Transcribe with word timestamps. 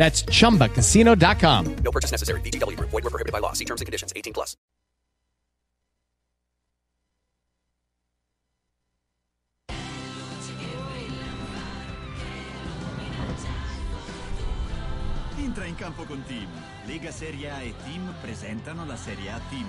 That's 0.00 0.22
chumbacasino.com. 0.22 1.76
No 1.84 1.90
purchase 1.90 2.10
necessary. 2.10 2.40
VGW 2.40 2.74
Group. 2.74 2.88
Void 2.88 3.04
were 3.04 3.10
prohibited 3.10 3.34
by 3.34 3.40
law. 3.40 3.52
See 3.52 3.66
terms 3.66 3.82
and 3.82 3.86
conditions. 3.86 4.14
18 4.16 4.32
plus. 4.32 4.56
Entra 15.36 15.66
in 15.66 15.74
campo 15.74 16.04
con 16.04 16.22
Team. 16.24 16.48
Lega 16.86 17.10
Serie 17.10 17.50
A 17.50 17.60
e 17.60 17.74
Team 17.84 18.14
presentano 18.22 18.86
la 18.86 18.96
Serie 18.96 19.30
A 19.30 19.40
Team. 19.50 19.66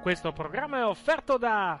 Questo 0.00 0.32
programma 0.32 0.78
è 0.78 0.84
offerto 0.84 1.36
da 1.36 1.80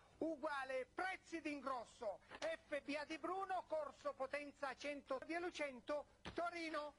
uguale 0.21 0.87
prezzi 0.93 1.39
d'ingrosso. 1.41 2.19
FBA 2.39 3.05
di 3.05 3.17
Bruno, 3.17 3.63
corso 3.67 4.13
potenza 4.13 4.73
100 4.75 5.19
di 5.25 5.37
Lucento, 5.37 6.05
Torino. 6.33 6.93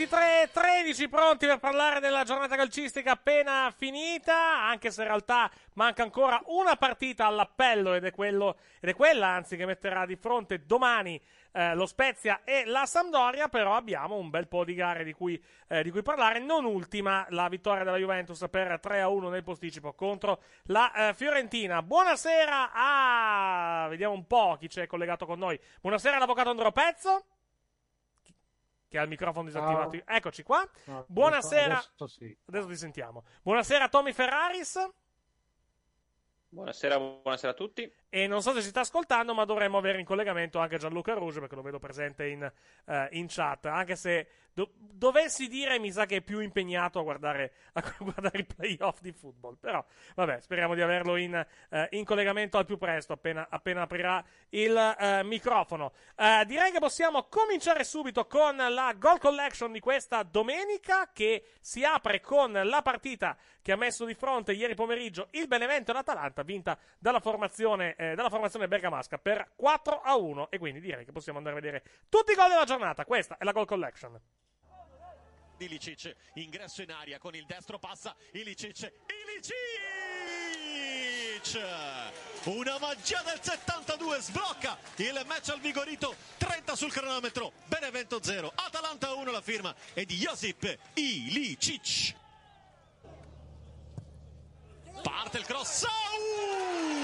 23-13 0.00 1.10
pronti 1.10 1.46
per 1.46 1.58
parlare 1.58 2.00
della 2.00 2.24
giornata 2.24 2.56
calcistica 2.56 3.10
appena 3.10 3.70
finita, 3.76 4.62
anche 4.62 4.90
se 4.90 5.02
in 5.02 5.08
realtà 5.08 5.50
manca 5.74 6.02
ancora 6.02 6.40
una 6.46 6.74
partita 6.76 7.26
all'appello 7.26 7.92
ed 7.92 8.04
è, 8.06 8.10
quello, 8.10 8.56
ed 8.80 8.88
è 8.88 8.94
quella 8.94 9.26
anzi 9.26 9.58
che 9.58 9.66
metterà 9.66 10.06
di 10.06 10.16
fronte 10.16 10.64
domani 10.64 11.20
eh, 11.52 11.74
lo 11.74 11.84
Spezia 11.84 12.40
e 12.44 12.64
la 12.64 12.86
Sampdoria, 12.86 13.48
però 13.48 13.76
abbiamo 13.76 14.16
un 14.16 14.30
bel 14.30 14.48
po' 14.48 14.64
di 14.64 14.72
gare 14.72 15.04
di 15.04 15.12
cui, 15.12 15.38
eh, 15.68 15.82
di 15.82 15.90
cui 15.90 16.00
parlare, 16.00 16.38
non 16.38 16.64
ultima 16.64 17.26
la 17.28 17.50
vittoria 17.50 17.84
della 17.84 17.98
Juventus 17.98 18.42
per 18.50 18.80
3-1 18.82 19.28
nel 19.28 19.42
posticipo 19.42 19.92
contro 19.92 20.40
la 20.68 21.10
eh, 21.10 21.14
Fiorentina. 21.14 21.82
Buonasera 21.82 22.70
a... 22.72 23.86
vediamo 23.90 24.14
un 24.14 24.26
po' 24.26 24.56
chi 24.58 24.66
c'è 24.66 24.86
collegato 24.86 25.26
con 25.26 25.38
noi. 25.38 25.60
Buonasera 25.82 26.16
all'avvocato 26.16 26.48
Andro 26.48 26.72
Pezzo 26.72 27.24
che 28.90 28.98
ha 28.98 29.02
il 29.02 29.08
microfono 29.08 29.46
disattivato. 29.46 29.96
Ciao. 29.96 30.16
Eccoci 30.16 30.42
qua. 30.42 30.68
No, 30.86 31.04
Buonasera. 31.06 31.76
adesso 31.76 32.06
sì. 32.08 32.36
Adesso 32.46 32.66
ti 32.66 32.76
sentiamo. 32.76 33.24
Buonasera 33.42 33.88
Tommy 33.88 34.12
Ferraris. 34.12 34.90
Buonasera, 36.48 36.98
buonasera 36.98 37.52
a 37.52 37.54
tutti. 37.54 37.94
E 38.12 38.26
non 38.26 38.42
so 38.42 38.52
se 38.52 38.60
si 38.60 38.70
sta 38.70 38.80
ascoltando, 38.80 39.34
ma 39.34 39.44
dovremmo 39.44 39.78
avere 39.78 40.00
in 40.00 40.04
collegamento 40.04 40.58
anche 40.58 40.78
Gianluca 40.78 41.14
Rouge, 41.14 41.38
perché 41.38 41.54
lo 41.54 41.62
vedo 41.62 41.78
presente 41.78 42.26
in, 42.26 42.42
eh, 42.86 43.08
in 43.12 43.26
chat. 43.28 43.66
Anche 43.66 43.94
se 43.94 44.26
do- 44.52 44.72
dovessi 44.74 45.46
dire, 45.46 45.78
mi 45.78 45.92
sa 45.92 46.06
che 46.06 46.16
è 46.16 46.20
più 46.20 46.40
impegnato 46.40 46.98
a 46.98 47.02
guardare, 47.02 47.52
a 47.74 47.82
guardare 47.98 48.38
i 48.38 48.44
playoff 48.44 49.00
di 49.00 49.12
football. 49.12 49.58
Però, 49.60 49.84
vabbè, 50.16 50.40
speriamo 50.40 50.74
di 50.74 50.80
averlo 50.80 51.14
in, 51.14 51.34
eh, 51.70 51.88
in 51.92 52.04
collegamento 52.04 52.58
al 52.58 52.64
più 52.64 52.78
presto, 52.78 53.12
appena, 53.12 53.46
appena 53.48 53.82
aprirà 53.82 54.24
il 54.48 54.76
eh, 54.98 55.22
microfono. 55.22 55.92
Direi 56.46 56.72
che 56.72 56.80
possiamo 56.80 57.28
cominciare 57.28 57.84
subito 57.84 58.26
con 58.26 58.56
la 58.56 58.92
goal 58.98 59.18
collection 59.18 59.70
di 59.72 59.80
questa 59.80 60.22
domenica, 60.22 61.10
che 61.12 61.44
si 61.60 61.84
apre 61.84 62.20
con 62.20 62.52
la 62.52 62.82
partita 62.82 63.36
che 63.62 63.72
ha 63.72 63.76
messo 63.76 64.04
di 64.04 64.14
fronte 64.14 64.52
ieri 64.52 64.74
pomeriggio 64.74 65.28
il 65.32 65.46
Benevento 65.46 65.90
e 65.90 65.94
l'Atalanta, 65.94 66.42
vinta 66.42 66.78
dalla 66.98 67.20
formazione, 67.20 67.94
eh, 68.00 68.14
dalla 68.14 68.30
formazione 68.30 68.66
bergamasca 68.66 69.18
per 69.18 69.50
4 69.56 70.00
a 70.00 70.16
1. 70.16 70.50
E 70.50 70.58
quindi 70.58 70.80
direi 70.80 71.04
che 71.04 71.12
possiamo 71.12 71.36
andare 71.36 71.58
a 71.58 71.60
vedere 71.60 71.82
tutti 72.08 72.32
i 72.32 72.34
gol 72.34 72.48
della 72.48 72.64
giornata. 72.64 73.04
Questa 73.04 73.36
è 73.36 73.44
la 73.44 73.52
goal 73.52 73.66
collection. 73.66 74.18
Ilicic, 75.58 76.16
ingresso 76.34 76.80
in 76.80 76.90
aria 76.90 77.18
con 77.18 77.34
il 77.34 77.44
destro 77.44 77.78
passa 77.78 78.16
Ilicic, 78.32 78.90
Ilicic! 79.26 79.54
Una 82.44 82.78
magia 82.78 83.20
del 83.22 83.38
72 83.42 84.20
sblocca 84.20 84.78
il 84.96 85.22
match 85.26 85.50
al 85.50 85.60
vigorito 85.60 86.16
30 86.38 86.74
sul 86.74 86.90
cronometro. 86.90 87.52
Benevento 87.66 88.22
0, 88.22 88.50
Atalanta 88.54 89.12
1 89.12 89.30
la 89.30 89.42
firma 89.42 89.74
è 89.92 90.04
di 90.04 90.16
Josip 90.16 90.78
Ilicic. 90.94 92.14
Parte 95.02 95.36
il 95.36 95.44
cross. 95.44 95.80
Sau! 95.80 96.99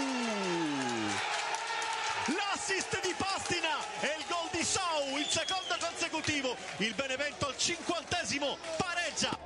L'assist 2.69 3.01
di 3.01 3.15
Pastina 3.17 3.79
e 4.01 4.17
il 4.19 4.25
gol 4.27 4.49
di 4.51 4.65
Sau, 4.65 5.17
il 5.17 5.27
secondo 5.27 5.77
consecutivo. 5.79 6.57
Il 6.79 6.95
Benevento 6.95 7.47
al 7.47 7.57
cinquantesimo 7.57 8.59
pareggia. 8.77 9.39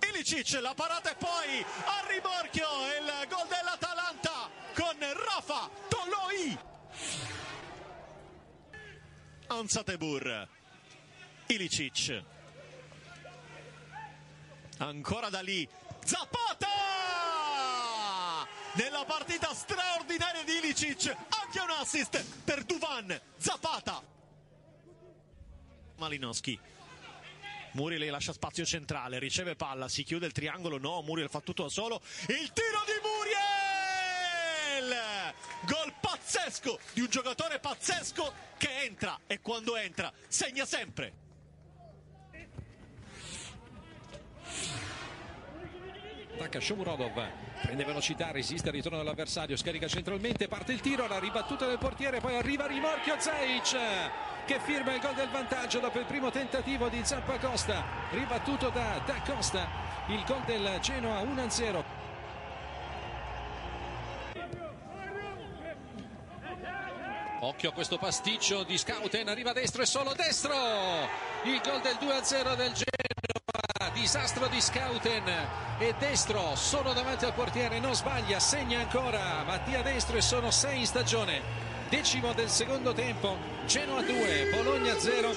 Ilicic, 0.00 0.60
la 0.60 0.74
parata 0.74 1.10
e 1.10 1.14
poi 1.14 1.64
a 1.86 2.06
rimorchio 2.06 2.66
il 2.98 3.28
gol 3.30 3.48
dell'Atalanta 3.48 4.50
con 4.74 5.24
Rafa 5.24 5.70
Toloi. 5.88 6.58
Ansatebur. 9.46 10.48
Ilicic. 11.46 12.22
Ancora 14.76 15.30
da 15.30 15.40
lì. 15.40 15.66
Zapata! 16.04 17.37
Nella 18.74 19.04
partita 19.04 19.52
straordinaria 19.54 20.44
di 20.44 20.58
Ilicic, 20.58 21.08
anche 21.08 21.60
un 21.60 21.70
assist 21.70 22.22
per 22.44 22.64
Duvan 22.64 23.20
Zapata. 23.36 24.02
Malinowski. 25.96 26.60
Muriel 27.72 28.08
lascia 28.10 28.32
spazio 28.32 28.64
centrale, 28.64 29.18
riceve 29.18 29.56
palla, 29.56 29.88
si 29.88 30.04
chiude 30.04 30.26
il 30.26 30.32
triangolo, 30.32 30.78
no, 30.78 31.02
Muriel 31.02 31.28
fa 31.28 31.40
tutto 31.40 31.64
da 31.64 31.68
solo. 31.68 32.00
Il 32.28 32.52
tiro 32.52 32.84
di 32.86 32.92
Muriel! 33.02 33.58
Gol 35.62 35.92
pazzesco 36.00 36.78
di 36.92 37.00
un 37.00 37.08
giocatore 37.08 37.58
pazzesco 37.58 38.32
che 38.56 38.82
entra 38.82 39.18
e 39.26 39.40
quando 39.40 39.76
entra 39.76 40.12
segna 40.28 40.64
sempre. 40.64 41.26
Attacca 46.38 46.60
Shomurodov, 46.60 47.20
prende 47.62 47.84
velocità, 47.84 48.30
resiste 48.30 48.68
al 48.68 48.74
ritorno 48.74 48.98
dell'avversario, 48.98 49.56
scarica 49.56 49.88
centralmente, 49.88 50.46
parte 50.46 50.70
il 50.70 50.80
tiro, 50.80 51.08
la 51.08 51.18
ribattuta 51.18 51.66
del 51.66 51.78
portiere, 51.78 52.20
poi 52.20 52.36
arriva 52.36 52.64
rimorchio 52.66 53.18
Zaic 53.18 53.76
che 54.46 54.60
firma 54.60 54.94
il 54.94 55.00
gol 55.00 55.14
del 55.14 55.28
vantaggio 55.30 55.80
dopo 55.80 55.98
il 55.98 56.04
primo 56.04 56.30
tentativo 56.30 56.88
di 56.88 57.00
Zappacosta, 57.02 57.84
ribattuto 58.12 58.68
da 58.68 59.02
Da 59.04 59.20
Costa, 59.26 59.66
il 60.06 60.22
gol 60.24 60.42
del 60.46 60.78
Genoa 60.80 61.22
1-0. 61.22 61.84
Occhio 67.40 67.70
a 67.70 67.72
questo 67.72 67.98
pasticcio 67.98 68.62
di 68.62 68.78
Scouten, 68.78 69.28
arriva 69.28 69.52
destro 69.52 69.82
e 69.82 69.86
solo 69.86 70.14
destro! 70.14 70.54
Il 71.44 71.60
gol 71.62 71.80
del 71.80 71.96
2-0 72.00 72.56
del 72.56 72.72
Genoa, 72.72 72.87
disastro 73.90 74.46
di 74.48 74.60
Scouten 74.60 75.28
e 75.78 75.94
destro, 75.98 76.54
solo 76.56 76.92
davanti 76.92 77.24
al 77.24 77.34
portiere, 77.34 77.78
non 77.78 77.94
sbaglia, 77.94 78.40
segna 78.40 78.80
ancora 78.80 79.42
Mattia 79.44 79.82
Destro 79.82 80.16
e 80.16 80.20
sono 80.20 80.50
6 80.50 80.78
in 80.78 80.86
stagione. 80.86 81.42
Decimo 81.88 82.32
del 82.32 82.50
secondo 82.50 82.92
tempo, 82.92 83.36
Genoa 83.66 84.02
2, 84.02 84.50
Bologna 84.50 84.98
0. 84.98 85.34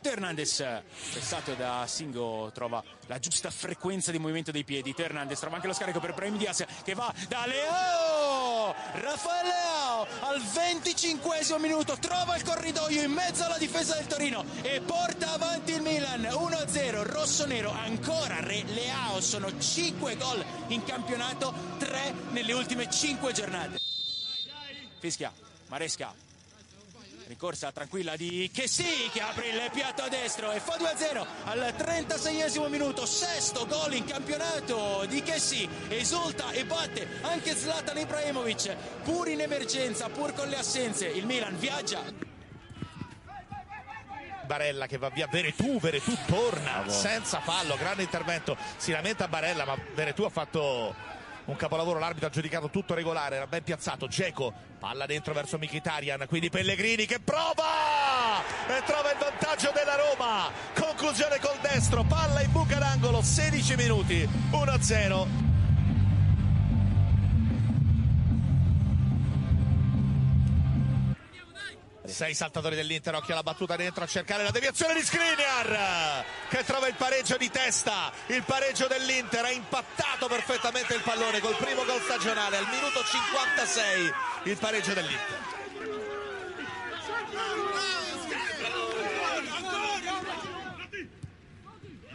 Teo 0.00 0.12
Hernandez, 0.12 0.82
pressato 1.12 1.54
da 1.54 1.84
Singo, 1.86 2.50
trova 2.52 2.82
la 3.06 3.18
giusta 3.18 3.50
frequenza 3.50 4.10
di 4.10 4.18
movimento 4.18 4.50
dei 4.50 4.64
piedi. 4.64 4.94
Hernandez 4.96 5.38
trova 5.38 5.56
anche 5.56 5.66
lo 5.66 5.72
scarico 5.72 5.98
per 6.00 6.14
Brahim 6.14 6.36
Diaz 6.36 6.64
che 6.84 6.94
va 6.94 7.12
da 7.28 7.46
Leo! 7.46 8.74
Raffaele 8.92 9.87
Al 10.20 10.40
25 10.40 11.58
minuto 11.58 11.96
trova 11.98 12.36
il 12.36 12.42
corridoio 12.42 13.02
in 13.02 13.10
mezzo 13.10 13.44
alla 13.44 13.58
difesa 13.58 13.94
del 13.94 14.06
Torino 14.06 14.44
e 14.62 14.80
porta 14.80 15.32
avanti 15.32 15.72
il 15.72 15.82
Milan 15.82 16.22
1-0. 16.22 17.02
Rosso-nero 17.02 17.70
ancora 17.70 18.40
Re 18.40 18.62
Leao. 18.64 19.20
Sono 19.20 19.58
5 19.58 20.16
gol 20.16 20.44
in 20.68 20.84
campionato, 20.84 21.52
3 21.78 22.14
nelle 22.30 22.52
ultime 22.52 22.90
5 22.90 23.32
giornate. 23.32 23.78
Fischia, 24.98 25.32
Maresca, 25.68 26.14
Ricorsa 27.28 27.70
tranquilla 27.72 28.16
di 28.16 28.50
che 28.50 28.66
sì, 28.66 29.10
che 29.12 29.20
apre 29.20 29.48
il 29.48 29.70
piatto 29.70 30.00
a 30.00 30.08
destro 30.08 30.50
e 30.50 30.60
fa 30.60 30.76
2-0 30.76 31.26
al 31.44 31.74
36esimo 31.76 32.70
minuto, 32.70 33.04
sesto 33.04 33.66
gol 33.66 33.92
in 33.92 34.04
campionato 34.06 35.04
di 35.06 35.20
che 35.20 35.38
sì, 35.38 35.68
esulta 35.88 36.52
e 36.52 36.64
batte 36.64 37.06
anche 37.20 37.54
Zlatan 37.54 37.98
Ibrahimovic, 37.98 38.74
pur 39.02 39.28
in 39.28 39.42
emergenza, 39.42 40.08
pur 40.08 40.32
con 40.32 40.48
le 40.48 40.56
assenze, 40.56 41.06
il 41.06 41.26
Milan 41.26 41.58
viaggia. 41.58 42.00
Barella 44.46 44.86
che 44.86 44.96
va 44.96 45.10
via, 45.10 45.28
Veretù, 45.30 45.78
Veretù 45.78 46.16
torna 46.26 46.88
senza 46.88 47.40
fallo, 47.40 47.76
grande 47.76 48.04
intervento, 48.04 48.56
si 48.78 48.90
lamenta 48.90 49.28
Barella 49.28 49.66
ma 49.66 49.76
Veretù 49.94 50.22
ha 50.22 50.30
fatto 50.30 50.94
un 51.48 51.56
capolavoro, 51.56 51.98
l'arbitro 51.98 52.28
ha 52.28 52.30
giudicato 52.30 52.68
tutto 52.68 52.94
regolare, 52.94 53.36
era 53.36 53.46
ben 53.46 53.62
piazzato, 53.62 54.06
Geco, 54.06 54.52
palla 54.78 55.06
dentro 55.06 55.32
verso 55.32 55.56
Mkhitaryan, 55.58 56.26
quindi 56.28 56.50
Pellegrini 56.50 57.06
che 57.06 57.20
prova! 57.20 58.42
E 58.68 58.82
trova 58.84 59.10
il 59.10 59.18
vantaggio 59.18 59.72
della 59.74 59.96
Roma, 59.96 60.50
conclusione 60.74 61.38
col 61.40 61.56
destro, 61.62 62.04
palla 62.04 62.42
in 62.42 62.52
buca 62.52 62.78
d'angolo, 62.78 63.22
16 63.22 63.76
minuti, 63.76 64.28
1-0. 64.50 65.47
Sei 72.08 72.34
saltatori 72.34 72.74
dell'Inter, 72.74 73.14
occhio 73.14 73.34
alla 73.34 73.42
battuta 73.42 73.76
dentro 73.76 74.02
a 74.02 74.06
cercare 74.06 74.42
la 74.42 74.50
deviazione 74.50 74.94
di 74.94 75.02
Skriniar 75.02 76.24
che 76.48 76.64
trova 76.64 76.88
il 76.88 76.94
pareggio 76.94 77.36
di 77.36 77.50
testa, 77.50 78.10
il 78.28 78.42
pareggio 78.44 78.86
dell'Inter, 78.86 79.44
ha 79.44 79.50
impattato 79.50 80.26
perfettamente 80.26 80.94
il 80.94 81.02
pallone 81.02 81.40
col 81.40 81.56
primo 81.56 81.84
gol 81.84 82.00
stagionale 82.00 82.56
al 82.56 82.66
minuto 82.68 83.04
56, 83.04 84.12
il 84.44 84.56
pareggio 84.56 84.94
dell'Inter. 84.94 85.56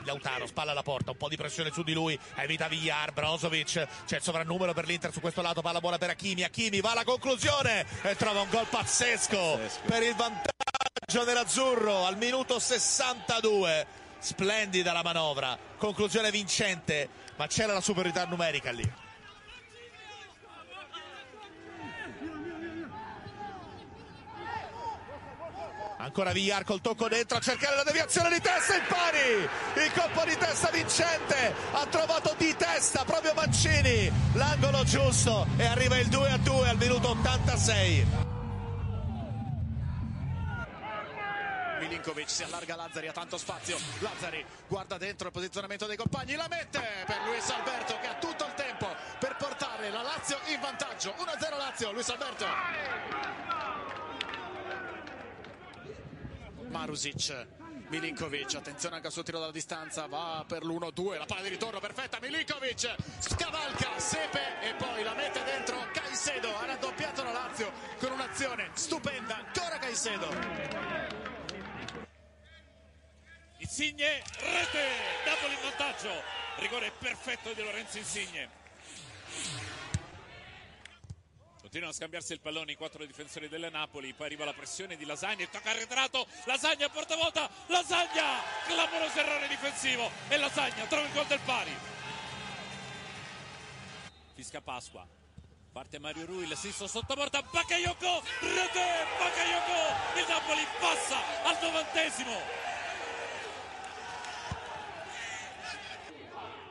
Lautaro 0.05 0.45
spalla 0.47 0.71
alla 0.71 0.83
porta, 0.83 1.11
un 1.11 1.17
po' 1.17 1.29
di 1.29 1.35
pressione 1.35 1.71
su 1.71 1.83
di 1.83 1.93
lui, 1.93 2.17
evita 2.35 2.67
Villar, 2.67 3.11
Brozovic, 3.13 3.87
c'è 4.05 4.15
il 4.17 4.21
sovrannumero 4.21 4.73
per 4.73 4.85
l'Inter 4.85 5.11
su 5.11 5.19
questo 5.19 5.41
lato, 5.41 5.61
palla 5.61 5.79
buona 5.79 5.97
per 5.97 6.09
Hakimi, 6.09 6.43
Hakimi 6.43 6.81
va 6.81 6.91
alla 6.91 7.03
conclusione 7.03 7.85
e 8.01 8.15
trova 8.15 8.41
un 8.41 8.49
gol 8.49 8.67
pazzesco 8.67 9.59
per 9.85 10.03
il 10.03 10.15
vantaggio 10.15 11.23
dell'Azzurro 11.23 12.05
al 12.05 12.17
minuto 12.17 12.59
62. 12.59 14.01
Splendida 14.19 14.93
la 14.93 15.03
manovra, 15.03 15.57
conclusione 15.77 16.31
vincente, 16.31 17.09
ma 17.35 17.47
c'era 17.47 17.73
la 17.73 17.81
superiorità 17.81 18.25
numerica 18.25 18.71
lì. 18.71 19.02
Ancora 26.03 26.33
Villar 26.33 26.65
col 26.65 26.81
tocco 26.81 27.07
dentro 27.07 27.37
a 27.37 27.39
cercare 27.39 27.77
la 27.77 27.83
deviazione 27.83 28.27
di 28.27 28.41
testa 28.41 28.75
in 28.75 28.83
pari. 28.89 29.85
Il 29.85 29.91
colpo 29.93 30.25
di 30.25 30.35
testa 30.35 30.69
vincente. 30.69 31.55
Ha 31.71 31.85
trovato 31.85 32.35
di 32.37 32.53
testa 32.57 33.05
proprio 33.05 33.33
Mancini. 33.33 34.11
L'angolo 34.33 34.83
giusto 34.83 35.47
e 35.55 35.65
arriva 35.65 35.97
il 35.97 36.09
2 36.09 36.29
a 36.29 36.37
2 36.37 36.69
al 36.69 36.77
minuto 36.77 37.09
86. 37.11 38.05
Milinkovic 41.79 42.29
si 42.29 42.43
allarga 42.43 42.75
Lazzari, 42.75 43.07
ha 43.07 43.13
tanto 43.13 43.37
spazio. 43.37 43.77
Lazzari 43.99 44.45
guarda 44.67 44.97
dentro 44.97 45.27
il 45.27 45.33
posizionamento 45.33 45.85
dei 45.85 45.95
compagni, 45.95 46.35
la 46.35 46.47
mette 46.49 46.81
per 47.05 47.21
Luis 47.25 47.49
Alberto 47.49 47.97
che 48.01 48.07
ha 48.07 48.15
tutto 48.15 48.43
il 48.43 48.53
tempo 48.55 48.93
per 49.19 49.37
portare 49.37 49.89
la 49.89 50.01
Lazio 50.01 50.37
in 50.47 50.59
vantaggio. 50.59 51.15
1-0 51.17 51.57
Lazio, 51.57 51.91
Luis 51.93 52.09
Alberto. 52.09 52.45
Marusic, 56.73 57.47
Milinkovic, 57.89 58.55
attenzione 58.55 58.95
anche 58.95 59.05
al 59.05 59.13
suo 59.13 59.21
tiro 59.21 59.37
dalla 59.37 59.51
distanza, 59.51 60.07
va 60.07 60.43
per 60.47 60.63
l'1-2, 60.63 61.19
la 61.19 61.25
palla 61.25 61.43
di 61.43 61.49
ritorno 61.49 61.79
perfetta, 61.79 62.17
Milinkovic 62.19 62.95
scavalca 63.19 63.99
Sepe 63.99 64.59
e 64.61 64.73
poi 64.73 65.03
la 65.03 65.13
mette 65.13 65.43
dentro 65.43 65.77
Caicedo, 65.93 66.57
ha 66.57 66.65
raddoppiato 66.65 67.21
la 67.21 67.31
Lazio 67.31 67.71
con 67.99 68.11
un'azione 68.13 68.71
stupenda, 68.73 69.37
ancora 69.37 69.77
Caicedo. 69.77 70.27
Insigne, 73.59 74.23
rete, 74.39 74.87
Napoli 75.25 75.53
in 75.53 75.59
vantaggio. 75.61 76.09
Rigore 76.57 76.91
perfetto 76.97 77.53
di 77.53 77.61
Lorenzo 77.61 77.99
Insigne. 77.99 78.62
Continuano 81.73 81.97
a 81.97 82.01
scambiarsi 82.01 82.33
il 82.33 82.39
pallone 82.39 82.73
i 82.73 82.75
quattro 82.75 83.03
difensori 83.03 83.49
delle 83.49 83.71
Napoli. 83.71 84.13
Poi 84.13 84.27
arriva 84.27 84.45
la 84.45 84.53
pressione 84.53 84.95
di 84.95 85.05
Lasagna. 85.05 85.41
Il 85.41 85.49
tocca 85.49 85.71
arretrato. 85.71 86.27
Lasagna 86.45 86.85
a 86.85 86.89
porta 86.89 87.15
vuota. 87.15 87.49
Lasagna! 87.65 88.43
Clamoroso 88.67 89.17
errore 89.17 89.47
difensivo. 89.47 90.11
E 90.29 90.37
Lasagna 90.37 90.85
trova 90.85 91.07
il 91.07 91.13
gol 91.13 91.25
del 91.25 91.39
pari. 91.43 91.75
Fisca 94.35 94.61
Pasqua. 94.61 95.03
Parte 95.71 95.97
Mario 95.97 96.27
Rui, 96.27 96.43
il 96.43 96.55
sinistro 96.55 96.85
sotto 96.85 97.15
porta. 97.15 97.41
Bakayoko! 97.41 98.21
Rete! 98.41 99.07
Bakayoko! 99.17 100.19
Il 100.19 100.25
Napoli 100.27 100.67
passa 100.79 101.17
al 101.43 101.57
novantesimo. 101.59 102.39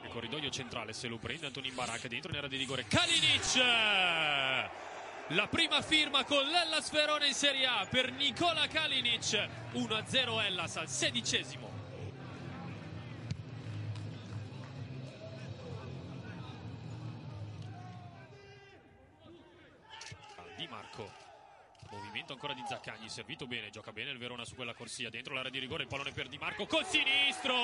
Il 0.04 0.10
corridoio 0.10 0.50
centrale 0.50 0.92
se 0.92 1.08
lo 1.08 1.18
prende 1.18 1.46
Antonin 1.46 1.74
Barak 1.74 2.06
dentro 2.06 2.30
in 2.30 2.36
area 2.36 2.48
di 2.48 2.56
rigore. 2.56 2.86
Kalinic! 2.86 4.90
La 5.28 5.46
prima 5.46 5.80
firma 5.80 6.24
con 6.24 6.44
l'Ellas 6.44 6.90
Verona 6.90 7.24
in 7.24 7.32
Serie 7.32 7.64
A 7.64 7.86
per 7.88 8.10
Nicola 8.12 8.66
Kalinic. 8.66 9.48
1-0 9.72 10.44
Ellas 10.44 10.76
al 10.76 10.88
sedicesimo. 10.88 11.70
Ah, 20.36 20.44
Di 20.56 20.66
Marco. 20.68 21.10
Movimento 21.90 22.32
ancora 22.32 22.52
di 22.52 22.62
Zaccagni, 22.68 23.08
servito 23.08 23.46
bene, 23.46 23.70
gioca 23.70 23.92
bene 23.92 24.10
il 24.10 24.18
Verona 24.18 24.44
su 24.44 24.54
quella 24.54 24.74
corsia, 24.74 25.08
dentro 25.08 25.34
l'area 25.34 25.50
di 25.50 25.58
rigore, 25.58 25.82
il 25.82 25.88
pallone 25.88 26.12
per 26.12 26.28
Di 26.28 26.38
Marco 26.38 26.66
col 26.66 26.84
sinistro! 26.86 27.54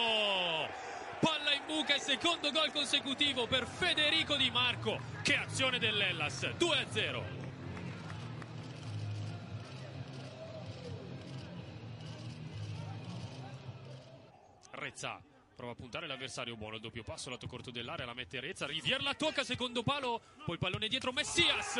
Palla 1.20 1.52
in 1.52 1.62
buca 1.66 1.94
e 1.94 1.98
secondo 1.98 2.50
gol 2.50 2.70
consecutivo 2.70 3.46
per 3.46 3.66
Federico 3.66 4.36
Di 4.36 4.50
Marco. 4.50 5.00
Che 5.22 5.36
azione 5.36 5.78
dell'Ellas, 5.78 6.44
2-0. 6.58 7.47
Rezza 14.88 15.20
prova 15.54 15.72
a 15.72 15.74
puntare 15.74 16.06
l'avversario 16.06 16.56
buono, 16.56 16.76
il 16.76 16.80
doppio 16.80 17.02
passo, 17.02 17.28
lato 17.28 17.46
corto 17.46 17.70
dell'area, 17.70 18.06
la 18.06 18.14
mette 18.14 18.40
Rezza, 18.40 18.64
Rivier 18.64 19.02
la 19.02 19.12
tocca, 19.12 19.44
secondo 19.44 19.82
palo, 19.82 20.22
poi 20.46 20.54
il 20.54 20.58
pallone 20.58 20.88
dietro, 20.88 21.12
Messias! 21.12 21.78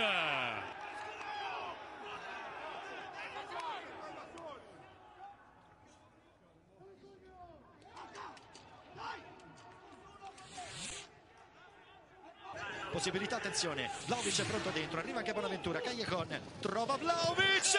Possibilità, 12.98 13.36
attenzione. 13.36 13.88
Vlaovic 14.06 14.40
è 14.40 14.44
pronto 14.44 14.70
dentro, 14.70 14.98
arriva 14.98 15.18
anche 15.18 15.32
Bonaventura. 15.32 15.80
Callejon 15.80 16.40
trova 16.58 16.96
Vlaovic. 16.96 17.78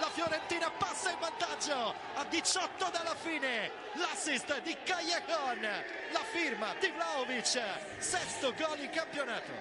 La 0.00 0.10
Fiorentina 0.10 0.68
passa 0.72 1.12
in 1.12 1.18
vantaggio 1.20 1.94
a 2.16 2.24
18 2.24 2.90
dalla 2.90 3.14
fine. 3.14 3.70
L'assist 3.94 4.60
di 4.62 4.76
Callejon. 4.82 5.60
La 6.10 6.24
firma 6.32 6.74
di 6.80 6.88
Vlaovic. 6.88 7.62
Sesto 7.98 8.52
gol 8.54 8.80
in 8.80 8.90
campionato. 8.90 9.52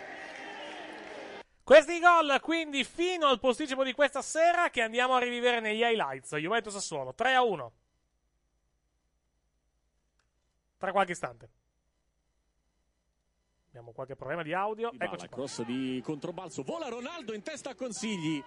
Questi 1.63 1.99
gol 1.99 2.39
quindi 2.41 2.83
fino 2.83 3.27
al 3.27 3.39
posticipo 3.39 3.83
di 3.83 3.93
questa 3.93 4.23
sera 4.23 4.71
che 4.71 4.81
andiamo 4.81 5.13
a 5.13 5.19
rivivere 5.19 5.59
negli 5.59 5.83
highlights. 5.83 6.33
Juventus 6.33 6.73
Sassuolo 6.73 7.13
3 7.13 7.35
a 7.35 7.43
1. 7.43 7.71
Tra 10.79 10.91
qualche 10.91 11.11
istante. 11.11 11.56
Abbiamo 13.77 13.93
qualche 13.93 14.15
problema 14.15 14.41
di 14.41 14.53
audio. 14.53 14.91
Eccoci 14.91 15.27
qua. 15.27 15.37
cross 15.37 15.61
di 15.61 16.01
controbalzo. 16.03 16.63
Vola 16.63 16.87
Ronaldo 16.87 17.35
in 17.35 17.43
testa 17.43 17.69
a 17.69 17.75
Consigli. 17.75 18.43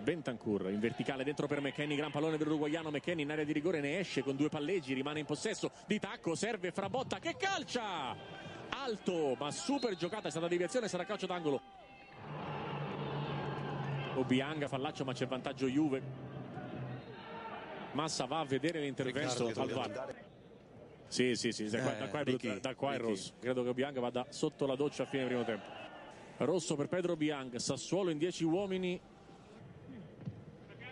Bentancur 0.00 0.70
in 0.70 0.80
verticale 0.80 1.22
dentro 1.22 1.46
per 1.46 1.60
McKenny, 1.60 1.94
gran 1.94 2.10
pallone 2.10 2.36
per 2.36 2.48
l'uruguaiano 2.48 2.90
McKenny 2.90 3.22
in 3.22 3.30
area 3.30 3.44
di 3.44 3.52
rigore 3.52 3.78
ne 3.78 4.00
esce 4.00 4.22
con 4.22 4.34
due 4.34 4.48
palleggi, 4.48 4.92
rimane 4.92 5.20
in 5.20 5.24
possesso 5.24 5.70
di 5.86 6.00
tacco, 6.00 6.34
serve 6.34 6.72
Frabotta 6.72 7.20
che 7.20 7.36
calcia! 7.36 8.16
Alto, 8.70 9.36
ma 9.38 9.52
super 9.52 9.94
giocata, 9.94 10.26
è 10.26 10.30
stata 10.32 10.48
deviazione, 10.48 10.88
sarà 10.88 11.04
calcio 11.04 11.26
d'angolo. 11.26 11.60
Obianga, 14.16 14.66
fallaccio, 14.66 15.04
ma 15.04 15.12
c'è 15.12 15.28
vantaggio 15.28 15.68
Juve. 15.68 16.02
Massa 17.92 18.24
va 18.24 18.40
a 18.40 18.44
vedere 18.44 18.80
l'intervento 18.80 19.46
Riccardo, 19.46 19.60
al 19.62 19.70
VAR. 19.70 20.25
Sì, 21.08 21.34
sì, 21.34 21.52
sì, 21.52 21.68
da 21.68 21.80
qua, 21.80 21.96
Eh, 21.96 21.98
da 21.98 22.08
qua 22.08 22.20
è, 22.20 22.24
Ricky, 22.24 22.60
da 22.60 22.74
qua 22.74 22.94
è 22.94 22.98
rosso. 22.98 23.32
Credo 23.40 23.62
che 23.62 23.68
Obiang 23.68 23.98
vada 23.98 24.26
sotto 24.30 24.66
la 24.66 24.74
doccia 24.74 25.04
a 25.04 25.06
fine 25.06 25.24
primo 25.24 25.44
tempo. 25.44 25.64
Rosso 26.38 26.76
per 26.76 26.88
Pedro 26.88 27.16
Biang, 27.16 27.56
Sassuolo 27.56 28.10
in 28.10 28.18
10 28.18 28.44
uomini. 28.44 29.00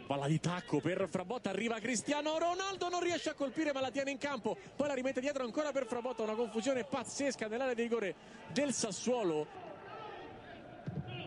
Palla 0.07 0.27
di 0.27 0.39
tacco 0.39 0.81
per 0.81 1.09
Frabotta, 1.09 1.49
arriva 1.49 1.79
Cristiano 1.79 2.39
Ronaldo, 2.39 2.91
non 2.91 3.01
riesce 3.01 3.31
a 3.31 3.35
colpire 3.35 3.73
ma 3.73 3.81
la 3.81 3.91
tiene 3.91 4.11
in 4.11 4.19
campo, 4.19 4.55
poi 4.77 4.87
la 4.87 4.95
rimette 4.95 5.21
dietro 5.21 5.45
ancora 5.45 5.73
per 5.73 5.87
Frabotta, 5.87 6.23
una 6.23 6.35
confusione 6.35 6.85
pazzesca 6.85 7.49
nell'area 7.49 7.73
di 7.73 7.83
rigore 7.83 8.15
del 8.53 8.75
Sassuolo. 8.75 9.64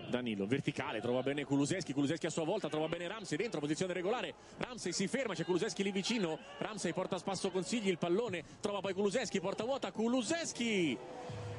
Danilo, 0.10 0.46
verticale, 0.46 1.02
trova 1.02 1.22
bene 1.22 1.44
Kuluseschi, 1.44 1.94
Kuluseschi 1.94 2.26
a 2.26 2.30
sua 2.30 2.46
volta 2.46 2.70
trova 2.70 2.88
bene 2.88 3.08
Ramsey 3.08 3.38
dentro, 3.38 3.60
posizione 3.60 3.94
regolare, 3.94 4.34
Ramsey 4.58 4.92
si 4.92 5.08
ferma, 5.08 5.34
c'è 5.34 5.44
Kuluseschi 5.44 5.84
lì 5.84 5.92
vicino, 5.92 6.40
Ramsey 6.60 6.94
porta 6.94 7.16
a 7.16 7.20
spasso 7.20 7.52
consigli, 7.52 7.88
il 7.90 7.98
pallone, 7.98 8.44
trova 8.60 8.80
poi 8.80 8.94
Kuluseschi, 8.94 9.40
porta 9.40 9.64
vuota, 9.64 9.92
Kuluseschi! 9.92 10.98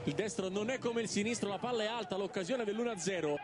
Il 0.04 0.14
destro 0.14 0.48
non 0.48 0.70
è 0.70 0.78
come 0.78 1.02
il 1.02 1.08
sinistro, 1.08 1.48
la 1.48 1.58
palla 1.58 1.82
è 1.82 1.86
alta, 1.86 2.16
l'occasione 2.16 2.64
dell'1-0. 2.64 3.34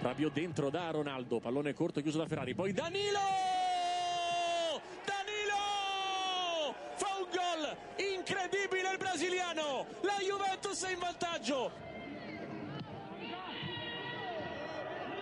Rabiot 0.00 0.32
dentro 0.32 0.68
da 0.68 0.90
Ronaldo, 0.90 1.38
pallone 1.38 1.74
corto 1.74 2.00
chiuso 2.00 2.18
da 2.18 2.26
Ferrari, 2.26 2.54
poi! 2.54 2.72
Danilo! 2.72 3.20
Fa 6.94 7.08
un 7.18 7.26
gol 7.30 7.76
incredibile 7.96 8.92
il 8.92 8.98
La 10.02 10.18
Juventus 10.20 10.84
è 10.84 10.92
in 10.92 10.98
vantaggio! 10.98 11.70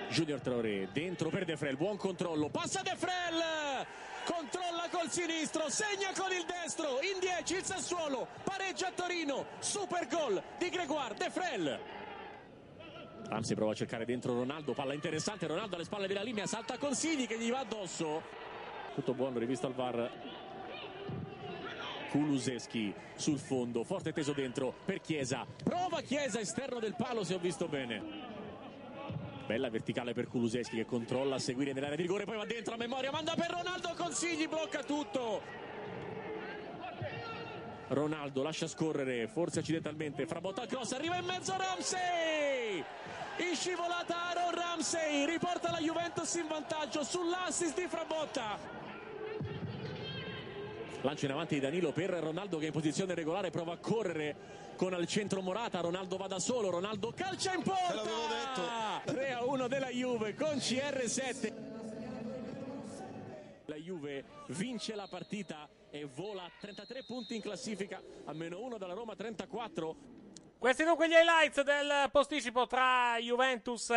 Junior 0.08 0.40
Traoré 0.40 0.88
dentro 0.92 1.28
per 1.28 1.44
De 1.44 1.56
Frel, 1.56 1.76
buon 1.76 1.96
controllo, 1.96 2.48
passa 2.48 2.82
De 2.82 2.94
Frel! 2.96 3.86
Controlla 4.24 4.88
col 4.90 5.10
sinistro, 5.10 5.70
segna 5.70 6.10
con 6.16 6.30
il 6.32 6.44
destro, 6.44 7.00
in 7.00 7.18
10 7.20 7.54
il 7.54 7.64
Sassuolo, 7.64 8.26
pareggia 8.44 8.88
a 8.88 8.92
Torino, 8.92 9.46
super 9.60 10.06
gol 10.08 10.42
di 10.58 10.68
Gregoire 10.68 11.14
De 11.14 11.30
Frel! 11.30 11.80
Ramsey 13.28 13.54
prova 13.54 13.70
a 13.72 13.74
cercare 13.74 14.04
dentro 14.04 14.34
Ronaldo, 14.34 14.72
palla 14.72 14.92
interessante, 14.92 15.46
Ronaldo 15.46 15.76
alle 15.76 15.84
spalle 15.84 16.08
della 16.08 16.22
linea, 16.22 16.46
salta 16.46 16.76
Consigli 16.78 17.28
che 17.28 17.38
gli 17.38 17.50
va 17.50 17.60
addosso. 17.60 18.22
Tutto 18.94 19.14
buono, 19.14 19.38
rivista 19.38 19.68
al 19.68 19.74
VAR. 19.74 20.10
Kuluseschi 22.10 22.92
sul 23.14 23.38
fondo, 23.38 23.84
forte 23.84 24.12
teso 24.12 24.32
dentro 24.32 24.74
per 24.84 25.00
Chiesa. 25.00 25.46
Prova 25.62 26.00
Chiesa 26.00 26.40
esterno 26.40 26.80
del 26.80 26.94
palo 26.96 27.22
se 27.22 27.34
ho 27.34 27.38
visto 27.38 27.68
bene. 27.68 28.02
Bella 29.46 29.70
verticale 29.70 30.12
per 30.12 30.26
Kuluseschi 30.26 30.76
che 30.76 30.86
controlla 30.86 31.36
a 31.36 31.38
seguire 31.38 31.72
nell'area 31.72 31.96
di 31.96 32.02
rigore, 32.02 32.24
poi 32.24 32.36
va 32.36 32.44
dentro 32.44 32.74
a 32.74 32.76
memoria, 32.76 33.10
manda 33.10 33.34
per 33.34 33.50
Ronaldo, 33.50 33.94
Consigli 33.96 34.48
blocca 34.48 34.82
tutto. 34.82 35.40
Ronaldo 37.88 38.42
lascia 38.42 38.66
scorrere, 38.68 39.26
forse 39.26 39.60
accidentalmente, 39.60 40.26
Frabotta 40.26 40.62
al 40.62 40.68
cross, 40.68 40.92
arriva 40.92 41.16
in 41.16 41.24
mezzo 41.24 41.56
Ramsey! 41.56 42.84
In 43.38 43.54
scivolata 43.54 44.28
Aaron 44.28 44.54
Ramsey, 44.54 45.26
riporta 45.26 45.70
la 45.70 45.78
Juventus 45.78 46.34
in 46.34 46.46
vantaggio 46.46 47.02
sull'assist 47.02 47.80
di 47.80 47.86
Frabotta. 47.88 48.89
Lancio 51.02 51.24
in 51.24 51.32
avanti 51.32 51.54
di 51.54 51.60
Danilo 51.60 51.92
per 51.92 52.10
Ronaldo 52.10 52.58
che 52.58 52.64
è 52.64 52.66
in 52.66 52.72
posizione 52.72 53.14
regolare 53.14 53.50
prova 53.50 53.72
a 53.72 53.78
correre 53.78 54.58
con 54.76 54.92
al 54.92 55.06
centro 55.06 55.40
Morata, 55.40 55.80
Ronaldo 55.80 56.18
va 56.18 56.26
da 56.26 56.38
solo, 56.38 56.68
Ronaldo 56.68 57.12
calcia 57.16 57.54
in 57.54 57.62
porta! 57.62 59.00
3 59.04 59.32
a 59.32 59.42
1 59.44 59.66
della 59.66 59.88
Juve 59.88 60.34
con 60.34 60.56
CR7. 60.56 61.52
La 63.64 63.76
Juve 63.76 64.24
vince 64.48 64.94
la 64.94 65.06
partita 65.08 65.66
e 65.90 66.04
vola 66.04 66.44
a 66.44 66.50
33 66.60 67.04
punti 67.04 67.34
in 67.34 67.40
classifica, 67.40 68.02
a 68.26 68.34
meno 68.34 68.60
1 68.60 68.76
dalla 68.76 68.94
Roma 68.94 69.16
34. 69.16 70.18
Questi 70.58 70.84
dunque 70.84 71.08
gli 71.08 71.12
highlights 71.12 71.62
del 71.62 72.10
posticipo 72.12 72.66
tra 72.66 73.16
Juventus 73.18 73.90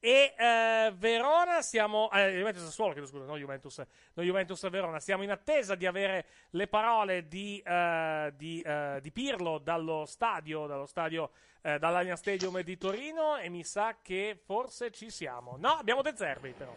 e 0.00 0.34
eh, 0.36 0.92
Verona. 0.96 1.62
Siamo. 1.62 2.10
Eh, 2.10 2.36
Juventus 2.36 2.64
Sassuolo, 2.64 2.92
chiedo 2.92 3.06
scusa, 3.06 3.24
no 3.24 3.36
Juventus, 3.36 3.82
no 4.14 4.22
Juventus 4.22 4.68
Verona. 4.68 5.00
Siamo 5.00 5.22
in 5.22 5.30
attesa 5.30 5.74
di 5.74 5.86
avere 5.86 6.26
le 6.50 6.66
parole 6.66 7.26
di, 7.28 7.62
eh, 7.64 8.32
di, 8.36 8.60
eh, 8.60 8.98
di 9.00 9.10
Pirlo 9.12 9.58
dallo 9.58 10.04
stadio, 10.06 10.66
dallo 10.66 10.86
stadio, 10.86 11.30
eh, 11.62 11.78
dall'Allianz 11.78 12.20
Stadium 12.20 12.60
di 12.62 12.76
Torino. 12.76 13.36
E 13.36 13.48
mi 13.48 13.64
sa 13.64 13.98
che 14.02 14.40
forse 14.44 14.90
ci 14.90 15.10
siamo. 15.10 15.56
No, 15.58 15.70
abbiamo 15.70 16.02
De 16.02 16.14
Zerbi, 16.14 16.52
però. 16.52 16.74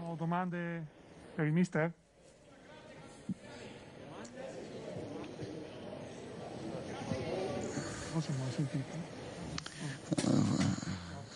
Ho 0.00 0.14
domande 0.16 0.84
per 1.34 1.46
il 1.46 1.52
mister? 1.52 1.92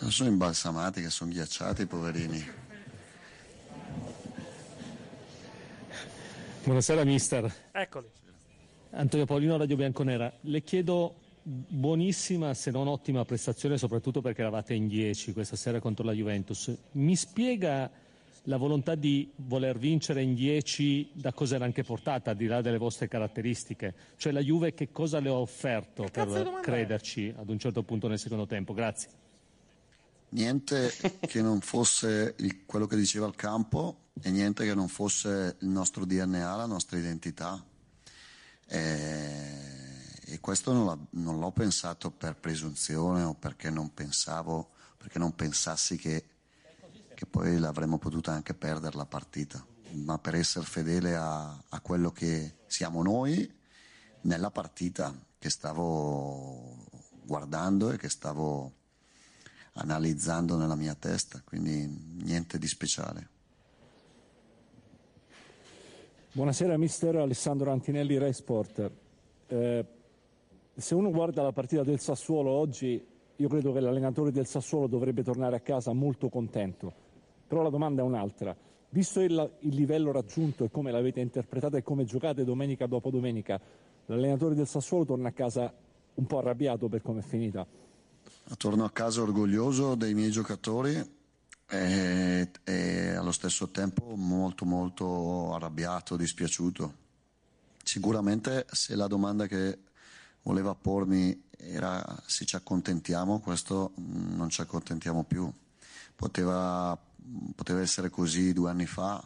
Eh, 0.00 0.10
sono 0.10 0.28
imbalsamati, 0.28 1.02
che 1.02 1.10
sono 1.10 1.32
ghiacciati, 1.32 1.86
poverini. 1.86 2.46
Buonasera 6.62 7.02
mister. 7.02 7.52
Eccoli. 7.72 8.06
Antonio 8.90 9.26
Paolino, 9.26 9.56
Radio 9.56 9.74
Bianconera. 9.74 10.32
Le 10.42 10.62
chiedo 10.62 11.16
buonissima, 11.42 12.54
se 12.54 12.70
non 12.70 12.86
ottima 12.86 13.24
prestazione, 13.24 13.76
soprattutto 13.76 14.20
perché 14.20 14.42
eravate 14.42 14.74
in 14.74 14.86
10 14.86 15.32
questa 15.32 15.56
sera 15.56 15.80
contro 15.80 16.04
la 16.04 16.12
Juventus. 16.12 16.72
Mi 16.92 17.16
spiega 17.16 17.90
la 18.44 18.56
volontà 18.56 18.94
di 18.94 19.30
voler 19.36 19.78
vincere 19.78 20.22
in 20.22 20.34
10 20.34 21.10
da 21.12 21.32
cosa 21.32 21.56
era 21.56 21.64
anche 21.64 21.82
portata, 21.82 22.30
al 22.30 22.36
di 22.36 22.46
là 22.46 22.60
delle 22.60 22.78
vostre 22.78 23.08
caratteristiche? 23.08 23.94
Cioè 24.16 24.32
la 24.32 24.40
Juve 24.40 24.74
che 24.74 24.90
cosa 24.90 25.20
le 25.20 25.28
ha 25.28 25.34
offerto 25.34 26.04
di 26.04 26.10
per 26.10 26.60
crederci 26.62 27.32
ad 27.36 27.48
un 27.48 27.58
certo 27.58 27.82
punto 27.82 28.08
nel 28.08 28.18
secondo 28.18 28.46
tempo? 28.46 28.72
Grazie. 28.72 29.10
Niente 30.30 30.92
che 31.20 31.42
non 31.42 31.60
fosse 31.60 32.34
il- 32.38 32.64
quello 32.66 32.86
che 32.86 32.96
diceva 32.96 33.26
il 33.26 33.34
campo 33.34 34.06
e 34.20 34.30
niente 34.30 34.64
che 34.64 34.74
non 34.74 34.88
fosse 34.88 35.56
il 35.60 35.68
nostro 35.68 36.04
DNA, 36.04 36.56
la 36.56 36.66
nostra 36.66 36.98
identità. 36.98 37.62
E, 38.66 39.68
e 40.26 40.40
questo 40.40 40.72
non, 40.72 41.06
non 41.10 41.38
l'ho 41.38 41.50
pensato 41.50 42.10
per 42.10 42.36
presunzione 42.36 43.22
o 43.22 43.34
perché 43.34 43.70
non 43.70 43.94
pensavo, 43.94 44.70
perché 44.98 45.18
non 45.18 45.34
pensassi 45.34 45.96
che, 45.96 46.24
che 47.18 47.26
poi 47.26 47.58
l'avremmo 47.58 47.98
potuta 47.98 48.30
anche 48.30 48.54
perdere 48.54 48.96
la 48.96 49.04
partita, 49.04 49.66
ma 49.94 50.20
per 50.20 50.36
essere 50.36 50.64
fedele 50.64 51.16
a, 51.16 51.64
a 51.68 51.80
quello 51.80 52.12
che 52.12 52.58
siamo 52.68 53.02
noi 53.02 53.52
nella 54.20 54.52
partita 54.52 55.12
che 55.36 55.50
stavo 55.50 56.76
guardando 57.24 57.90
e 57.90 57.96
che 57.96 58.08
stavo 58.08 58.72
analizzando 59.72 60.56
nella 60.56 60.76
mia 60.76 60.94
testa, 60.94 61.42
quindi 61.44 61.88
niente 62.22 62.56
di 62.56 62.68
speciale. 62.68 63.28
Buonasera 66.30 66.78
mister 66.78 67.16
Alessandro 67.16 67.72
Antinelli, 67.72 68.16
Rai 68.16 68.32
Sport. 68.32 68.90
Eh, 69.48 69.86
se 70.72 70.94
uno 70.94 71.10
guarda 71.10 71.42
la 71.42 71.52
partita 71.52 71.82
del 71.82 71.98
Sassuolo 71.98 72.50
oggi, 72.50 73.04
io 73.34 73.48
credo 73.48 73.72
che 73.72 73.80
l'allenatore 73.80 74.30
del 74.30 74.46
Sassuolo 74.46 74.86
dovrebbe 74.86 75.24
tornare 75.24 75.56
a 75.56 75.60
casa 75.60 75.92
molto 75.92 76.28
contento. 76.28 77.06
Però 77.48 77.62
la 77.62 77.70
domanda 77.70 78.02
è 78.02 78.04
un'altra. 78.04 78.54
Visto 78.90 79.20
il, 79.20 79.52
il 79.60 79.74
livello 79.74 80.12
raggiunto 80.12 80.64
e 80.64 80.70
come 80.70 80.90
l'avete 80.90 81.20
interpretata 81.20 81.76
e 81.76 81.82
come 81.82 82.04
giocate 82.04 82.44
domenica 82.44 82.86
dopo 82.86 83.10
domenica, 83.10 83.60
l'allenatore 84.06 84.54
del 84.54 84.66
Sassuolo 84.66 85.04
torna 85.04 85.28
a 85.28 85.32
casa 85.32 85.72
un 86.14 86.26
po' 86.26 86.38
arrabbiato 86.38 86.88
per 86.88 87.02
come 87.02 87.20
è 87.20 87.22
finita. 87.22 87.66
Torno 88.56 88.84
a 88.84 88.90
casa 88.90 89.22
orgoglioso 89.22 89.94
dei 89.94 90.14
miei 90.14 90.30
giocatori 90.30 91.16
e, 91.70 92.50
e 92.64 93.08
allo 93.10 93.32
stesso 93.32 93.68
tempo 93.68 94.14
molto 94.16 94.64
molto 94.64 95.54
arrabbiato, 95.54 96.16
dispiaciuto. 96.16 97.06
Sicuramente 97.82 98.66
se 98.70 98.94
la 98.96 99.06
domanda 99.06 99.46
che 99.46 99.78
voleva 100.42 100.74
pormi 100.74 101.44
era 101.56 102.02
se 102.26 102.44
ci 102.44 102.56
accontentiamo, 102.56 103.40
questo 103.40 103.92
non 103.96 104.48
ci 104.48 104.60
accontentiamo 104.60 105.24
più. 105.24 105.50
Poteva, 106.14 106.98
poteva 107.54 107.80
essere 107.80 108.10
così 108.10 108.52
due 108.52 108.70
anni 108.70 108.86
fa, 108.86 109.22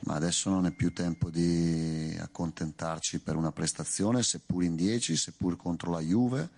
ma 0.00 0.14
adesso 0.14 0.50
non 0.50 0.66
è 0.66 0.72
più 0.72 0.92
tempo 0.92 1.30
di 1.30 2.16
accontentarci 2.20 3.20
per 3.20 3.36
una 3.36 3.52
prestazione, 3.52 4.22
seppur 4.22 4.62
in 4.62 4.76
10, 4.76 5.16
seppur 5.16 5.56
contro 5.56 5.90
la 5.90 6.00
Juve, 6.00 6.48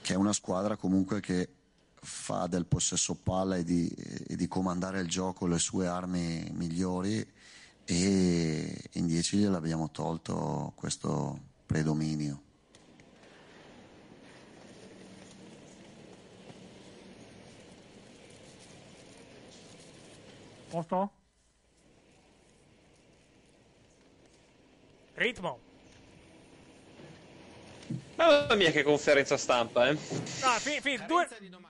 che 0.00 0.14
è 0.14 0.16
una 0.16 0.32
squadra 0.32 0.76
comunque 0.76 1.20
che 1.20 1.48
fa 2.00 2.46
del 2.46 2.66
possesso 2.66 3.14
palla 3.14 3.56
e 3.56 3.64
di, 3.64 3.88
e 3.88 4.36
di 4.36 4.46
comandare 4.48 5.00
il 5.00 5.08
gioco 5.08 5.46
le 5.46 5.58
sue 5.58 5.86
armi 5.86 6.48
migliori 6.52 7.26
e 7.84 8.84
in 8.92 9.06
10 9.06 9.38
gliel'abbiamo 9.38 9.90
tolto 9.90 10.72
questo 10.76 11.40
predominio. 11.66 12.47
Posto? 20.70 21.10
Ritmo. 25.14 25.58
Mamma 28.16 28.54
mia 28.54 28.70
che 28.70 28.82
conferenza 28.82 29.36
stampa, 29.36 29.88
eh. 29.88 29.96
Ah, 30.42 30.58
fi- 30.58 30.80
fi- 30.80 31.04
due, 31.06 31.26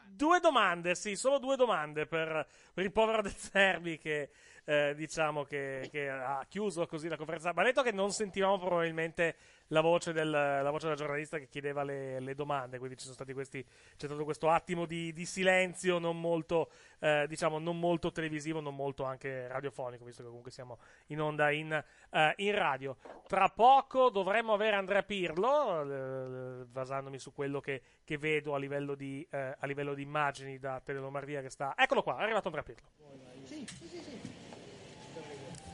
due 0.06 0.40
domande, 0.40 0.94
sì, 0.94 1.14
solo 1.14 1.38
due 1.38 1.56
domande 1.56 2.06
per, 2.06 2.46
per 2.74 2.84
il 2.84 2.92
povero 2.92 3.22
De 3.22 3.30
Zerbi 3.36 3.98
che 3.98 4.30
eh, 4.68 4.92
diciamo 4.94 5.44
che, 5.44 5.88
che 5.90 6.10
ha 6.10 6.44
chiuso 6.46 6.86
così 6.86 7.08
la 7.08 7.16
conferenza. 7.16 7.52
Ma 7.54 7.62
ha 7.62 7.64
detto 7.64 7.82
che 7.82 7.90
non 7.90 8.10
sentivamo 8.10 8.58
probabilmente 8.58 9.36
la 9.68 9.80
voce, 9.80 10.12
del, 10.12 10.28
la 10.28 10.70
voce 10.70 10.88
del 10.88 10.96
giornalista 10.96 11.38
che 11.38 11.48
chiedeva 11.48 11.82
le, 11.82 12.20
le 12.20 12.34
domande, 12.34 12.78
quindi 12.78 12.96
questi, 13.32 13.64
c'è 13.96 14.06
stato 14.06 14.24
questo 14.24 14.50
attimo 14.50 14.84
di, 14.84 15.12
di 15.12 15.24
silenzio 15.24 15.98
non 15.98 16.20
molto, 16.20 16.70
eh, 16.98 17.26
diciamo, 17.28 17.58
non 17.58 17.78
molto 17.78 18.12
televisivo, 18.12 18.60
non 18.60 18.74
molto 18.74 19.04
anche 19.04 19.48
radiofonico, 19.48 20.04
visto 20.04 20.20
che 20.22 20.28
comunque 20.28 20.50
siamo 20.50 20.78
in 21.06 21.20
onda 21.20 21.50
in, 21.50 21.72
eh, 22.10 22.32
in 22.36 22.54
radio. 22.54 22.96
Tra 23.26 23.48
poco 23.48 24.10
dovremmo 24.10 24.52
avere 24.52 24.76
Andrea 24.76 25.02
Pirlo, 25.02 25.82
eh, 25.82 26.64
basandomi 26.66 27.18
su 27.18 27.32
quello 27.32 27.60
che, 27.60 27.80
che 28.04 28.18
vedo 28.18 28.54
a 28.54 28.58
livello, 28.58 28.94
di, 28.94 29.26
eh, 29.30 29.54
a 29.58 29.66
livello 29.66 29.94
di 29.94 30.02
immagini 30.02 30.58
da 30.58 30.80
Tele 30.84 30.98
Lombardia 30.98 31.40
che 31.40 31.50
sta... 31.50 31.72
Eccolo 31.74 32.02
qua, 32.02 32.18
è 32.18 32.22
arrivato 32.22 32.48
Andrea 32.48 32.64
Pirlo. 32.64 34.27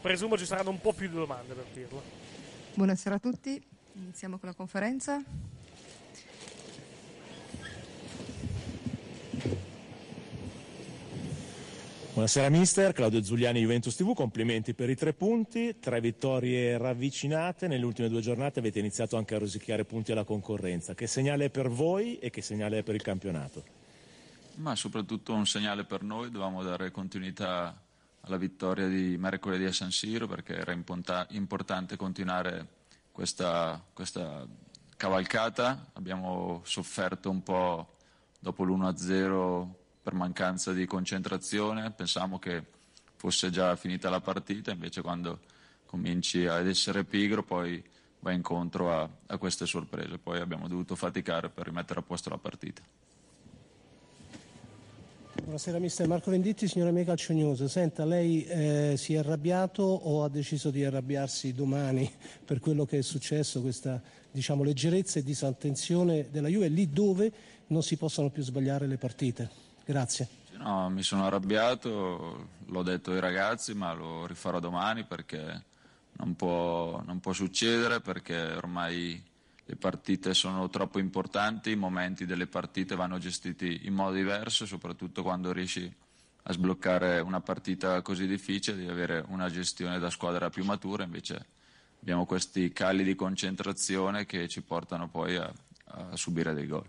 Presumo 0.04 0.36
ci 0.36 0.44
saranno 0.44 0.68
un 0.68 0.82
po' 0.82 0.92
più 0.92 1.08
di 1.08 1.14
domande 1.14 1.54
per 1.54 1.64
Pirlo. 1.72 2.02
Buonasera 2.74 3.14
a 3.14 3.18
tutti, 3.18 3.58
iniziamo 3.94 4.36
con 4.36 4.50
la 4.50 4.54
conferenza. 4.54 5.18
Buonasera 12.12 12.50
mister, 12.50 12.92
Claudio 12.92 13.20
Giuliani 13.20 13.60
Juventus 13.60 13.96
TV, 13.96 14.12
complimenti 14.12 14.74
per 14.74 14.90
i 14.90 14.94
tre 14.94 15.14
punti, 15.14 15.78
tre 15.80 16.02
vittorie 16.02 16.76
ravvicinate, 16.76 17.66
nelle 17.66 17.86
ultime 17.86 18.10
due 18.10 18.20
giornate 18.20 18.58
avete 18.58 18.80
iniziato 18.80 19.16
anche 19.16 19.34
a 19.34 19.38
rosicchiare 19.38 19.86
punti 19.86 20.12
alla 20.12 20.24
concorrenza, 20.24 20.94
che 20.94 21.06
segnale 21.06 21.46
è 21.46 21.50
per 21.50 21.70
voi 21.70 22.18
e 22.18 22.28
che 22.28 22.42
segnale 22.42 22.80
è 22.80 22.82
per 22.82 22.94
il 22.94 23.02
campionato? 23.02 23.64
Ma 24.56 24.76
soprattutto 24.76 25.32
un 25.32 25.46
segnale 25.46 25.84
per 25.84 26.02
noi, 26.02 26.30
dovevamo 26.30 26.62
dare 26.62 26.90
continuità 26.90 27.83
alla 28.24 28.36
vittoria 28.36 28.88
di 28.88 29.16
mercoledì 29.18 29.64
a 29.64 29.72
San 29.72 29.90
Siro 29.90 30.26
perché 30.26 30.56
era 30.56 30.72
importante 30.72 31.96
continuare 31.96 32.66
questa, 33.12 33.82
questa 33.92 34.46
cavalcata. 34.96 35.90
Abbiamo 35.92 36.62
sofferto 36.64 37.30
un 37.30 37.42
po' 37.42 37.96
dopo 38.38 38.64
l'1-0 38.64 39.68
per 40.02 40.14
mancanza 40.14 40.72
di 40.72 40.86
concentrazione, 40.86 41.90
pensavamo 41.90 42.38
che 42.38 42.64
fosse 43.16 43.50
già 43.50 43.74
finita 43.76 44.10
la 44.10 44.20
partita, 44.20 44.70
invece 44.70 45.00
quando 45.00 45.40
cominci 45.86 46.46
ad 46.46 46.66
essere 46.66 47.04
pigro 47.04 47.42
poi 47.42 47.82
vai 48.20 48.34
incontro 48.34 48.92
a, 48.92 49.08
a 49.26 49.38
queste 49.38 49.64
sorprese, 49.64 50.18
poi 50.18 50.40
abbiamo 50.40 50.68
dovuto 50.68 50.94
faticare 50.94 51.48
per 51.48 51.66
rimettere 51.66 52.00
a 52.00 52.02
posto 52.02 52.30
la 52.30 52.38
partita. 52.38 52.82
Buonasera 55.42 55.78
mister 55.78 56.06
Marco 56.06 56.30
Venditti, 56.30 56.68
signora 56.68 56.92
mia 56.92 57.04
Calcio 57.04 57.32
News. 57.32 57.64
Senta, 57.64 58.04
lei 58.04 58.44
eh, 58.44 58.94
si 58.96 59.14
è 59.14 59.18
arrabbiato 59.18 59.82
o 59.82 60.22
ha 60.22 60.28
deciso 60.28 60.70
di 60.70 60.84
arrabbiarsi 60.84 61.52
domani 61.52 62.10
per 62.44 62.60
quello 62.60 62.86
che 62.86 62.98
è 62.98 63.02
successo, 63.02 63.60
questa 63.60 64.00
diciamo, 64.30 64.62
leggerezza 64.62 65.18
e 65.18 65.24
disattenzione 65.24 66.28
della 66.30 66.48
Juve, 66.48 66.68
lì 66.68 66.88
dove 66.88 67.32
non 67.66 67.82
si 67.82 67.96
possono 67.96 68.30
più 68.30 68.42
sbagliare 68.42 68.86
le 68.86 68.96
partite? 68.96 69.50
Grazie. 69.84 70.28
No, 70.56 70.88
mi 70.88 71.02
sono 71.02 71.26
arrabbiato, 71.26 72.48
l'ho 72.66 72.82
detto 72.82 73.10
ai 73.10 73.20
ragazzi, 73.20 73.74
ma 73.74 73.92
lo 73.92 74.26
rifarò 74.26 74.60
domani 74.60 75.04
perché 75.04 75.62
non 76.12 76.36
può, 76.36 77.02
non 77.04 77.18
può 77.18 77.32
succedere, 77.32 78.00
perché 78.00 78.40
ormai 78.40 79.22
le 79.66 79.76
partite 79.76 80.34
sono 80.34 80.68
troppo 80.68 80.98
importanti, 80.98 81.70
i 81.70 81.76
momenti 81.76 82.26
delle 82.26 82.46
partite 82.46 82.96
vanno 82.96 83.18
gestiti 83.18 83.86
in 83.86 83.94
modo 83.94 84.14
diverso, 84.14 84.66
soprattutto 84.66 85.22
quando 85.22 85.52
riesci 85.52 85.90
a 86.46 86.52
sbloccare 86.52 87.20
una 87.20 87.40
partita 87.40 88.02
così 88.02 88.26
difficile, 88.26 88.76
devi 88.76 88.90
avere 88.90 89.24
una 89.28 89.48
gestione 89.48 89.98
da 89.98 90.10
squadra 90.10 90.50
più 90.50 90.64
matura, 90.64 91.04
invece 91.04 91.46
abbiamo 92.00 92.26
questi 92.26 92.70
cali 92.72 93.02
di 93.02 93.14
concentrazione 93.14 94.26
che 94.26 94.46
ci 94.48 94.60
portano 94.60 95.08
poi 95.08 95.36
a, 95.36 95.50
a 95.86 96.16
subire 96.16 96.52
dei 96.52 96.66
gol. 96.66 96.86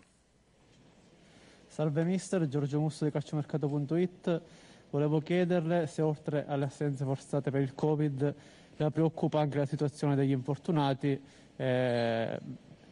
Salve 1.68 2.04
mister, 2.04 2.48
Giorgio 2.48 2.80
Musso 2.80 3.06
di 3.06 3.12
calciomercato.it. 3.12 4.42
Volevo 4.90 5.20
chiederle 5.20 5.88
se 5.88 6.02
oltre 6.02 6.46
alle 6.46 6.66
assenze 6.66 7.04
forzate 7.04 7.52
per 7.52 7.62
il 7.62 7.74
Covid 7.74 8.36
la 8.78 8.92
preoccupa 8.92 9.40
anche 9.40 9.58
la 9.58 9.66
situazione 9.66 10.16
degli 10.16 10.32
infortunati, 10.32 11.20
eh, 11.56 12.40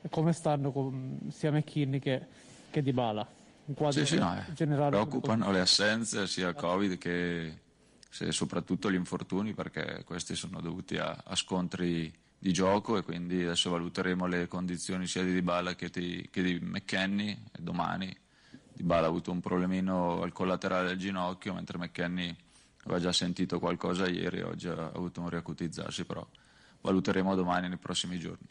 come 0.09 0.33
stanno 0.33 0.71
con 0.71 1.19
sia 1.29 1.51
McKinney 1.51 1.99
che, 1.99 2.25
che 2.69 2.81
Dybala. 2.81 3.27
Un 3.65 3.73
quadro 3.75 4.05
Sì, 4.05 4.15
sì, 4.15 4.19
no, 4.19 4.35
eh. 4.37 4.53
generale. 4.53 4.91
Preoccupano 4.91 5.51
le 5.51 5.61
assenze, 5.61 6.27
sia 6.27 6.49
il 6.49 6.55
Covid 6.55 6.97
che 6.97 7.61
soprattutto 8.09 8.91
gli 8.91 8.95
infortuni, 8.95 9.53
perché 9.53 10.03
questi 10.05 10.35
sono 10.35 10.61
dovuti 10.61 10.97
a, 10.97 11.23
a 11.23 11.35
scontri 11.35 12.13
di 12.37 12.51
gioco 12.51 12.97
e 12.97 13.03
quindi 13.03 13.43
adesso 13.43 13.69
valuteremo 13.69 14.25
le 14.25 14.47
condizioni 14.47 15.07
sia 15.07 15.23
di 15.23 15.31
Dybala 15.31 15.75
che 15.75 15.89
di, 15.89 16.27
che 16.29 16.41
di 16.41 16.59
McKenny 16.61 17.41
domani 17.57 18.13
Dybala 18.73 19.05
ha 19.05 19.09
avuto 19.09 19.31
un 19.31 19.39
problemino 19.39 20.21
al 20.21 20.31
collaterale 20.31 20.89
del 20.89 20.97
ginocchio, 20.97 21.53
mentre 21.53 21.77
McKenny 21.77 22.35
aveva 22.83 22.99
già 22.99 23.11
sentito 23.13 23.59
qualcosa 23.59 24.07
ieri 24.07 24.39
e 24.39 24.43
oggi 24.43 24.67
ha 24.67 24.91
avuto 24.93 25.21
un 25.21 25.29
riacutizzarsi, 25.29 26.05
però 26.05 26.27
valuteremo 26.81 27.35
domani 27.35 27.69
nei 27.69 27.77
prossimi 27.77 28.19
giorni. 28.19 28.47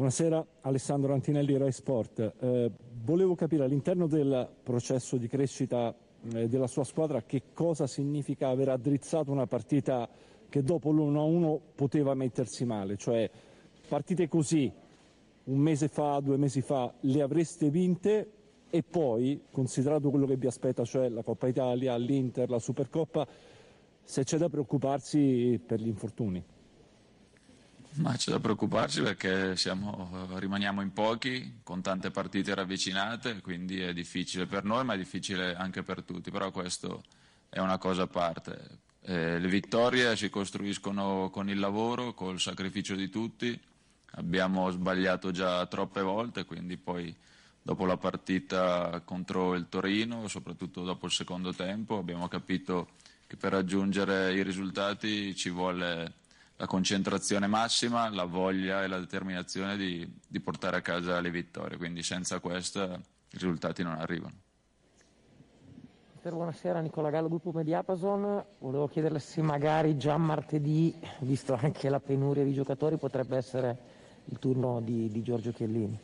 Buonasera, 0.00 0.46
Alessandro 0.62 1.12
Antinelli, 1.12 1.58
Rai 1.58 1.72
Sport. 1.72 2.32
Eh, 2.40 2.70
volevo 3.04 3.34
capire 3.34 3.64
all'interno 3.64 4.06
del 4.06 4.48
processo 4.62 5.18
di 5.18 5.28
crescita 5.28 5.94
eh, 6.32 6.48
della 6.48 6.68
sua 6.68 6.84
squadra 6.84 7.20
che 7.24 7.42
cosa 7.52 7.86
significa 7.86 8.48
aver 8.48 8.70
addrizzato 8.70 9.30
una 9.30 9.46
partita 9.46 10.08
che 10.48 10.62
dopo 10.62 10.90
l'1-1 10.90 11.58
poteva 11.74 12.14
mettersi 12.14 12.64
male, 12.64 12.96
cioè 12.96 13.30
partite 13.88 14.26
così 14.26 14.72
un 15.44 15.58
mese 15.58 15.88
fa, 15.88 16.18
due 16.20 16.38
mesi 16.38 16.62
fa 16.62 16.90
le 17.00 17.20
avreste 17.20 17.68
vinte 17.68 18.30
e 18.70 18.82
poi, 18.82 19.42
considerato 19.50 20.08
quello 20.08 20.24
che 20.24 20.38
vi 20.38 20.46
aspetta, 20.46 20.82
cioè 20.82 21.10
la 21.10 21.22
Coppa 21.22 21.46
Italia, 21.46 21.94
l'Inter, 21.98 22.48
la 22.48 22.58
Supercoppa, 22.58 23.28
se 24.02 24.24
c'è 24.24 24.38
da 24.38 24.48
preoccuparsi 24.48 25.60
per 25.62 25.78
gli 25.78 25.88
infortuni. 25.88 26.42
Ma 27.94 28.14
c'è 28.14 28.30
da 28.30 28.38
preoccuparsi 28.38 29.02
perché 29.02 29.56
siamo- 29.56 30.28
rimaniamo 30.38 30.80
in 30.80 30.92
pochi, 30.92 31.60
con 31.62 31.82
tante 31.82 32.10
partite 32.10 32.54
ravvicinate, 32.54 33.40
quindi 33.40 33.80
è 33.80 33.92
difficile 33.92 34.46
per 34.46 34.64
noi, 34.64 34.84
ma 34.84 34.94
è 34.94 34.96
difficile 34.96 35.54
anche 35.54 35.82
per 35.82 36.02
tutti, 36.02 36.30
però 36.30 36.50
questo 36.52 37.02
è 37.48 37.58
una 37.58 37.78
cosa 37.78 38.02
a 38.02 38.06
parte. 38.06 38.78
Eh, 39.02 39.38
le 39.38 39.48
vittorie 39.48 40.14
si 40.16 40.30
costruiscono 40.30 41.30
con 41.30 41.48
il 41.48 41.58
lavoro, 41.58 42.14
col 42.14 42.38
sacrificio 42.38 42.94
di 42.94 43.08
tutti, 43.08 43.58
abbiamo 44.12 44.70
sbagliato 44.70 45.32
già 45.32 45.66
troppe 45.66 46.00
volte, 46.00 46.44
quindi 46.44 46.76
poi 46.76 47.14
dopo 47.60 47.86
la 47.86 47.96
partita 47.96 49.02
contro 49.04 49.54
il 49.54 49.68
Torino, 49.68 50.28
soprattutto 50.28 50.84
dopo 50.84 51.06
il 51.06 51.12
secondo 51.12 51.52
tempo, 51.52 51.98
abbiamo 51.98 52.28
capito 52.28 52.90
che 53.26 53.36
per 53.36 53.52
raggiungere 53.52 54.32
i 54.32 54.42
risultati 54.42 55.34
ci 55.34 55.50
vuole 55.50 56.19
la 56.60 56.66
concentrazione 56.66 57.46
massima, 57.46 58.10
la 58.10 58.24
voglia 58.24 58.84
e 58.84 58.86
la 58.86 58.98
determinazione 58.98 59.78
di, 59.78 60.06
di 60.28 60.40
portare 60.40 60.76
a 60.76 60.80
casa 60.82 61.18
le 61.18 61.30
vittorie, 61.30 61.78
quindi 61.78 62.02
senza 62.02 62.38
questa 62.38 62.84
i 62.84 63.38
risultati 63.38 63.82
non 63.82 63.94
arrivano. 63.94 64.34
Buonasera, 66.22 66.80
Nicola 66.80 67.08
Gallo, 67.08 67.28
gruppo 67.28 67.50
Mediapason. 67.50 68.44
Volevo 68.58 68.88
chiederle 68.88 69.20
se 69.20 69.40
magari 69.40 69.96
già 69.96 70.18
martedì, 70.18 70.94
visto 71.20 71.54
anche 71.54 71.88
la 71.88 71.98
penuria 71.98 72.44
di 72.44 72.52
giocatori, 72.52 72.98
potrebbe 72.98 73.38
essere 73.38 73.78
il 74.26 74.38
turno 74.38 74.82
di, 74.82 75.08
di 75.08 75.22
Giorgio 75.22 75.52
Chiellini. 75.52 75.98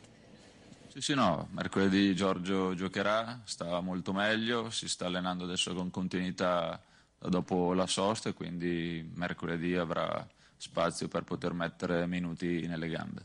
Sì, 0.87 1.01
sì, 1.01 1.13
no, 1.13 1.49
mercoledì 1.51 2.15
Giorgio 2.15 2.73
giocherà, 2.73 3.41
sta 3.43 3.79
molto 3.81 4.11
meglio, 4.11 4.71
si 4.71 4.87
sta 4.87 5.05
allenando 5.05 5.43
adesso 5.43 5.75
con 5.75 5.91
continuità 5.91 6.81
dopo 7.19 7.73
la 7.73 7.85
sosta 7.85 8.29
e 8.29 8.33
quindi 8.33 9.07
mercoledì 9.13 9.75
avrà 9.75 10.27
spazio 10.57 11.07
per 11.07 11.23
poter 11.23 11.53
mettere 11.53 12.05
minuti 12.07 12.65
nelle 12.67 12.89
gambe. 12.89 13.21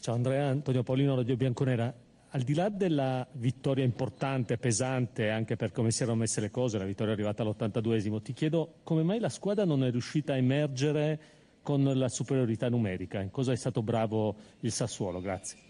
Ciao 0.00 0.14
Andrea, 0.14 0.48
Antonio 0.48 0.82
Paolino, 0.82 1.14
Radio 1.14 1.36
Bianconera. 1.36 1.92
Al 2.30 2.42
di 2.42 2.54
là 2.54 2.68
della 2.68 3.26
vittoria 3.32 3.84
importante, 3.84 4.58
pesante, 4.58 5.30
anche 5.30 5.56
per 5.56 5.72
come 5.72 5.90
si 5.90 6.02
erano 6.02 6.18
messe 6.18 6.40
le 6.40 6.50
cose, 6.50 6.78
la 6.78 6.84
vittoria 6.84 7.12
è 7.12 7.16
arrivata 7.16 7.42
all'82esimo, 7.42 8.20
ti 8.20 8.34
chiedo 8.34 8.74
come 8.82 9.02
mai 9.02 9.18
la 9.18 9.30
squadra 9.30 9.64
non 9.64 9.82
è 9.82 9.90
riuscita 9.90 10.34
a 10.34 10.36
emergere 10.36 11.20
con 11.62 11.82
la 11.82 12.08
superiorità 12.08 12.68
numerica? 12.68 13.20
In 13.20 13.30
cosa 13.30 13.52
è 13.52 13.56
stato 13.56 13.82
bravo 13.82 14.36
il 14.60 14.72
Sassuolo? 14.72 15.20
Grazie. 15.20 15.67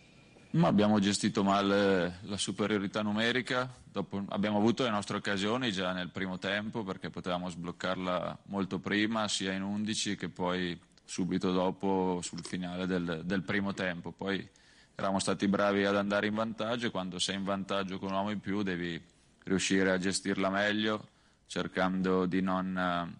Ma 0.51 0.69
abbiamo 0.69 0.99
gestito 0.99 1.45
male 1.45 2.21
la 2.23 2.39
superiorità 2.39 3.03
numerica, 3.03 3.71
dopo 3.85 4.25
abbiamo 4.31 4.57
avuto 4.57 4.83
le 4.83 4.89
nostre 4.89 5.19
occasioni 5.19 5.71
già 5.73 5.93
nel 5.93 6.09
primo 6.09 6.39
tempo 6.39 6.85
perché 6.85 7.11
potevamo 7.11 7.51
sbloccarla 7.51 8.39
molto 8.45 8.79
prima, 8.79 9.29
sia 9.29 9.53
in 9.53 9.63
11 9.63 10.17
che 10.17 10.31
poi 10.31 10.79
subito 11.05 11.53
dopo 11.53 12.21
sul 12.23 12.43
finale 12.43 12.87
del, 12.87 13.23
del 13.25 13.43
primo 13.43 13.75
tempo. 13.75 14.11
Poi 14.11 14.49
eravamo 14.95 15.19
stati 15.19 15.47
bravi 15.49 15.85
ad 15.85 15.97
andare 15.97 16.29
in 16.29 16.35
vantaggio 16.35 16.87
e 16.87 16.91
quando 16.91 17.19
sei 17.19 17.37
in 17.37 17.45
vantaggio 17.45 17.99
con 17.99 18.09
un 18.09 18.15
uomo 18.15 18.31
in 18.31 18.41
più 18.41 18.63
devi 18.63 18.99
riuscire 19.45 19.91
a 19.91 19.99
gestirla 19.99 20.49
meglio 20.49 21.09
cercando 21.47 22.27
di 22.27 22.41
non, 22.41 23.15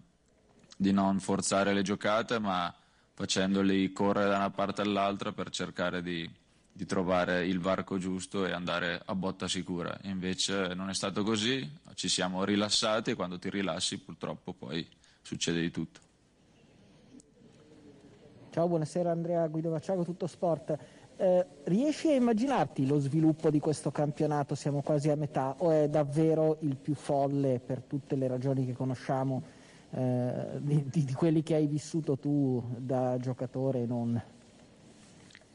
di 0.75 0.91
non 0.91 1.19
forzare 1.19 1.73
le 1.73 1.83
giocate 1.83 2.39
ma 2.39 2.73
facendoli 3.13 3.91
correre 3.91 4.29
da 4.29 4.37
una 4.37 4.49
parte 4.49 4.81
all'altra 4.81 5.31
per 5.31 5.49
cercare 5.49 6.01
di, 6.01 6.29
di 6.79 6.85
trovare 6.85 7.45
il 7.45 7.59
varco 7.59 7.97
giusto 7.97 8.45
e 8.45 8.53
andare 8.53 9.01
a 9.03 9.13
botta 9.13 9.49
sicura. 9.49 9.97
Invece 10.03 10.73
non 10.75 10.87
è 10.87 10.93
stato 10.93 11.23
così, 11.23 11.69
ci 11.95 12.07
siamo 12.07 12.45
rilassati 12.45 13.11
e 13.11 13.15
quando 13.15 13.37
ti 13.37 13.49
rilassi 13.49 13.99
purtroppo 13.99 14.53
poi 14.53 14.87
succede 15.21 15.59
di 15.59 15.71
tutto. 15.71 15.99
Ciao, 18.51 18.69
buonasera 18.69 19.11
Andrea 19.11 19.45
Guido 19.47 19.71
Vacciago, 19.71 20.05
tutto 20.05 20.25
sport. 20.25 20.77
Eh, 21.17 21.45
riesci 21.65 22.11
a 22.11 22.15
immaginarti 22.15 22.87
lo 22.87 22.97
sviluppo 22.99 23.49
di 23.49 23.59
questo 23.59 23.91
campionato? 23.91 24.55
Siamo 24.55 24.81
quasi 24.81 25.09
a 25.09 25.17
metà 25.17 25.55
o 25.57 25.71
è 25.71 25.89
davvero 25.89 26.59
il 26.61 26.77
più 26.77 26.93
folle 26.93 27.59
per 27.59 27.81
tutte 27.81 28.15
le 28.15 28.29
ragioni 28.29 28.65
che 28.65 28.71
conosciamo 28.71 29.43
eh, 29.89 30.59
di, 30.59 30.85
di- 30.87 31.13
quelli 31.13 31.43
che 31.43 31.55
hai 31.55 31.67
vissuto 31.67 32.17
tu 32.17 32.63
da 32.77 33.17
giocatore 33.19 33.81
e 33.81 33.85
non? 33.85 34.37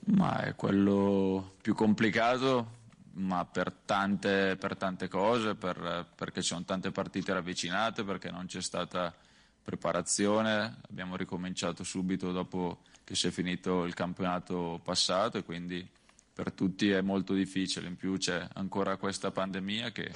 Ma 0.07 0.43
è 0.43 0.55
quello 0.55 1.55
più 1.63 1.75
complicato, 1.75 2.83
ma 3.15 3.45
per 3.45 3.73
tante, 3.73 4.57
per 4.57 4.77
tante 4.77 5.09
cose, 5.09 5.55
per- 5.55 6.07
perché 6.15 6.43
ci 6.43 6.49
sono 6.49 6.65
tante 6.65 6.91
partite 6.91 7.33
ravvicinate, 7.33 8.05
perché 8.05 8.31
non 8.31 8.47
c'è 8.47 8.61
stata 8.61 9.15
preparazione, 9.63 10.81
abbiamo 10.89 11.17
ricominciato 11.17 11.85
subito 11.85 12.33
dopo 12.33 12.83
che 13.03 13.15
si 13.15 13.29
è 13.29 13.31
finito 13.31 13.85
il 13.85 13.95
campionato 13.95 14.81
passato 14.83 15.39
e 15.39 15.43
quindi 15.43 15.87
per 16.33 16.53
tutti 16.53 16.91
è 16.91 17.01
molto 17.01 17.33
difficile. 17.33 17.89
In 17.89 17.97
più 17.97 18.17
c'è 18.19 18.47
ancora 18.55 18.97
questa 18.97 19.31
pandemia 19.31 19.91
che 19.91 20.13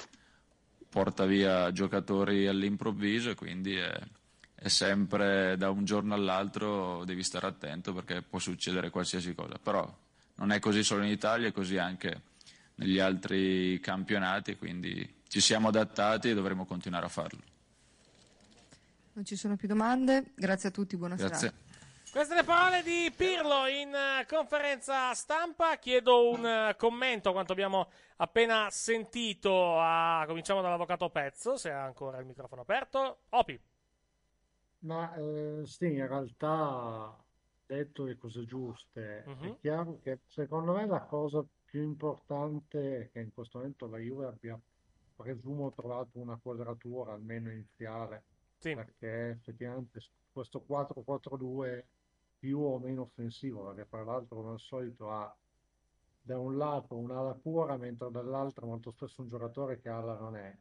porta 0.89 1.25
via 1.25 1.71
giocatori 1.71 2.47
all'improvviso 2.47 3.29
e 3.29 3.35
quindi 3.35 3.75
è, 3.75 3.97
è 4.61 4.67
sempre 4.67 5.55
da 5.57 5.69
un 5.69 5.85
giorno 5.85 6.13
all'altro 6.13 7.05
devi 7.05 7.23
stare 7.23 7.47
attento 7.47 7.93
perché 7.93 8.21
può 8.21 8.39
succedere 8.39 8.89
qualsiasi 8.89 9.33
cosa. 9.33 9.57
Però 9.61 9.89
non 10.35 10.51
è 10.51 10.59
così 10.59 10.83
solo 10.83 11.03
in 11.03 11.09
Italia, 11.11 11.47
è 11.47 11.51
così 11.53 11.77
anche 11.77 12.21
negli 12.75 12.99
altri 12.99 13.79
campionati, 13.79 14.57
quindi 14.57 15.21
ci 15.27 15.39
siamo 15.39 15.69
adattati 15.69 16.29
e 16.29 16.33
dovremo 16.33 16.65
continuare 16.65 17.05
a 17.05 17.09
farlo. 17.09 17.39
Non 19.13 19.25
ci 19.25 19.35
sono 19.35 19.55
più 19.55 19.67
domande. 19.67 20.31
Grazie 20.35 20.69
a 20.69 20.71
tutti, 20.71 20.97
buona 20.97 21.15
Grazie. 21.15 21.37
serata. 21.37 21.67
Queste 22.11 22.33
le 22.35 22.43
parole 22.43 22.81
di 22.81 23.11
Pirlo 23.15 23.67
in 23.67 23.93
eh, 23.93 24.25
conferenza 24.25 25.13
stampa. 25.13 25.77
Chiedo 25.77 26.31
un 26.31 26.45
eh, 26.45 26.75
commento 26.75 27.29
a 27.29 27.31
quanto 27.33 27.51
abbiamo 27.51 27.89
appena 28.17 28.67
sentito. 28.71 29.79
a- 29.79 30.23
Cominciamo 30.25 30.61
dall'avvocato 30.61 31.09
Pezzo, 31.09 31.55
se 31.55 31.69
ha 31.69 31.83
ancora 31.83 32.17
il 32.19 32.25
microfono 32.25 32.61
aperto. 32.61 33.19
Opi. 33.29 33.59
Ma 34.81 35.13
eh, 35.15 35.61
sì, 35.65 35.85
in 35.93 36.07
realtà 36.07 36.47
ha 36.49 37.25
detto 37.65 38.03
le 38.05 38.17
cose 38.17 38.45
giuste. 38.45 39.33
È 39.37 39.49
Mhm. 39.49 39.57
chiaro 39.59 39.99
che 39.99 40.21
secondo 40.25 40.73
me 40.73 40.85
la 40.87 41.05
cosa 41.05 41.45
più 41.63 41.83
importante 41.83 43.01
è 43.03 43.09
che 43.11 43.19
in 43.19 43.31
questo 43.33 43.57
momento 43.57 43.87
la 43.87 43.97
Juve 43.97 44.25
abbia, 44.27 44.59
presumo, 45.15 45.71
trovato 45.73 46.19
una 46.19 46.37
quadratura 46.39 47.13
almeno 47.13 47.51
iniziale, 47.51 48.23
Sì. 48.57 48.73
perché 48.73 49.29
effettivamente 49.31 49.99
s- 49.99 50.11
questo 50.31 50.63
4-4-2 50.63 51.89
più 52.37 52.59
o 52.59 52.79
meno 52.79 53.01
offensivo, 53.03 53.65
perché 53.73 53.87
tra 53.89 54.03
l'altro 54.03 54.37
come 54.37 54.51
al 54.51 54.59
solito 54.59 55.11
ha 55.11 55.37
da 56.21 56.39
un 56.39 56.55
lato 56.57 56.95
un'ala 56.97 57.35
pura, 57.35 57.77
mentre 57.77 58.09
dall'altro 58.11 58.65
molto 58.67 58.91
spesso 58.91 59.21
un 59.21 59.27
giocatore 59.27 59.79
che 59.81 59.89
ala 59.89 60.17
non 60.17 60.35
è. 60.37 60.57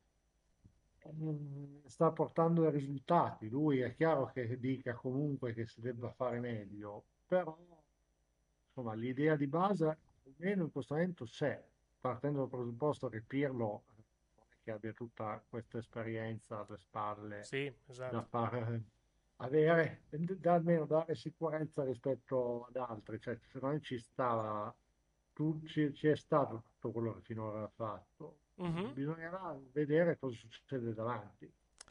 Mm, 1.07 1.85
sta 1.87 2.11
portando 2.13 2.63
dei 2.63 2.71
risultati. 2.73 3.49
Lui 3.49 3.81
è 3.81 3.95
chiaro 3.95 4.27
che 4.27 4.59
dica 4.59 4.95
comunque 4.95 5.55
che 5.55 5.67
si 5.67 5.81
debba 5.81 6.11
fare 6.13 6.41
meglio, 6.41 7.05
però 7.27 7.57
insomma 8.67 8.95
l'idea 8.95 9.37
di 9.37 9.47
base 9.47 9.99
almeno 10.25 10.65
in 10.65 10.73
questo 10.73 10.95
momento 10.95 11.25
c'è, 11.25 11.63
partendo 12.01 12.41
dal 12.41 12.49
presupposto 12.49 13.09
che 13.09 13.23
Pirlo 13.23 13.85
eh, 13.97 14.03
che 14.63 14.71
abbia 14.71 14.93
tutta 14.93 15.43
questa 15.49 15.79
esperienza 15.79 16.65
alle 16.67 16.79
spalle 16.79 17.43
Sì, 17.45 17.73
esatto. 17.87 18.15
da 18.17 18.23
far 18.23 18.81
avere, 19.37 20.03
d- 20.11 20.47
almeno 20.47 20.85
dare 20.85 21.15
sicurezza 21.15 21.85
rispetto 21.85 22.67
ad 22.67 22.77
altri, 22.77 23.19
cioè 23.21 23.39
secondo 23.47 23.77
me 23.77 23.81
ci 23.81 23.99
stava, 23.99 24.75
tu, 25.33 25.63
ci, 25.65 25.95
ci 25.95 26.09
è 26.09 26.17
stato 26.17 26.63
tutto 26.63 26.91
quello 26.93 27.15
che 27.15 27.21
finora 27.23 27.63
ha 27.63 27.69
fatto, 27.69 28.39
Mhm. 28.59 28.93
bisognerà 28.93 29.57
vedere 29.73 30.19
cosa 30.19 30.37
succede 30.49 30.93
davanti. 30.93 31.51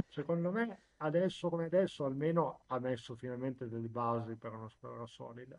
Secondo 0.09 0.51
me 0.51 0.81
adesso 0.97 1.49
come 1.49 1.65
adesso 1.65 2.05
almeno 2.05 2.61
ha 2.67 2.79
messo 2.79 3.15
finalmente 3.15 3.67
delle 3.69 3.87
basi 3.87 4.35
per 4.35 4.53
una 4.53 4.69
squadra 4.69 5.05
solida. 5.05 5.57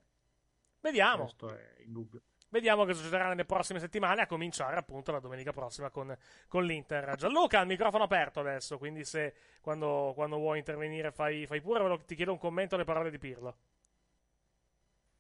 Vediamo. 0.81 1.23
Questo 1.25 1.55
è 1.55 1.75
indubbio. 1.81 2.21
Vediamo 2.51 2.85
cosa 2.87 2.99
succederà 3.01 3.29
nelle 3.29 3.45
prossime 3.45 3.79
settimane, 3.79 4.23
a 4.23 4.27
cominciare 4.27 4.77
appunto 4.77 5.13
la 5.13 5.21
domenica 5.21 5.53
prossima 5.53 5.91
con, 5.91 6.17
con 6.49 6.65
l'Inter. 6.65 7.15
Gianluca, 7.17 7.61
il 7.61 7.67
microfono 7.67 8.05
aperto 8.05 8.41
adesso, 8.41 8.79
quindi 8.79 9.05
se 9.05 9.35
quando, 9.61 10.13
quando 10.15 10.39
vuoi 10.39 10.59
intervenire 10.59 11.11
fai, 11.11 11.47
fai 11.47 11.61
pure, 11.61 11.81
Volevo- 11.81 12.05
ti 12.05 12.15
chiedo 12.15 12.33
un 12.33 12.39
commento 12.39 12.75
alle 12.75 12.85
parole 12.85 13.11
di 13.11 13.19
Pirlo. 13.19 13.57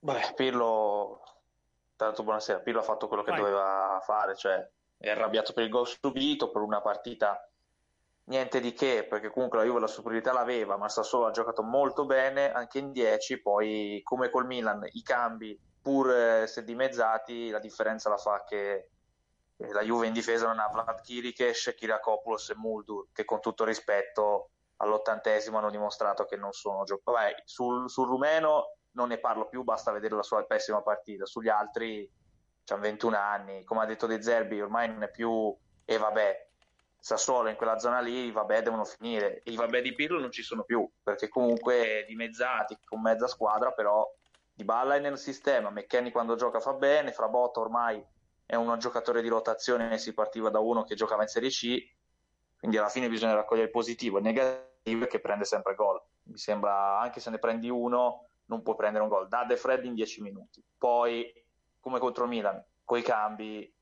Beh, 0.00 0.32
Pirlo, 0.36 1.20
tanto 1.96 2.22
buonasera, 2.22 2.60
Pirlo 2.60 2.80
ha 2.80 2.84
fatto 2.84 3.08
quello 3.08 3.22
che 3.22 3.30
Vai. 3.32 3.40
doveva 3.40 4.00
fare, 4.02 4.34
cioè 4.34 4.66
è 4.98 5.10
arrabbiato 5.10 5.52
per 5.52 5.64
il 5.64 5.70
gol 5.70 5.86
subito, 5.86 6.50
per 6.50 6.62
una 6.62 6.80
partita 6.80 7.40
niente 8.24 8.60
di 8.60 8.72
che, 8.74 9.06
perché 9.08 9.30
comunque 9.30 9.58
la 9.58 9.64
Juve 9.64 9.80
la 9.80 9.86
superiorità 9.86 10.32
l'aveva, 10.32 10.76
ma 10.76 10.88
Sassuolo 10.88 11.26
ha 11.26 11.30
giocato 11.30 11.62
molto 11.62 12.04
bene, 12.04 12.52
anche 12.52 12.78
in 12.78 12.92
10, 12.92 13.40
poi 13.40 14.00
come 14.02 14.28
col 14.28 14.46
Milan 14.46 14.86
i 14.92 15.02
cambi, 15.02 15.58
pur 15.80 16.10
eh, 16.10 16.46
se 16.46 16.64
dimezzati, 16.64 17.50
la 17.50 17.58
differenza 17.58 18.10
la 18.10 18.18
fa 18.18 18.44
che 18.44 18.90
la 19.56 19.82
Juve 19.82 20.06
in 20.06 20.12
difesa 20.12 20.46
non 20.46 20.60
ha 20.60 20.68
Vlad 20.68 21.00
Kirikesh, 21.00 21.74
Kyriakopoulos 21.76 22.50
e 22.50 22.54
Muldur, 22.54 23.08
che 23.12 23.24
con 23.24 23.40
tutto 23.40 23.64
rispetto 23.64 24.50
all'ottantesimo 24.76 25.58
hanno 25.58 25.70
dimostrato 25.70 26.24
che 26.24 26.36
non 26.36 26.52
sono 26.52 26.84
giocatori. 26.84 27.34
Sul, 27.44 27.90
sul 27.90 28.06
rumeno 28.06 28.74
non 28.92 29.08
ne 29.08 29.18
parlo 29.18 29.48
più, 29.48 29.64
basta 29.64 29.90
vedere 29.90 30.14
la 30.14 30.22
sua 30.22 30.44
pessima 30.44 30.80
partita. 30.82 31.26
Sugli 31.26 31.48
altri 31.48 32.08
c'hanno 32.68 32.82
21 32.82 33.16
anni, 33.16 33.64
come 33.64 33.80
ha 33.80 33.86
detto 33.86 34.06
De 34.06 34.20
Zerbi, 34.22 34.60
ormai 34.60 34.88
non 34.88 35.02
è 35.02 35.10
più 35.10 35.56
e 35.86 35.96
vabbè. 35.96 36.46
Sassuolo 37.00 37.48
in 37.48 37.56
quella 37.56 37.78
zona 37.78 38.00
lì, 38.00 38.26
i 38.26 38.30
vabbè 38.30 38.60
devono 38.60 38.84
finire. 38.84 39.40
I 39.44 39.56
vabbè 39.56 39.80
di 39.80 39.94
Pirlo 39.94 40.20
non 40.20 40.30
ci 40.30 40.42
sono 40.42 40.64
più, 40.64 40.86
perché 41.02 41.28
comunque 41.28 42.04
dimezzati 42.06 42.76
con 42.84 43.00
mezza 43.00 43.26
squadra, 43.26 43.72
però 43.72 44.06
Di 44.52 44.64
Balla 44.64 44.96
è 44.96 44.98
nel 44.98 45.16
sistema, 45.16 45.70
McKenny 45.70 46.10
quando 46.10 46.34
gioca 46.34 46.60
fa 46.60 46.74
bene, 46.74 47.12
Frabotta 47.12 47.60
ormai 47.60 48.04
è 48.44 48.56
un 48.56 48.76
giocatore 48.78 49.22
di 49.22 49.28
rotazione, 49.28 49.96
si 49.96 50.12
partiva 50.12 50.50
da 50.50 50.58
uno 50.58 50.82
che 50.82 50.96
giocava 50.96 51.22
in 51.22 51.28
Serie 51.28 51.48
C, 51.48 51.90
quindi 52.58 52.76
alla 52.76 52.88
fine 52.88 53.08
bisogna 53.08 53.34
raccogliere 53.34 53.68
il 53.68 53.72
positivo, 53.72 54.18
il 54.18 54.24
negativo 54.24 55.04
è 55.04 55.06
che 55.06 55.20
prende 55.20 55.44
sempre 55.44 55.74
gol. 55.74 56.02
Mi 56.24 56.36
sembra, 56.36 56.98
anche 56.98 57.20
se 57.20 57.30
ne 57.30 57.38
prendi 57.38 57.70
uno, 57.70 58.26
non 58.46 58.62
puoi 58.62 58.74
prendere 58.74 59.04
un 59.04 59.08
gol. 59.08 59.28
Da 59.28 59.44
De 59.44 59.56
Fred 59.56 59.84
in 59.84 59.94
10 59.94 60.20
minuti. 60.22 60.62
Poi, 60.76 61.32
come 61.80 61.98
contro 61.98 62.26
Milan, 62.26 62.62
coi 62.84 63.02
cambi, 63.02 63.72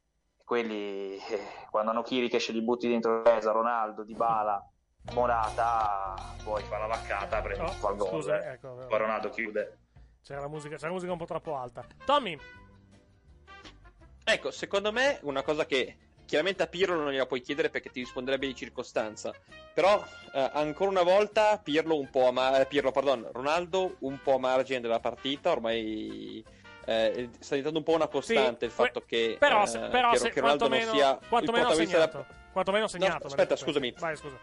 quelli 0.45 1.17
eh, 1.17 1.41
quando 1.71 1.91
hanno 1.91 2.03
Kiri 2.03 2.29
che 2.29 2.45
li 2.53 2.63
butti 2.63 2.89
dentro 2.89 3.23
Resa, 3.23 3.51
Ronaldo, 3.51 4.05
Dybala, 4.05 4.65
Morata, 5.13 6.37
poi 6.43 6.63
fa 6.63 6.79
la 6.79 6.87
vaccata, 6.87 7.41
prende 7.43 7.65
Oh, 7.65 7.95
gol. 7.95 8.09
scusa, 8.09 8.43
eh. 8.43 8.53
ecco, 8.55 8.75
Poi 8.89 8.99
Ronaldo 8.99 9.31
chiude. 9.31 9.79
C'era 10.23 10.41
la 10.41 10.49
musica, 10.49 10.75
c'era 10.77 10.89
la 10.89 10.95
musica 10.95 11.13
un 11.13 11.19
po' 11.19 11.25
troppo 11.27 11.57
alta. 11.57 11.87
Tommy, 12.05 12.39
Ecco, 14.29 14.51
secondo 14.51 14.91
me 14.91 15.21
una 15.23 15.43
cosa 15.45 15.67
che 15.67 15.99
chiaramente 16.27 16.65
a 16.65 16.67
Pirlo 16.67 16.97
non 16.97 17.13
gliela 17.13 17.27
puoi 17.27 17.41
chiedere 17.41 17.71
perché 17.71 17.91
ti 17.91 18.01
risponderebbe 18.01 18.49
di 18.49 18.57
circostanza. 18.57 19.33
Però 19.73 20.03
eh, 20.33 20.51
ancora 20.53 20.91
una 20.91 21.05
volta 21.05 21.59
Pirlo 21.59 21.97
un 21.97 22.11
po' 22.11 22.27
a 22.27 22.33
ma- 22.33 22.59
eh, 22.59 22.67
Pirlo, 22.67 22.91
pardon, 22.91 23.29
Ronaldo 23.33 23.97
un 24.01 24.19
po' 24.21 24.35
a 24.35 24.39
margine 24.41 24.81
della 24.81 24.99
partita, 24.99 25.53
ormai 25.53 26.45
eh, 26.87 27.29
sta 27.40 27.57
diventando 27.57 27.79
un 27.79 27.85
po' 27.85 27.92
una 27.92 28.07
costante 28.09 28.64
il 28.64 28.70
fatto 28.70 29.03
che, 29.05 29.37
però, 29.38 29.62
eh, 29.64 29.66
se- 29.66 29.79
però 29.88 30.11
che- 30.12 30.18
se- 30.18 30.31
che 30.31 30.40
Ronaldo 30.40 30.68
non 30.68 30.81
sia 30.81 31.18
quantomeno 31.29 31.75
segnato. 31.75 32.11
della- 32.18 32.27
Quantomeno 32.53 32.88
segnato. 32.88 33.18
No, 33.20 33.27
aspetta, 33.27 33.57
scusami. 33.57 33.94
Vai, 33.99 34.16
scusa. 34.16 34.38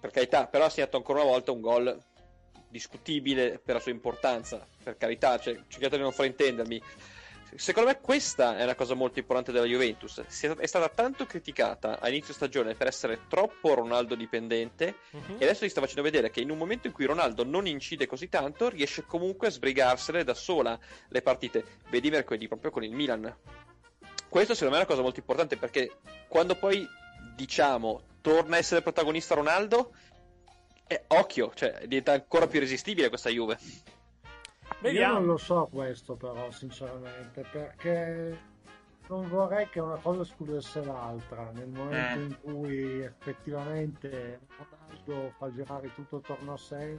per 0.00 0.10
carità, 0.12 0.46
però 0.46 0.64
ha 0.64 0.70
segnato 0.70 0.96
ancora 0.96 1.20
una 1.22 1.30
volta 1.30 1.50
un 1.50 1.60
gol 1.60 1.98
discutibile 2.68 3.58
per 3.58 3.74
la 3.74 3.80
sua 3.80 3.90
importanza, 3.90 4.64
per 4.82 4.96
carità, 4.96 5.38
cioè, 5.38 5.58
cercate 5.66 5.96
di 5.96 6.02
non 6.02 6.12
fraintendermi. 6.12 6.80
Secondo 7.56 7.88
me 7.88 7.98
questa 8.00 8.56
è 8.56 8.62
una 8.62 8.74
cosa 8.74 8.94
molto 8.94 9.18
importante 9.18 9.52
della 9.52 9.64
Juventus. 9.66 10.18
È- 10.20 10.48
È 10.56 10.66
stata 10.66 10.88
tanto 10.88 11.26
criticata 11.26 11.98
a 12.00 12.08
inizio 12.08 12.34
stagione 12.34 12.74
per 12.74 12.86
essere 12.86 13.20
troppo 13.28 13.74
Ronaldo 13.74 14.14
dipendente 14.14 14.96
Mhm. 15.10 15.36
e 15.38 15.44
adesso 15.44 15.64
si 15.64 15.70
sta 15.70 15.80
facendo 15.80 16.02
vedere 16.02 16.30
che 16.30 16.40
in 16.40 16.50
un 16.50 16.58
momento 16.58 16.86
in 16.86 16.92
cui 16.92 17.04
Ronaldo 17.06 17.44
non 17.44 17.66
incide 17.66 18.06
così 18.06 18.28
tanto 18.28 18.68
riesce 18.68 19.04
comunque 19.06 19.46
a 19.48 19.50
sbrigarsele 19.50 20.24
da 20.24 20.34
sola 20.34 20.78
le 21.08 21.22
partite. 21.22 21.64
Vedi 21.88 22.10
mercoledì 22.10 22.48
proprio 22.48 22.70
con 22.70 22.84
il 22.84 22.92
Milan. 22.92 23.34
Questo 24.28 24.52
secondo 24.54 24.74
me 24.74 24.82
è 24.82 24.84
una 24.84 24.90
cosa 24.90 25.02
molto 25.02 25.20
importante 25.20 25.56
perché 25.56 25.98
quando 26.28 26.54
poi 26.54 26.86
diciamo 27.34 28.02
torna 28.20 28.56
a 28.56 28.58
essere 28.58 28.82
protagonista 28.82 29.34
Ronaldo, 29.34 29.92
eh, 30.86 31.04
occhio, 31.08 31.52
cioè 31.54 31.80
diventa 31.86 32.12
ancora 32.12 32.46
più 32.46 32.58
irresistibile 32.58 33.08
questa 33.08 33.30
Juve. 33.30 33.58
Io 34.82 35.12
non 35.12 35.26
lo 35.26 35.36
so 35.36 35.68
questo 35.70 36.14
però, 36.14 36.50
sinceramente, 36.50 37.44
perché 37.50 38.38
non 39.08 39.28
vorrei 39.28 39.68
che 39.68 39.80
una 39.80 39.96
cosa 39.96 40.22
escludesse 40.22 40.84
l'altra. 40.84 41.50
Nel 41.52 41.68
momento 41.68 42.18
Eh. 42.18 42.22
in 42.22 42.36
cui 42.40 43.00
effettivamente 43.00 44.40
Ronaldo 44.56 45.32
fa 45.36 45.50
girare 45.50 45.92
tutto 45.94 46.16
attorno 46.16 46.52
a 46.52 46.56
sé, 46.56 46.98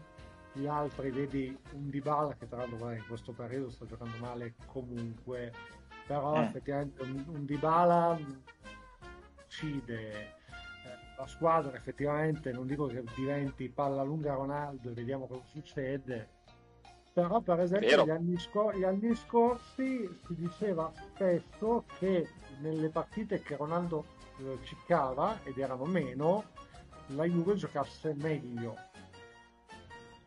gli 0.53 0.65
altri, 0.65 1.11
vedi 1.11 1.57
un 1.73 1.89
Dybala 1.89 2.35
che 2.35 2.47
tra 2.47 2.57
l'altro 2.57 2.91
in 2.91 3.05
questo 3.07 3.31
periodo 3.31 3.69
sta 3.69 3.85
giocando 3.85 4.17
male 4.17 4.55
comunque, 4.65 5.53
però 6.05 6.41
Eh. 6.41 6.45
effettivamente 6.45 7.01
un, 7.03 7.23
un 7.27 7.45
Dybala 7.45 8.19
uccide 9.45 10.11
eh, 10.11 10.29
la 11.17 11.27
squadra 11.27 11.75
effettivamente 11.75 12.51
non 12.51 12.67
dico 12.67 12.85
che 12.87 13.03
diventi 13.15 13.69
palla 13.69 14.03
lunga 14.03 14.33
Ronaldo 14.33 14.89
e 14.89 14.93
vediamo 14.93 15.27
cosa 15.27 15.43
succede 15.45 16.29
però 17.21 17.39
per 17.41 17.60
esempio 17.62 18.05
gli 18.05 18.10
anni, 18.10 18.38
scor- 18.38 18.75
gli 18.75 18.84
anni 18.84 19.15
scorsi 19.15 20.19
si 20.25 20.36
diceva 20.36 20.91
spesso 21.13 21.84
che 21.97 22.27
nelle 22.60 22.89
partite 22.89 23.41
che 23.41 23.55
Ronaldo 23.55 24.05
eh, 24.39 24.58
ciccava 24.63 25.39
ed 25.43 25.58
erano 25.58 25.86
meno 25.86 26.43
la 27.08 27.23
Juve 27.25 27.55
giocasse 27.55 28.13
meglio. 28.17 28.75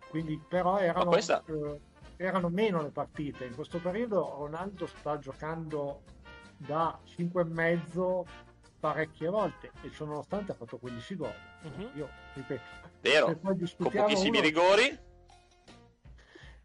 Quindi 0.09 0.41
però 0.47 0.79
erano, 0.79 1.11
questa- 1.11 1.43
eh, 1.47 1.81
erano 2.17 2.49
meno 2.49 2.83
le 2.83 2.91
partite. 2.91 3.45
In 3.47 3.55
questo 3.55 3.79
periodo 3.79 4.35
Ronaldo 4.39 4.87
sta 4.87 5.19
giocando 5.19 6.03
da 6.57 6.99
5 7.05 7.43
e 7.43 7.45
mezzo 7.45 8.27
parecchie 8.79 9.29
volte 9.29 9.71
e 9.83 9.91
ciò 9.93 10.05
nonostante 10.05 10.53
ha 10.53 10.55
fatto 10.55 10.77
15 10.79 11.17
gol. 11.17 11.33
Mhm. 11.63 11.91
io 11.95 12.09
ripeto 12.35 12.63
Vero, 13.01 13.27
con 13.39 13.57
pochissimi 13.79 14.39
uno- 14.39 14.41
rigori. 14.41 14.99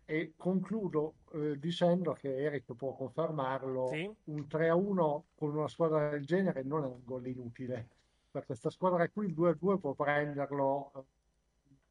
E 0.09 0.33
concludo 0.37 1.15
eh, 1.33 1.59
dicendo 1.59 2.13
che 2.13 2.33
Eric 2.33 2.73
può 2.75 2.93
confermarlo 2.95 3.89
un 4.23 4.47
3 4.47 4.69
a 4.69 4.75
1 4.75 5.25
con 5.35 5.53
una 5.53 5.67
squadra 5.67 6.09
del 6.09 6.25
genere 6.25 6.63
non 6.63 6.83
è 6.85 6.87
un 6.87 7.01
gol 7.03 7.27
inutile 7.27 7.87
per 8.31 8.45
questa 8.45 8.69
squadra 8.69 9.05
qui 9.09 9.25
il 9.25 9.33
2 9.33 9.49
a 9.49 9.53
2 9.59 9.77
può 9.79 9.91
prenderlo 9.93 10.91
eh, 10.95 11.01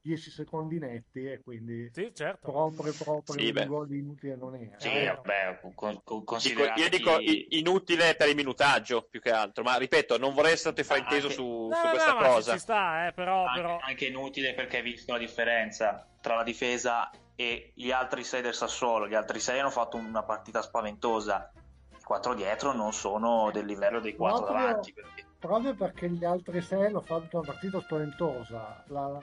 10 0.00 0.30
secondi 0.30 0.78
netti 0.78 1.30
e 1.30 1.40
quindi 1.42 1.90
certo. 2.14 2.50
proprio 2.52 2.94
proprio 2.94 3.38
Sì, 3.38 3.48
un 3.48 3.52
beh. 3.52 3.66
gol 3.66 3.92
inutile 3.92 4.36
non 4.36 4.54
è 4.54 4.70
Sì, 4.78 4.88
Eh, 4.88 5.06
vabbè, 5.08 5.60
con- 5.74 6.00
con- 6.02 6.24
considerati- 6.24 6.80
io 6.80 6.88
dico 6.88 7.18
inutile 7.48 8.14
per 8.14 8.28
il 8.28 8.34
minutaggio 8.36 9.02
più 9.10 9.20
che 9.20 9.30
altro, 9.30 9.62
ma 9.62 9.76
ripeto, 9.76 10.16
non 10.16 10.32
vorrei 10.32 10.52
essere 10.52 10.82
frainteso 10.84 11.28
su, 11.28 11.66
No, 11.68 11.74
su 11.74 11.84
no, 11.84 11.90
questa 11.90 12.12
no, 12.12 12.18
cosa. 12.18 12.52
ci 12.52 12.58
sta, 12.60 13.08
eh, 13.08 13.12
però, 13.12 13.44
anche, 13.44 13.60
però... 13.60 13.78
anche 13.82 14.06
inutile 14.06 14.54
perché 14.54 14.76
hai 14.76 14.82
visto 14.84 15.12
la 15.12 15.18
differenza 15.18 16.08
tra 16.20 16.36
la 16.36 16.44
difesa 16.44 17.10
e 17.36 17.72
gli 17.74 17.90
altri 17.92 18.24
sei 18.24 18.42
del 18.42 18.54
Sassuolo. 18.54 19.06
Gli 19.06 19.14
altri 19.14 19.38
sei 19.38 19.60
hanno 19.60 19.70
fatto 19.70 19.96
una 19.96 20.22
partita 20.22 20.62
spaventosa. 20.62 21.52
I 21.98 22.02
quattro 22.02 22.34
dietro 22.34 22.72
non 22.72 22.92
sono 22.92 23.50
del 23.52 23.66
livello 23.66 24.00
dei 24.00 24.16
quattro 24.16 24.44
proprio, 24.46 24.66
davanti. 24.66 24.92
perché- 24.92 25.24
proprio 25.38 25.74
perché 25.74 26.08
gli 26.10 26.24
altri 26.24 26.62
sei 26.62 26.86
hanno 26.86 27.02
fatto 27.02 27.38
una 27.38 27.46
partita 27.46 27.80
spaventosa 27.80 28.84
la, 28.88 29.20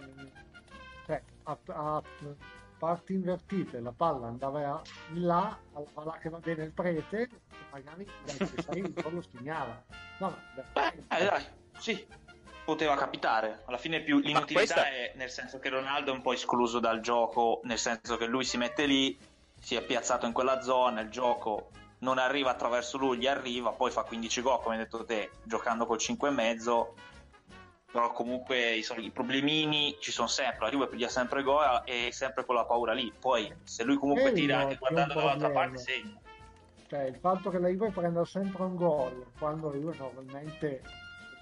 cioè, 1.06 1.22
a, 1.44 1.58
a 1.68 2.02
parti 2.78 3.14
invertite 3.14 3.80
la 3.80 3.92
palla 3.94 4.28
andava 4.28 4.82
in 5.14 5.26
là 5.26 5.58
alla 5.74 5.88
là 6.04 6.18
che 6.22 6.30
va 6.30 6.40
bene 6.40 6.64
il 6.66 6.72
prete 6.74 7.30
magari 7.72 8.04
gli 8.06 8.30
altri 8.30 8.62
sei 8.62 8.80
il 8.80 8.94
gol 9.02 9.14
lo 9.16 9.22
segnava 9.22 9.84
no, 10.20 10.36
ma- 10.74 10.92
Eh, 10.92 11.26
dai, 11.26 11.46
sì, 11.78 12.06
poteva 12.64 12.96
capitare. 12.96 13.64
Alla 13.66 13.78
fine 13.78 14.02
più 14.02 14.20
l'inutilità 14.20 14.74
questa- 14.74 14.88
è 14.88 15.14
nel 15.16 15.30
senso 15.30 15.60
che 15.60 15.70
Ronaldo 15.70 16.12
è 16.12 16.14
un 16.14 16.22
po' 16.22 16.34
escluso 16.34 16.80
dal 16.80 17.00
gioco, 17.02 17.62
nel 17.64 17.80
senso 17.80 18.18
che 18.18 18.26
lui 18.26 18.44
si 18.44 18.58
mette 18.58 18.86
lì, 18.86 19.18
si 19.60 19.76
è 19.76 19.82
piazzato 19.82 20.26
in 20.26 20.34
quella 20.34 20.62
zona, 20.62 21.02
il 21.02 21.10
gioco 21.10 21.70
non 22.00 22.18
arriva 22.18 22.52
attraverso 22.52 22.98
lui, 22.98 23.18
gli 23.18 23.28
arriva, 23.28 23.72
poi 23.72 23.90
fa 23.92 24.04
15 24.04 24.42
gol, 24.42 24.62
come 24.62 24.76
hai 24.76 24.82
detto 24.82 25.06
te, 25.06 25.32
giocando 25.44 25.86
col 25.86 25.98
5 26.00 26.30
e 26.30 26.32
mezzo. 26.32 26.96
però 27.94 28.12
comunque 28.12 28.78
insomma, 28.78 29.02
i 29.02 29.12
problemini 29.12 29.96
ci 30.00 30.12
sono 30.12 30.28
sempre, 30.28 30.66
la 30.66 30.72
Juve 30.72 30.88
piglia 30.88 31.10
sempre 31.10 31.44
gol 31.44 31.84
e 31.86 32.10
sempre 32.12 32.44
con 32.44 32.56
la 32.56 32.66
paura 32.66 32.92
lì. 32.92 33.14
Poi 33.20 33.54
se 33.66 33.84
lui 33.84 33.98
comunque 33.98 34.32
Quello 34.32 34.38
tira 34.38 34.58
anche 34.62 34.78
guardando 34.78 35.14
dall'altra 35.14 35.52
parte 35.52 35.78
segna. 35.78 36.20
Cioè, 36.88 37.02
il 37.04 37.18
fatto 37.18 37.52
che 37.52 37.60
la 37.60 37.68
Juve 37.68 37.92
prenda 37.92 38.26
sempre 38.26 38.64
un 38.64 38.76
gol 38.76 39.28
quando 39.38 39.70
la 39.70 39.78
Juve 39.78 39.96
normalmente 39.96 40.82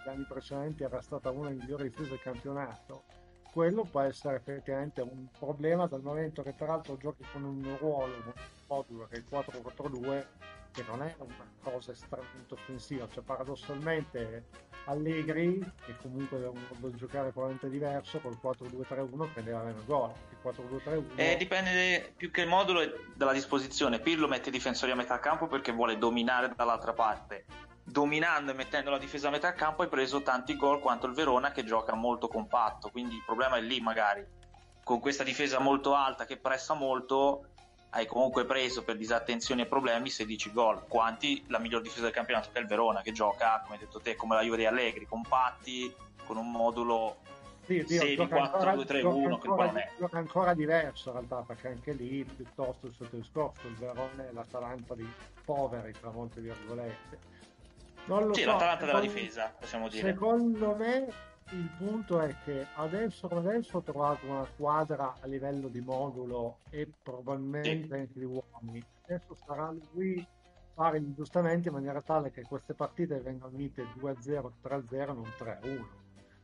negli 0.04 0.16
anni 0.16 0.26
precedenti 0.28 0.84
era 0.84 1.02
stata 1.02 1.30
una 1.30 1.50
delle 1.50 1.62
migliori 1.62 1.84
difese 1.90 2.10
del 2.10 2.20
campionato, 2.20 3.04
quello 3.52 3.84
può 3.84 4.02
essere 4.02 4.38
effettivamente 4.38 5.02
un 5.02 5.28
problema 5.38 5.86
dal 5.86 6.02
momento 6.02 6.42
che 6.42 6.56
tra 6.56 6.68
l'altro 6.68 6.98
giochi 6.98 7.26
con 7.32 7.44
un 7.44 7.76
ruolo, 7.80 8.14
un 8.14 8.34
modulo 8.68 9.08
che 9.08 9.16
è 9.16 9.18
il 9.18 9.26
4-4-2, 9.30 10.26
che 10.72 10.84
non 10.88 11.02
è 11.04 11.14
una 11.18 11.52
cosa 11.62 11.92
estremamente 11.92 12.54
offensiva, 12.54 13.08
cioè 13.12 13.24
paradossalmente 13.24 14.46
Allegri, 14.86 15.60
che 15.86 15.96
comunque 16.02 16.42
è 16.42 16.48
un 16.48 16.60
modo 16.70 16.88
di 16.88 16.98
giocare 16.98 17.32
probabilmente 17.32 17.70
diverso, 17.70 18.20
col 18.20 18.40
4-2-3-1 18.42 19.34
prendeva 19.34 19.64
meno 19.64 19.84
gol. 19.86 20.14
Il 20.30 20.38
4-2-3-1 20.42 21.04
Eh, 21.16 21.36
dipende 21.38 22.14
più 22.16 22.32
che 22.32 22.42
il 22.42 22.48
modulo 22.48 22.80
dalla 23.16 23.34
disposizione. 23.34 24.00
Pirlo 24.00 24.30
mette 24.30 24.48
i 24.48 24.52
difensori 24.52 24.92
a 24.94 24.96
metà 24.96 25.20
campo 25.20 25.48
perché 25.48 25.74
vuole 25.74 25.98
dominare 25.98 26.54
dall'altra 26.56 26.94
parte. 26.94 27.46
Dominando 27.92 28.52
e 28.52 28.54
mettendo 28.54 28.90
la 28.90 28.98
difesa 28.98 29.28
a 29.28 29.32
metà 29.32 29.52
campo 29.52 29.82
hai 29.82 29.90
preso 29.90 30.22
tanti 30.22 30.56
gol 30.56 30.80
quanto 30.80 31.08
il 31.08 31.14
Verona 31.14 31.52
che 31.52 31.66
gioca 31.66 31.94
molto 31.94 32.30
compatto. 32.30 32.90
Quindi 32.90 33.16
il 33.16 33.24
problema 33.26 33.58
è 33.58 33.62
lì 33.62 33.82
magari. 33.82 34.26
Con 34.82 35.02
questa 35.02 35.26
difesa 35.26 35.60
molto 35.60 35.94
alta 35.94 36.26
che 36.26 36.38
pressa 36.38 36.74
molto 36.74 37.48
hai 37.90 38.06
comunque 38.06 38.46
preso 38.46 38.86
per 38.86 38.96
disattenzioni 38.96 39.64
e 39.64 39.66
problemi 39.66 40.10
16 40.10 40.54
gol. 40.54 40.88
Quanti 40.88 41.44
la 41.50 41.60
miglior 41.60 41.82
difesa 41.82 42.04
del 42.04 42.14
campionato 42.14 42.50
che 42.54 42.60
è 42.60 42.62
il 42.62 42.68
Verona 42.68 43.02
che 43.02 43.12
gioca, 43.12 43.60
come 43.62 43.74
hai 43.76 43.82
detto 43.82 44.00
te, 44.00 44.16
come 44.16 44.36
la 44.36 44.42
Juve 44.42 44.56
di 44.56 44.66
Allegri, 44.66 45.06
compatti, 45.06 45.94
con 46.24 46.38
un 46.38 46.50
modulo 46.50 47.18
Sì, 47.66 47.84
Dio, 47.84 48.00
6 48.00 48.16
gioca 48.16 48.36
4 48.38 48.54
ancora- 48.54 48.74
2 48.76 48.86
3 48.86 49.02
gioca 49.02 49.16
1 49.16 49.38
che 49.38 49.48
ancora- 49.50 49.74
è. 49.74 49.90
gioca 50.00 50.18
ancora 50.18 50.54
diverso 50.54 51.10
in 51.10 51.16
realtà 51.16 51.44
perché 51.46 51.68
anche 51.68 51.92
lì 51.92 52.24
piuttosto 52.24 52.88
il 52.88 52.94
sotto 52.94 53.18
discorso 53.18 53.68
il 53.68 53.76
Verone 53.76 54.30
e 54.30 54.32
l'Atalanta 54.34 54.96
di 54.96 55.08
poveri 55.44 55.92
tra 55.92 56.10
molte 56.10 56.40
virgolette 56.40 57.20
non 58.06 58.28
lo 58.28 58.34
Sì, 58.34 58.42
so, 58.42 58.52
l'Atalanta 58.52 58.86
della 58.86 59.00
difesa, 59.00 59.54
possiamo 59.58 59.88
dire. 59.88 60.12
secondo 60.12 60.76
me 60.76 61.08
il 61.52 61.70
punto 61.78 62.20
è 62.22 62.34
che 62.46 62.66
adesso 62.76 63.28
come 63.28 63.42
adesso 63.42 63.78
ho 63.78 63.82
trovato 63.82 64.26
una 64.26 64.46
squadra 64.54 65.16
a 65.20 65.28
livello 65.28 65.68
di 65.68 65.82
modulo 65.82 66.60
e 66.70 66.90
probabilmente 67.04 67.94
anche 67.94 68.14
di 68.14 68.24
uomini. 68.24 68.84
Adesso 69.06 69.36
sarà 69.46 69.74
lui 69.94 70.26
fare 70.74 71.02
gli 71.02 71.10
aggiustamenti 71.10 71.68
in 71.68 71.74
maniera 71.74 72.02
tale 72.02 72.32
che 72.32 72.44
queste 72.44 72.74
partite 72.74 73.20
vengano 73.20 73.52
unite 73.54 73.86
2-0, 74.00 74.52
3-0 74.64 75.06
non 75.08 75.34
3-1 75.38 75.86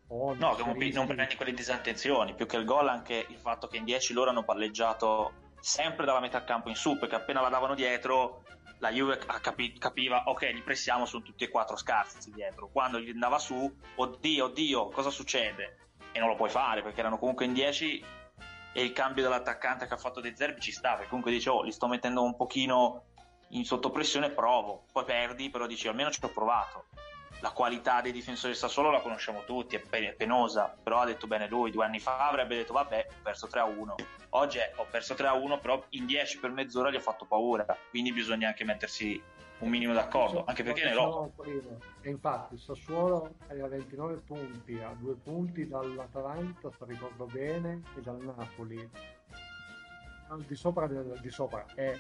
o 0.09 0.33
No, 0.35 0.55
che 0.55 0.63
non 0.63 1.07
prendi 1.07 1.35
quelle 1.35 1.53
disattenzioni, 1.53 2.33
più 2.33 2.45
che 2.45 2.57
il 2.57 2.65
gol 2.65 2.87
anche 2.89 3.25
il 3.29 3.37
fatto 3.37 3.67
che 3.67 3.77
in 3.77 3.85
10 3.85 4.13
loro 4.13 4.29
hanno 4.29 4.43
palleggiato 4.43 5.31
sempre 5.59 6.05
dalla 6.05 6.19
metà 6.19 6.43
campo 6.43 6.69
in 6.69 6.75
su, 6.75 6.97
perché 6.97 7.15
appena 7.15 7.41
la 7.41 7.49
davano 7.49 7.75
dietro 7.75 8.43
la 8.79 8.91
Juve 8.91 9.17
capi- 9.17 9.77
capiva, 9.77 10.23
ok, 10.25 10.51
li 10.53 10.61
pressiamo, 10.61 11.05
sono 11.05 11.23
tutti 11.23 11.43
e 11.43 11.49
quattro 11.49 11.75
scarsi 11.75 12.31
dietro. 12.31 12.69
Quando 12.69 12.99
gli 12.99 13.09
andava 13.09 13.39
su, 13.39 13.75
oddio, 13.95 14.45
oddio, 14.45 14.89
cosa 14.89 15.09
succede? 15.09 15.77
E 16.11 16.19
non 16.19 16.29
lo 16.29 16.35
puoi 16.35 16.49
fare, 16.49 16.81
perché 16.81 16.99
erano 16.99 17.17
comunque 17.17 17.45
in 17.45 17.53
10 17.53 18.03
e 18.73 18.83
il 18.83 18.93
cambio 18.93 19.23
dell'attaccante 19.23 19.87
che 19.87 19.93
ha 19.93 19.97
fatto 19.97 20.21
De 20.21 20.35
Zerbi 20.35 20.61
ci 20.61 20.71
sta, 20.71 20.91
perché 20.91 21.07
comunque 21.07 21.31
dice, 21.31 21.49
oh, 21.49 21.63
li 21.63 21.71
sto 21.71 21.87
mettendo 21.87 22.23
un 22.23 22.35
pochino 22.35 23.05
in 23.49 23.65
sottopressione, 23.65 24.29
provo. 24.29 24.85
Poi 24.91 25.03
perdi, 25.05 25.49
però 25.49 25.65
dici, 25.65 25.87
almeno 25.87 26.11
ci 26.11 26.23
ho 26.23 26.29
provato 26.29 26.85
la 27.41 27.51
qualità 27.51 28.01
dei 28.01 28.11
difensori 28.11 28.51
del 28.51 28.59
Sassuolo 28.59 28.91
la 28.91 29.01
conosciamo 29.01 29.43
tutti, 29.43 29.75
è 29.75 29.79
pe- 29.79 30.15
penosa, 30.17 30.75
però 30.81 31.01
ha 31.01 31.05
detto 31.05 31.27
bene 31.27 31.47
lui, 31.47 31.71
due 31.71 31.85
anni 31.85 31.99
fa 31.99 32.27
avrebbe 32.29 32.55
detto 32.55 32.73
vabbè, 32.73 33.07
ho 33.09 33.15
perso 33.21 33.47
3-1. 33.47 33.93
Oggi 34.29 34.57
è, 34.57 34.71
ho 34.75 34.85
perso 34.89 35.13
3-1, 35.13 35.59
però 35.59 35.83
in 35.89 36.05
10 36.05 36.39
per 36.39 36.51
mezz'ora 36.51 36.89
gli 36.89 36.95
ho 36.95 37.01
fatto 37.01 37.25
paura, 37.25 37.65
quindi 37.89 38.11
bisogna 38.11 38.47
anche 38.47 38.63
mettersi 38.63 39.21
un 39.59 39.69
minimo 39.69 39.93
d'accordo, 39.93 40.43
anche 40.45 40.63
perché 40.63 40.83
ne 40.83 41.31
prima. 41.35 41.77
E 42.01 42.09
infatti 42.09 42.57
Sassuolo 42.57 43.33
è 43.47 43.59
a 43.59 43.67
29 43.67 44.21
punti, 44.25 44.79
a 44.79 44.95
due 44.97 45.15
punti 45.15 45.67
dall'Atalanta, 45.67 46.69
se 46.71 46.85
ricordo 46.85 47.25
bene, 47.25 47.81
e 47.95 48.01
dal 48.01 48.19
Napoli. 48.19 48.89
Al 50.29 50.41
di 50.41 50.55
sopra, 50.55 50.87
di 50.87 51.29
sopra 51.29 51.65
è 51.73 51.97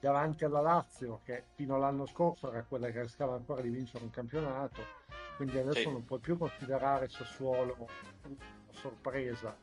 davanti 0.00 0.44
alla 0.44 0.60
Lazio, 0.60 1.20
che 1.24 1.44
fino 1.54 1.74
all'anno 1.74 2.06
scorso 2.06 2.50
era 2.50 2.62
quella 2.64 2.90
che 2.90 3.02
rischiava 3.02 3.34
ancora 3.34 3.60
di 3.62 3.68
vincere 3.70 4.04
un 4.04 4.10
campionato, 4.10 4.82
quindi 5.36 5.58
adesso 5.58 5.80
Sì. 5.80 5.90
non 5.92 6.04
puoi 6.04 6.18
più 6.20 6.36
considerare 6.38 7.08
Sassuolo 7.08 7.74
una 8.24 8.36
sorpresa. 8.70 9.56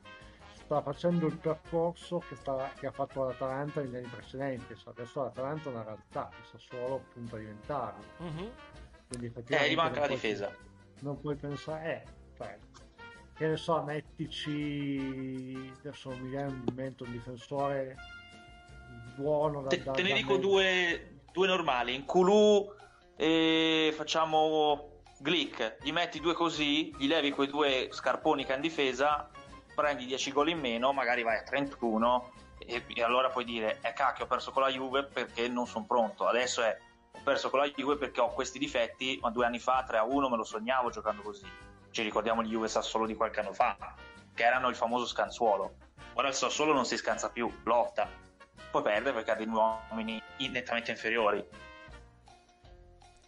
Sta 0.54 0.82
facendo 0.82 1.28
il 1.28 1.38
percorso 1.38 2.17
che, 2.28 2.36
sta- 2.36 2.71
che 2.76 2.88
ha 2.88 2.91
fatto 2.91 3.24
l'Atalanta 3.24 3.82
negli 3.82 3.95
anni 3.98 4.08
precedenti, 4.08 4.76
cioè 4.76 4.93
adesso 4.98 5.21
l'Atalanta 5.24 5.69
è 5.69 5.74
una 5.74 5.84
realtà, 5.84 6.30
il 6.39 6.45
Sassuolo 6.45 7.04
punta 7.13 7.36
a 7.36 7.39
diventarlo. 7.39 8.04
Mhm. 8.17 8.50
Quindi 9.08 9.32
Eh, 9.48 9.69
gli 9.69 9.76
manca 9.76 10.00
la 10.00 10.06
puoi- 10.08 10.19
difesa. 10.19 10.52
Non 11.02 11.19
puoi 11.21 11.36
pensare, 11.36 12.04
eh, 12.04 12.04
cioè, 12.36 12.58
che 13.36 13.48
ne 13.48 13.58
so, 13.58 13.84
mettici, 13.84 15.71
adesso 15.80 16.10
non 16.10 16.19
mi 16.21 16.30
viene 16.30 16.50
in 16.52 16.63
mente 16.74 17.04
un 17.04 17.12
difensore 17.12 17.95
buono 19.15 19.62
da, 19.62 19.69
Te, 19.69 19.84
da- 19.84 19.91
te 19.91 20.01
ne 20.01 20.10
da 20.10 20.15
dico 20.15 20.34
me- 20.34 20.39
due, 20.39 21.19
due 21.32 21.47
normali, 21.47 21.95
in 21.95 22.06
Kulu 22.06 22.73
e 23.15 23.93
facciamo 23.95 25.01
Glick, 25.19 25.78
gli 25.82 25.91
metti 25.91 26.19
due 26.19 26.34
così, 26.34 26.93
gli 26.97 27.08
levi 27.08 27.32
quei 27.32 27.47
due 27.47 27.89
scarponi 27.91 28.45
che 28.45 28.51
ha 28.51 28.56
in 28.56 28.62
difesa, 28.62 29.30
prendi 29.73 30.06
10 30.06 30.32
gol 30.32 30.49
in 30.49 30.60
meno, 30.60 30.93
magari 30.93 31.23
vai 31.23 31.38
a 31.38 31.43
31 31.43 32.32
e, 32.58 32.84
e 32.93 33.04
allora 33.04 33.30
puoi 33.30 33.45
dire, 33.45 33.80
eh 33.82 33.93
cacchio 33.93 34.25
ho 34.25 34.28
perso 34.28 34.51
con 34.51 34.63
la 34.63 34.69
Juve 34.69 35.04
perché 35.04 35.47
non 35.47 35.67
sono 35.67 35.86
pronto, 35.86 36.25
adesso 36.28 36.62
è 36.62 36.78
ho 37.12 37.19
perso 37.23 37.49
con 37.49 37.60
la 37.60 37.67
Juve 37.69 37.95
perché 37.95 38.19
ho 38.19 38.30
questi 38.34 38.60
difetti, 38.60 39.17
ma 39.21 39.32
due 39.32 39.45
anni 39.45 39.60
fa 39.60 39.84
3 39.88 39.97
a 39.97 40.04
1 40.04 40.30
me 40.30 40.36
lo 40.36 40.43
sognavo 40.43 40.89
giocando 40.89 41.21
così. 41.21 41.45
Ci 41.89 42.01
ricordiamo 42.04 42.43
gli 42.43 42.49
Juve 42.49 42.67
Sassuolo 42.67 43.06
di 43.06 43.15
qualche 43.15 43.39
anno 43.39 43.54
fa, 43.54 43.78
che 44.34 44.43
erano 44.43 44.67
il 44.67 44.75
famoso 44.75 45.06
scanzuolo. 45.06 45.78
Ora 46.15 46.28
il 46.28 46.34
Sassuolo 46.34 46.73
non 46.73 46.84
si 46.86 46.97
scansa 46.97 47.30
più, 47.30 47.49
lotta. 47.63 48.10
Poi 48.76 48.84
perde 48.84 49.14
perché 49.14 49.32
ha 49.32 49.36
dei 49.36 49.48
uomini 49.48 50.22
in- 50.40 50.52
nettamente 50.52 50.92
inferiori. 50.92 51.42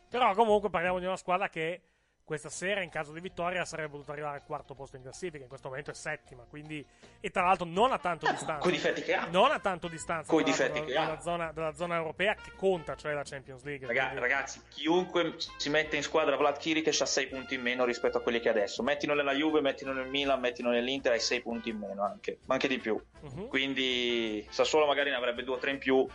Però 0.09 0.33
comunque 0.33 0.69
parliamo 0.69 0.99
di 0.99 1.05
una 1.05 1.15
squadra 1.15 1.47
che 1.47 1.81
questa 2.27 2.49
sera 2.49 2.81
in 2.81 2.89
caso 2.89 3.13
di 3.13 3.21
vittoria 3.21 3.63
sarebbe 3.63 3.87
potuta 3.91 4.11
arrivare 4.11 4.35
al 4.35 4.43
quarto 4.43 4.75
posto 4.75 4.97
in 4.97 5.01
classifica, 5.01 5.43
in 5.43 5.47
questo 5.47 5.69
momento 5.69 5.91
è 5.91 5.93
settima, 5.93 6.43
quindi 6.43 6.85
e 7.21 7.29
tra 7.29 7.43
l'altro 7.43 7.65
non 7.65 7.93
a 7.93 7.99
tanto 7.99 8.29
distanza. 8.29 8.57
Coi 8.61 8.73
difetti 8.73 9.01
che 9.01 9.13
ha. 9.15 9.27
Non 9.31 9.49
a 9.49 9.59
tanto 9.59 9.87
distanza 9.87 10.29
Coi 10.29 10.43
tra 10.43 10.51
l'altro, 10.51 10.65
difetti 10.67 10.91
dalla, 10.91 10.91
che 10.91 10.97
ha. 10.97 11.05
dalla 11.07 11.21
zona, 11.21 11.51
dalla 11.53 11.73
zona 11.73 11.95
europea 11.95 12.35
che 12.35 12.51
conta, 12.57 12.95
cioè 12.95 13.13
la 13.13 13.23
Champions 13.23 13.63
League. 13.63 13.87
Raga- 13.87 14.09
quindi- 14.09 14.19
ragazzi, 14.19 14.61
chiunque 14.67 15.35
si 15.55 15.69
mette 15.69 15.95
in 15.95 16.03
squadra 16.03 16.35
Vlad 16.35 16.57
Chiric 16.57 16.87
ha 16.99 17.05
6 17.05 17.27
punti 17.27 17.55
in 17.55 17.61
meno 17.61 17.85
rispetto 17.85 18.17
a 18.17 18.21
quelli 18.21 18.41
che 18.41 18.49
ha 18.49 18.51
adesso. 18.51 18.83
Mettino 18.83 19.13
nella 19.13 19.31
Juve, 19.33 19.61
mettino 19.61 19.93
nel 19.93 20.09
Milan, 20.09 20.41
mettino 20.41 20.69
nell'Inter, 20.69 21.13
hai 21.13 21.21
6 21.21 21.41
punti 21.41 21.69
in 21.69 21.77
meno 21.77 22.03
anche, 22.03 22.39
ma 22.47 22.55
anche 22.55 22.67
di 22.67 22.77
più. 22.77 23.01
Mhm. 23.21 23.47
Quindi 23.47 24.45
Sassuolo 24.49 24.85
magari 24.85 25.11
ne 25.11 25.15
avrebbe 25.15 25.43
2 25.45 25.55
o 25.55 25.57
3 25.59 25.71
in 25.71 25.77
più. 25.77 26.05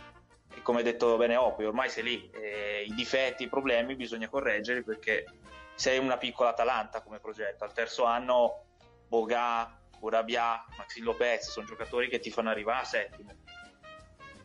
E 0.55 0.61
come 0.61 0.81
ha 0.81 0.83
detto 0.83 1.17
bene 1.17 1.35
Opio, 1.35 1.69
ormai 1.69 1.89
sei 1.89 2.03
lì. 2.03 2.29
E 2.29 2.83
I 2.85 2.93
difetti, 2.93 3.41
i 3.41 3.49
problemi 3.49 3.95
bisogna 3.95 4.29
correggerli 4.29 4.83
perché 4.83 5.25
sei 5.75 5.97
una 5.97 6.17
piccola 6.17 6.49
Atalanta 6.49 7.01
come 7.01 7.19
progetto. 7.19 7.63
Al 7.63 7.73
terzo 7.73 8.05
anno 8.05 8.65
Boga, 9.07 9.79
Urabia, 9.99 10.65
Maxi 10.77 11.01
Lopez 11.01 11.49
sono 11.49 11.65
giocatori 11.65 12.07
che 12.09 12.19
ti 12.19 12.31
fanno 12.31 12.49
arrivare 12.49 12.81
a 12.81 12.85
settimo. 12.85 13.31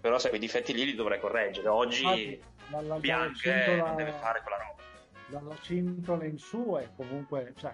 Però 0.01 0.19
se 0.19 0.29
quei 0.29 0.41
difetti 0.41 0.73
lì 0.73 0.85
li 0.85 0.95
dovrai 0.95 1.19
correggere. 1.19 1.69
Oggi 1.69 2.03
Infatti, 2.03 3.01
Bianche 3.01 3.77
non 3.77 3.97
deve 3.97 4.13
fare 4.13 4.43
quella 4.43 4.59
roba. 4.59 4.83
dalla 5.29 5.57
cintola 5.61 6.25
in 6.25 6.39
su 6.39 6.77
è 6.79 6.89
comunque 6.95 7.55
cioè, 7.57 7.73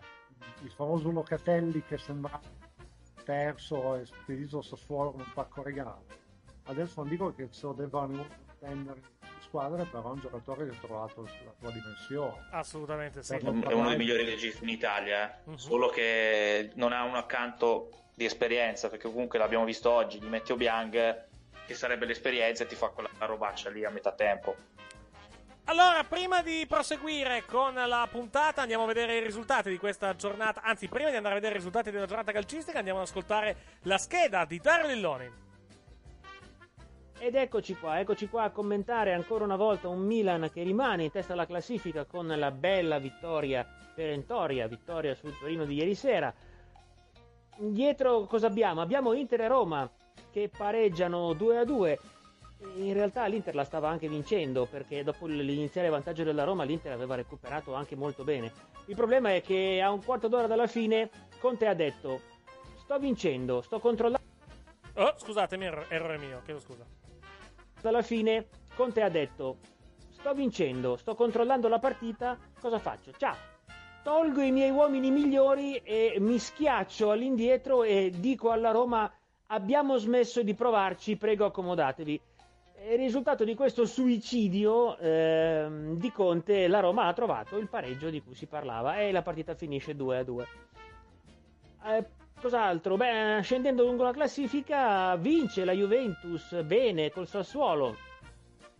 il 0.62 0.70
famoso 0.70 1.10
Locatelli 1.10 1.82
che 1.84 1.98
sembra 1.98 2.40
perso 3.24 3.96
e 3.96 4.06
spedito 4.06 4.58
al 4.58 4.64
Sassuolo 4.64 5.12
con 5.12 5.20
un 5.20 5.32
pacco 5.32 5.62
regalo 5.62 6.04
adesso 6.64 7.00
non 7.00 7.08
dico 7.08 7.34
che 7.34 7.48
se 7.50 7.66
lo 7.66 7.72
debbano 7.72 8.26
prendere 8.58 9.00
in 9.54 9.60
squadra 9.60 9.84
però 9.84 10.08
è 10.08 10.12
un 10.12 10.20
giocatore 10.20 10.68
che 10.68 10.74
ha 10.74 10.78
trovato 10.80 11.22
la 11.22 11.52
sua 11.58 11.70
dimensione 11.70 12.46
Assolutamente 12.50 13.22
sì. 13.22 13.34
È 13.36 13.72
uno 13.72 13.88
dei 13.88 13.96
migliori 13.96 14.24
registi 14.24 14.64
in 14.64 14.70
Italia, 14.70 15.30
eh. 15.30 15.50
Mhm. 15.50 15.56
solo 15.56 15.88
che 15.88 16.70
non 16.74 16.92
ha 16.92 17.04
un 17.04 17.14
accanto 17.14 17.90
di 18.14 18.24
esperienza, 18.24 18.88
perché 18.88 19.08
comunque 19.08 19.38
l'abbiamo 19.38 19.64
visto 19.64 19.90
oggi, 19.90 20.20
gli 20.20 20.26
metti 20.26 20.52
Obiang 20.52 21.26
che 21.66 21.74
sarebbe 21.74 22.06
l'esperienza 22.06 22.64
e 22.64 22.66
ti 22.66 22.74
fa 22.74 22.88
quella 22.88 23.08
robaccia 23.20 23.70
lì 23.70 23.84
a 23.84 23.90
metà 23.90 24.12
tempo. 24.12 24.54
Allora, 25.66 26.04
prima 26.04 26.42
di 26.42 26.66
proseguire 26.68 27.44
con 27.46 27.72
la 27.72 28.06
puntata, 28.10 28.60
andiamo 28.60 28.84
a 28.84 28.86
vedere 28.86 29.16
i 29.16 29.24
risultati 29.24 29.70
di 29.70 29.78
questa 29.78 30.14
giornata. 30.14 30.60
Anzi, 30.62 30.88
prima 30.88 31.08
di 31.08 31.16
andare 31.16 31.34
a 31.34 31.38
vedere 31.38 31.54
i 31.54 31.58
risultati 31.58 31.90
della 31.90 32.06
giornata 32.06 32.32
calcistica, 32.32 32.78
andiamo 32.78 33.00
ad 33.00 33.06
ascoltare 33.06 33.56
la 33.82 33.96
scheda 33.96 34.44
di 34.44 34.58
Dario 34.58 34.88
Lilloni. 34.88 35.43
Ed 37.18 37.36
eccoci 37.36 37.76
qua, 37.76 38.00
eccoci 38.00 38.28
qua 38.28 38.44
a 38.44 38.50
commentare 38.50 39.12
ancora 39.12 39.44
una 39.44 39.56
volta 39.56 39.88
un 39.88 40.00
Milan 40.00 40.50
che 40.52 40.62
rimane 40.62 41.04
in 41.04 41.10
testa 41.10 41.32
alla 41.32 41.46
classifica 41.46 42.04
con 42.04 42.26
la 42.26 42.50
bella 42.50 42.98
vittoria 42.98 43.66
perentoria, 43.94 44.66
vittoria 44.66 45.14
sul 45.14 45.38
Torino 45.38 45.64
di 45.64 45.76
ieri 45.76 45.94
sera. 45.94 46.34
Dietro 47.56 48.24
cosa 48.26 48.48
abbiamo? 48.48 48.80
Abbiamo 48.80 49.12
Inter 49.12 49.42
e 49.42 49.48
Roma 49.48 49.90
che 50.30 50.50
pareggiano 50.54 51.32
2 51.32 51.58
a 51.58 51.64
2. 51.64 51.98
In 52.76 52.92
realtà 52.92 53.24
l'Inter 53.26 53.54
la 53.54 53.64
stava 53.64 53.88
anche 53.88 54.08
vincendo 54.08 54.66
perché 54.66 55.04
dopo 55.04 55.26
l'iniziale 55.26 55.88
vantaggio 55.88 56.24
della 56.24 56.44
Roma 56.44 56.64
l'Inter 56.64 56.92
aveva 56.92 57.14
recuperato 57.14 57.74
anche 57.74 57.94
molto 57.94 58.24
bene. 58.24 58.52
Il 58.86 58.96
problema 58.96 59.32
è 59.32 59.40
che 59.40 59.80
a 59.80 59.90
un 59.90 60.04
quarto 60.04 60.28
d'ora 60.28 60.46
dalla 60.46 60.66
fine 60.66 61.08
Conte 61.38 61.66
ha 61.66 61.74
detto 61.74 62.20
sto 62.76 62.98
vincendo, 62.98 63.62
sto 63.62 63.78
controllando 63.78 64.32
Oh, 64.96 65.12
scusatemi, 65.16 65.64
erro- 65.64 65.86
errore 65.88 66.18
mio, 66.18 66.40
chiedo 66.44 66.60
scusa. 66.60 67.03
Alla 67.88 68.02
fine 68.02 68.46
Conte 68.74 69.02
ha 69.02 69.08
detto 69.08 69.58
sto 70.10 70.32
vincendo, 70.32 70.96
sto 70.96 71.14
controllando 71.14 71.68
la 71.68 71.78
partita, 71.78 72.38
cosa 72.58 72.78
faccio? 72.78 73.12
Ciao, 73.12 73.36
tolgo 74.02 74.40
i 74.40 74.50
miei 74.50 74.70
uomini 74.70 75.10
migliori 75.10 75.76
e 75.76 76.16
mi 76.18 76.38
schiaccio 76.38 77.10
all'indietro 77.10 77.82
e 77.82 78.10
dico 78.16 78.50
alla 78.50 78.70
Roma 78.70 79.12
abbiamo 79.48 79.96
smesso 79.98 80.42
di 80.42 80.54
provarci, 80.54 81.16
prego 81.16 81.44
accomodatevi. 81.44 82.20
Il 82.88 82.98
risultato 82.98 83.44
di 83.44 83.54
questo 83.54 83.84
suicidio 83.84 84.96
ehm, 84.98 85.96
di 85.96 86.10
Conte, 86.10 86.68
la 86.68 86.80
Roma 86.80 87.06
ha 87.06 87.12
trovato 87.12 87.56
il 87.56 87.68
pareggio 87.68 88.10
di 88.10 88.22
cui 88.22 88.34
si 88.34 88.46
parlava 88.46 88.98
e 89.00 89.12
la 89.12 89.22
partita 89.22 89.54
finisce 89.54 89.94
2 89.94 90.18
a 90.18 90.24
2. 90.24 90.46
Eh, 91.86 92.04
cos'altro? 92.44 92.98
Beh, 92.98 93.40
scendendo 93.42 93.84
lungo 93.84 94.02
la 94.02 94.12
classifica, 94.12 95.16
vince 95.16 95.64
la 95.64 95.72
Juventus 95.72 96.62
bene 96.62 97.10
col 97.10 97.26
Sassuolo 97.26 97.96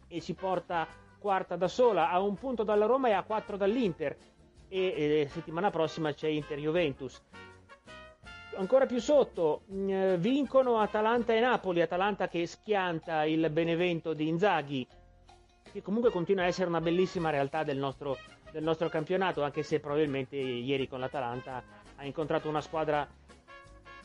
e 0.06 0.20
si 0.20 0.34
porta 0.34 0.86
quarta 1.18 1.56
da 1.56 1.66
sola 1.66 2.10
a 2.10 2.20
un 2.20 2.34
punto 2.36 2.62
dalla 2.62 2.84
Roma 2.84 3.08
e 3.08 3.12
a 3.12 3.22
quattro 3.22 3.56
dall'Inter. 3.56 4.14
E, 4.68 5.22
e 5.22 5.28
settimana 5.30 5.70
prossima 5.70 6.12
c'è 6.12 6.28
Inter-Juventus. 6.28 7.22
Ancora 8.56 8.84
più 8.84 9.00
sotto, 9.00 9.62
mh, 9.64 9.88
eh, 9.90 10.18
vincono 10.18 10.78
Atalanta 10.78 11.32
e 11.32 11.40
Napoli. 11.40 11.80
Atalanta 11.80 12.28
che 12.28 12.46
schianta 12.46 13.24
il 13.24 13.48
Benevento 13.50 14.12
di 14.12 14.28
Inzaghi, 14.28 14.86
che 15.72 15.80
comunque 15.80 16.10
continua 16.10 16.44
a 16.44 16.48
essere 16.48 16.68
una 16.68 16.82
bellissima 16.82 17.30
realtà 17.30 17.62
del 17.62 17.78
nostro, 17.78 18.18
del 18.52 18.62
nostro 18.62 18.90
campionato, 18.90 19.42
anche 19.42 19.62
se 19.62 19.80
probabilmente 19.80 20.36
ieri 20.36 20.86
con 20.86 21.00
l'Atalanta 21.00 21.62
ha 21.96 22.04
incontrato 22.04 22.48
una 22.48 22.60
squadra 22.60 23.08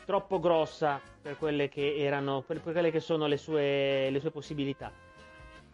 troppo 0.09 0.39
grossa 0.39 0.99
per 1.21 1.37
quelle 1.37 1.69
che 1.69 1.97
erano 1.97 2.41
per 2.41 2.63
quelle 2.63 2.89
che 2.89 2.99
sono 2.99 3.27
le 3.27 3.37
sue, 3.37 4.09
le 4.09 4.19
sue 4.19 4.31
possibilità. 4.31 4.91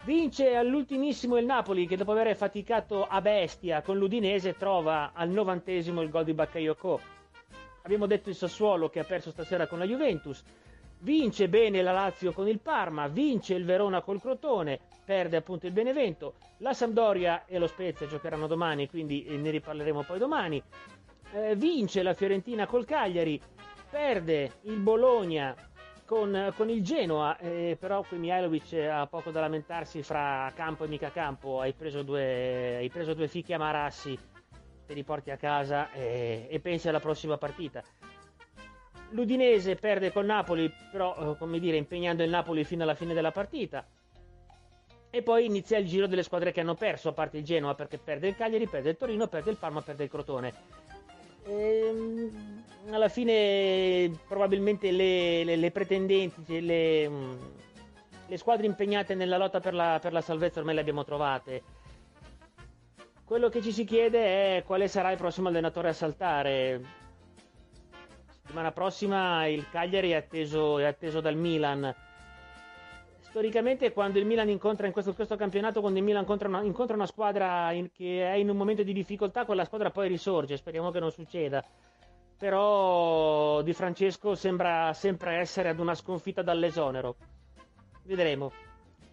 Vince 0.04 0.58
all'ultimissimo 0.58 1.38
il 1.38 1.46
Napoli 1.46 1.88
che 1.88 1.96
dopo 1.96 2.12
aver 2.12 2.36
faticato 2.36 3.08
a 3.08 3.22
bestia 3.22 3.82
con 3.82 3.98
l'Udinese 3.98 4.58
trova 4.58 5.14
al 5.14 5.30
novantesimo 5.30 6.02
il 6.02 6.10
gol 6.10 6.26
di 6.26 6.34
Bakayoko. 6.34 7.00
Abbiamo 7.84 8.08
detto 8.08 8.28
il 8.28 8.36
Sassuolo 8.36 8.90
che 8.90 9.00
ha 9.00 9.06
perso 9.06 9.32
stasera 9.32 9.68
con 9.68 9.80
la 9.80 9.86
Juventus. 9.86 10.44
Vince 11.00 11.48
bene 11.48 11.82
la 11.82 11.94
Lazio 11.94 12.34
con 12.34 12.50
il 12.50 12.60
Parma, 12.60 13.08
vince 13.08 13.54
il 13.54 13.64
Verona 13.64 14.02
col 14.02 14.20
Crotone, 14.20 14.82
perde 15.06 15.38
appunto 15.38 15.66
il 15.66 15.72
Benevento. 15.72 16.34
La 16.58 16.74
Sampdoria 16.74 17.46
e 17.46 17.58
lo 17.58 17.68
Spezia 17.68 18.06
giocheranno 18.06 18.48
domani, 18.48 18.90
quindi 18.90 19.24
eh, 19.24 19.38
ne 19.38 19.50
riparleremo 19.50 20.04
poi 20.04 20.20
domani. 20.20 20.62
Eh, 21.32 21.56
vince 21.56 22.04
la 22.04 22.14
Fiorentina 22.14 22.66
col 22.66 22.86
Cagliari, 22.86 23.42
perde 23.96 24.52
il 24.64 24.80
Bologna 24.80 25.56
con, 26.06 26.52
con 26.58 26.70
il 26.70 26.84
Genoa, 26.84 27.38
eh, 27.38 27.78
però 27.80 28.04
qui 28.04 28.18
Mihailovic 28.18 28.74
ha 28.74 29.08
poco 29.08 29.32
da 29.32 29.40
lamentarsi 29.40 30.04
fra 30.04 30.52
campo 30.54 30.84
e 30.84 30.90
mica 30.90 31.12
campo, 31.12 31.62
hai 31.62 31.72
preso 31.72 32.04
due, 32.04 32.76
hai 32.76 32.90
preso 32.90 33.14
due 33.14 33.30
fichi 33.30 33.54
a 33.54 33.58
Marassi, 33.58 34.20
te 34.86 34.94
li 34.94 35.04
porti 35.04 35.32
a 35.32 35.38
casa 35.38 35.94
e, 35.94 36.46
e 36.50 36.60
pensi 36.60 36.90
alla 36.90 37.00
prossima 37.00 37.38
partita. 37.38 37.82
L'Udinese 39.12 39.76
perde 39.76 40.12
col 40.12 40.26
Napoli, 40.26 40.70
però 40.92 41.32
eh, 41.32 41.38
come 41.38 41.58
dire, 41.60 41.78
impegnando 41.78 42.22
il 42.22 42.30
Napoli 42.30 42.66
fino 42.66 42.84
alla 42.84 42.96
fine 42.96 43.14
della 43.14 43.32
partita. 43.32 43.88
E 45.10 45.22
poi 45.22 45.46
inizia 45.46 45.78
il 45.78 45.88
giro 45.88 46.08
delle 46.08 46.24
squadre 46.24 46.52
che 46.52 46.60
hanno 46.60 46.76
perso, 46.76 47.08
a 47.08 47.14
parte 47.14 47.38
il 47.38 47.46
Genoa 47.46 47.76
perché 47.76 47.98
perde 47.98 48.28
il 48.28 48.36
Cagliari, 48.36 48.68
perde 48.68 48.90
il 48.90 48.98
Torino, 48.98 49.28
perde 49.28 49.52
il 49.52 49.58
Parma, 49.58 49.82
perde 49.82 50.04
il 50.04 50.10
Crotone. 50.10 50.54
Ehm, 51.48 52.55
alla 52.92 53.10
fine 53.10 54.12
probabilmente 54.28 54.92
le, 54.92 55.44
le- 55.44 55.56
le 55.56 55.72
pretendenti, 55.72 56.62
le, 56.62 57.10
mm, 57.10 57.34
le 58.28 58.38
squadre 58.38 58.66
impegnate 58.66 59.16
nella 59.16 59.38
lotta 59.38 59.60
per 59.60 59.74
la, 59.74 60.00
per 60.02 60.14
la 60.14 60.22
salvezza 60.22 60.60
ormai 60.60 60.76
le 60.76 60.82
abbiamo 60.82 61.04
trovate. 61.04 61.64
Quello 63.24 63.50
che 63.50 63.62
ci 63.62 63.72
si 63.72 63.86
chiede 63.86 64.58
è 64.58 64.64
quale 64.64 64.88
sarà 64.88 65.12
il 65.12 65.18
prossimo 65.18 65.48
allenatore 65.48 65.90
a 65.90 65.94
saltare. 65.94 66.82
Settimana 68.30 68.72
prossima 68.72 69.48
il 69.48 69.68
Cagliari 69.72 70.12
è 70.12 70.16
atteso, 70.16 70.78
è 70.78 70.84
atteso 70.86 71.22
dal 71.22 71.36
Milan. 71.36 71.94
Storicamente 73.22 73.92
quando 73.92 74.20
il 74.20 74.26
Milan 74.26 74.48
incontra 74.50 74.86
in 74.86 74.94
questo, 74.94 75.14
questo 75.14 75.36
campionato, 75.36 75.82
quando 75.82 75.98
il 75.98 76.06
Milan 76.06 76.22
incontra 76.22 76.48
una, 76.48 76.62
incontra 76.62 76.96
una 76.96 77.08
squadra 77.08 77.72
in- 77.72 77.92
che 77.92 78.24
è 78.24 78.36
in 78.36 78.50
un 78.50 78.56
momento 78.56 78.84
di 78.84 78.94
difficoltà, 78.94 79.44
quella 79.44 79.66
squadra 79.66 79.90
poi 79.90 80.08
risorge, 80.08 80.56
speriamo 80.56 80.92
che 80.92 81.00
non 81.00 81.12
succeda. 81.12 81.64
Però 82.38 83.62
Di 83.62 83.74
Francesco 83.74 84.36
sembra 84.36 84.94
sempre 84.94 85.38
essere 85.38 85.70
ad 85.70 85.80
una 85.80 85.96
sconfitta 85.96 86.42
dall'esonero. 86.42 87.16
Vedremo. 88.04 88.52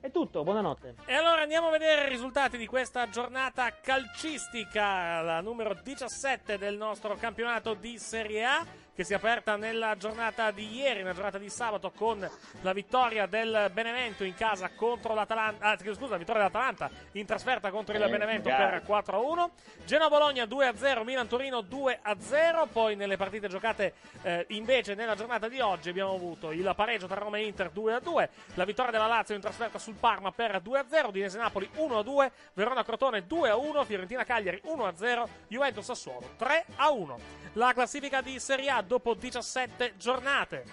È 0.01 0.11
tutto, 0.11 0.43
buonanotte. 0.43 0.97
E 1.07 1.15
allora 1.15 1.43
andiamo 1.43 1.69
a 1.69 1.71
vedere 1.71 2.07
i 2.07 2.09
risultati 2.09 2.57
di 2.59 2.67
questa 2.67 3.09
giornata 3.09 3.73
calcistica, 3.81 5.21
la 5.21 5.41
numero 5.41 5.79
17 5.81 6.59
del 6.59 6.77
nostro 6.77 7.15
campionato 7.15 7.75
di 7.75 7.99
Serie 7.99 8.45
A, 8.45 8.67
che 8.95 9.05
si 9.05 9.13
è 9.13 9.17
aperta 9.17 9.57
nella 9.57 9.97
giornata 9.97 10.51
di 10.51 10.77
ieri, 10.77 10.99
nella 10.99 11.15
giornata 11.15 11.39
di 11.39 11.49
sabato, 11.49 11.91
con 11.91 12.29
la 12.61 12.73
vittoria 12.73 13.27
del 13.27 13.71
Benevento 13.73 14.25
in 14.25 14.35
casa 14.35 14.71
contro 14.75 15.15
l'Atalanta, 15.15 15.65
ah, 15.65 15.79
scusa, 15.79 16.11
la 16.11 16.19
vittoria 16.19 16.43
dell'Atalanta 16.43 16.91
in 17.13 17.27
trasferta 17.27 17.71
contro 17.71 17.97
il 17.97 18.03
Eh, 18.03 18.09
Benevento 18.09 18.49
per 18.49 18.83
4-1, 18.87 19.51
Genoa-Bologna 19.85 20.45
2-0, 20.45 21.05
Milan-Torino 21.05 21.61
2-0, 21.61 22.69
poi 22.71 22.97
nelle 22.97 23.17
partite 23.17 23.49
giocate 23.49 23.95
eh, 24.23 24.45
invece 24.51 24.95
nella 24.95 25.15
giornata 25.15 25.49
di 25.49 25.61
oggi 25.61 25.89
abbiamo 25.89 26.15
avuto 26.15 26.51
il 26.51 26.71
pareggio 26.77 27.07
tra 27.07 27.17
Roma 27.21 27.39
e 27.39 27.47
Inter 27.47 27.71
2-2, 27.75 28.29
la 28.55 28.65
vittoria 28.65 28.91
della 28.91 29.07
Lazio 29.07 29.35
in 29.35 29.41
trasferta 29.41 29.79
sul 29.79 29.95
Parma 29.95 30.31
per 30.33 30.61
2-0, 30.63 31.07
Udinese-Napoli 31.07 31.71
1-2, 31.77 32.31
Verona-Crotone 32.53 33.27
2-1, 33.27 33.85
Fiorentina-Cagliari 33.85 34.63
1-0, 34.67 35.25
Juventus-Sassuolo 35.49 36.35
3-1. 36.39 37.15
La 37.57 37.73
classifica 37.75 38.23
di 38.23 38.39
Serie 38.39 38.71
A 38.71 38.82
dopo 38.83 39.15
17 39.15 39.95
giornate. 39.97 40.65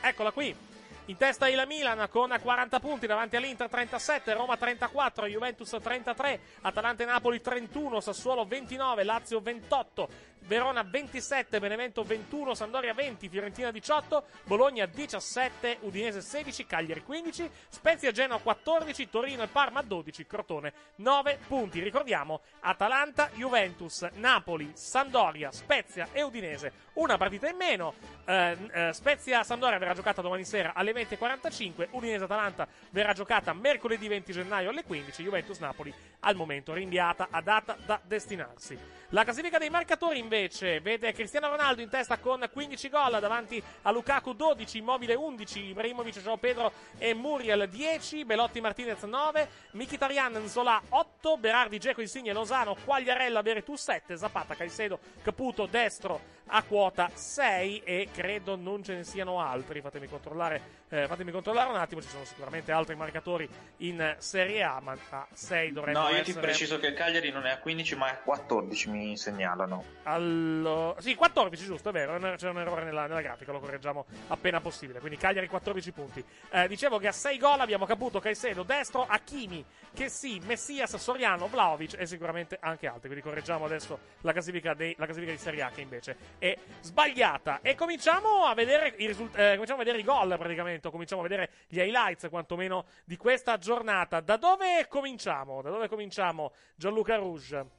Eccola 0.00 0.30
qui. 0.32 0.68
In 1.06 1.16
testa 1.16 1.48
il 1.48 1.60
Milan 1.66 2.08
con 2.08 2.32
40 2.40 2.78
punti 2.78 3.08
davanti 3.08 3.34
all'Inter 3.34 3.68
37, 3.68 4.32
Roma 4.32 4.56
34, 4.56 5.26
Juventus 5.26 5.76
33, 5.82 6.40
Atalanta 6.60 7.02
e 7.02 7.06
Napoli 7.06 7.40
31, 7.40 7.98
Sassuolo 7.98 8.44
29, 8.44 9.02
Lazio 9.02 9.40
28, 9.40 10.08
Verona 10.42 10.82
27, 10.82 11.58
Benevento 11.58 12.02
21, 12.04 12.54
Sampdoria 12.54 12.94
20, 12.94 13.28
Fiorentina 13.28 13.70
18, 13.70 14.24
Bologna 14.44 14.86
17, 14.86 15.78
Udinese 15.80 16.20
16, 16.20 16.66
Cagliari 16.66 17.02
15, 17.02 17.50
Spezia 17.68 18.12
Genoa 18.12 18.38
14, 18.38 19.10
Torino 19.10 19.42
e 19.42 19.48
Parma 19.48 19.82
12, 19.82 20.26
Crotone 20.26 20.72
9 20.96 21.38
punti. 21.46 21.80
Ricordiamo 21.80 22.40
Atalanta, 22.60 23.30
Juventus, 23.34 24.02
Napoli, 24.14 24.70
Sampdoria, 24.74 25.50
Spezia 25.50 26.08
e 26.12 26.22
Udinese. 26.22 26.72
Una 26.94 27.16
partita 27.16 27.48
in 27.48 27.56
meno. 27.56 27.94
Eh, 28.24 28.56
eh, 28.72 28.92
Spezia-Sampdoria 28.92 29.78
verrà 29.78 29.94
giocata 29.94 30.22
domani 30.22 30.44
sera 30.44 30.72
alle 30.74 30.92
20.45. 30.92 31.88
Udinese-Atalanta 31.90 32.66
verrà 32.90 33.12
giocata 33.12 33.52
mercoledì 33.52 34.08
20 34.08 34.32
gennaio 34.32 34.70
alle 34.70 34.84
15. 34.84 35.22
Juventus-Napoli 35.22 35.94
al 36.20 36.34
momento 36.34 36.72
rinviata 36.72 37.28
a 37.30 37.40
data 37.40 37.76
da 37.84 38.00
destinarsi. 38.04 38.78
La 39.10 39.24
classifica 39.24 39.58
dei 39.58 39.70
marcatori 39.70 40.18
invece 40.18 40.80
vede 40.80 41.12
Cristiano 41.12 41.48
Ronaldo 41.48 41.80
in 41.80 41.88
testa 41.88 42.18
con 42.18 42.48
15 42.52 42.88
gol 42.88 43.18
davanti 43.18 43.62
a 43.82 43.90
Lukaku 43.90 44.34
12, 44.34 44.78
Immobile 44.78 45.14
11, 45.14 45.60
Ibrahimovic, 45.60 46.20
João 46.20 46.38
Pedro 46.38 46.72
e 46.98 47.14
Muriel 47.14 47.68
10, 47.68 48.24
Belotti 48.24 48.60
Martinez 48.60 49.02
9, 49.02 49.48
Mkhitaryan 49.72 50.36
Nzola 50.44 50.80
8, 50.88 51.36
Berardi, 51.38 51.78
Geco 51.78 52.00
Insigne, 52.00 52.32
Lozano, 52.32 52.76
Quagliarella, 52.84 53.42
Veretù 53.42 53.74
7, 53.74 54.16
Zapata, 54.16 54.54
Caicedo, 54.54 55.00
Caputo, 55.22 55.66
Destro, 55.66 56.38
a 56.50 56.62
quota 56.80 57.10
6 57.12 57.82
e 57.84 58.08
credo 58.10 58.56
non 58.56 58.82
ce 58.82 58.94
ne 58.94 59.04
siano 59.04 59.38
altri. 59.38 59.82
Fatemi 59.82 60.08
controllare, 60.08 60.79
eh, 60.90 61.06
fatemi 61.06 61.30
controllare 61.32 61.70
un 61.70 61.76
attimo. 61.76 62.02
Ci 62.02 62.08
sono 62.08 62.24
sicuramente 62.24 62.70
altri 62.72 62.94
marcatori 62.96 63.48
in 63.78 64.14
Serie 64.18 64.62
A, 64.62 64.80
ma 64.80 64.94
a 65.10 65.26
6 65.32 65.72
dovrebbero 65.72 66.04
No, 66.04 66.10
io 66.10 66.16
essere. 66.20 66.32
ti 66.34 66.38
preciso 66.40 66.78
che 66.78 66.88
il 66.88 66.94
Cagliari 66.94 67.30
non 67.30 67.46
è 67.46 67.50
a 67.52 67.58
15 67.58 67.96
ma 67.96 68.08
è 68.08 68.10
a 68.10 68.16
14, 68.18 68.90
mi 68.90 69.16
segnalano. 69.16 69.84
Allora, 70.02 71.00
sì, 71.00 71.14
14, 71.14 71.64
giusto, 71.64 71.88
è 71.88 71.92
vero. 71.92 72.18
C'è 72.36 72.48
un 72.48 72.58
errore 72.58 72.84
nella, 72.84 73.06
nella 73.06 73.20
grafica, 73.22 73.52
lo 73.52 73.60
correggiamo 73.60 74.04
appena 74.28 74.60
possibile. 74.60 74.98
Quindi 75.00 75.16
Cagliari 75.16 75.48
14 75.48 75.92
punti. 75.92 76.24
Eh, 76.50 76.68
dicevo 76.68 76.98
che 76.98 77.08
a 77.08 77.12
6 77.12 77.38
gol 77.38 77.60
abbiamo 77.60 77.86
Caputo, 77.86 78.18
Caicedo, 78.20 78.62
destro, 78.62 79.06
Hakimi, 79.08 79.64
Chessy, 79.94 80.40
Messias, 80.44 80.96
Soriano, 80.96 81.46
Vlaovic 81.48 81.94
e 81.98 82.06
sicuramente 82.06 82.58
anche 82.60 82.86
altri. 82.86 83.08
Quindi 83.08 83.22
correggiamo 83.22 83.64
adesso 83.64 83.98
la 84.22 84.32
classifica, 84.32 84.74
dei- 84.74 84.94
la 84.98 85.04
classifica 85.06 85.32
di 85.32 85.38
Serie 85.38 85.62
A 85.62 85.70
che 85.70 85.80
invece 85.80 86.16
è 86.38 86.56
sbagliata. 86.80 87.60
E 87.62 87.74
cominciamo 87.74 88.44
a 88.46 88.54
vedere 88.54 88.94
i, 88.98 89.06
risult- 89.06 89.36
eh, 89.38 89.52
cominciamo 89.52 89.80
a 89.80 89.84
vedere 89.84 89.98
i 90.00 90.04
gol 90.04 90.36
praticamente. 90.36 90.79
O 90.88 90.90
Cominciamo 90.90 91.20
a 91.20 91.24
vedere 91.28 91.50
gli 91.68 91.78
highlights 91.78 92.28
quantomeno 92.28 92.86
di 93.04 93.16
questa 93.16 93.58
giornata. 93.58 94.20
Da 94.20 94.36
dove 94.36 94.86
cominciamo? 94.88 95.62
Da 95.62 95.70
dove 95.70 95.88
cominciamo? 95.88 96.52
Gianluca 96.76 97.16
Rouge. 97.16 97.78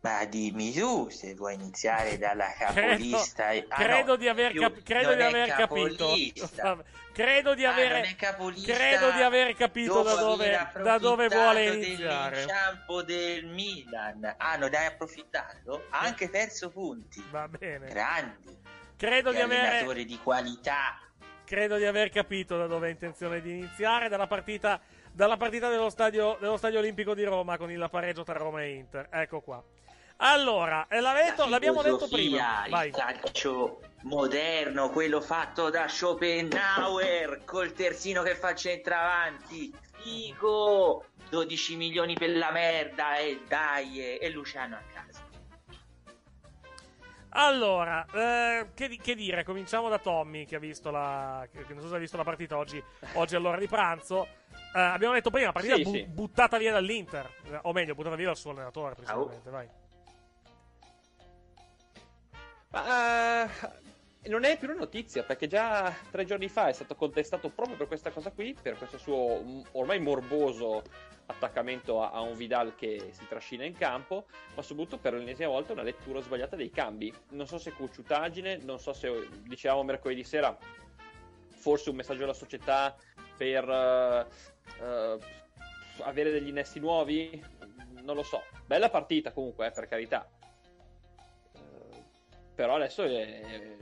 Ma 0.00 0.24
dimmi 0.26 0.72
tu 0.72 1.08
se 1.10 1.34
vuoi 1.34 1.54
iniziare 1.54 2.18
dalla 2.18 2.52
Credo, 2.56 2.68
capolista. 2.76 3.48
Ah, 3.48 3.82
credo 3.82 4.10
no, 4.12 4.16
di 4.16 4.28
aver, 4.28 4.52
più- 4.52 4.60
cap- 4.60 4.82
credo 4.84 5.14
di 5.14 5.22
aver 5.22 5.48
capito. 5.48 6.14
credo 7.12 7.54
di 7.54 7.64
Ah, 7.64 7.72
avere, 7.72 8.14
credo 8.14 9.10
di 9.10 9.22
aver 9.22 9.54
capito 9.56 10.02
da 10.02 10.14
dove, 10.14 10.70
da 10.84 10.98
dove 10.98 11.26
vuole 11.26 11.64
iniziare. 11.74 12.30
dell'inciampo 12.30 13.02
del 13.02 13.46
Milan. 13.46 14.34
Ah, 14.38 14.56
non 14.56 14.72
hai 14.72 14.86
approfittato? 14.86 15.86
Ha 15.90 15.98
anche 15.98 16.30
perso 16.30 16.70
punti. 16.70 17.20
Va 17.32 17.48
bene. 17.48 17.88
Grandi. 17.88 18.56
Credo 18.98 19.30
di 19.30 19.40
avere, 19.40 20.04
di 20.04 20.18
qualità. 20.20 20.98
credo 21.44 21.76
di 21.76 21.84
aver 21.84 22.10
capito 22.10 22.58
da 22.58 22.66
dove 22.66 22.88
è 22.88 22.90
intenzione 22.90 23.40
di 23.40 23.50
iniziare. 23.52 24.08
Dalla 24.08 24.26
partita, 24.26 24.80
dalla 25.12 25.36
partita 25.36 25.68
dello, 25.70 25.88
stadio, 25.88 26.36
dello 26.40 26.56
Stadio 26.56 26.80
Olimpico 26.80 27.14
di 27.14 27.22
Roma 27.22 27.56
con 27.56 27.70
il 27.70 27.86
pareggio 27.90 28.24
tra 28.24 28.34
Roma 28.34 28.62
e 28.62 28.74
Inter. 28.74 29.08
Ecco 29.12 29.40
qua. 29.40 29.62
Allora, 30.16 30.88
eh, 30.88 30.98
l'aveto- 31.00 31.48
l'abbiamo 31.48 31.80
detto 31.80 32.08
prima. 32.08 32.66
Vai. 32.68 32.88
Il 32.88 32.94
calcio 32.94 33.80
moderno, 34.02 34.90
quello 34.90 35.20
fatto 35.20 35.70
da 35.70 35.86
Schopenhauer, 35.86 37.42
col 37.44 37.72
terzino 37.72 38.22
che 38.22 38.34
fa 38.34 38.52
centravanti. 38.52 39.72
Figo! 40.00 41.04
12 41.30 41.76
milioni 41.76 42.14
per 42.14 42.36
la 42.36 42.50
merda 42.50 43.16
e 43.18 43.42
dai, 43.46 44.00
e- 44.00 44.18
e 44.20 44.30
Luciano 44.30 44.74
a 44.76 44.82
casa. 44.92 44.97
Allora, 47.30 48.06
eh, 48.12 48.68
che, 48.74 48.96
che 49.00 49.14
dire? 49.14 49.44
Cominciamo 49.44 49.88
da 49.88 49.98
Tommy 49.98 50.44
che 50.46 50.56
ha 50.56 50.58
visto 50.58 50.90
la. 50.90 51.46
Che, 51.50 51.64
non 51.72 51.82
so 51.82 51.88
se 51.88 51.96
ha 51.96 51.98
visto 51.98 52.16
la 52.16 52.24
partita 52.24 52.56
oggi, 52.56 52.82
oggi 53.14 53.36
all'ora 53.36 53.58
di 53.58 53.66
pranzo. 53.68 54.26
Eh, 54.74 54.80
abbiamo 54.80 55.14
detto 55.14 55.30
prima, 55.30 55.52
partita 55.52 55.76
Sì, 55.76 55.82
bu- 55.82 55.92
sì. 55.92 56.04
buttata 56.06 56.58
via 56.58 56.72
dall'Inter. 56.72 57.30
Eh, 57.50 57.58
O 57.62 57.72
meglio, 57.72 57.94
buttata 57.94 58.16
via 58.16 58.26
dal 58.26 58.36
suo 58.36 58.50
allenatore, 58.52 58.94
precisamente. 58.94 59.50
Vai. 59.50 59.68
Ma 62.70 63.44
eh, 63.44 63.48
non 64.28 64.44
è 64.44 64.58
più 64.58 64.68
una 64.68 64.78
notizia 64.78 65.22
perché 65.22 65.46
già 65.46 65.94
tre 66.10 66.24
giorni 66.24 66.48
fa 66.48 66.68
è 66.68 66.72
stato 66.72 66.94
contestato 66.94 67.48
proprio 67.50 67.76
per 67.76 67.86
questa 67.86 68.10
cosa 68.10 68.30
qui, 68.30 68.54
per 68.60 68.76
questo 68.76 68.98
suo 68.98 69.42
mm, 69.42 69.60
ormai 69.72 69.98
morboso 70.00 70.82
attaccamento 71.26 72.02
a, 72.02 72.10
a 72.10 72.20
un 72.20 72.36
Vidal 72.36 72.74
che 72.74 73.10
si 73.12 73.26
trascina 73.28 73.64
in 73.64 73.74
campo, 73.74 74.26
ma 74.54 74.62
soprattutto 74.62 74.98
per 74.98 75.14
l'ennesima 75.14 75.48
volta 75.48 75.72
una 75.72 75.82
lettura 75.82 76.20
sbagliata 76.20 76.56
dei 76.56 76.70
cambi. 76.70 77.12
Non 77.30 77.46
so 77.46 77.58
se 77.58 77.72
cocciutaggine, 77.72 78.58
non 78.62 78.78
so 78.78 78.92
se 78.92 79.28
dicevamo 79.42 79.82
mercoledì 79.82 80.24
sera, 80.24 80.56
forse 81.48 81.90
un 81.90 81.96
messaggio 81.96 82.24
alla 82.24 82.32
società 82.32 82.96
per 83.36 83.68
eh, 83.68 84.26
eh, 84.80 85.18
avere 86.00 86.30
degli 86.30 86.48
innesti 86.48 86.80
nuovi, 86.80 87.44
non 88.02 88.14
lo 88.16 88.22
so. 88.22 88.42
Bella 88.64 88.88
partita 88.88 89.32
comunque, 89.32 89.66
eh, 89.66 89.70
per 89.70 89.86
carità 89.86 90.26
però 92.58 92.74
adesso 92.74 93.04
è- 93.04 93.76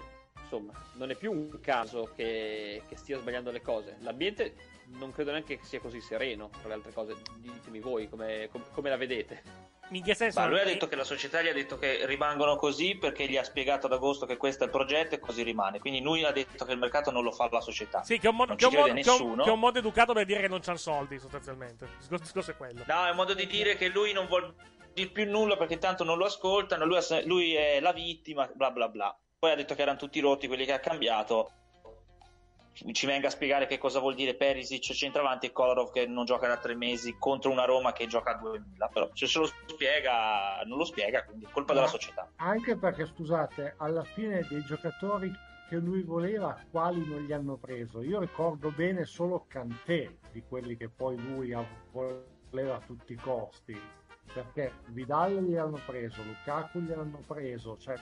insomma 0.47 0.73
non 0.95 1.11
è 1.11 1.17
più 1.17 1.33
un 1.33 1.59
caso 1.61 2.13
che, 2.15 2.83
che 2.89 2.97
stia 2.97 3.19
sbagliando 3.19 3.51
le 3.51 3.61
cose 3.61 3.97
l'ambiente 4.01 4.55
non 4.99 5.13
credo 5.13 5.33
neanche 5.33 5.59
che 5.59 5.65
sia 5.65 5.81
così 5.81 6.01
sereno 6.01 6.49
tra 6.61 6.69
le 6.69 6.75
altre 6.75 6.93
cose 6.93 7.15
ditemi 7.39 7.81
voi 7.81 8.09
come, 8.09 8.49
com- 8.51 8.65
come 8.73 8.89
la 8.89 8.97
vedete 8.97 9.75
in 9.91 10.03
che 10.03 10.15
senso 10.15 10.41
Ma 10.41 10.47
lui 10.49 10.59
ha 10.59 10.65
detto 10.65 10.89
che 10.89 10.97
la 10.97 11.05
società 11.05 11.41
gli 11.43 11.47
ha 11.47 11.53
detto 11.53 11.79
che 11.79 12.07
rimangono 12.07 12.57
così 12.57 12.97
perché 12.97 13.29
gli 13.29 13.37
ha 13.37 13.45
spiegato 13.45 13.87
ad 13.87 13.93
agosto 13.93 14.27
che 14.27 14.37
questo 14.37 14.65
è 14.65 14.67
il 14.67 14.73
progetto 14.73 15.15
e 15.15 15.21
così 15.21 15.45
rimane. 15.45 15.79
Quindi 15.79 16.01
lui 16.01 16.25
ha 16.25 16.33
detto 16.33 16.65
che 16.65 16.73
il 16.73 16.79
mercato 16.79 17.13
non 17.13 17.23
lo 17.23 17.31
fa 17.31 17.49
la 17.53 17.61
società. 17.61 18.03
Sì, 18.03 18.19
che 18.19 18.27
è 18.27 18.31
un 18.31 18.35
modo, 18.35 18.57
che 18.57 18.65
un 18.67 18.73
che 18.73 19.11
un- 19.11 19.41
che 19.45 19.51
un 19.51 19.61
modo 19.61 19.79
educato 19.79 20.13
per 20.13 20.25
dire 20.27 20.41
che 20.41 20.49
non 20.49 20.59
c'hanno 20.59 20.77
soldi, 20.77 21.21
sostanzialmente. 21.21 21.85
Il 22.11 22.19
discorso- 22.19 22.51
è 22.51 22.57
quello. 22.57 22.83
No, 22.85 23.07
è 23.07 23.11
un 23.11 23.15
modo 23.17 23.33
di 23.33 23.47
dire 23.47 23.77
che 23.77 23.87
lui 23.87 24.13
non 24.13 24.27
vuol 24.27 24.53
dire 24.93 25.09
più 25.11 25.31
nulla 25.31 25.57
perché 25.57 25.79
tanto 25.79 26.03
non 26.03 26.19
lo 26.19 26.25
ascoltano, 26.25 26.85
lui, 26.85 26.99
lui 27.25 27.55
è 27.55 27.79
la 27.79 27.93
vittima, 27.93 28.51
bla 28.53 28.73
bla 28.73 28.89
bla. 28.89 29.17
Poi 29.47 29.55
ha 29.55 29.59
detto 29.59 29.77
che 29.77 29.83
erano 29.83 29.97
tutti 29.97 30.19
rotti 30.19 30.49
quelli 30.49 30.65
che 30.65 30.73
ha 30.73 30.81
cambiato. 30.81 31.53
Ci 32.73 33.07
venga 33.07 33.29
a 33.29 33.31
spiegare 33.31 33.69
che 33.69 33.79
cosa 33.79 34.01
vuol 34.01 34.17
dire 34.17 34.35
Perisic 34.35 34.93
centravanti 34.93 35.47
e 35.47 35.53
Kolarov 35.53 35.93
che 35.93 36.05
non 36.09 36.25
gioca 36.25 36.49
da 36.49 36.57
tre 36.57 36.75
mesi 36.75 37.15
contro 37.17 37.53
una 37.53 37.65
Roma 37.65 37.93
che 37.93 38.09
gioca 38.09 38.33
a 38.33 38.39
2000. 38.39 38.89
Però 38.89 39.09
se 39.13 39.29
se 39.29 39.39
lo 39.39 39.47
spiega, 39.47 40.63
non 40.65 40.79
lo 40.79 40.85
spiega, 40.85 41.23
quindi 41.23 41.45
è 41.45 41.49
colpa 41.53 41.75
della 41.75 41.85
Ma 41.85 41.93
società. 41.93 42.29
Anche 42.39 42.77
perché, 42.77 43.07
scusate, 43.07 43.75
alla 43.77 44.03
fine 44.03 44.45
dei 44.51 44.65
giocatori 44.65 45.33
che 45.69 45.77
lui 45.77 46.03
voleva, 46.03 46.61
quali 46.69 47.07
non 47.07 47.21
gli 47.21 47.33
hanno 47.33 47.57
preso? 47.57 48.03
Io 48.03 48.19
ricordo 48.19 48.73
bene 48.73 49.05
solo 49.05 49.45
Cantè 49.47 50.13
di 50.33 50.43
quelli 50.43 50.77
che 50.77 50.89
poi 50.89 51.17
lui 51.19 51.57
voleva 51.93 52.75
a 52.75 52.81
tutti 52.81 53.13
i 53.13 53.17
costi. 53.17 53.81
Perché 54.35 54.73
Vidal 54.87 55.41
gli 55.45 55.55
hanno 55.55 55.79
preso, 55.87 56.21
Lukaku 56.25 56.81
gli 56.81 56.91
hanno 56.91 57.23
preso, 57.25 57.79
cioè 57.79 57.95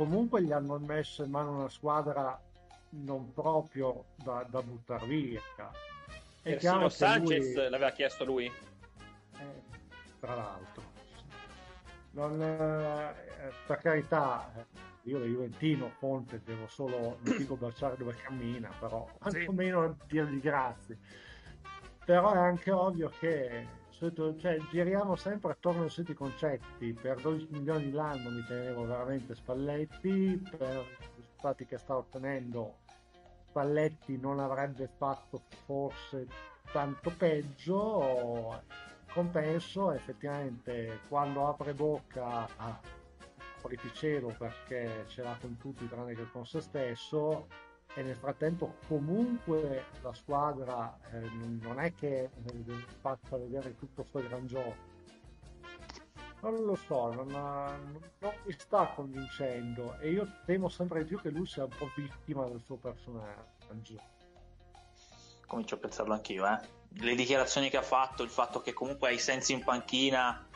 comunque 0.00 0.42
gli 0.42 0.50
hanno 0.50 0.78
messo 0.78 1.22
in 1.22 1.30
mano 1.30 1.50
una 1.50 1.68
squadra 1.68 2.40
non 2.92 3.34
proprio 3.34 4.06
da, 4.14 4.46
da 4.48 4.62
buttare 4.62 5.06
via. 5.06 5.42
È 6.40 6.56
chiaro 6.56 6.86
persino 6.86 6.88
che 6.88 6.94
Sanchez 6.94 7.54
lui- 7.54 7.68
l'aveva 7.68 7.90
chiesto 7.90 8.24
lui 8.24 8.46
eh, 8.46 9.62
tra 10.18 10.34
l'altro. 10.34 10.82
Non, 12.12 12.40
eh, 12.40 13.14
per 13.66 13.76
carità, 13.76 14.50
eh, 14.56 14.64
io 15.02 15.18
da 15.18 15.26
Juventino, 15.26 15.92
Conte, 15.98 16.40
devo 16.46 16.66
solo, 16.66 17.18
non 17.20 17.36
dico 17.36 17.56
baciare 17.56 17.98
dove 17.98 18.14
cammina, 18.14 18.70
però 18.80 19.06
quantomeno 19.18 19.98
dirgli 20.06 20.40
grazie. 20.40 20.96
Però 22.06 22.32
è 22.32 22.38
anche 22.38 22.70
ovvio 22.70 23.12
che 23.18 23.66
solito- 24.00 24.36
cioè, 24.38 24.56
giriamo 24.70 25.14
sempre 25.14 25.52
attorno 25.52 25.82
ai 25.82 25.90
soliti 25.90 26.14
concetti. 26.14 26.94
Per 26.94 27.20
12 27.20 27.46
milioni 27.50 27.92
l'anno 27.92 28.30
mi 28.30 28.42
tenevo 28.44 28.86
veramente 28.86 29.34
Spalletti, 29.34 30.42
per 30.56 30.86
i 31.00 31.14
risultati 31.16 31.66
che 31.66 31.76
sta 31.76 31.96
ottenendo 31.96 32.78
Spalletti 33.48 34.18
non 34.18 34.40
avrebbe 34.40 34.88
fatto 34.96 35.42
forse 35.66 36.26
tanto 36.72 37.12
peggio. 37.16 38.62
Compenso 39.12 39.90
effettivamente 39.92 41.00
quando 41.08 41.48
apre 41.48 41.74
bocca 41.74 42.48
apriti 42.56 43.92
cielo 43.92 44.32
perché 44.38 45.04
ce 45.08 45.22
l'ha 45.22 45.36
con 45.40 45.56
tutti 45.58 45.86
tranne 45.88 46.14
che 46.14 46.30
con 46.30 46.46
se 46.46 46.60
stesso 46.60 47.48
e 47.94 48.02
nel 48.02 48.16
frattempo 48.16 48.76
comunque 48.86 49.84
la 50.02 50.12
squadra 50.14 50.96
eh, 51.12 51.20
non 51.60 51.80
è 51.80 51.92
che 51.94 52.30
eh, 52.44 52.64
faccia 53.00 53.36
vedere 53.36 53.76
tutto 53.76 54.04
sto 54.04 54.20
gran 54.20 54.46
gioco 54.46 54.90
non 56.42 56.64
lo 56.64 56.74
so, 56.74 57.12
non, 57.12 57.26
non- 57.28 58.00
non 58.18 58.32
mi 58.44 58.52
sta 58.52 58.86
convincendo 58.94 59.98
e 60.00 60.10
io 60.10 60.26
temo 60.46 60.68
sempre 60.68 61.00
di 61.00 61.08
più 61.08 61.20
che 61.20 61.30
lui 61.30 61.46
sia 61.46 61.64
un 61.64 61.70
po' 61.76 61.90
vittima 61.94 62.46
del 62.46 62.62
suo 62.64 62.76
personaggio. 62.76 64.00
Comincio 65.46 65.74
a 65.74 65.78
pensarlo 65.78 66.14
anch'io, 66.14 66.46
eh. 66.46 66.58
Le 66.94 67.14
dichiarazioni 67.14 67.68
che 67.68 67.76
ha 67.76 67.82
fatto, 67.82 68.22
il 68.22 68.30
fatto 68.30 68.60
che 68.62 68.72
comunque 68.72 69.08
ha 69.08 69.12
i 69.12 69.18
sensi 69.18 69.52
in 69.52 69.62
panchina 69.62 70.46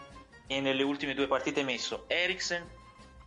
e 0.46 0.60
nelle 0.60 0.82
ultime 0.82 1.14
due 1.14 1.26
partite 1.26 1.60
ha 1.60 1.64
messo 1.64 2.04
Eriksen, 2.08 2.66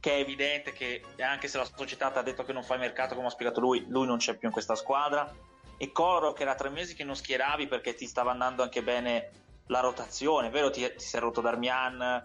che 0.07 0.15
è 0.15 0.19
evidente 0.19 0.71
che 0.71 1.03
anche 1.19 1.49
se 1.49 1.57
la 1.57 1.65
società 1.65 2.09
ti 2.09 2.17
ha 2.17 2.21
detto 2.21 2.43
che 2.43 2.53
non 2.53 2.63
fai 2.63 2.77
mercato 2.77 3.13
come 3.13 3.27
ha 3.27 3.29
spiegato 3.29 3.59
lui, 3.59 3.85
lui 3.89 4.07
non 4.07 4.19
c'è 4.19 4.37
più 4.37 4.47
in 4.47 4.53
questa 4.53 4.75
squadra, 4.75 5.29
e 5.75 5.91
Coro 5.91 6.31
che 6.31 6.43
era 6.43 6.55
tre 6.55 6.69
mesi 6.69 6.95
che 6.95 7.03
non 7.03 7.13
schieravi 7.13 7.67
perché 7.67 7.93
ti 7.93 8.05
stava 8.05 8.31
andando 8.31 8.63
anche 8.63 8.81
bene 8.81 9.31
la 9.65 9.81
rotazione, 9.81 10.49
vero 10.49 10.69
ti, 10.69 10.89
ti 10.95 11.03
sei 11.03 11.19
rotto 11.19 11.41
Darmian, 11.41 12.23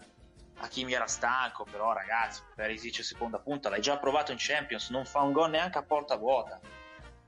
Hakimi 0.59 0.93
era 0.93 1.09
stanco, 1.09 1.67
però 1.69 1.93
ragazzi, 1.93 2.43
Perisic 2.55 3.03
seconda 3.03 3.41
punta, 3.41 3.69
l'hai 3.69 3.81
già 3.81 3.99
provato 3.99 4.31
in 4.31 4.39
Champions, 4.39 4.91
non 4.91 5.05
fa 5.05 5.23
un 5.23 5.33
gol 5.33 5.51
neanche 5.51 5.79
a 5.79 5.83
porta 5.83 6.17
vuota. 6.17 6.61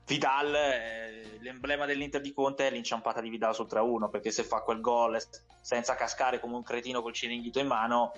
Vidal, 0.05 0.55
eh, 0.55 1.37
l'emblema 1.41 1.85
dell'Inter 1.85 2.21
di 2.21 2.31
Conte 2.31 2.67
è 2.67 2.71
l'inciampata 2.71 3.19
di 3.19 3.27
Vidal 3.27 3.53
sul 3.53 3.67
3-1, 3.67 4.09
perché 4.09 4.31
se 4.31 4.43
fa 4.43 4.61
quel 4.61 4.79
gol 4.79 5.21
senza 5.59 5.95
cascare 5.95 6.39
come 6.39 6.55
un 6.55 6.63
cretino 6.63 7.01
col 7.01 7.11
ciringhito 7.11 7.59
in 7.59 7.67
mano, 7.67 8.13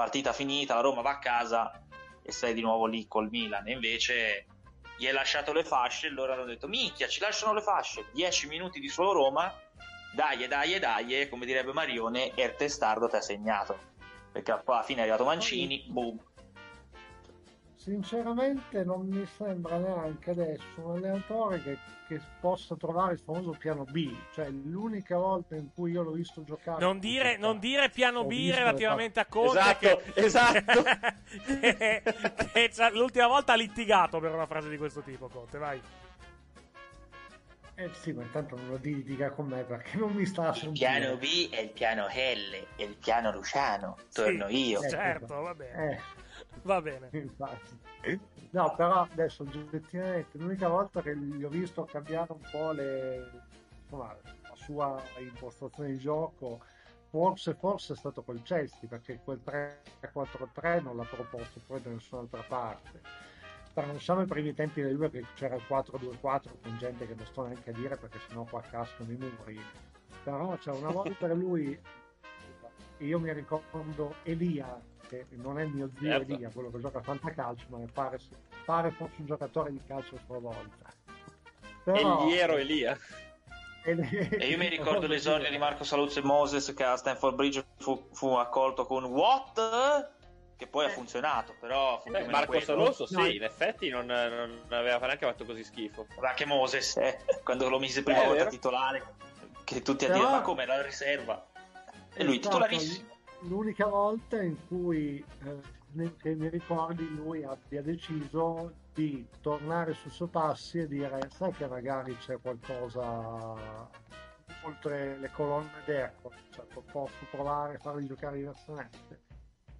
partita 0.00 0.32
finita, 0.32 0.76
la 0.76 0.80
Roma 0.80 1.02
va 1.02 1.10
a 1.10 1.18
casa 1.18 1.78
e 2.22 2.32
sei 2.32 2.54
di 2.54 2.62
nuovo 2.62 2.86
lì 2.86 3.06
col 3.06 3.28
Milan. 3.28 3.68
E 3.68 3.72
invece 3.72 4.46
gli 4.96 5.06
hai 5.06 5.12
lasciato 5.12 5.52
le 5.52 5.62
fasce 5.62 6.08
loro 6.08 6.32
hanno 6.32 6.44
detto 6.44 6.68
minchia 6.68 7.08
ci 7.08 7.20
lasciano 7.20 7.54
le 7.54 7.62
fasce 7.62 8.04
10 8.12 8.48
minuti 8.48 8.80
di 8.80 8.88
solo 8.88 9.12
Roma 9.12 9.50
dai 10.12 10.46
dai 10.46 10.78
dai 10.78 11.26
come 11.30 11.46
direbbe 11.46 11.72
Marione 11.72 12.34
e 12.34 12.44
il 12.44 12.54
testardo 12.54 13.08
ti 13.08 13.16
ha 13.16 13.22
segnato 13.22 13.78
perché 14.30 14.60
poi 14.62 14.74
alla 14.74 14.84
fine 14.84 14.98
è 14.98 15.02
arrivato 15.04 15.24
Mancini 15.24 15.86
boom 15.88 16.18
Sinceramente 17.80 18.84
non 18.84 19.06
mi 19.06 19.26
sembra 19.38 19.78
neanche 19.78 20.32
adesso 20.32 20.62
un 20.76 20.96
allenatore 20.96 21.62
che, 21.62 21.78
che 22.06 22.20
possa 22.38 22.76
trovare 22.76 23.14
il 23.14 23.20
famoso 23.20 23.52
piano 23.58 23.84
B, 23.84 24.14
cioè 24.34 24.50
l'unica 24.50 25.16
volta 25.16 25.54
in 25.54 25.72
cui 25.72 25.92
io 25.92 26.02
l'ho 26.02 26.10
visto 26.10 26.44
giocare... 26.44 26.78
Non 26.84 26.98
dire, 26.98 27.38
non 27.38 27.58
dire 27.58 27.88
piano 27.88 28.24
B 28.26 28.50
relativamente 28.52 29.18
a 29.18 29.24
Conte. 29.24 29.58
Esatto, 29.60 30.02
che, 30.12 30.12
esatto. 30.20 30.82
che- 31.46 32.02
che 32.52 32.90
l'ultima 32.92 33.28
volta 33.28 33.54
ha 33.54 33.56
litigato 33.56 34.20
per 34.20 34.34
una 34.34 34.44
frase 34.46 34.68
di 34.68 34.76
questo 34.76 35.00
tipo, 35.00 35.28
Conte, 35.28 35.56
vai. 35.56 35.80
Eh 37.76 37.90
sì, 37.94 38.12
ma 38.12 38.20
intanto 38.24 38.56
non 38.56 38.68
lo 38.68 38.78
litiga 38.82 39.30
con 39.30 39.46
me 39.46 39.62
perché 39.64 39.96
non 39.96 40.12
mi 40.12 40.26
sta 40.26 40.52
sentire. 40.52 40.98
piano 40.98 41.16
B 41.16 41.48
è 41.48 41.60
il 41.60 41.70
piano 41.70 42.08
L 42.08 42.66
e 42.76 42.84
il 42.84 42.96
piano 42.96 43.32
Luciano. 43.32 43.96
Torno 44.12 44.48
Sì, 44.48 44.68
io. 44.68 44.86
Certo, 44.86 45.40
va 45.40 45.54
bene. 45.54 45.92
Eh, 45.92 46.00
Va 46.62 46.80
bene. 46.80 47.10
No, 48.52 48.74
però 48.74 49.02
adesso 49.02 49.42
oggettivamente 49.42 50.36
l'unica 50.38 50.66
volta 50.66 51.02
che 51.02 51.16
gli 51.16 51.44
ho 51.44 51.48
visto 51.48 51.84
cambiare 51.84 52.32
un 52.32 52.40
po' 52.50 52.72
le, 52.72 53.30
insomma, 53.82 54.16
la 54.24 54.54
sua 54.54 55.00
impostazione 55.18 55.90
di 55.90 55.98
gioco, 55.98 56.60
forse, 57.10 57.54
forse 57.54 57.92
è 57.92 57.96
stato 57.96 58.22
col 58.22 58.42
Chelsea, 58.42 58.88
perché 58.88 59.20
quel 59.22 59.40
3-4-3 59.44 60.82
non 60.82 60.96
l'ha 60.96 61.04
proposto 61.04 61.60
poi 61.64 61.80
da 61.80 61.90
nessun'altra 61.90 62.42
parte. 62.42 63.00
Siamo 63.98 64.22
i 64.22 64.26
primi 64.26 64.52
tempi 64.52 64.82
del 64.82 64.92
Juve 64.92 65.10
che 65.10 65.24
c'era 65.34 65.54
il 65.54 65.62
4-2-4 65.68 66.20
con 66.62 66.76
gente 66.78 67.06
che 67.06 67.14
non 67.14 67.26
sto 67.26 67.46
neanche 67.46 67.70
a 67.70 67.74
dire 67.74 67.96
perché 67.96 68.18
sennò 68.26 68.42
qua 68.44 68.60
cascano 68.62 69.12
i 69.12 69.16
muri. 69.16 69.60
Però 70.24 70.56
c'è 70.56 70.72
una 70.72 70.90
volta 70.90 71.32
lui, 71.32 71.80
io 72.98 73.18
mi 73.20 73.32
ricordo 73.32 74.16
Elia, 74.24 74.80
che 75.10 75.26
non 75.30 75.58
è 75.58 75.64
il 75.64 75.70
mio 75.70 75.90
zio 75.98 76.08
Certo. 76.08 76.32
Elia, 76.32 76.50
quello 76.50 76.70
che 76.70 76.78
gioca 76.80 76.98
a 76.98 77.02
fantacalcio, 77.02 77.64
ma 77.68 77.78
mi 77.78 77.90
pare, 77.92 78.18
pare 78.64 78.90
fosse 78.92 79.14
un 79.16 79.26
giocatore 79.26 79.72
di 79.72 79.80
calcio 79.86 80.14
a 80.14 80.18
sua 80.24 80.38
volta. 80.38 80.88
Però- 81.82 82.22
Eliero 82.22 82.56
Elia. 82.56 82.96
e 83.82 84.46
io 84.48 84.56
mi 84.58 84.68
ricordo 84.68 85.06
l'esordio 85.06 85.50
di 85.50 85.58
Marco 85.58 85.84
Saluzzo 85.84 86.18
e 86.20 86.22
Moses 86.22 86.72
che 86.74 86.84
a 86.84 86.96
Stanford 86.96 87.34
Bridge 87.34 87.64
fu, 87.78 88.08
fu 88.12 88.28
accolto 88.34 88.86
con 88.86 89.04
what? 89.04 90.12
che 90.56 90.66
poi 90.66 90.84
ha 90.84 90.90
funzionato 90.90 91.54
però 91.58 92.02
Eh, 92.04 92.26
Marco 92.28 92.48
quello. 92.48 92.62
Saloso, 92.64 93.06
sì, 93.06 93.36
in 93.36 93.42
effetti 93.44 93.88
non, 93.88 94.04
non 94.04 94.60
aveva 94.68 94.98
neanche 94.98 95.24
fatto 95.24 95.46
così 95.46 95.64
schifo. 95.64 96.06
Ma 96.20 96.28
anche 96.28 96.44
Moses 96.44 96.98
eh, 96.98 97.18
quando 97.42 97.68
lo 97.70 97.78
mise 97.78 98.02
prima 98.02 98.20
Eh, 98.20 98.26
volta 98.26 98.38
vero. 98.40 98.50
titolare 98.50 99.14
che 99.64 99.80
tutti 99.80 100.04
a 100.04 100.08
Però- 100.08 100.18
dire 100.20 100.30
ma 100.32 100.40
come 100.42 100.66
la 100.66 100.82
riserva 100.82 101.46
e 102.12 102.24
lui 102.24 102.36
stata 102.42 102.56
titolarissimo 102.66 103.08
L'unica 103.42 103.86
volta 103.86 104.42
in 104.42 104.56
cui 104.68 105.24
eh, 105.44 106.12
che 106.18 106.34
mi 106.34 106.48
ricordi 106.48 107.08
lui 107.14 107.42
abbia 107.42 107.82
deciso 107.82 108.72
di 108.94 109.26
tornare 109.40 109.94
sui 109.94 110.10
suoi 110.10 110.28
passi 110.28 110.78
e 110.78 110.86
dire 110.86 111.28
sai 111.30 111.52
che 111.52 111.66
magari 111.66 112.16
c'è 112.16 112.38
qualcosa 112.40 113.56
oltre 114.62 115.16
le 115.18 115.30
colonne 115.30 115.70
d'Ercole, 115.84 116.36
cioè 116.50 116.64
posso 116.92 117.26
provare 117.30 117.76
a 117.76 117.78
farli 117.78 118.06
giocare 118.06 118.36
diversamente. 118.36 119.28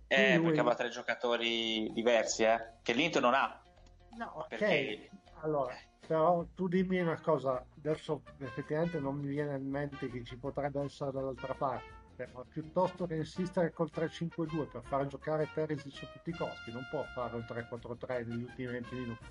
eh, 0.09 0.37
lui- 0.37 0.47
perché 0.47 0.61
aveva 0.61 0.75
tre 0.75 0.89
giocatori 0.89 1.93
diversi 1.93 2.43
eh, 2.45 2.79
che 2.83 2.93
l'Inter 2.93 3.23
non 3.23 3.35
ha. 3.35 3.61
No, 4.17 4.33
ok, 4.37 4.49
perché 4.49 5.11
allora, 5.43 5.75
però 6.07 6.45
tu 6.55 6.67
dimmi 6.67 6.99
una 6.99 7.21
cosa, 7.21 7.65
adesso 7.77 8.23
effettivamente 8.39 8.99
non 8.99 9.17
mi 9.17 9.29
viene 9.29 9.57
in 9.57 9.69
mente 9.69 10.11
che 10.11 10.25
ci 10.25 10.37
potrebbe 10.37 10.83
essere 10.83 11.13
dall'altra 11.13 11.55
parte, 11.55 11.89
ma 12.33 12.45
piuttosto 12.49 13.07
che 13.07 13.15
insistere 13.17 13.73
col 13.73 13.91
3-5-2 13.95 14.71
per 14.71 14.83
fare 14.83 15.07
giocare 15.07 15.49
Perisic 15.53 16.03
a 16.03 16.07
tutti 16.07 16.31
i 16.31 16.35
costi, 16.35 16.73
non 16.73 16.87
può 16.91 17.05
fare 17.15 17.37
il 17.37 17.45
3-4-3 17.49 18.27
negli 18.27 18.43
ultimi 18.43 18.69
20 18.69 18.95
minuti. 18.95 19.25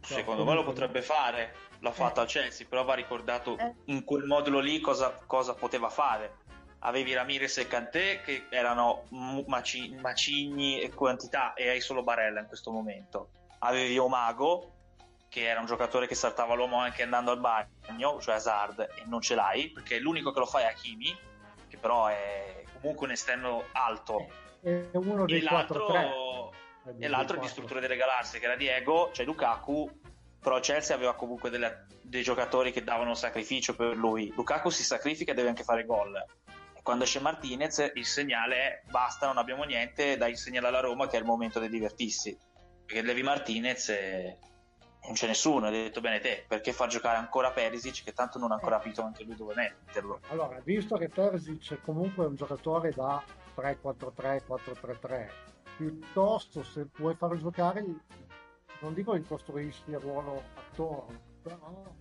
Cioè, 0.00 0.18
Secondo 0.18 0.44
me 0.44 0.54
lo 0.54 0.64
potrebbe 0.64 1.00
fare, 1.00 1.54
l'ha 1.78 1.92
fatto 1.92 2.20
al 2.20 2.26
Chelsea, 2.26 2.66
però 2.68 2.82
va 2.82 2.94
ricordato 2.94 3.56
Eh. 3.56 3.74
in 3.86 4.02
quel 4.04 4.24
modulo 4.24 4.58
lì 4.58 4.80
cosa, 4.80 5.12
cosa 5.26 5.54
poteva 5.54 5.88
fare. 5.90 6.38
Avevi 6.80 7.14
Ramirez 7.14 7.58
e 7.58 7.68
Kanté 7.68 8.20
che 8.22 8.46
erano 8.50 9.04
maci- 9.46 9.94
macigni 10.00 10.80
e 10.80 10.92
quantità 10.92 11.54
e 11.54 11.68
hai 11.68 11.80
solo 11.80 12.02
Barella 12.02 12.40
in 12.40 12.46
questo 12.46 12.72
momento. 12.72 13.30
Avevi 13.60 13.96
Omago 13.96 14.72
che 15.28 15.46
era 15.48 15.60
un 15.60 15.66
giocatore 15.66 16.08
che 16.08 16.16
saltava 16.16 16.54
l'uomo 16.54 16.78
anche 16.78 17.04
andando 17.04 17.30
al 17.30 17.38
bagno, 17.38 18.20
cioè 18.20 18.34
Hazard, 18.34 18.80
e 18.80 19.04
non 19.06 19.20
ce 19.20 19.36
l'hai 19.36 19.70
perché 19.70 19.98
l'unico 20.00 20.32
che 20.32 20.40
lo 20.40 20.46
fa 20.46 20.60
è 20.60 20.64
Hakimi, 20.64 21.16
però 21.82 22.06
è 22.06 22.62
comunque 22.80 23.06
un 23.06 23.12
esterno 23.12 23.64
alto. 23.72 24.28
È 24.62 24.90
uno 24.92 25.24
dei 25.26 25.40
E 25.40 25.42
l'altro, 25.42 25.88
4-3. 25.88 26.96
e 27.00 27.08
l'altro 27.08 27.34
il 27.36 27.42
distruttore 27.42 27.80
delle 27.80 27.96
galassie 27.96 28.38
che 28.38 28.44
era 28.44 28.54
Diego, 28.54 29.10
cioè 29.12 29.26
Lukaku, 29.26 29.90
però 30.40 30.60
Chelsea 30.60 30.94
aveva 30.94 31.14
comunque 31.16 31.50
delle- 31.50 31.86
dei 32.02 32.22
giocatori 32.22 32.70
che 32.70 32.84
davano 32.84 33.14
sacrificio 33.14 33.74
per 33.74 33.96
lui. 33.96 34.32
Lukaku 34.34 34.70
si 34.70 34.84
sacrifica 34.84 35.32
e 35.32 35.34
deve 35.34 35.48
anche 35.48 35.64
fare 35.64 35.84
gol. 35.84 36.14
E 36.74 36.82
quando 36.82 37.02
esce 37.02 37.18
Martinez 37.18 37.90
il 37.94 38.06
segnale 38.06 38.56
è 38.56 38.82
basta, 38.88 39.26
non 39.26 39.38
abbiamo 39.38 39.64
niente, 39.64 40.16
dai 40.16 40.30
il 40.30 40.38
segnale 40.38 40.68
alla 40.68 40.80
Roma 40.80 41.08
che 41.08 41.16
è 41.16 41.18
il 41.20 41.26
momento 41.26 41.58
di 41.58 41.68
divertirsi. 41.68 42.38
Perché 42.86 43.02
Levi 43.02 43.22
Martinez 43.24 43.88
e 43.88 44.38
non 45.04 45.14
c'è 45.14 45.26
nessuno, 45.26 45.66
hai 45.66 45.72
detto 45.72 46.00
bene 46.00 46.20
te, 46.20 46.44
perché 46.46 46.72
far 46.72 46.88
giocare 46.88 47.16
ancora 47.16 47.50
Perisic 47.50 48.04
che 48.04 48.12
tanto 48.12 48.38
non 48.38 48.50
ha 48.52 48.54
ancora 48.54 48.78
capito 48.78 49.02
anche 49.02 49.24
lui 49.24 49.34
dove 49.34 49.54
metterlo. 49.54 50.20
Allora, 50.28 50.60
visto 50.60 50.96
che 50.96 51.08
Perisic 51.08 51.74
è 51.74 51.80
comunque 51.80 52.26
un 52.26 52.36
giocatore 52.36 52.92
da 52.92 53.22
3-4-3, 53.56 54.42
4-3-3, 54.46 55.28
piuttosto 55.76 56.62
se 56.62 56.86
vuoi 56.96 57.14
farlo 57.16 57.36
giocare, 57.36 57.84
non 58.80 58.94
dico 58.94 59.12
che 59.12 59.22
costruisci 59.24 59.82
il 59.90 59.98
ruolo 59.98 60.42
attorno, 60.54 61.20
però 61.42 61.94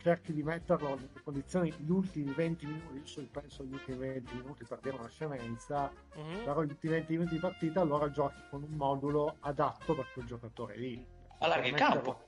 cerchi 0.00 0.32
di 0.32 0.42
metterlo 0.42 0.96
nelle 0.96 1.08
condizioni 1.22 1.72
gli 1.78 1.90
ultimi 1.90 2.32
20 2.32 2.66
minuti, 2.66 3.20
io 3.20 3.28
penso 3.30 3.62
agli 3.62 3.72
ultimi 3.72 3.98
20 3.98 4.34
minuti 4.34 4.64
per 4.64 4.80
dire 4.80 4.96
una 4.96 5.08
scemenza, 5.08 5.92
Mhm. 6.14 6.44
però 6.44 6.62
gli 6.62 6.70
ultimi 6.70 6.94
20 6.94 7.12
minuti 7.12 7.34
di 7.34 7.40
partita 7.40 7.82
allora 7.82 8.10
giochi 8.10 8.40
con 8.50 8.62
un 8.62 8.72
modulo 8.72 9.36
adatto 9.40 9.94
per 9.94 10.06
quel 10.12 10.24
giocatore 10.26 10.76
lì. 10.76 11.20
Allarghi 11.42 11.68
il 11.68 11.74
campo. 11.74 12.20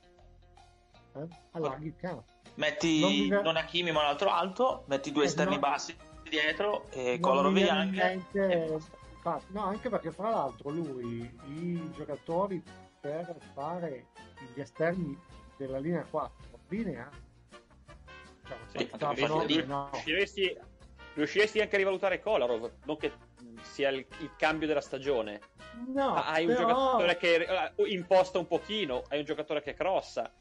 Eh? 1.15 1.27
Allarghi 1.51 1.87
il 1.87 1.95
campo. 1.95 2.25
Metti 2.55 2.99
Non 2.99 3.11
mi- 3.11 3.27
non 3.27 3.55
Hakimi 3.57 3.91
ma 3.91 4.01
un 4.01 4.05
altro 4.07 4.29
alto, 4.29 4.83
metti 4.87 5.11
due 5.11 5.23
Eh, 5.23 5.27
esterni 5.27 5.55
no. 5.55 5.59
bassi 5.59 5.95
dietro 6.29 6.89
e 6.91 7.19
Coloro 7.19 7.49
via 7.49 7.73
anche. 7.73 7.97
mente- 8.31 8.79
infatti, 9.13 9.45
no, 9.53 9.63
anche 9.63 9.89
perché 9.89 10.11
fra 10.11 10.29
l'altro 10.29 10.69
lui 10.69 11.21
i 11.47 11.91
giocatori 11.93 12.61
per 12.99 13.35
fare 13.53 14.07
gli 14.53 14.59
esterni 14.59 15.17
della 15.57 15.77
linea 15.79 16.03
4 16.09 16.59
linea 16.69 17.09
cioè, 18.47 18.57
Sì, 18.75 18.89
nome, 19.27 19.63
no. 19.65 19.89
riusciresti- 19.91 20.57
riusciresti 21.15 21.61
anche 21.61 21.75
a 21.75 21.77
rivalutare 21.77 22.19
Kolarov, 22.19 22.71
non 22.85 22.97
che 22.97 23.11
sia 23.61 23.89
il, 23.89 24.05
il 24.19 24.31
cambio 24.37 24.67
della 24.67 24.81
stagione. 24.81 25.39
No, 25.87 26.13
Ma 26.13 26.27
hai 26.27 26.45
un 26.45 26.53
però- 26.55 26.67
giocatore 26.67 27.17
che 27.17 27.35
eh, 27.35 27.73
imposta 27.91 28.37
un 28.39 28.47
pochino, 28.47 29.03
hai 29.09 29.19
un 29.19 29.25
giocatore 29.25 29.61
che 29.61 29.73
crossa. 29.73 30.31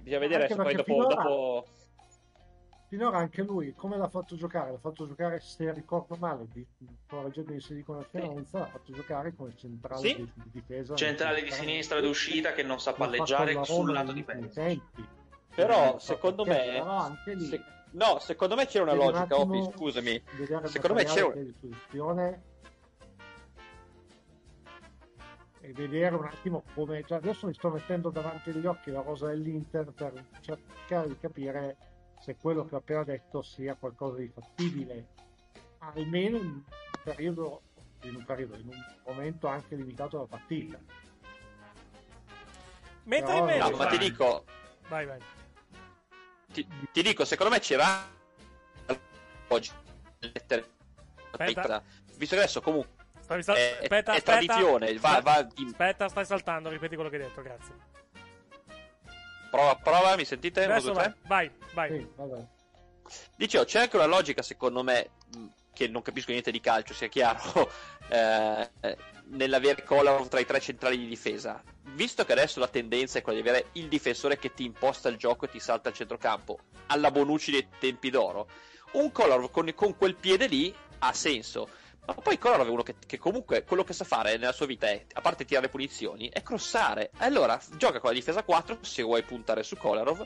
Bisogna 0.00 0.18
vedere 0.18 0.48
se 0.48 0.56
poi 0.56 0.74
dopo, 0.74 0.82
finora- 0.84 1.14
dopo- 1.22 1.66
finora 2.88 3.18
anche 3.18 3.42
lui 3.42 3.72
come 3.74 3.96
l'ha 3.96 4.08
fatto 4.08 4.34
giocare? 4.36 4.72
L'ha 4.72 4.78
fatto 4.78 5.06
giocare 5.06 5.38
se 5.40 5.72
ricordo 5.72 6.16
male 6.18 6.46
di, 6.52 6.66
correggetemi 7.08 7.60
se 7.60 7.74
dico 7.74 7.92
una 7.92 8.04
scemenza 8.08 8.58
l'ha 8.60 8.66
fatto 8.66 8.92
giocare 8.92 9.34
come 9.34 9.52
centrale 9.56 10.00
Sì. 10.00 10.14
di, 10.16 10.30
di 10.34 10.50
difesa 10.52 10.94
Centrale 10.94 11.42
di 11.42 11.50
sinistra 11.52 12.00
d'uscita 12.00 12.52
che 12.52 12.62
non 12.62 12.80
sa 12.80 12.94
palleggiare 12.94 13.62
sul 13.64 13.92
lato 13.92 14.12
di 14.12 14.24
tempi. 14.24 14.84
Però 15.54 15.98
secondo 15.98 16.44
me 16.44 16.56
però 16.56 16.84
anche 16.98 17.34
lì 17.34 17.44
se- 17.46 17.62
no, 17.96 18.18
secondo 18.18 18.54
me 18.54 18.66
c'era 18.66 18.84
una 18.84 18.92
un 18.92 18.98
logica, 18.98 19.22
attimo 19.22 19.58
Opi, 19.58 19.76
scusami. 19.76 20.22
Secondo 20.64 20.94
me 20.94 21.04
c'era 21.04 21.32
che 21.32 21.38
hai 21.38 21.40
a 21.40 21.44
disposizione 21.44 22.42
e 25.60 25.72
vedere 25.72 26.14
un 26.14 26.24
attimo 26.24 26.62
come 26.74 27.02
cioè 27.04 27.18
adesso 27.18 27.46
mi 27.46 27.54
sto 27.54 27.70
mettendo 27.70 28.10
davanti 28.10 28.50
agli 28.50 28.66
occhi 28.66 28.90
la 28.90 29.00
rosa 29.00 29.26
dell'Inter 29.26 29.90
per 29.92 30.24
cercare 30.40 31.08
di 31.08 31.18
capire 31.18 31.76
se 32.20 32.36
quello 32.36 32.64
che 32.66 32.76
ho 32.76 32.78
appena 32.78 33.02
detto 33.02 33.42
sia 33.42 33.74
qualcosa 33.74 34.18
di 34.18 34.28
fattibile 34.28 35.06
almeno 35.78 36.36
in 36.36 36.44
un 36.46 36.62
periodo 37.02 37.62
in 38.02 38.14
un 38.14 38.24
periodo 38.24 38.56
in 38.56 38.68
un 38.68 38.84
momento 39.06 39.48
anche 39.48 39.74
limitato 39.74 40.16
della 40.16 40.28
partita 40.28 40.78
Mentre 43.06 43.32
Però- 43.32 43.48
invece... 43.48 43.70
No, 43.70 43.76
ma 43.76 43.86
ti 43.86 43.98
dico, 43.98 44.44
Vai, 44.88 45.06
vai. 45.06 45.20
Ti, 46.64 46.88
ti 46.92 47.02
dico, 47.02 47.24
secondo 47.24 47.52
me 47.52 47.60
c'era 47.60 48.08
oggi 49.48 49.70
lettere 50.20 50.68
Aspetta. 51.30 51.82
visto 52.14 52.34
che 52.34 52.40
adesso 52.42 52.60
comunque 52.62 52.94
Stavi 53.20 53.42
sal- 53.42 53.56
È- 53.56 53.78
aspetta, 53.82 54.12
è 54.12 54.16
aspetta. 54.16 54.32
tradizione, 54.38 54.94
va- 54.98 55.20
va 55.20 55.42
di- 55.42 55.66
Aspetta, 55.66 56.08
stai 56.08 56.24
saltando, 56.24 56.68
ripeti 56.68 56.94
quello 56.94 57.10
che 57.10 57.16
hai 57.16 57.22
detto, 57.22 57.42
grazie. 57.42 57.74
Prova, 59.50 59.74
prova, 59.76 60.14
mi 60.16 60.24
sentite? 60.24 60.64
Uno, 60.64 60.72
Adesso 60.74 60.92
due, 60.92 61.02
tre? 61.02 61.14
vai, 61.26 61.50
vai, 61.74 62.08
vai. 62.14 62.46
Dicevo, 63.36 63.64
c'è 63.64 63.80
anche 63.80 63.96
una 63.96 64.06
logica, 64.06 64.42
secondo 64.42 64.82
me, 64.84 65.10
che 65.72 65.88
non 65.88 66.02
capisco 66.02 66.30
niente 66.30 66.50
di 66.52 66.60
calcio, 66.60 66.94
sia 66.94 67.08
chiaro, 67.08 67.68
eh, 68.08 68.70
eh, 68.80 68.96
nell'avere 69.28 69.82
Kolarov 69.82 70.28
tra 70.28 70.40
i 70.40 70.46
tre 70.46 70.60
centrali 70.60 70.98
di 70.98 71.06
difesa. 71.06 71.62
Visto 71.94 72.24
che 72.24 72.32
adesso 72.32 72.60
la 72.60 72.68
tendenza 72.68 73.18
è 73.18 73.22
quella 73.22 73.40
di 73.40 73.48
avere 73.48 73.68
il 73.72 73.88
difensore 73.88 74.38
che 74.38 74.52
ti 74.52 74.64
imposta 74.64 75.08
il 75.08 75.16
gioco 75.16 75.44
e 75.44 75.48
ti 75.48 75.60
salta 75.60 75.88
al 75.88 75.94
centrocampo, 75.94 76.58
alla 76.86 77.10
Bonucci 77.10 77.50
dei 77.50 77.68
tempi 77.78 78.10
d'oro, 78.10 78.48
un 78.92 79.10
Kolarov 79.10 79.50
con, 79.50 79.72
con 79.74 79.96
quel 79.96 80.14
piede 80.14 80.46
lì 80.46 80.74
ha 80.98 81.12
senso. 81.12 81.68
Ma 82.06 82.14
poi 82.14 82.38
Kolarov 82.38 82.66
è 82.66 82.70
uno 82.70 82.82
che, 82.82 82.94
che 83.04 83.18
comunque 83.18 83.64
quello 83.64 83.82
che 83.82 83.92
sa 83.92 84.04
fare 84.04 84.36
nella 84.36 84.52
sua 84.52 84.66
vita 84.66 84.86
è, 84.86 85.06
a 85.14 85.20
parte 85.20 85.44
tirare 85.44 85.68
punizioni, 85.68 86.28
è 86.28 86.42
crossare. 86.42 87.10
Allora 87.18 87.58
gioca 87.76 87.98
con 87.98 88.10
la 88.10 88.16
difesa 88.16 88.44
4 88.44 88.78
se 88.82 89.02
vuoi 89.02 89.22
puntare 89.22 89.64
su 89.64 89.76
Kolarov 89.76 90.24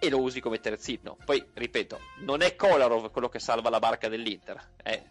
e 0.00 0.08
lo 0.08 0.20
usi 0.20 0.40
come 0.40 0.58
terzino. 0.58 1.16
Poi, 1.24 1.46
ripeto, 1.54 2.00
non 2.20 2.40
è 2.40 2.56
Kolarov 2.56 3.10
quello 3.12 3.28
che 3.28 3.38
salva 3.38 3.70
la 3.70 3.78
barca 3.78 4.08
dell'Inter. 4.08 4.72
È... 4.82 5.02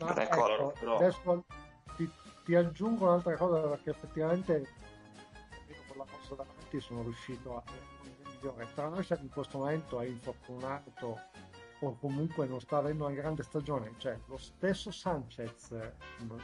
Ah, 0.00 0.04
Non 0.04 0.18
è 0.18 0.22
ecco, 0.22 0.36
Kolarov, 0.36 0.78
però. 0.78 0.96
Adesso 0.96 1.44
ti, 2.44 2.54
aggiungo 2.54 3.06
un'altra 3.06 3.36
cosa 3.36 3.60
perché 3.68 3.90
effettivamente 3.90 4.68
con 5.88 5.96
la 5.98 6.06
mossa 6.10 6.34
davanti 6.34 6.80
sono 6.80 7.02
riuscito 7.02 7.56
a 7.56 7.62
migliore. 8.44 8.66
Tra 8.74 8.88
noi 8.88 9.06
in 9.08 9.30
questo 9.30 9.58
momento 9.58 10.00
è 10.00 10.06
infortunato 10.06 11.20
o 11.80 11.96
comunque 11.98 12.46
non 12.46 12.60
sta 12.60 12.78
avendo 12.78 13.06
una 13.06 13.14
grande 13.14 13.42
stagione. 13.42 13.92
Cioè, 13.98 14.18
lo 14.26 14.36
stesso 14.36 14.90
Sanchez 14.90 15.72
eh, 15.72 15.92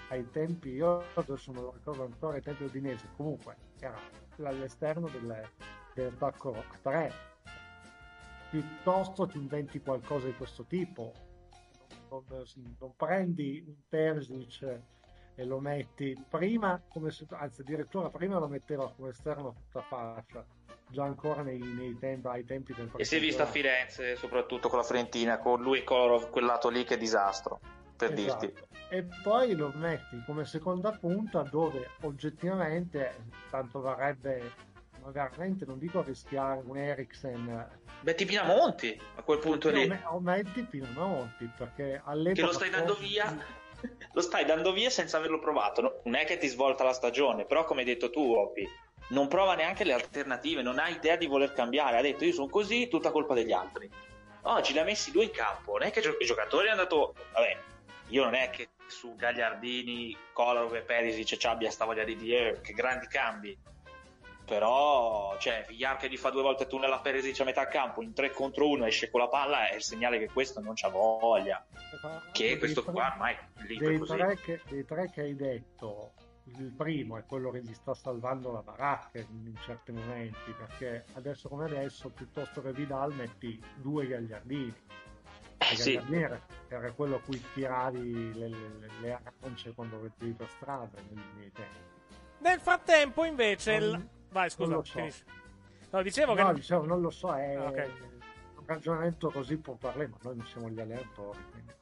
ai 0.08 0.28
tempi, 0.30 0.70
io 0.70 1.02
adesso 1.14 1.52
me 1.52 1.60
lo 1.60 1.72
ricordo 1.72 2.04
ancora 2.04 2.36
ai 2.36 2.42
tempi 2.42 2.64
udinesi, 2.64 3.06
comunque 3.16 3.56
era 3.78 3.98
all'esterno 4.42 5.08
del, 5.08 5.48
dell'attacco 5.94 6.54
a 6.54 6.64
3. 6.82 7.12
Piuttosto 8.50 9.26
ti 9.26 9.38
inventi 9.38 9.80
qualcosa 9.80 10.26
di 10.26 10.34
questo 10.34 10.64
tipo. 10.64 11.12
Non, 12.10 12.24
non 12.78 12.96
prendi 12.96 13.62
un 13.64 13.74
Terzic 13.88 14.80
e 15.40 15.44
lo 15.46 15.58
metti 15.58 16.14
prima 16.28 16.78
come 16.86 17.10
anzi 17.30 17.62
addirittura 17.62 18.10
prima 18.10 18.38
lo 18.38 18.46
metteva 18.46 18.92
come 18.94 19.08
esterno 19.08 19.54
tutta 19.54 19.80
fascia 19.80 20.44
già 20.88 21.04
ancora 21.04 21.40
nei, 21.40 21.58
nei 21.58 21.96
tempi, 21.98 22.26
ai 22.26 22.44
tempi 22.44 22.74
del 22.74 22.90
E 22.96 23.04
si 23.04 23.16
è 23.16 23.20
visto 23.20 23.42
a 23.42 23.46
Firenze, 23.46 24.16
soprattutto 24.16 24.68
con 24.68 24.78
la 24.78 24.84
Fiorentina, 24.84 25.38
con 25.38 25.62
lui 25.62 25.78
e 25.78 25.84
Kolarov, 25.84 26.30
quel 26.30 26.44
lato 26.44 26.68
lì 26.68 26.82
che 26.82 26.94
è 26.94 26.98
disastro, 26.98 27.60
per 27.96 28.12
Esatto. 28.12 28.46
dirti. 28.46 28.62
e 28.88 29.06
poi 29.22 29.54
lo 29.54 29.72
metti 29.76 30.20
come 30.26 30.44
seconda 30.44 30.90
punta 30.90 31.42
dove 31.42 31.90
oggettivamente 32.02 33.24
tanto 33.50 33.80
varrebbe 33.80 34.68
ma 35.00 35.10
veramente 35.10 35.64
non 35.64 35.78
dico 35.78 36.02
rischiare 36.02 36.60
un 36.64 36.76
Eriksen 36.76 37.68
Metti 38.02 38.24
Pinamonti 38.26 39.00
a 39.14 39.22
quel 39.22 39.38
punto 39.38 39.70
lì, 39.70 39.90
o 40.04 40.20
metti 40.20 40.62
Pinamonti 40.62 41.50
perché 41.56 41.82
che 41.82 42.00
all'epoca 42.04 42.46
lo 42.46 42.52
stai 42.52 42.70
dando 42.70 42.94
via. 42.94 43.58
Lo 44.12 44.20
stai 44.20 44.44
dando 44.44 44.72
via 44.72 44.90
senza 44.90 45.18
averlo 45.18 45.38
provato. 45.38 45.80
no? 45.80 46.00
Non 46.04 46.16
è 46.16 46.24
che 46.24 46.38
ti 46.38 46.48
svolta 46.48 46.84
la 46.84 46.92
stagione, 46.92 47.44
però 47.44 47.64
come 47.64 47.80
hai 47.80 47.86
detto 47.86 48.10
tu, 48.10 48.32
Oppi, 48.32 48.68
non 49.08 49.28
prova 49.28 49.54
neanche 49.54 49.84
le 49.84 49.92
alternative, 49.92 50.62
non 50.62 50.78
ha 50.78 50.88
idea 50.88 51.16
di 51.16 51.26
voler 51.26 51.52
cambiare. 51.52 51.98
Ha 51.98 52.02
detto 52.02 52.24
io 52.24 52.32
sono 52.32 52.48
così, 52.48 52.88
tutta 52.88 53.10
colpa 53.10 53.34
degli 53.34 53.52
altri. 53.52 53.90
Oggi 54.42 54.72
li 54.72 54.78
ha 54.78 54.84
messi 54.84 55.10
due 55.10 55.24
in 55.24 55.30
campo, 55.30 55.72
non 55.72 55.86
è 55.86 55.90
che 55.90 56.00
gio- 56.00 56.16
i 56.18 56.24
giocatori 56.24 56.68
hanno 56.68 56.82
dato... 56.82 57.14
Vabbè, 57.32 57.58
io 58.08 58.24
non 58.24 58.34
è 58.34 58.50
che 58.50 58.70
su 58.86 59.14
Gagliardini, 59.14 60.16
Kolarov 60.32 60.74
e 60.74 60.82
Perisic 60.82 61.36
ci 61.36 61.46
abbia 61.46 61.70
sta 61.70 61.84
voglia 61.84 62.04
di 62.04 62.16
dire 62.16 62.60
che 62.60 62.72
grandi 62.72 63.06
cambi. 63.06 63.56
Però, 64.50 65.36
cioè, 65.38 65.64
Villar 65.68 65.96
che 65.96 66.08
gli 66.10 66.16
fa 66.16 66.30
due 66.30 66.42
volte 66.42 66.66
tunnel 66.66 66.92
a 66.92 66.98
Perisic 66.98 67.38
a 67.38 67.44
metà 67.44 67.68
campo, 67.68 68.02
in 68.02 68.12
3 68.12 68.32
contro 68.32 68.68
1 68.68 68.84
esce 68.86 69.08
con 69.08 69.20
la 69.20 69.28
palla, 69.28 69.68
è 69.68 69.76
il 69.76 69.82
segnale 69.82 70.18
che 70.18 70.28
questo 70.28 70.58
non 70.60 70.72
c'ha 70.74 70.88
voglia. 70.88 71.64
Che 72.32 72.58
questo 72.58 72.82
qua 72.82 73.12
ormai 73.12 73.36
dei 73.64 73.96
così. 73.98 74.16
tre, 74.16 74.36
che, 74.38 74.60
dei 74.68 74.84
tre 74.84 75.08
che 75.08 75.20
hai 75.20 75.36
detto 75.36 76.14
il 76.58 76.72
primo 76.76 77.16
è 77.16 77.24
quello 77.26 77.52
che 77.52 77.62
gli 77.62 77.72
sta 77.74 77.94
salvando 77.94 78.50
la 78.50 78.60
baracca 78.62 79.20
in, 79.20 79.46
in 79.46 79.56
certi 79.64 79.92
momenti 79.92 80.50
perché 80.58 81.04
adesso 81.12 81.48
come 81.48 81.66
adesso 81.66 82.08
piuttosto 82.08 82.60
che 82.60 82.72
Vidal 82.72 83.14
metti 83.14 83.62
due 83.76 84.08
Gagliardini 84.08 84.74
Eh, 85.58 85.76
sì. 85.76 85.94
Era, 86.10 86.90
quello 86.92 87.16
a 87.16 87.20
cui 87.20 87.40
tiravi 87.54 88.34
le, 88.36 88.48
le, 88.48 88.88
le 89.00 89.12
arance 89.12 89.72
quando 89.74 90.00
vedevi 90.00 90.32
per 90.32 90.48
strada 90.56 90.98
nei 91.08 91.22
miei 91.36 91.52
tempi 91.52 91.78
Nel 92.38 92.58
frattempo, 92.58 93.24
invece. 93.24 93.72
il- 93.74 93.84
Non- 93.90 94.08
Vai, 94.30 94.50
scusa, 94.50 94.70
non 94.70 94.78
lo 94.78 94.84
so. 94.84 94.98
finisci. 94.98 95.24
No, 95.90 96.02
dicevo 96.02 96.34
che. 96.34 96.42
no 96.42 96.52
dicevo 96.52 96.84
non 96.86 97.00
lo 97.00 97.10
so 97.10 97.34
è 97.34 97.54
Ah, 97.56 97.64
ok. 97.64 97.90
un 98.58 98.66
ragionamento 98.66 99.30
così 99.30 99.56
può 99.56 99.74
parlare 99.74 100.06
ma 100.08 100.16
noi 100.22 100.36
non 100.36 100.46
siamo 100.46 100.68
gli 100.68 100.78
allenatori 100.80 101.38
quindi 101.50 101.72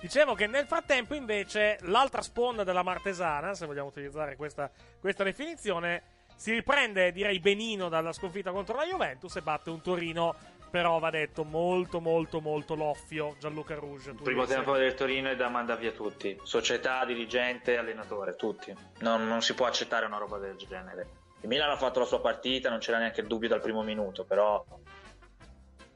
Dicevo 0.00 0.34
che 0.34 0.48
nel 0.48 0.66
frattempo, 0.66 1.14
invece, 1.14 1.78
l'altra 1.82 2.22
sponda 2.22 2.64
della 2.64 2.82
Martesana, 2.82 3.54
se 3.54 3.66
vogliamo 3.66 3.86
utilizzare 3.86 4.34
questa, 4.34 4.68
questa 4.98 5.22
definizione, 5.22 6.02
si 6.34 6.50
riprende, 6.50 7.12
direi, 7.12 7.38
benino 7.38 7.88
dalla 7.88 8.12
sconfitta 8.12 8.50
contro 8.50 8.74
la 8.74 8.84
Juventus 8.84 9.36
e 9.36 9.42
batte 9.42 9.70
un 9.70 9.80
Torino, 9.80 10.34
però 10.72 10.98
va 10.98 11.10
detto, 11.10 11.44
molto, 11.44 12.00
molto, 12.00 12.40
molto 12.40 12.74
loffio. 12.74 13.36
Gianluca 13.38 13.76
Rouge. 13.76 14.10
tu 14.10 14.16
Il 14.16 14.22
primo 14.24 14.44
tempo 14.44 14.76
del 14.76 14.94
Torino 14.94 15.28
è 15.30 15.36
da 15.36 15.48
mandare 15.48 15.78
via 15.78 15.92
tutti, 15.92 16.36
società, 16.42 17.04
dirigente, 17.04 17.76
allenatore, 17.76 18.34
tutti. 18.34 18.74
Non, 19.02 19.28
non 19.28 19.40
si 19.40 19.54
può 19.54 19.66
accettare 19.66 20.04
una 20.06 20.18
roba 20.18 20.38
del 20.38 20.56
genere. 20.56 21.06
Il 21.42 21.48
Milan 21.48 21.70
ha 21.70 21.76
fatto 21.76 21.98
la 21.98 22.04
sua 22.04 22.20
partita, 22.20 22.70
non 22.70 22.78
c'era 22.78 22.98
neanche 22.98 23.20
il 23.20 23.26
dubbio 23.26 23.48
dal 23.48 23.60
primo 23.60 23.82
minuto, 23.82 24.24
però 24.24 24.64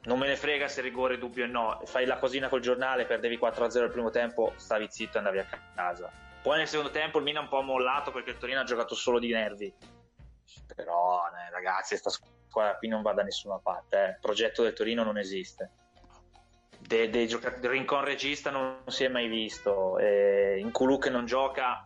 non 0.03 0.19
me 0.19 0.27
ne 0.27 0.35
frega 0.35 0.67
se 0.67 0.81
rigore, 0.81 1.17
dubbio 1.17 1.45
o 1.45 1.47
no. 1.47 1.81
Fai 1.85 2.05
la 2.05 2.17
cosina 2.17 2.49
col 2.49 2.61
giornale, 2.61 3.05
perdevi 3.05 3.37
4-0 3.37 3.81
al 3.81 3.91
primo 3.91 4.09
tempo, 4.09 4.53
stavi 4.55 4.87
zitto 4.89 5.15
e 5.15 5.19
andavi 5.19 5.39
a 5.39 5.47
casa. 5.73 6.11
Poi 6.41 6.57
nel 6.57 6.67
secondo 6.67 6.91
tempo 6.91 7.17
il 7.17 7.23
Milan 7.23 7.43
un 7.43 7.49
po' 7.49 7.61
mollato 7.61 8.11
perché 8.11 8.31
il 8.31 8.37
Torino 8.37 8.59
ha 8.59 8.63
giocato 8.65 8.93
solo 8.95 9.19
di 9.19 9.31
nervi. 9.31 9.73
Però 10.75 11.21
eh, 11.27 11.49
ragazzi, 11.51 11.97
questa 11.99 12.09
squadra 12.09 12.77
qui 12.77 12.87
non 12.87 13.01
va 13.01 13.13
da 13.13 13.23
nessuna 13.23 13.57
parte. 13.59 13.97
eh. 14.03 14.09
Il 14.09 14.17
progetto 14.21 14.63
del 14.63 14.73
Torino 14.73 15.03
non 15.03 15.17
esiste. 15.17 15.71
De- 16.79 17.09
dei 17.09 17.27
gioca- 17.27 17.57
rincon 17.61 18.03
regista 18.03 18.49
non 18.49 18.83
si 18.87 19.03
è 19.03 19.07
mai 19.09 19.27
visto. 19.27 19.97
Eh, 19.97 20.57
in 20.59 20.71
Kulu 20.71 20.99
che 20.99 21.09
non 21.09 21.25
gioca 21.25 21.85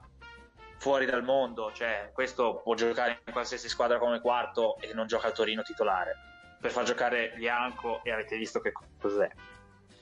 fuori 0.81 1.05
dal 1.05 1.23
mondo, 1.23 1.71
cioè 1.73 2.09
questo 2.11 2.59
può 2.63 2.73
giocare 2.73 3.21
in 3.23 3.31
qualsiasi 3.33 3.69
squadra 3.69 3.99
come 3.99 4.19
quarto 4.19 4.77
e 4.79 4.95
non 4.95 5.05
gioca 5.05 5.27
al 5.27 5.33
Torino 5.33 5.61
titolare. 5.61 6.17
Per 6.59 6.71
far 6.71 6.85
giocare 6.85 7.33
Bianco 7.35 8.03
e 8.03 8.11
avete 8.11 8.35
visto 8.35 8.59
che 8.61 8.71
cos'è. 8.99 9.29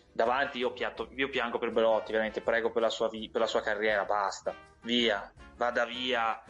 Davanti 0.09 0.59
io, 0.59 0.71
piatto- 0.71 1.09
io 1.15 1.27
piango 1.27 1.57
per 1.57 1.71
Belotti, 1.71 2.13
veramente 2.13 2.39
prego 2.39 2.71
per 2.71 2.81
la, 2.81 2.89
sua 2.89 3.09
vi- 3.09 3.29
per 3.29 3.41
la 3.41 3.47
sua 3.47 3.61
carriera, 3.61 4.05
basta. 4.05 4.55
Via, 4.83 5.29
vada 5.57 5.83
via. 5.83 6.41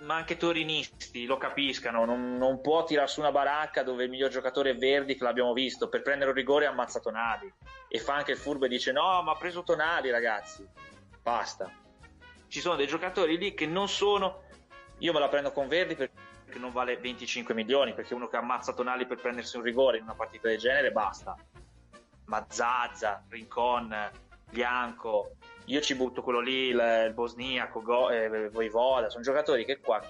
Ma 0.00 0.16
anche 0.16 0.36
torinisti 0.36 1.24
lo 1.24 1.38
capiscano, 1.38 2.04
non, 2.04 2.36
non 2.36 2.60
può 2.60 2.84
tirare 2.84 3.08
su 3.08 3.20
una 3.20 3.32
baracca 3.32 3.82
dove 3.82 4.04
il 4.04 4.10
miglior 4.10 4.28
giocatore 4.28 4.72
è 4.72 4.76
Verdi, 4.76 5.16
che 5.16 5.24
l'abbiamo 5.24 5.54
visto, 5.54 5.88
per 5.88 6.02
prendere 6.02 6.28
un 6.28 6.36
rigore 6.36 6.66
ha 6.66 6.70
ammazzato 6.70 7.08
Tonali. 7.08 7.50
E 7.88 7.98
fa 7.98 8.16
anche 8.16 8.32
il 8.32 8.38
furbo 8.38 8.66
e 8.66 8.68
dice 8.68 8.92
no, 8.92 9.22
ma 9.22 9.32
ha 9.32 9.36
preso 9.36 9.62
Tonali 9.62 10.10
ragazzi. 10.10 10.68
Basta. 11.22 11.79
Ci 12.50 12.60
sono 12.60 12.74
dei 12.74 12.88
giocatori 12.88 13.38
lì 13.38 13.54
che 13.54 13.66
non 13.66 13.88
sono... 13.88 14.42
Io 14.98 15.12
me 15.12 15.20
la 15.20 15.28
prendo 15.28 15.52
con 15.52 15.68
Verdi 15.68 15.94
perché 15.94 16.58
non 16.58 16.72
vale 16.72 16.96
25 16.96 17.54
milioni, 17.54 17.94
perché 17.94 18.12
uno 18.12 18.26
che 18.26 18.36
ammazza 18.36 18.74
Tonali 18.74 19.06
per 19.06 19.20
prendersi 19.20 19.56
un 19.56 19.62
rigore 19.62 19.98
in 19.98 20.02
una 20.02 20.14
partita 20.14 20.48
del 20.48 20.58
genere, 20.58 20.90
basta. 20.90 21.36
Ma 22.24 22.44
Zazza, 22.48 23.24
Rincon, 23.28 24.10
Bianco, 24.50 25.36
io 25.66 25.80
ci 25.80 25.94
butto 25.94 26.22
quello 26.22 26.40
lì, 26.40 26.70
il, 26.70 27.04
il 27.06 27.12
bosniaco, 27.14 27.82
Go, 27.82 28.10
eh, 28.10 28.48
Voivoda, 28.50 29.08
sono 29.10 29.22
giocatori 29.22 29.64
che 29.64 29.78
qua 29.78 30.02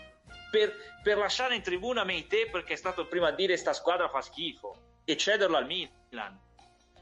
per, 0.51 0.75
per 1.03 1.19
lasciare 1.19 1.55
in 1.55 1.63
tribuna 1.63 2.05
Meite 2.05 2.49
perché 2.51 2.73
è 2.73 2.77
stato 2.77 3.03
il 3.03 3.07
primo 3.07 3.27
a 3.27 3.33
dire 3.33 3.57
sta 3.59 3.75
squadra 3.75 4.09
fa 4.09 4.23
schifo 4.23 4.75
e 5.05 5.17
cederlo 5.17 5.57
al 5.57 5.67
Milan 5.67 6.39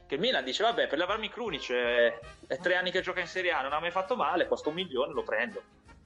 che 0.09 0.15
il 0.15 0.21
Milan 0.21 0.43
dice 0.43 0.63
vabbè 0.63 0.87
per 0.87 0.97
lavarmi 0.97 1.29
Krunic 1.29 1.71
è, 1.71 2.19
è 2.47 2.57
tre 2.57 2.75
anni 2.75 2.89
che 2.89 3.01
gioca 3.01 3.19
in 3.19 3.27
Serie 3.27 3.51
A 3.51 3.61
non 3.61 3.73
ha 3.73 3.79
mai 3.79 3.91
fatto 3.91 4.15
male 4.15 4.47
costa 4.47 4.69
un 4.69 4.75
milione 4.75 5.13
lo 5.13 5.21
prendo 5.21 5.61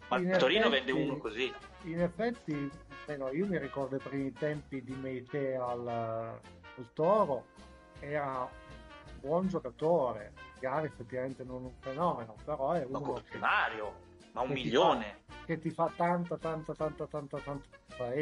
ma 0.10 0.18
In 0.18 0.36
Torino 0.38 0.68
effetti- 0.68 0.92
vende 0.92 0.92
uno 0.92 1.18
così 1.18 1.54
In 1.84 2.02
effetti, 2.02 2.70
eh 3.06 3.16
no, 3.16 3.32
io 3.32 3.46
mi 3.46 3.58
ricordo 3.58 3.96
i 3.96 4.00
primi 4.00 4.34
tempi 4.34 4.84
di 4.84 4.94
Meite 4.94 5.56
al, 5.56 5.88
al 5.88 6.90
Toro, 6.94 7.46
era 8.02 8.40
un 8.42 9.20
buon 9.22 9.48
giocatore, 9.48 10.34
magari 10.56 10.88
effettivamente 10.88 11.44
non 11.46 11.64
un 11.64 11.74
fenomeno, 11.80 12.36
però 12.44 12.72
è 12.72 12.84
uno 12.86 13.24
Mario 13.40 13.94
ma 14.34 14.42
un 14.42 14.50
milione 14.50 15.20
fa- 15.26 15.46
che 15.46 15.60
ti 15.60 15.70
fa 15.70 15.90
tanta, 15.96 16.38
tanta, 16.38 16.74
tanta, 16.74 17.06
tanta, 17.08 17.38
tanta 17.38 18.14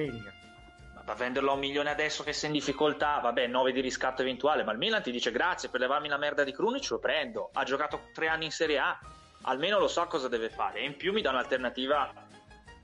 faena. 1.01 1.13
ma 1.13 1.13
venderlo 1.13 1.51
a 1.51 1.53
un 1.53 1.59
milione 1.59 1.89
adesso 1.89 2.23
che 2.23 2.33
sei 2.33 2.49
in 2.49 2.55
difficoltà 2.55 3.19
vabbè 3.19 3.47
9 3.47 3.71
di 3.71 3.81
riscatto 3.81 4.21
eventuale 4.21 4.63
ma 4.63 4.71
il 4.71 4.77
Milan 4.77 5.01
ti 5.01 5.11
dice 5.11 5.31
grazie 5.31 5.69
per 5.69 5.79
levarmi 5.79 6.07
la 6.07 6.17
merda 6.17 6.43
di 6.43 6.53
Krunic 6.53 6.89
lo 6.89 6.99
prendo 6.99 7.49
ha 7.53 7.63
giocato 7.63 8.09
tre 8.13 8.27
anni 8.27 8.45
in 8.45 8.51
Serie 8.51 8.79
A 8.79 8.99
almeno 9.43 9.79
lo 9.79 9.87
sa 9.87 10.05
cosa 10.05 10.27
deve 10.27 10.49
fare. 10.49 10.79
E 10.79 10.85
in 10.85 10.95
più 10.95 11.13
mi 11.13 11.21
dà 11.21 11.29
un'alternativa 11.31 12.13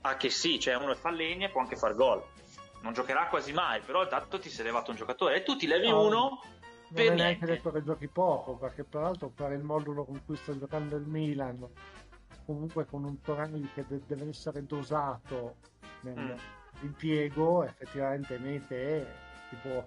a 0.00 0.16
che 0.16 0.30
sì, 0.30 0.58
cioè 0.58 0.74
uno 0.74 0.94
fa 0.94 1.10
legna 1.10 1.46
e 1.46 1.50
può 1.50 1.60
anche 1.60 1.76
far 1.76 1.94
gol. 1.94 2.22
Non 2.80 2.92
giocherà 2.92 3.26
quasi 3.26 3.52
mai, 3.52 3.80
però 3.80 4.02
intanto 4.02 4.38
ti 4.38 4.48
sei 4.48 4.64
levato 4.64 4.90
un 4.90 4.96
giocatore 4.96 5.36
e 5.36 5.42
tu 5.42 5.56
ti 5.56 5.66
levi 5.66 5.88
No, 5.88 6.02
uno 6.02 6.40
Non 6.88 7.02
è 7.02 7.10
neanche 7.10 7.46
detto 7.46 7.70
che 7.70 7.82
giochi 7.82 8.08
poco, 8.08 8.56
perché 8.56 8.84
peraltro 8.84 9.28
per 9.28 9.52
il 9.52 9.62
modulo 9.62 10.04
con 10.04 10.20
cui 10.24 10.36
sta 10.36 10.56
giocando 10.56 10.96
il 10.96 11.06
Milan, 11.06 11.66
comunque 12.46 12.86
con 12.86 13.04
un 13.04 13.20
Torani 13.20 13.68
che 13.74 13.84
de- 13.86 14.02
deve 14.06 14.28
essere 14.28 14.64
dosato 14.64 15.56
Mm. 16.06 16.30
Nell'impiego, 16.78 17.64
effettivamente 17.64 18.38
Mete 18.38 19.06
ti 19.50 19.56
può 19.62 19.84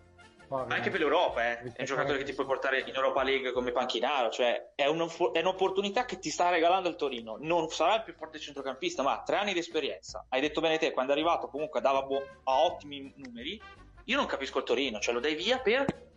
fare... 0.47 0.73
Anche 0.73 0.89
per 0.89 0.99
l'Europa, 0.99 1.51
eh. 1.51 1.59
è 1.59 1.79
un 1.79 1.85
giocatore 1.85 2.17
che 2.17 2.23
ti 2.23 2.33
puoi 2.33 2.45
portare 2.45 2.81
in 2.81 2.93
Europa 2.93 3.23
League 3.23 3.51
come 3.51 3.71
panchinaro, 3.71 4.29
cioè 4.29 4.71
è, 4.75 4.85
un- 4.85 5.09
è 5.33 5.39
un'opportunità 5.39 6.05
che 6.05 6.19
ti 6.19 6.29
sta 6.29 6.49
regalando 6.49 6.89
il 6.89 6.95
Torino. 6.95 7.37
Non 7.39 7.69
sarà 7.69 7.95
il 7.95 8.03
più 8.03 8.13
forte 8.13 8.39
centrocampista, 8.39 9.03
ma 9.03 9.13
ha 9.13 9.23
tre 9.23 9.37
anni 9.37 9.53
di 9.53 9.59
esperienza. 9.59 10.25
Hai 10.29 10.41
detto 10.41 10.61
bene 10.61 10.77
te, 10.77 10.91
quando 10.91 11.13
è 11.13 11.15
arrivato 11.15 11.47
comunque 11.47 11.81
dava 11.81 12.01
buo- 12.03 12.25
a 12.43 12.63
ottimi 12.63 13.13
numeri. 13.15 13.61
Io 14.05 14.17
non 14.17 14.25
capisco 14.25 14.59
il 14.59 14.65
Torino, 14.65 14.99
cioè 14.99 15.13
lo 15.13 15.19
dai 15.19 15.35
via 15.35 15.59
per... 15.59 16.09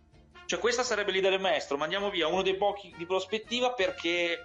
Cioè 0.47 0.59
questa 0.59 0.83
sarebbe 0.83 1.11
l'idea 1.11 1.31
del 1.31 1.41
maestro, 1.41 1.79
mandiamo 1.79 2.11
via 2.11 2.27
uno 2.27 2.43
dei 2.43 2.57
pochi 2.57 2.93
di 2.99 3.07
prospettiva 3.07 3.73
perché 3.73 4.39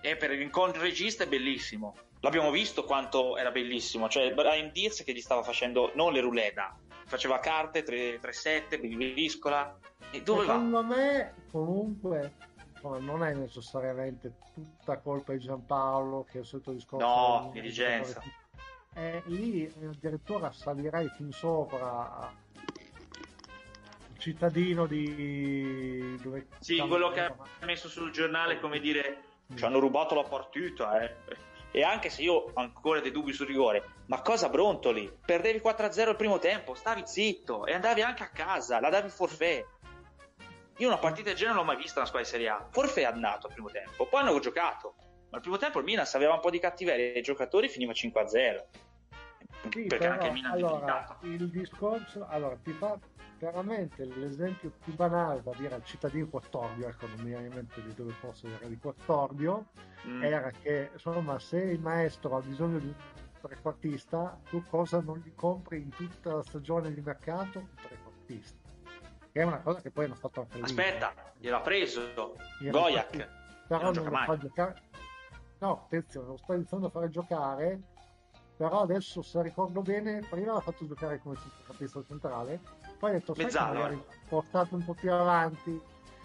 è 0.00 0.16
per 0.16 0.30
l'incontro 0.30 0.80
regista 0.80 1.24
è 1.24 1.26
bellissimo. 1.26 1.94
L'abbiamo 2.20 2.50
visto 2.50 2.84
quanto 2.84 3.36
era 3.36 3.50
bellissimo, 3.50 4.08
cioè 4.08 4.32
Brian 4.34 4.70
Diaz 4.72 5.04
che 5.04 5.12
gli 5.12 5.20
stava 5.20 5.42
facendo 5.42 5.92
non 5.94 6.12
le 6.12 6.20
roulette, 6.20 6.62
faceva 7.06 7.38
carte 7.38 7.84
3-7, 7.84 8.78
briscola. 8.80 9.78
E 10.10 10.22
dove 10.22 10.44
va? 10.44 10.54
Secondo 10.54 10.82
me, 10.82 11.34
comunque, 11.50 12.34
non 12.82 13.22
è 13.22 13.34
necessariamente 13.34 14.34
tutta 14.52 14.98
colpa 14.98 15.32
di 15.32 15.38
Giampaolo, 15.38 16.24
che 16.24 16.38
è 16.38 16.40
il 16.40 16.46
solito 16.46 16.72
discorso. 16.72 17.06
No, 17.06 17.50
dirigenza. 17.52 18.20
Eh, 18.94 19.22
lì 19.26 19.64
eh, 19.64 19.86
addirittura 19.86 20.50
salirei 20.50 21.08
fin 21.10 21.30
sopra 21.30 22.32
il 24.12 24.18
cittadino 24.18 24.86
di... 24.86 26.18
Dove 26.20 26.48
Sì, 26.58 26.78
quello 26.78 27.10
che 27.10 27.20
ha 27.20 27.36
messo 27.60 27.88
sul 27.88 28.10
giornale 28.10 28.58
come 28.58 28.80
dire 28.80 29.22
ci 29.54 29.64
hanno 29.64 29.78
rubato 29.78 30.14
la 30.14 30.24
partita, 30.24 31.00
eh. 31.00 31.16
E 31.70 31.82
anche 31.82 32.08
se 32.08 32.22
io 32.22 32.32
ho 32.32 32.50
ancora 32.54 33.00
dei 33.00 33.10
dubbi 33.10 33.32
sul 33.32 33.46
rigore, 33.46 33.84
ma 34.06 34.22
cosa 34.22 34.48
brontoli? 34.48 35.12
Perdevi 35.24 35.60
4-0 35.62 36.08
il 36.08 36.16
primo 36.16 36.38
tempo, 36.38 36.74
stavi 36.74 37.02
zitto 37.04 37.66
e 37.66 37.74
andavi 37.74 38.02
anche 38.02 38.22
a 38.22 38.30
casa, 38.30 38.80
la 38.80 38.88
davi 38.88 39.10
forfè. 39.10 39.64
Io 40.78 40.86
una 40.86 40.98
partita 40.98 41.28
del 41.28 41.36
genere 41.36 41.56
non 41.56 41.64
l'ho 41.64 41.72
mai 41.72 41.80
vista 41.80 41.98
una 41.98 42.08
squadra 42.08 42.28
di 42.28 42.34
Serie 42.34 42.48
A. 42.48 42.66
Forfè 42.70 43.00
è 43.00 43.04
andato 43.04 43.48
al 43.48 43.52
primo 43.52 43.68
tempo, 43.68 44.06
poi 44.06 44.22
hanno 44.22 44.38
giocato. 44.38 44.94
Ma 45.30 45.36
al 45.36 45.42
primo 45.42 45.58
tempo 45.58 45.78
il 45.78 45.84
Milan 45.84 46.06
aveva 46.12 46.34
un 46.34 46.40
po' 46.40 46.50
di 46.50 46.58
cattiveria 46.58 47.12
e 47.12 47.18
i 47.18 47.22
giocatori 47.22 47.68
finiva 47.68 47.92
5-0. 47.92 48.64
Sì, 49.70 49.84
Perché 49.84 49.98
però, 49.98 50.12
anche 50.12 50.26
il 50.26 50.32
Milan 50.32 50.52
allora, 50.52 51.18
il 51.22 51.50
discorso, 51.50 52.26
allora 52.28 52.56
ti 52.62 52.72
fa 52.72 52.96
veramente 53.38 54.04
l'esempio 54.04 54.72
più 54.82 54.94
banale 54.94 55.42
da 55.42 55.52
dire 55.56 55.74
al 55.74 55.84
cittadino 55.84 56.26
Quattorbio, 56.26 56.88
ecco 56.88 57.06
non 57.06 57.16
mi 57.20 57.30
viene 57.30 57.46
in 57.46 57.52
mente 57.54 57.80
di 57.82 57.94
dove 57.94 58.12
fosse 58.12 58.48
era 58.48 58.66
di 58.66 58.78
Quattorbio, 58.78 59.66
Mm. 60.06 60.22
era 60.22 60.50
che 60.50 60.90
insomma 60.92 61.38
se 61.40 61.58
il 61.58 61.80
maestro 61.80 62.36
ha 62.36 62.40
bisogno 62.40 62.78
di 62.78 62.86
un 62.86 62.94
trequartista, 63.40 64.38
tu 64.48 64.62
cosa 64.68 65.00
non 65.00 65.18
gli 65.18 65.34
compri 65.34 65.78
in 65.82 65.90
tutta 65.90 66.34
la 66.34 66.42
stagione 66.42 66.94
di 66.94 67.00
mercato? 67.00 67.58
Un 67.58 67.68
trequartista. 67.74 68.56
Che 69.32 69.40
è 69.40 69.42
una 69.42 69.60
cosa 69.60 69.80
che 69.80 69.90
poi 69.90 70.04
hanno 70.04 70.14
fatto 70.14 70.40
anche 70.42 70.56
lì. 70.56 70.62
Aspetta, 70.62 71.12
gliel'ha 71.36 71.60
preso 71.60 72.36
Era 72.62 72.70
Goyak. 72.70 73.28
Però 73.66 73.92
non 73.92 74.04
non 74.04 74.04
lo 74.04 74.18
fa 74.24 74.36
giocare. 74.38 74.82
No, 75.58 75.82
attenzione, 75.84 76.26
lo 76.28 76.36
sto 76.36 76.52
iniziando 76.52 76.86
a 76.86 76.90
fare 76.90 77.08
giocare. 77.10 77.80
Però 78.56 78.80
adesso, 78.80 79.22
se 79.22 79.42
ricordo 79.42 79.82
bene, 79.82 80.20
prima 80.28 80.52
l'ha 80.52 80.60
fatto 80.60 80.86
giocare 80.86 81.18
come 81.20 81.36
centrocampista 81.36 82.02
centrale, 82.04 82.60
poi 82.98 83.10
ha 83.10 83.12
detto 83.14 83.34
eh. 83.34 83.98
portato 84.28 84.74
un 84.74 84.84
po' 84.84 84.94
più 84.94 85.12
avanti. 85.12 85.80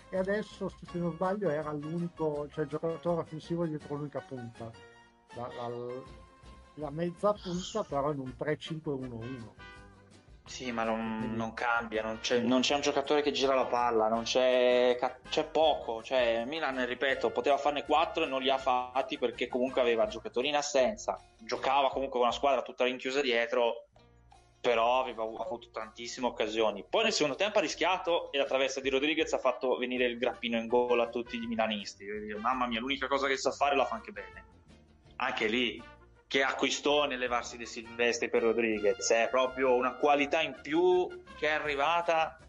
E 0.09 0.17
adesso, 0.17 0.69
se 0.69 0.97
non 0.99 1.11
sbaglio, 1.13 1.49
era 1.49 1.71
l'unico, 1.71 2.47
cioè 2.51 2.65
il 2.65 2.69
giocatore 2.69 3.21
offensivo 3.21 3.65
dietro 3.65 3.95
l'unica 3.95 4.19
punta. 4.19 4.71
La, 5.35 5.47
la- 5.57 6.21
la 6.75 6.89
mezza 6.89 7.33
punta, 7.33 7.83
però 7.83 8.11
in 8.11 8.19
un 8.19 8.33
3-5-1-1. 8.37 9.71
Sì, 10.45 10.71
ma 10.71 10.83
non, 10.83 11.33
non 11.35 11.53
cambia, 11.53 12.03
non 12.03 12.19
c'è, 12.19 12.39
non 12.39 12.61
c'è 12.61 12.75
un 12.75 12.81
giocatore 12.81 13.21
che 13.21 13.31
gira 13.31 13.55
la 13.55 13.65
palla, 13.65 14.09
non 14.09 14.23
c'è, 14.23 14.97
c'è 15.29 15.45
poco. 15.45 16.03
Cioè, 16.03 16.43
Milan, 16.45 16.85
ripeto, 16.85 17.29
poteva 17.29 17.57
farne 17.57 17.85
4 17.85 18.25
e 18.25 18.27
non 18.27 18.41
li 18.41 18.49
ha 18.49 18.57
fatti 18.57 19.17
perché 19.17 19.47
comunque 19.47 19.79
aveva 19.81 20.07
giocatori 20.07 20.49
in 20.49 20.55
assenza. 20.55 21.17
Giocava 21.39 21.89
comunque 21.89 22.19
con 22.19 22.27
una 22.27 22.35
squadra 22.35 22.61
tutta 22.61 22.83
rinchiusa 22.83 23.21
dietro, 23.21 23.87
però 24.63 25.01
aveva 25.01 25.23
avu- 25.23 25.41
avuto 25.41 25.69
tantissime 25.71 26.27
occasioni. 26.27 26.85
Poi 26.89 27.03
nel 27.03 27.11
secondo 27.11 27.35
tempo 27.35 27.57
ha 27.57 27.61
rischiato 27.61 28.31
e 28.31 28.37
la 28.37 28.45
traversa 28.45 28.79
di 28.79 28.87
Rodriguez 28.87 29.33
ha 29.33 29.37
fatto 29.37 29.75
venire 29.75 30.05
il 30.05 30.17
grappino 30.17 30.57
in 30.57 30.67
gol 30.67 31.01
a 31.01 31.09
tutti 31.09 31.35
i 31.35 31.45
milanisti. 31.45 32.05
Mamma 32.39 32.65
mia, 32.65 32.79
l'unica 32.79 33.07
cosa 33.07 33.27
che 33.27 33.35
sa 33.35 33.51
fare 33.51 33.75
la 33.75 33.83
fa 33.83 33.95
anche 33.95 34.13
bene. 34.13 34.45
Anche 35.17 35.47
lì, 35.47 35.83
che 36.27 36.43
acquistò 36.43 37.05
nel 37.07 37.19
levarsi 37.19 37.57
dei 37.57 37.65
Silvestri 37.65 38.29
per 38.29 38.43
Rodriguez, 38.43 39.11
è 39.11 39.27
proprio 39.29 39.75
una 39.75 39.95
qualità 39.95 40.39
in 40.41 40.57
più 40.61 41.09
che 41.37 41.49
è 41.49 41.51
arrivata. 41.51 42.39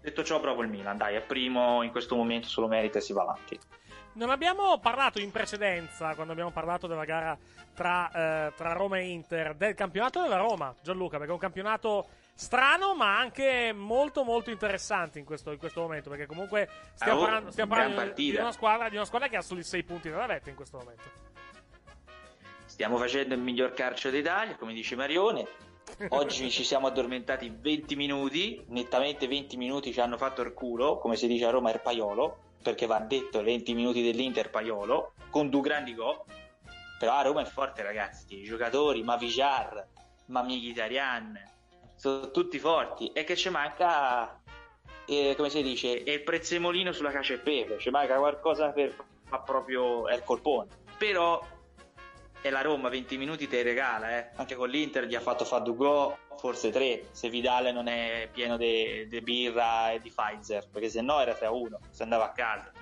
Detto 0.00 0.22
ciò, 0.22 0.38
bravo 0.38 0.62
il 0.62 0.68
Milan, 0.68 0.98
dai, 0.98 1.16
è 1.16 1.20
primo 1.20 1.82
in 1.82 1.90
questo 1.90 2.14
momento, 2.14 2.46
se 2.46 2.60
lo 2.60 2.68
merita 2.68 2.98
e 2.98 3.00
si 3.00 3.12
va 3.12 3.22
avanti. 3.22 3.58
Non 4.12 4.30
abbiamo 4.30 4.78
parlato 4.78 5.20
in 5.20 5.30
precedenza, 5.30 6.14
quando 6.14 6.32
abbiamo 6.32 6.50
parlato 6.50 6.86
della 6.88 7.04
gara 7.04 7.38
tra, 7.74 8.10
eh, 8.48 8.52
tra 8.56 8.72
Roma 8.72 8.98
e 8.98 9.08
Inter, 9.08 9.54
del 9.54 9.74
campionato 9.74 10.20
della 10.20 10.36
Roma, 10.36 10.74
Gianluca, 10.82 11.16
perché 11.16 11.30
è 11.30 11.34
un 11.34 11.40
campionato 11.40 12.08
strano 12.34 12.94
ma 12.94 13.18
anche 13.18 13.72
molto 13.72 14.24
molto 14.24 14.50
interessante 14.50 15.18
in 15.18 15.24
questo, 15.24 15.52
in 15.52 15.58
questo 15.58 15.80
momento, 15.80 16.10
perché 16.10 16.26
comunque 16.26 16.68
stiamo 16.94 17.20
Oh, 17.20 17.22
parlando, 17.22 17.50
stiamo 17.52 17.74
parlando 17.74 18.12
di, 18.14 18.36
una 18.36 18.52
squadra, 18.52 18.88
di 18.88 18.96
una 18.96 19.04
squadra 19.04 19.28
che 19.28 19.36
ha 19.36 19.42
soli 19.42 19.62
6 19.62 19.82
punti 19.84 20.08
nella 20.08 20.26
vetta 20.26 20.50
in 20.50 20.56
questo 20.56 20.78
momento. 20.78 21.04
Stiamo 22.64 22.98
facendo 22.98 23.34
il 23.34 23.40
miglior 23.40 23.74
calcio 23.74 24.10
d'Italia, 24.10 24.56
come 24.56 24.72
dice 24.72 24.96
Marione. 24.96 25.46
Oggi 26.08 26.50
ci 26.50 26.64
siamo 26.64 26.86
addormentati 26.86 27.54
20 27.56 27.96
minuti, 27.96 28.64
nettamente 28.68 29.28
20 29.28 29.56
minuti 29.56 29.92
ci 29.92 30.00
hanno 30.00 30.16
fatto 30.16 30.40
il 30.42 30.52
culo, 30.52 30.98
come 30.98 31.16
si 31.16 31.26
dice 31.26 31.44
a 31.44 31.50
Roma, 31.50 31.72
il 31.72 31.80
paiolo, 31.80 32.38
perché 32.62 32.86
va 32.86 32.98
detto 33.00 33.42
20 33.42 33.74
minuti 33.74 34.02
dell'Inter 34.02 34.50
paiolo, 34.50 35.14
con 35.30 35.48
due 35.48 35.60
grandi 35.60 35.94
gol. 35.94 36.20
Però 36.98 37.12
a 37.12 37.22
Roma 37.22 37.42
è 37.42 37.46
forte, 37.46 37.82
ragazzi. 37.82 38.40
I 38.40 38.44
giocatori, 38.44 39.02
ma 39.02 39.16
Vijar, 39.16 39.86
ma 40.26 40.42
Mkhitaryan, 40.42 41.38
sono 41.96 42.30
tutti 42.30 42.58
forti. 42.58 43.12
E 43.12 43.24
che 43.24 43.36
ci 43.36 43.48
manca, 43.48 44.40
eh, 45.06 45.34
come 45.36 45.48
si 45.48 45.62
dice, 45.62 45.88
il 45.88 46.22
prezzemolino 46.22 46.92
sulla 46.92 47.10
cacio 47.10 47.34
e 47.34 47.38
pepe. 47.38 47.78
Ci 47.78 47.90
manca 47.90 48.16
qualcosa 48.16 48.70
per 48.70 48.94
fa 49.30 49.38
proprio 49.38 50.08
è 50.08 50.14
il 50.14 50.24
colpone. 50.24 50.68
Però 50.98 51.42
è 52.42 52.50
la 52.50 52.60
Roma, 52.60 52.88
20 52.88 53.16
minuti 53.16 53.48
te 53.48 53.62
regala, 53.62 54.18
eh. 54.18 54.30
Anche 54.36 54.56
con 54.56 54.68
l'Inter 54.68 55.04
gli 55.04 55.14
ha 55.14 55.20
fatto 55.20 55.44
fare 55.44 55.62
due 55.62 55.76
gol, 55.76 56.14
forse 56.40 56.70
tre, 56.70 57.08
se 57.10 57.28
Vidale 57.28 57.70
non 57.70 57.86
è 57.86 58.28
pieno 58.32 58.56
di 58.56 59.20
birra 59.22 59.92
e 59.92 60.00
di 60.00 60.10
Pfizer, 60.10 60.68
perché 60.70 60.88
se 60.88 61.02
no 61.02 61.20
era 61.20 61.32
3-1, 61.32 61.76
se 61.90 62.02
andava 62.02 62.24
a 62.24 62.32
casa. 62.32 62.72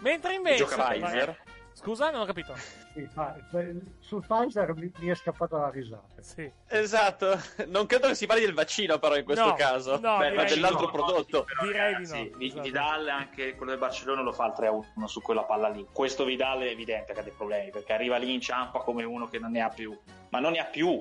Mentre 0.00 0.34
invece... 0.34 0.64
Gioca 0.64 0.88
Pfizer? 0.88 1.42
Scusa, 1.72 2.10
non 2.10 2.22
ho 2.22 2.24
capito. 2.24 2.54
Sì, 2.96 3.80
sul 3.98 4.24
Pfizer 4.26 4.74
mi, 4.74 4.90
mi 5.00 5.08
è 5.08 5.14
scappata 5.14 5.58
la 5.58 5.68
risata. 5.68 6.22
Sì. 6.22 6.50
Esatto, 6.66 7.38
non 7.66 7.84
credo 7.84 8.08
che 8.08 8.14
si 8.14 8.24
parli 8.24 8.44
del 8.44 8.54
vaccino 8.54 8.98
però 8.98 9.16
in 9.16 9.24
questo 9.24 9.44
No, 9.44 9.54
caso, 9.54 9.98
no, 10.00 10.16
Beh, 10.16 10.32
ma 10.32 10.44
dell'altro 10.44 10.86
no. 10.86 10.92
prodotto. 10.92 11.46
Direi 11.62 11.96
di 11.96 12.52
no. 12.54 12.62
Vidal, 12.62 13.08
anche 13.08 13.54
quello 13.54 13.72
del 13.72 13.80
Barcellona, 13.80 14.22
lo 14.22 14.32
fa 14.32 14.46
il 14.46 14.54
3-1 14.56 15.04
su 15.04 15.20
quella 15.20 15.44
palla 15.44 15.68
lì. 15.68 15.86
Questo 15.92 16.24
Vidal 16.24 16.60
è 16.60 16.68
evidente 16.68 17.12
che 17.12 17.20
ha 17.20 17.22
dei 17.22 17.32
problemi, 17.32 17.70
perché 17.70 17.92
arriva 17.92 18.16
lì, 18.16 18.32
inciampa 18.32 18.78
come 18.78 19.04
uno 19.04 19.28
che 19.28 19.38
non 19.38 19.50
ne 19.50 19.60
ha 19.60 19.68
più. 19.68 19.94
Ma 20.30 20.38
non 20.38 20.52
ne 20.52 20.60
ha 20.60 20.64
più, 20.64 20.98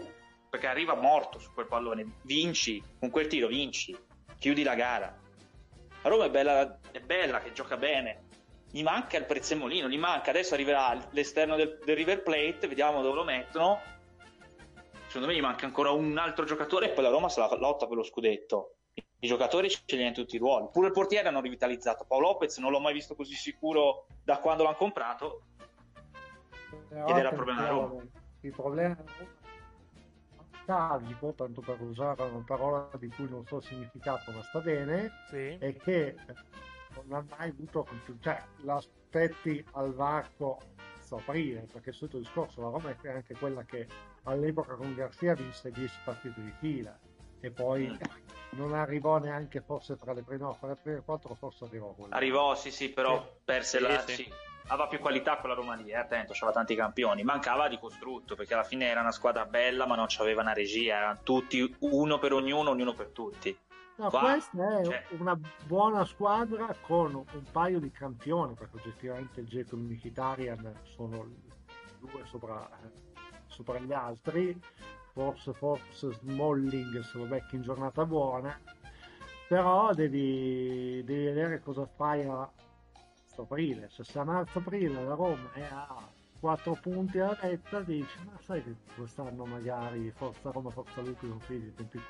perché 0.50 0.68
arriva 0.68 0.96
morto 0.96 1.40
su 1.40 1.54
quel 1.54 1.68
pallone. 1.68 2.18
Vinci, 2.24 2.84
con 3.00 3.10
quel 3.10 3.28
tiro 3.28 3.48
vinci, 3.48 3.98
chiudi 4.38 4.64
la 4.64 4.76
gara. 4.76 5.18
La 6.02 6.10
Roma 6.10 6.26
è 6.26 6.30
bella, 6.30 6.78
è 6.92 7.00
bella 7.00 7.40
che 7.40 7.54
gioca 7.54 7.78
bene. 7.78 8.25
Gli 8.76 8.84
manca 8.84 9.16
il 9.16 9.24
prezzemolino, 9.24 9.88
gli 9.88 9.98
manca. 9.98 10.32
Adesso 10.32 10.54
arriverà 10.54 11.00
l'esterno 11.12 11.56
del, 11.56 11.80
del 11.86 11.96
River 11.96 12.22
Plate, 12.22 12.68
vediamo 12.68 13.02
dove 13.02 13.16
lo 13.16 13.24
mettono. 13.24 13.80
Secondo 15.08 15.28
me 15.28 15.34
gli 15.34 15.42
manca 15.42 15.66
ancora 15.66 15.92
un 15.92 16.18
altro 16.18 16.44
giocatore 16.44 16.90
e 16.90 16.94
poi 16.94 17.06
la 17.06 17.10
Roma 17.10 17.30
se 17.30 17.40
la 17.40 17.56
lotta 17.56 17.88
per 17.88 17.96
lo 17.96 18.04
scudetto. 18.04 18.76
I 19.20 19.28
giocatori 19.28 19.70
ce 19.70 19.82
li 19.88 20.00
hanno 20.00 20.08
in 20.10 20.14
tutti 20.14 20.36
i 20.36 20.40
ruoli. 20.40 20.68
Pure 20.74 20.88
il 20.88 20.92
portiere 20.92 21.30
hanno 21.30 21.40
rivitalizzato. 21.40 22.04
Paolo 22.06 22.32
Lopez 22.32 22.58
non 22.58 22.70
l'ho 22.70 22.82
mai 22.82 22.92
visto 22.92 23.16
così 23.16 23.34
sicuro 23.34 24.08
da 24.26 24.40
quando 24.40 24.64
l'hanno 24.64 24.76
comprato. 24.76 25.44
Però 26.90 27.08
Ed 27.08 27.16
era 27.16 27.30
il 27.30 27.36
problema 27.36 27.62
della 27.62 27.72
Roma. 27.72 28.04
Il 28.42 28.52
problema 28.52 29.04
tragico, 30.66 31.34
tanto 31.34 31.62
per 31.62 31.80
usare 31.80 32.24
una 32.24 32.44
parola 32.46 32.90
di 33.00 33.08
cui 33.08 33.30
non 33.30 33.46
so 33.46 33.56
il 33.56 33.64
significato, 33.64 34.32
ma 34.32 34.44
sta 34.44 34.60
bene, 34.60 35.12
è 35.32 35.76
che 35.78 36.18
non 37.08 37.20
ha 37.30 37.36
mai 37.38 37.50
avuto 37.50 37.88
cioè 38.22 38.42
l'aspetti 38.64 39.64
al 39.74 39.94
varco 39.94 40.58
a 41.12 41.16
aprile 41.18 41.68
perché 41.72 41.90
il 41.90 41.96
solito 41.96 42.18
discorso 42.18 42.62
la 42.62 42.70
Roma 42.70 42.90
è 43.00 43.08
anche 43.10 43.36
quella 43.36 43.64
che 43.64 43.88
all'epoca 44.24 44.74
con 44.76 44.94
Garcia 44.96 45.34
vinse 45.36 45.72
10 45.72 45.94
partite 46.04 46.42
di 46.42 46.52
fila 46.60 46.98
e 47.40 47.52
poi 47.52 47.88
Mm. 47.88 48.58
non 48.58 48.74
arrivò 48.74 49.18
neanche 49.20 49.62
forse 49.62 49.96
tra 49.98 50.14
le 50.14 50.24
prime 50.24 50.42
no, 50.42 50.54
fra 50.54 50.70
le 50.70 50.76
prime 50.82 51.02
quattro 51.04 51.36
forse 51.36 51.66
arrivò 51.66 51.94
quella 51.94 52.16
Arrivò, 52.16 52.56
sì, 52.56 52.72
sì, 52.72 52.90
però 52.90 53.22
Sì. 53.22 53.28
perse 53.44 53.78
Sì, 53.78 53.84
la. 53.84 54.00
sì. 54.00 54.14
sì. 54.16 54.34
Aveva 54.68 54.88
più 54.88 54.98
qualità 54.98 55.38
quella 55.38 55.54
Roma 55.54 55.76
lì, 55.76 55.92
eh, 55.92 55.96
attento, 55.96 56.34
c'aveva 56.34 56.54
tanti 56.54 56.74
campioni. 56.74 57.22
Mancava 57.24 57.68
di 57.68 57.78
costrutto 57.78 58.36
perché 58.36 58.56
alla 58.56 58.64
fine 58.64 58.88
era 58.88 59.02
una 59.02 59.12
squadra 59.12 59.46
bella, 59.46 59.86
ma 59.86 59.96
non 59.96 60.08
c'aveva 60.10 60.42
una 60.42 60.54
regia. 60.54 60.96
Erano 60.98 61.20
tutti 61.22 61.76
uno 61.82 62.18
per 62.18 62.34
ognuno, 62.34 62.72
ognuno 62.72 62.94
per 62.94 63.10
tutti. 63.10 63.56
No, 63.98 64.10
Qua, 64.10 64.20
questa 64.20 64.80
è 64.80 64.84
cioè, 64.84 65.06
una 65.18 65.40
buona 65.66 66.04
squadra 66.04 66.76
con 66.82 67.16
un 67.16 67.44
paio 67.52 67.80
di 67.80 67.92
campioni, 67.92 68.54
perché 68.54 68.78
oggettivamente 68.78 69.40
il 69.40 69.48
Jacob 69.48 69.80
e 69.80 69.94
Mkhitaryan 69.94 70.80
sono 70.84 71.26
due 72.00 72.26
sopra, 72.26 72.70
sopra 73.48 73.80
gli 73.80 73.94
altri, 73.94 74.60
forse, 75.14 75.54
forse 75.54 76.12
Smalling 76.12 77.00
se 77.04 77.18
lo 77.18 77.26
becchi 77.26 77.56
in 77.56 77.62
giornata 77.62 78.06
buona, 78.06 78.60
però 79.48 79.94
devi, 79.94 81.02
devi 81.06 81.26
vedere 81.26 81.62
cosa 81.62 81.86
fai 81.86 82.26
a 82.26 82.52
aprile. 83.38 83.90
Se 83.90 84.04
a 84.20 84.24
marzo 84.24 84.60
aprile 84.60 85.04
la 85.04 85.14
Roma 85.14 85.52
è 85.54 85.62
a 85.72 86.06
4 86.40 86.78
punti 86.82 87.20
alla 87.20 87.38
retta, 87.40 87.80
dici, 87.80 88.18
ma 88.26 88.38
sai 88.42 88.62
che 88.64 88.76
quest'anno 88.96 89.46
magari 89.46 90.12
Forza 90.12 90.52
Roma, 90.52 90.70
Forza 90.70 91.02
Lupi 91.02 91.28
sono 91.28 91.40
finiti 91.40 91.68
i 91.68 91.74
tempi. 91.74 92.02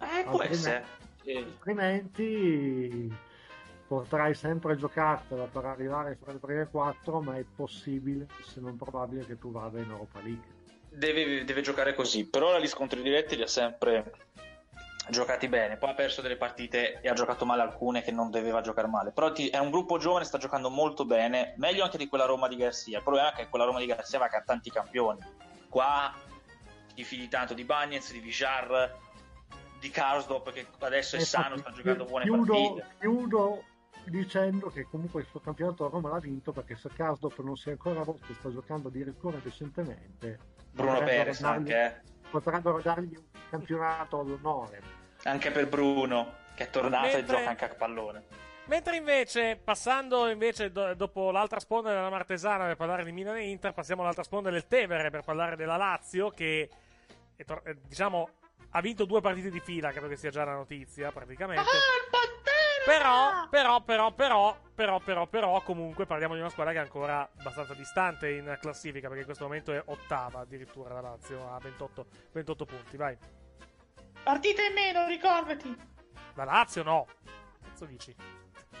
Eh, 0.00 0.24
può 0.24 0.38
Altrimenti- 0.40 0.52
essere. 0.52 0.84
Sì. 1.22 1.36
altrimenti 1.36 3.14
potrai 3.86 4.34
sempre 4.34 4.76
giocartela 4.76 5.44
per 5.44 5.64
arrivare 5.64 6.16
fra 6.22 6.32
le 6.32 6.38
prime 6.38 6.68
quattro, 6.68 7.20
ma 7.20 7.36
è 7.36 7.44
possibile, 7.44 8.26
se 8.44 8.60
non 8.60 8.76
probabile, 8.76 9.24
che 9.26 9.38
tu 9.38 9.50
vada 9.50 9.78
in 9.78 9.90
Europa 9.90 10.20
League. 10.20 10.56
Deve, 10.90 11.44
deve 11.44 11.60
giocare 11.62 11.94
così. 11.94 12.26
Per 12.26 12.42
ora 12.42 12.58
gli 12.58 12.66
scontri 12.66 13.02
diretti 13.02 13.36
li 13.36 13.42
ha 13.42 13.46
sempre 13.46 14.12
giocati 15.10 15.48
bene. 15.48 15.76
Poi 15.76 15.90
ha 15.90 15.94
perso 15.94 16.20
delle 16.22 16.36
partite 16.36 17.00
e 17.00 17.08
ha 17.08 17.14
giocato 17.14 17.44
male 17.46 17.62
alcune 17.62 18.02
che 18.02 18.10
non 18.12 18.30
doveva 18.30 18.60
giocare 18.60 18.88
male. 18.88 19.10
Però 19.10 19.32
ti- 19.32 19.48
è 19.48 19.58
un 19.58 19.70
gruppo 19.70 19.96
giovane, 19.98 20.24
sta 20.24 20.38
giocando 20.38 20.70
molto 20.70 21.04
bene. 21.04 21.54
Meglio 21.56 21.84
anche 21.84 21.98
di 21.98 22.08
quella 22.08 22.24
Roma 22.26 22.48
di 22.48 22.56
Garcia. 22.56 22.98
Il 22.98 23.02
problema 23.02 23.32
è 23.32 23.36
che 23.36 23.48
quella 23.48 23.64
Roma 23.64 23.78
di 23.78 23.86
Garcia 23.86 24.18
va 24.18 24.28
che 24.28 24.36
ha 24.36 24.42
tanti 24.42 24.70
campioni. 24.70 25.20
Qua 25.68 26.12
ti 26.94 27.04
fidi 27.04 27.28
tanto 27.28 27.54
di 27.54 27.64
Bagnez, 27.64 28.12
di 28.12 28.18
Vijar, 28.20 28.92
di 29.78 29.90
Karsdorp 29.90 30.52
che 30.52 30.66
adesso 30.80 31.16
è 31.16 31.20
sano, 31.20 31.56
sta 31.56 31.70
giocando 31.72 32.04
buone 32.04 32.24
chiudo, 32.24 32.52
partite. 32.52 32.86
chiudo 32.98 33.64
dicendo 34.04 34.68
che 34.70 34.84
comunque 34.84 35.20
il 35.20 35.26
suo 35.28 35.40
campionato 35.40 35.84
la 35.84 35.90
Roma 35.90 36.10
l'ha 36.10 36.18
vinto 36.18 36.52
perché 36.52 36.76
se 36.76 36.88
Karsdorp 36.94 37.38
non 37.40 37.56
si 37.56 37.68
è 37.68 37.72
ancora 37.72 38.02
rotto 38.02 38.30
e 38.30 38.34
sta 38.34 38.50
giocando 38.50 38.88
addirittura 38.88 39.38
decentemente 39.38 40.38
Bruno 40.72 40.98
Perez 41.00 41.40
dargli- 41.40 41.72
anche, 41.72 42.00
eh. 42.06 42.12
potrebbero 42.30 42.80
dargli 42.80 43.14
un 43.14 43.24
campionato 43.50 44.20
all'onore 44.20 45.06
Anche 45.24 45.50
per 45.50 45.68
Bruno, 45.68 46.32
che 46.54 46.64
è 46.64 46.70
tornato 46.70 47.08
e 47.08 47.14
Mentre- 47.16 47.36
gioca 47.36 47.48
anche 47.50 47.64
a 47.64 47.68
pallone. 47.74 48.24
Mentre 48.66 48.96
invece, 48.96 49.56
passando 49.56 50.28
invece 50.28 50.70
do- 50.70 50.94
dopo 50.94 51.30
l'altra 51.30 51.58
sponda 51.58 51.88
della 51.88 52.10
Martesana 52.10 52.66
per 52.66 52.76
parlare 52.76 53.02
di 53.02 53.12
Milan 53.12 53.36
e 53.36 53.48
Inter, 53.48 53.72
passiamo 53.72 54.02
all'altra 54.02 54.22
sponda 54.22 54.50
del 54.50 54.66
Tevere 54.66 55.10
per 55.10 55.22
parlare 55.22 55.56
della 55.56 55.76
Lazio 55.76 56.30
che 56.30 56.68
è 57.34 57.44
eh, 57.64 57.76
diciamo 57.86 58.28
ha 58.70 58.80
vinto 58.80 59.04
due 59.04 59.20
partite 59.20 59.50
di 59.50 59.60
fila, 59.60 59.90
credo 59.90 60.08
che 60.08 60.16
sia 60.16 60.30
già 60.30 60.44
la 60.44 60.54
notizia 60.54 61.10
praticamente. 61.10 61.62
Però, 62.84 63.48
però, 63.48 63.82
però, 63.82 64.12
però, 64.12 64.58
però, 64.74 64.98
però, 65.00 65.26
però, 65.26 65.62
comunque 65.62 66.06
parliamo 66.06 66.34
di 66.34 66.40
una 66.40 66.48
squadra 66.48 66.72
che 66.72 66.78
è 66.78 66.82
ancora 66.82 67.28
abbastanza 67.36 67.74
distante 67.74 68.30
in 68.30 68.56
classifica 68.60 69.08
perché 69.08 69.20
in 69.20 69.26
questo 69.26 69.44
momento 69.44 69.72
è 69.72 69.82
ottava 69.84 70.40
addirittura 70.40 70.94
la 70.94 71.00
Lazio 71.02 71.52
a 71.52 71.58
28, 71.58 72.06
28 72.32 72.64
punti, 72.64 72.96
vai. 72.96 73.16
Partite 74.22 74.66
in 74.66 74.72
meno, 74.72 75.06
ricordati. 75.06 75.76
La 76.34 76.44
Lazio 76.44 76.82
no. 76.82 77.06
Cazzo 77.62 77.84
dici? 77.84 78.14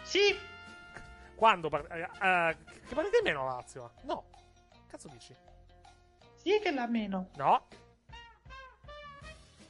Sì. 0.02 0.34
Quando? 1.34 1.68
par- 1.68 1.86
eh, 1.92 2.56
che 2.86 2.94
partite 2.94 3.18
in 3.18 3.24
meno 3.24 3.44
la 3.44 3.56
Lazio? 3.56 3.84
ha? 3.84 3.90
No. 4.02 4.24
Cazzo 4.88 5.08
dici? 5.08 5.34
Sì 6.34 6.58
che 6.60 6.70
l'ha 6.70 6.86
meno. 6.86 7.28
No. 7.36 7.66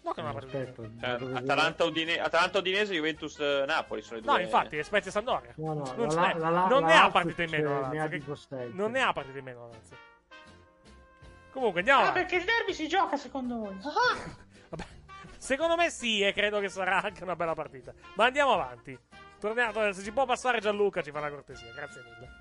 No 0.03 0.13
che 0.13 0.23
non 0.23 0.31
ha 0.31 0.33
in 0.33 0.39
aspetta. 0.39 0.83
Cioè, 1.01 1.37
Atalanta, 1.37 1.85
Udine- 1.85 2.21
Atalanta 2.21 2.59
Udinese, 2.59 2.95
Juventus 2.95 3.39
eh, 3.41 3.65
Napoli 3.67 4.01
sono 4.03 4.17
le 4.17 4.23
due. 4.23 4.33
No, 4.33 4.39
infatti, 4.39 4.83
Spezia 4.83 5.11
e 5.11 5.13
Sampdoria. 5.13 5.53
No, 5.57 5.75
no, 5.75 5.93
non 5.97 6.07
la- 6.15 6.33
la- 6.37 6.49
la- 6.51 6.67
la 6.69 6.81
ne 6.81 6.95
ha 6.97 7.11
partite 7.11 7.43
in 7.43 7.51
meno 7.51 7.81
la 7.81 7.89
ne 7.89 8.01
ha. 8.01 8.09
Non 8.73 8.91
ne 8.91 9.01
ha 9.03 9.13
partite 9.13 9.39
in 9.39 9.45
meno 9.45 9.61
la 9.67 9.67
Lazio. 9.75 9.97
Comunque, 11.53 11.81
andiamo 11.81 12.05
Ah, 12.05 12.13
perché 12.13 12.37
il 12.37 12.45
derby 12.45 12.73
si 12.73 12.87
gioca 12.89 13.17
secondo 13.17 13.57
voi? 13.57 13.77
Ah. 14.71 14.85
Secondo 15.39 15.77
me 15.77 15.89
sì, 15.91 16.21
e 16.21 16.33
credo 16.33 16.59
che 16.61 16.69
sarà 16.69 17.01
anche 17.03 17.23
una 17.23 17.37
bella 17.37 17.55
partita. 17.55 17.93
Ma 18.15 18.27
andiamo 18.27 18.53
avanti. 18.53 18.99
Torniamo, 19.41 19.93
se 19.93 20.03
ci 20.03 20.11
può 20.13 20.27
passare 20.27 20.61
Gianluca, 20.61 21.01
ci 21.01 21.11
fa 21.11 21.19
una 21.21 21.31
cortesia. 21.31 21.73
Grazie 21.73 22.03
mille. 22.03 22.38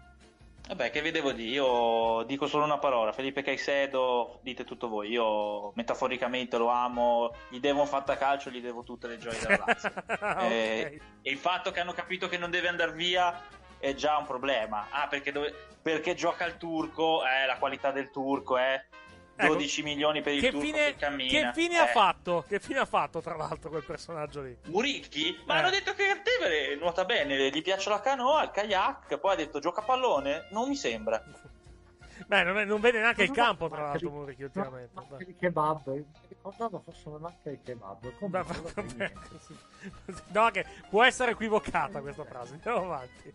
Vabbè, 0.67 0.91
che 0.91 1.01
vi 1.01 1.11
devo 1.11 1.31
dire? 1.31 1.51
Io 1.51 2.23
dico 2.23 2.45
solo 2.45 2.65
una 2.65 2.77
parola. 2.77 3.13
Felipe 3.13 3.41
Caicedo, 3.41 4.39
dite 4.41 4.65
tutto 4.65 4.89
voi. 4.89 5.09
Io 5.09 5.71
metaforicamente 5.75 6.57
lo 6.57 6.67
amo. 6.67 7.33
Gli 7.47 7.59
devo 7.59 7.81
un 7.81 8.03
calcio, 8.17 8.49
gli 8.49 8.59
devo 8.61 8.83
tutte 8.83 9.07
le 9.07 9.17
gioie 9.17 9.39
della 9.39 9.63
Lazio. 9.65 9.91
Eh, 10.49 10.99
E 11.21 11.31
il 11.31 11.37
fatto 11.37 11.71
che 11.71 11.79
hanno 11.79 11.93
capito 11.93 12.27
che 12.27 12.37
non 12.37 12.51
deve 12.51 12.67
andare 12.67 12.91
via 12.91 13.41
è 13.79 13.93
già 13.93 14.17
un 14.17 14.25
problema. 14.25 14.87
Ah, 14.89 15.07
perché, 15.07 15.31
dove- 15.31 15.53
perché 15.81 16.15
gioca 16.15 16.45
il 16.45 16.57
turco? 16.57 17.21
Eh, 17.25 17.45
la 17.45 17.57
qualità 17.57 17.91
del 17.91 18.11
turco, 18.11 18.57
eh. 18.57 18.85
12 19.45 19.83
milioni 19.83 20.21
per 20.21 20.33
il 20.33 20.39
Ecco, 20.43 20.45
Che 20.45 20.51
turco 20.51 20.65
fine, 20.65 20.85
che 20.91 20.95
cammina. 20.97 21.51
che 21.51 21.61
fine 21.61 21.77
ha 21.77 21.83
Eh. 21.87 21.91
fatto? 21.91 22.45
Che 22.47 22.59
fine 22.59 22.79
ha 22.79 22.85
fatto, 22.85 23.21
tra 23.21 23.35
l'altro, 23.35 23.69
quel 23.69 23.83
personaggio 23.83 24.41
lì? 24.41 24.57
Muricchi? 24.67 25.39
Ma 25.45 25.55
Eh. 25.55 25.59
hanno 25.59 25.69
detto 25.69 25.93
che 25.93 26.03
il 26.03 26.21
Tevere 26.23 26.75
nuota 26.75 27.05
bene, 27.05 27.49
gli 27.49 27.61
piace 27.61 27.89
la 27.89 27.99
canoa, 28.01 28.43
il 28.43 28.51
kayak, 28.51 29.17
poi 29.19 29.33
ha 29.33 29.35
detto 29.35 29.59
gioca 29.59 29.81
a 29.81 29.83
pallone? 29.83 30.47
Non 30.51 30.67
mi 30.67 30.75
sembra. 30.75 31.23
Beh, 32.25 32.43
non, 32.43 32.57
è- 32.57 32.65
non 32.65 32.81
vede 32.81 32.99
neanche 32.99 33.21
il 33.23 33.29
No, 33.29 33.35
campo, 33.35 33.69
tra 33.69 33.81
l'altro, 33.83 34.09
no, 34.09 34.21
ultimamente. 34.21 34.89
ma 34.93 35.17
di 35.17 35.35
kebab 35.35 35.87
mi 35.87 36.03
ricordavo 36.29 36.81
fosse 36.83 37.07
una 37.09 37.19
marca 37.19 37.49
di 37.51 37.59
kebab 37.61 38.11
niente. 38.97 39.13
così. 39.29 39.55
No, 40.29 40.49
che 40.49 40.65
può 40.89 41.03
essere 41.03 41.31
equivocata 41.31 42.01
questa 42.01 42.25
frase. 42.25 42.53
Andiamo 42.55 42.77
avanti. 42.91 43.31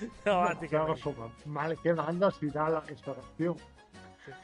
Andiamo 0.00 0.38
No, 0.38 0.40
avanti. 0.40 0.66
però, 0.68 0.84
che- 0.86 0.90
insomma, 0.92 1.30
male 1.44 1.78
che 1.78 1.92
vada 1.92 2.30
si 2.30 2.50
dà 2.50 2.64
alla 2.64 2.82
ristorazione 2.86 3.60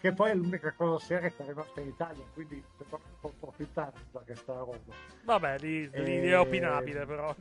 che 0.00 0.12
poi 0.12 0.30
è 0.30 0.34
l'unica 0.34 0.72
cosa 0.72 1.04
seria 1.04 1.28
che 1.30 1.42
è 1.42 1.46
rimasta 1.46 1.80
in 1.80 1.88
Italia 1.88 2.24
quindi 2.34 2.62
me 2.78 2.84
può 3.20 3.30
approfittare 3.30 3.92
da 4.10 4.20
questa 4.20 4.54
roba 4.54 4.78
Vabbè, 5.24 5.58
lì, 5.58 5.88
lì 5.90 6.28
è 6.28 6.38
opinabile, 6.38 7.06
però. 7.06 7.34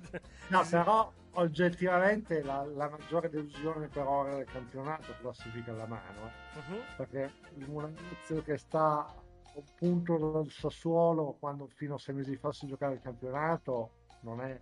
no 0.50 0.66
però 0.70 1.12
oggettivamente 1.34 2.42
la, 2.42 2.64
la 2.66 2.90
maggiore 2.90 3.30
delusione 3.30 3.88
per 3.88 4.06
ora 4.06 4.36
del 4.36 4.46
campionato 4.46 5.14
classifica 5.20 5.72
alla 5.72 5.86
mano 5.86 6.32
eh. 6.56 6.60
Mhm. 6.60 6.80
perché 6.98 7.32
un 7.68 7.96
inizio 7.98 8.42
che 8.44 8.58
sta 8.58 9.06
a 9.06 9.16
un 9.56 9.64
punto 9.76 10.18
dal 10.18 10.50
Sassuolo 10.50 11.36
quando 11.40 11.68
fino 11.68 11.96
a 11.96 12.00
sei 12.00 12.16
mesi 12.16 12.36
fa 12.36 12.52
si 12.52 12.68
giocava 12.68 12.94
il 12.94 13.02
campionato 13.02 13.92
non 14.22 14.42
è 14.42 14.60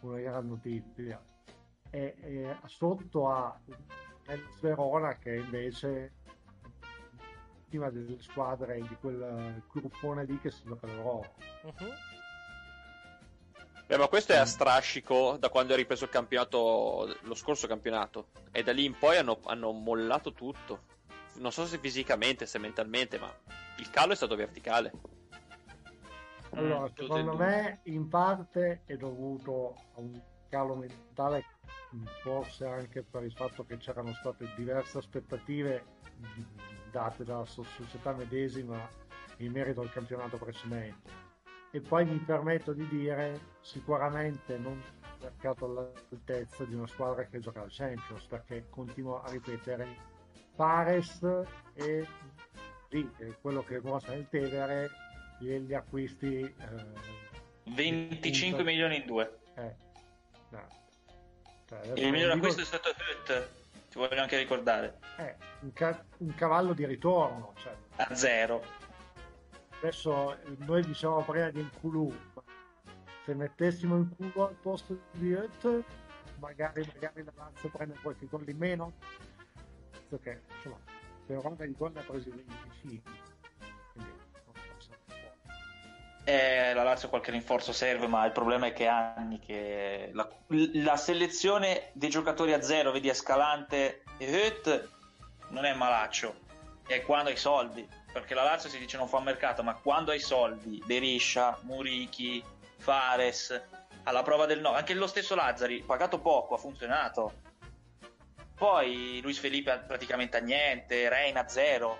una 0.00 0.18
gran 0.18 0.48
notizia 0.48 1.20
e, 1.90 2.14
e 2.20 2.56
sotto 2.66 3.28
a 3.28 3.58
il 4.28 4.48
Verona 4.60 5.16
che 5.18 5.34
invece 5.34 6.12
l'ultima 7.72 7.90
delle 7.90 8.20
squadre 8.20 8.80
di 8.80 8.96
quel 9.00 9.62
gruppone 9.72 10.24
lì 10.24 10.38
che 10.40 10.50
si 10.50 10.62
gioca 10.64 10.86
l'Europa 10.86 11.30
Mhm. 11.62 11.90
Beh, 13.86 13.96
ma 13.98 14.08
questo 14.08 14.32
è 14.32 14.36
a 14.36 14.46
strascico 14.46 15.36
da 15.38 15.50
quando 15.50 15.74
è 15.74 15.76
ripreso 15.76 16.04
il 16.04 16.10
campionato, 16.10 17.14
lo 17.22 17.34
scorso 17.34 17.66
campionato. 17.66 18.28
E 18.50 18.62
da 18.62 18.72
lì 18.72 18.84
in 18.86 18.96
poi 18.96 19.18
hanno, 19.18 19.40
hanno 19.44 19.70
mollato 19.72 20.32
tutto. 20.32 20.84
Non 21.34 21.52
so 21.52 21.66
se 21.66 21.78
fisicamente, 21.78 22.46
se 22.46 22.58
mentalmente, 22.58 23.18
ma 23.18 23.30
il 23.76 23.90
calo 23.90 24.12
è 24.12 24.16
stato 24.16 24.34
verticale. 24.34 24.92
Allora, 26.54 26.84
Mm, 26.84 26.94
secondo 26.94 27.36
me 27.36 27.80
in 27.84 28.08
parte 28.08 28.82
è 28.86 28.96
dovuto 28.96 29.74
a 29.96 30.00
un 30.00 30.18
calo 30.52 30.74
mentale, 30.76 31.44
forse 32.20 32.66
anche 32.66 33.02
per 33.02 33.24
il 33.24 33.32
fatto 33.32 33.64
che 33.64 33.78
c'erano 33.78 34.12
state 34.12 34.46
diverse 34.54 34.98
aspettative 34.98 35.82
date 36.90 37.24
dalla 37.24 37.46
so- 37.46 37.64
società 37.64 38.12
medesima 38.12 38.86
in 39.38 39.50
merito 39.50 39.80
al 39.80 39.90
campionato 39.90 40.36
precedente. 40.36 41.20
E 41.70 41.80
poi 41.80 42.04
mi 42.04 42.18
permetto 42.18 42.74
di 42.74 42.86
dire, 42.86 43.40
sicuramente 43.62 44.58
non 44.58 44.78
mercato 45.22 45.64
all'altezza 45.64 46.64
di 46.64 46.74
una 46.74 46.86
squadra 46.86 47.24
che 47.24 47.38
gioca 47.38 47.62
al 47.62 47.70
Champions, 47.70 48.24
perché 48.26 48.66
continuo 48.68 49.22
a 49.22 49.30
ripetere, 49.30 49.86
Pares 50.54 51.22
e 51.72 52.06
è 52.90 53.38
quello 53.40 53.62
che 53.62 53.80
mostra 53.80 54.12
il 54.12 54.28
Tevere, 54.28 54.90
gli, 55.38 55.72
acquisti... 55.72 56.42
eh, 56.42 57.20
25 57.64 58.48
appunto- 58.48 58.64
milioni 58.64 58.96
in 58.96 59.06
due. 59.06 59.38
eh, 59.54 59.90
no. 60.58 60.68
Cioè, 61.66 61.78
adesso 61.78 61.94
Il 62.02 62.10
miglior 62.12 62.28
non 62.28 62.40
dico- 62.40 62.48
acquisto 62.52 62.60
è 62.62 62.64
stato 62.64 62.90
Hut, 62.90 63.48
ti 63.90 63.98
voglio 63.98 64.20
anche 64.20 64.36
ricordare. 64.38 64.98
eh, 65.18 65.36
un, 65.60 65.72
ca- 65.72 66.04
un 66.18 66.34
cavallo 66.34 66.72
di 66.72 66.84
ritorno. 66.86 67.52
Cioè, 67.56 67.74
A 67.96 68.14
zero. 68.14 68.62
adesso 69.80 70.36
eh, 70.38 70.56
noi 70.58 70.82
dicevamo 70.84 71.22
prima 71.24 71.50
di 71.50 71.60
Nkulu, 71.62 72.14
ma 72.34 72.42
se 73.24 73.34
mettessimo 73.34 73.96
Nkulu 73.96 74.40
al 74.42 74.54
posto 74.54 74.98
di 75.12 75.32
Hut, 75.32 75.82
magari, 76.38 76.84
magari 76.94 77.24
la 77.24 77.32
Lazio 77.36 77.68
prende 77.70 77.96
qualche 78.02 78.26
gol 78.26 78.48
in 78.48 78.56
meno. 78.56 78.92
Visto 79.92 80.18
che 80.18 80.40
insomma, 80.56 80.78
per 81.26 81.38
ronda 81.40 81.64
di 81.64 81.74
gol 81.76 81.92
ne 81.92 82.00
ha 82.00 82.02
presi 82.02 82.30
25. 82.30 83.21
Eh, 86.24 86.72
la 86.72 86.84
Lazio 86.84 87.08
qualche 87.08 87.32
rinforzo 87.32 87.72
serve, 87.72 88.06
ma 88.06 88.24
il 88.24 88.32
problema 88.32 88.66
è 88.66 88.72
che 88.72 88.86
anni 88.86 89.40
che 89.40 90.10
la, 90.12 90.28
la 90.74 90.96
selezione 90.96 91.90
dei 91.94 92.10
giocatori 92.10 92.52
a 92.52 92.62
zero, 92.62 92.92
vedi 92.92 93.08
Escalante 93.08 94.04
e 94.18 94.46
Hut, 94.46 94.88
non 95.48 95.64
è 95.64 95.74
malaccio, 95.74 96.34
è 96.86 97.02
quando 97.02 97.30
hai 97.30 97.36
soldi, 97.36 97.86
perché 98.12 98.34
la 98.34 98.44
Lazio 98.44 98.70
si 98.70 98.78
dice 98.78 98.96
non 98.96 99.08
fa 99.08 99.18
mercato, 99.18 99.64
ma 99.64 99.74
quando 99.74 100.12
hai 100.12 100.20
soldi, 100.20 100.80
Beriscia, 100.86 101.58
Murichi, 101.62 102.42
Fares, 102.76 103.60
alla 104.04 104.22
prova 104.22 104.46
del 104.46 104.60
no, 104.60 104.72
anche 104.74 104.94
lo 104.94 105.08
stesso 105.08 105.34
Lazzari, 105.34 105.82
pagato 105.82 106.20
poco, 106.20 106.54
ha 106.54 106.58
funzionato. 106.58 107.32
Poi 108.54 109.18
Luis 109.22 109.38
Felipe 109.38 109.82
praticamente 109.88 110.36
a 110.36 110.40
niente, 110.40 111.08
Reina 111.08 111.40
a 111.40 111.48
zero. 111.48 111.98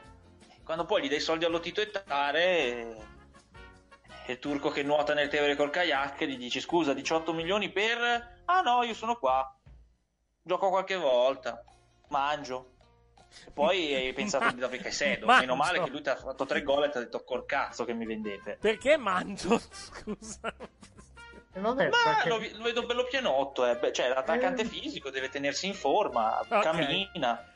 Quando 0.62 0.84
poi 0.84 1.02
gli 1.02 1.08
dai 1.08 1.18
soldi 1.18 1.44
allo 1.44 1.58
Tito 1.58 1.80
e 1.80 1.90
Tare, 1.90 2.96
e 4.26 4.32
il 4.32 4.38
turco 4.38 4.70
che 4.70 4.82
nuota 4.82 5.14
nel 5.14 5.28
Tevere 5.28 5.56
col 5.56 5.70
kayak 5.70 6.24
gli 6.24 6.36
dici 6.36 6.60
scusa 6.60 6.92
18 6.92 7.32
milioni 7.32 7.70
per 7.70 8.40
ah 8.44 8.60
no 8.60 8.82
io 8.82 8.94
sono 8.94 9.16
qua 9.16 9.54
gioco 10.42 10.68
qualche 10.70 10.96
volta 10.96 11.62
mangio 12.08 12.70
e 13.46 13.50
poi 13.50 13.92
hai 13.94 14.12
pensato 14.12 14.50
di 14.54 14.60
dare 14.60 14.78
Caicedo 14.78 15.26
Mangio. 15.26 15.40
meno 15.40 15.56
male 15.56 15.82
che 15.82 15.90
lui 15.90 16.02
ti 16.02 16.08
ha 16.08 16.16
fatto 16.16 16.44
tre 16.44 16.62
gol 16.62 16.84
e 16.84 16.90
ti 16.90 16.98
ha 16.98 17.00
detto 17.00 17.24
col 17.24 17.46
cazzo 17.46 17.84
che 17.84 17.94
mi 17.94 18.06
vendete 18.06 18.58
Perché 18.60 18.96
mangio? 18.96 19.58
Scusa. 19.72 20.54
ma 21.54 22.26
lo, 22.26 22.38
lo 22.38 22.62
vedo 22.62 22.82
bello 22.86 23.04
pienotto 23.04 23.66
eh. 23.66 23.92
Cioè 23.92 24.08
l'attaccante 24.08 24.64
fisico 24.64 25.10
deve 25.10 25.28
tenersi 25.28 25.66
in 25.66 25.74
forma 25.74 26.38
Ok. 26.40 26.60
cammina 26.62 27.46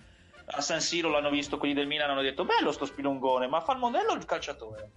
a 0.49 0.61
San 0.61 0.81
Siro 0.81 1.09
l'hanno 1.11 1.31
visto 1.31 1.59
quelli 1.59 1.75
del 1.75 1.87
Milan 1.87 2.11
hanno 2.11 2.23
detto 2.23 2.45
bello 2.45 2.73
sto 2.73 2.85
spilungone 2.87 3.47
ma 3.47 3.61
fa 3.61 3.73
il 3.73 3.79
modello 3.79 4.13
il 4.13 4.25
calciatore 4.25 4.91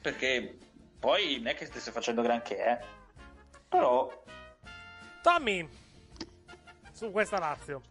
perché 0.00 0.58
poi 1.04 1.36
non 1.36 1.48
è 1.48 1.54
che 1.54 1.66
stesse 1.66 1.92
facendo 1.92 2.22
granché 2.22 2.64
eh. 2.64 2.78
però 3.68 4.10
Tommy, 5.20 5.66
su 6.92 7.10
questa 7.10 7.38
Lazio. 7.38 7.82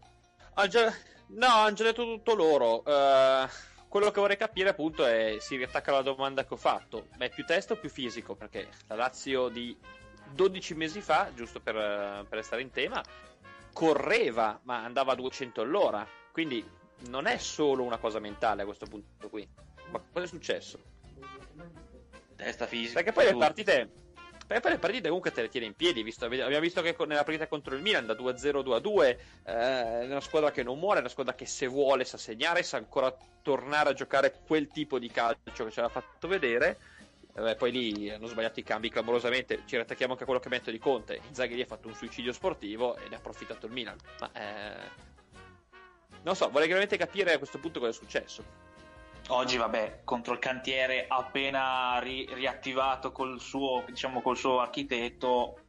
Angel- 0.53 0.93
No, 1.28 1.47
hanno 1.47 1.74
già 1.74 1.84
detto 1.84 2.03
tutto 2.03 2.36
loro. 2.36 2.84
Eh, 2.86 3.47
quello 3.88 4.11
che 4.11 4.20
vorrei 4.20 4.38
capire, 4.38 4.70
appunto, 4.70 5.03
è 5.03 5.38
si 5.39 5.55
riattacca 5.55 5.89
alla 5.89 6.03
domanda 6.03 6.45
che 6.45 6.53
ho 6.53 6.57
fatto: 6.57 7.07
ma 7.18 7.26
è 7.26 7.30
più 7.30 7.43
testo 7.43 7.74
o 7.74 7.78
più 7.78 7.89
fisico? 7.89 8.36
Perché 8.36 8.68
la 8.88 8.95
Lazio 8.95 9.47
di 9.47 9.76
12 10.32 10.76
mesi 10.76 11.01
fa, 11.01 11.32
giusto 11.34 11.59
per, 11.59 11.74
per 11.74 12.38
restare 12.38 12.61
in 12.61 12.70
tema, 12.70 13.03
correva, 13.74 14.59
ma 14.64 14.84
andava 14.84 15.14
a 15.14 15.16
200 15.16 15.61
all'ora. 15.61 16.05
Quindi 16.32 16.64
non 17.07 17.26
è 17.26 17.38
solo 17.38 17.84
una 17.84 17.97
cosa 17.97 18.20
mentale 18.20 18.61
a 18.61 18.66
questo 18.66 18.86
punto 18.86 19.28
qui. 19.30 19.47
Ma 19.89 19.99
cosa 20.11 20.26
è 20.26 20.28
successo? 20.28 20.80
Testa 22.36 22.65
fisica 22.65 23.01
Perché 23.01 23.11
poi 23.11 23.25
le 23.25 23.38
partite. 23.38 23.89
Perché 24.45 24.61
poi 24.61 24.71
le 24.71 24.79
partite 24.79 25.07
comunque 25.07 25.31
te 25.31 25.41
le 25.41 25.49
tiene 25.49 25.67
in 25.67 25.73
piedi. 25.73 26.03
Visto, 26.03 26.25
abbiamo 26.25 26.59
visto 26.59 26.81
che 26.81 26.95
nella 27.05 27.23
partita 27.23 27.47
contro 27.47 27.75
il 27.75 27.81
Milan 27.81 28.05
da 28.05 28.13
2-0 28.13 28.61
2-2 28.61 29.05
eh, 29.05 29.17
è 29.45 30.05
una 30.05 30.19
squadra 30.19 30.51
che 30.51 30.63
non 30.63 30.79
muore, 30.79 30.97
è 30.97 30.99
una 30.99 31.09
squadra 31.09 31.34
che 31.34 31.45
se 31.45 31.67
vuole 31.67 32.03
sa 32.03 32.17
segnare, 32.17 32.63
sa 32.63 32.77
ancora 32.77 33.15
tornare 33.41 33.89
a 33.89 33.93
giocare 33.93 34.41
quel 34.45 34.67
tipo 34.67 34.99
di 34.99 35.09
calcio 35.09 35.63
che 35.63 35.71
ci 35.71 35.79
aveva 35.79 35.89
fatto 35.89 36.27
vedere. 36.27 36.77
Eh, 37.36 37.55
poi 37.55 37.71
lì 37.71 38.11
hanno 38.11 38.27
sbagliato 38.27 38.59
i 38.59 38.63
cambi 38.63 38.89
clamorosamente. 38.89 39.63
Ci 39.65 39.75
riattacchiamo 39.75 40.11
anche 40.11 40.23
a 40.23 40.25
quello 40.25 40.41
che 40.41 40.49
metto 40.49 40.71
di 40.71 40.77
Conte. 40.77 41.21
Inzaghi 41.27 41.55
lì 41.55 41.61
ha 41.61 41.65
fatto 41.65 41.88
un 41.88 41.95
suicidio 41.95 42.34
sportivo 42.34 42.97
e 42.97 43.07
ne 43.07 43.15
ha 43.15 43.17
approfittato 43.17 43.65
il 43.65 43.71
Milan. 43.71 43.97
Ma 44.19 44.31
eh, 44.34 45.11
non 46.23 46.36
so, 46.36 46.49
vorrei 46.49 46.67
veramente 46.67 46.97
capire 46.97 47.34
a 47.34 47.38
questo 47.38 47.59
punto 47.59 47.79
cosa 47.79 47.91
è 47.91 47.93
successo. 47.93 48.71
Oggi, 49.30 49.55
vabbè, 49.55 50.01
contro 50.03 50.34
il 50.34 50.39
cantiere 50.39 51.05
appena 51.07 51.97
ri- 51.99 52.28
riattivato 52.34 53.13
col 53.13 53.39
suo, 53.39 53.84
diciamo, 53.88 54.21
col 54.21 54.36
suo 54.36 54.59
architetto, 54.59 55.59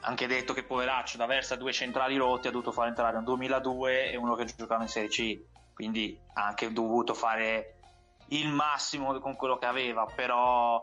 anche 0.00 0.26
detto 0.26 0.52
che 0.52 0.64
poveraccio 0.64 1.16
da 1.16 1.26
Versa 1.26 1.54
due 1.54 1.72
centrali 1.72 2.16
rotti 2.16 2.48
ha 2.48 2.50
dovuto 2.50 2.72
far 2.72 2.88
entrare 2.88 3.16
un 3.16 3.24
2002 3.24 4.10
e 4.10 4.16
uno 4.16 4.34
che 4.34 4.44
giocava 4.44 4.82
in 4.82 4.88
Serie 4.88 5.08
C, 5.08 5.40
quindi 5.72 6.18
ha 6.34 6.46
anche 6.46 6.72
dovuto 6.72 7.14
fare 7.14 7.76
il 8.28 8.48
massimo 8.48 9.18
con 9.20 9.36
quello 9.36 9.56
che 9.56 9.66
aveva, 9.66 10.06
però 10.06 10.80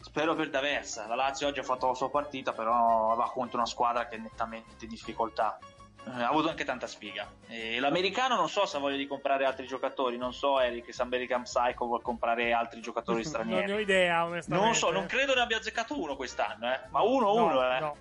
spero 0.00 0.36
per 0.36 0.48
D'Aversa. 0.48 1.08
La 1.08 1.16
Lazio 1.16 1.48
oggi 1.48 1.58
ha 1.58 1.64
fatto 1.64 1.88
la 1.88 1.94
sua 1.94 2.08
partita, 2.08 2.52
però 2.52 3.14
va 3.16 3.30
contro 3.30 3.58
una 3.58 3.66
squadra 3.66 4.06
che 4.06 4.14
è 4.14 4.18
nettamente 4.18 4.84
in 4.84 4.90
difficoltà. 4.90 5.58
Eh, 6.06 6.10
Ha 6.22 6.28
avuto 6.28 6.48
anche 6.48 6.64
tanta 6.64 6.86
sfiga. 6.86 7.30
E 7.48 7.78
l'americano 7.80 8.34
non 8.36 8.48
so 8.48 8.64
se 8.66 8.76
ha 8.76 8.80
voglia 8.80 8.96
di 8.96 9.06
comprare 9.06 9.44
altri 9.44 9.66
giocatori. 9.66 10.16
Non 10.16 10.32
so, 10.32 10.60
Eric, 10.60 10.92
se 10.94 11.02
American 11.02 11.42
Psycho 11.42 11.86
vuol 11.86 12.02
comprare 12.02 12.52
altri 12.52 12.80
giocatori 12.80 13.18
Non 13.22 13.26
stranieri. 13.26 13.66
ne 13.66 13.72
ho 13.72 13.78
idea, 13.78 14.24
onestamente. 14.24 14.66
Non 14.66 14.74
so, 14.74 14.90
non 14.90 15.06
credo 15.06 15.34
ne 15.34 15.40
abbia 15.40 15.58
azzeccato 15.58 16.00
uno 16.00 16.16
quest'anno, 16.16 16.72
eh. 16.72 16.80
Ma 16.90 17.02
uno, 17.02 17.34
No, 17.34 17.44
uno, 17.44 17.74
eh. 17.76 17.80
no. 17.80 17.96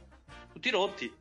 Tutti 0.53 0.69
rotti. 0.69 1.15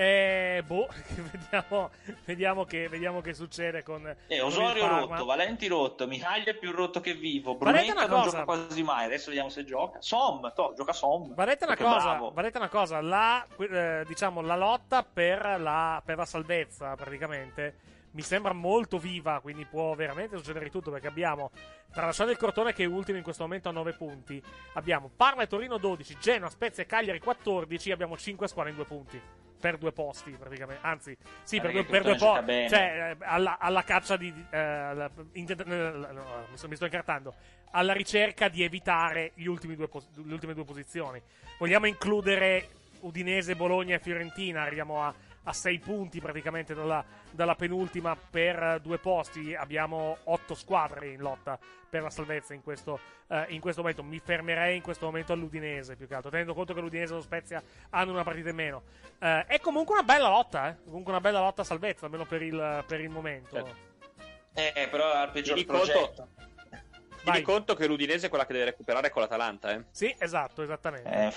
Eh, 0.00 0.62
boh, 0.66 0.88
vediamo, 1.30 1.90
vediamo, 2.24 2.64
che, 2.64 2.88
vediamo 2.88 3.20
che 3.20 3.34
succede 3.34 3.82
con. 3.82 4.06
E 4.06 4.16
con 4.16 4.34
il 4.36 4.42
Osorio 4.42 4.82
Parma. 4.82 5.00
rotto, 5.00 5.24
Valenti 5.26 5.66
rotto, 5.66 6.06
Mihaglia 6.06 6.52
è 6.52 6.54
più 6.54 6.72
rotto 6.72 7.00
che 7.00 7.12
vivo. 7.12 7.54
Brunetta 7.56 8.06
non 8.06 8.22
cosa. 8.22 8.30
gioca 8.30 8.44
quasi 8.44 8.82
mai. 8.82 9.04
Adesso 9.04 9.26
vediamo 9.26 9.50
se 9.50 9.62
gioca. 9.66 10.00
Som, 10.00 10.50
to, 10.54 10.72
gioca 10.74 10.94
Som. 10.94 11.34
Va 11.34 11.44
detta 11.44 11.66
una 11.66 11.76
cosa, 11.76 11.98
bravo. 11.98 12.30
va 12.30 12.40
detta 12.40 12.56
una 12.56 12.70
cosa, 12.70 13.02
la, 13.02 13.46
eh, 13.58 14.04
diciamo, 14.06 14.40
la 14.40 14.56
lotta 14.56 15.02
per 15.02 15.60
la, 15.60 16.00
per 16.02 16.16
la 16.16 16.24
salvezza 16.24 16.94
praticamente 16.94 17.76
mi 18.12 18.22
sembra 18.22 18.54
molto 18.54 18.98
viva, 18.98 19.38
quindi 19.40 19.66
può 19.66 19.94
veramente 19.94 20.38
succedere 20.38 20.64
di 20.64 20.70
tutto 20.70 20.90
perché 20.90 21.08
abbiamo, 21.08 21.50
tralasciando 21.92 22.32
il 22.32 22.38
Crotone 22.38 22.72
che 22.72 22.84
è 22.84 22.86
ultimo 22.86 23.18
in 23.18 23.22
questo 23.22 23.42
momento 23.42 23.68
a 23.68 23.72
9 23.72 23.92
punti, 23.92 24.42
abbiamo 24.72 25.10
Parma 25.14 25.42
e 25.42 25.46
Torino 25.46 25.76
12, 25.76 26.16
Genoa, 26.18 26.48
Spezia 26.48 26.82
e 26.82 26.86
Cagliari 26.86 27.20
14, 27.20 27.92
abbiamo 27.92 28.16
5 28.16 28.48
squadre 28.48 28.70
in 28.70 28.76
due 28.76 28.86
punti. 28.86 29.20
Per 29.60 29.76
due 29.76 29.92
posti, 29.92 30.30
praticamente. 30.32 30.84
Anzi, 30.84 31.16
sì, 31.42 31.60
per 31.60 31.70
due, 31.72 31.84
per 31.84 32.02
due 32.02 32.16
posti. 32.16 32.44
Cioè, 32.68 33.16
eh, 33.20 33.24
alla, 33.24 33.58
alla 33.58 33.82
caccia 33.84 34.16
di. 34.16 34.32
eh, 34.50 34.58
alla- 34.58 35.10
intent- 35.32 35.66
eh, 35.66 36.12
no, 36.12 36.46
mi 36.50 36.56
sto- 36.56 36.68
mi 36.68 36.76
sto 36.76 36.86
incartando. 36.86 37.34
Alla 37.72 37.92
ricerca 37.92 38.48
di 38.48 38.62
evitare 38.64 39.32
gli 39.34 39.44
ultimi 39.46 39.76
due 39.76 39.88
le 39.92 40.32
ultime 40.32 40.54
due 40.54 40.64
posizioni. 40.64 41.20
Vogliamo 41.58 41.86
includere 41.86 42.68
Udinese, 43.00 43.54
Bologna 43.54 43.96
e 43.96 43.98
Fiorentina. 44.00 44.62
Arriviamo 44.62 45.04
a, 45.04 45.14
a 45.50 45.52
sei 45.52 45.80
punti 45.80 46.20
praticamente 46.20 46.74
dalla, 46.74 47.04
dalla 47.30 47.56
penultima 47.56 48.16
per 48.16 48.62
eh, 48.62 48.80
due 48.80 48.98
posti. 48.98 49.54
Abbiamo 49.54 50.16
otto 50.24 50.54
squadre 50.54 51.08
in 51.08 51.20
lotta 51.20 51.58
per 51.90 52.02
la 52.02 52.10
salvezza 52.10 52.54
in 52.54 52.62
questo, 52.62 53.00
eh, 53.26 53.46
in 53.48 53.60
questo 53.60 53.80
momento. 53.80 54.04
Mi 54.04 54.20
fermerei 54.20 54.76
in 54.76 54.82
questo 54.82 55.06
momento 55.06 55.32
all'Udinese 55.32 55.96
più 55.96 56.06
che 56.06 56.14
altro, 56.14 56.30
tenendo 56.30 56.54
conto 56.54 56.72
che 56.72 56.80
l'Udinese 56.80 57.12
e 57.12 57.16
lo 57.16 57.22
Spezia 57.22 57.62
hanno 57.90 58.12
una 58.12 58.22
partita 58.22 58.48
in 58.48 58.54
meno. 58.54 58.82
Eh, 59.18 59.46
è 59.46 59.60
comunque 59.60 59.94
una 59.94 60.04
bella 60.04 60.28
lotta, 60.28 60.70
eh? 60.70 60.76
Comunque 60.84 61.10
una 61.10 61.20
bella 61.20 61.40
lotta 61.40 61.62
a 61.62 61.64
salvezza, 61.64 62.06
almeno 62.06 62.24
per 62.24 62.42
il, 62.42 62.84
per 62.86 63.00
il 63.00 63.10
momento. 63.10 63.88
Eh, 64.54 64.88
però 64.88 65.12
ha 65.12 65.24
il 65.24 65.30
peggior 65.30 65.56
conto- 65.64 65.72
progetto. 65.72 66.28
Tieni 67.22 67.42
conto 67.42 67.74
che 67.74 67.86
l'Udinese 67.86 68.26
è 68.26 68.28
quella 68.28 68.46
che 68.46 68.52
deve 68.52 68.64
recuperare 68.66 69.10
con 69.10 69.22
l'Atalanta, 69.22 69.72
eh? 69.72 69.84
Sì, 69.90 70.14
esatto, 70.18 70.62
esattamente. 70.62 71.08
Eh. 71.10 71.32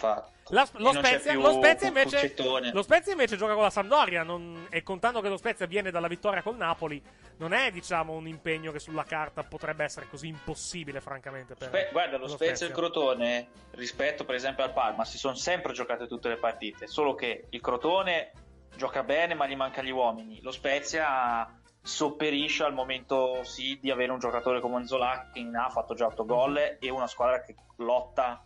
La- 0.49 0.68
lo, 0.74 0.91
Spezia, 0.94 1.34
lo 1.34 1.52
Spezia 1.53 1.88
invece, 1.88 2.34
lo 2.72 2.82
Spezia 2.82 3.12
invece 3.12 3.38
gioca 3.38 3.53
con 3.53 3.64
la 3.64 3.70
Sampdoria 3.70 4.24
non- 4.24 4.68
e 4.70 4.84
contando 4.84 5.22
che 5.22 5.30
lo 5.30 5.38
Spezia 5.38 5.66
viene 5.66 5.91
dalla 5.91 6.07
vittoria 6.07 6.41
col 6.41 6.57
Napoli, 6.57 7.02
non 7.38 7.53
è 7.53 7.72
diciamo 7.72 8.14
un 8.14 8.28
impegno 8.28 8.72
che 8.72 8.80
sulla 8.80 9.03
carta 9.03 9.44
potrebbe 9.44 9.84
essere 9.84 10.07
così 10.10 10.28
impossibile, 10.28 11.02
francamente. 11.02 11.56
Per, 11.56 11.68
Spe- 11.68 11.90
guarda, 11.91 12.18
lo 12.18 12.26
per 12.28 12.36
Spezia 12.36 12.66
e 12.66 12.70
il 12.70 12.76
Crotone, 12.76 13.48
rispetto 13.72 14.26
per 14.26 14.36
esempio 14.36 14.64
al 14.64 14.74
Parma, 14.74 15.06
si 15.06 15.18
sono 15.18 15.36
sempre 15.36 15.74
giocate 15.74 16.07
tutte 16.07 16.28
le 16.30 16.38
partite, 16.38 16.88
solo 16.88 17.16
che 17.16 17.45
il 17.49 17.62
Crotone 17.62 18.32
gioca 18.76 19.03
bene 19.03 19.34
ma 19.36 19.48
gli 19.48 19.56
manca 19.56 19.82
gli 19.82 19.91
uomini. 19.91 20.41
Lo 20.41 20.52
Spezia 20.52 21.48
sopperisce 21.85 22.64
al 22.64 22.73
momento 22.73 23.43
sì 23.43 23.77
di 23.81 23.91
avere 23.91 24.14
un 24.14 24.19
giocatore 24.19 24.61
come 24.61 24.77
Anzola 24.77 25.30
che 25.34 25.45
ha 25.53 25.69
fatto 25.69 25.93
già 25.93 26.05
8 26.05 26.26
gol 26.26 26.77
e 26.80 26.89
una 26.89 27.07
squadra 27.07 27.41
che 27.41 27.55
lotta 27.77 28.41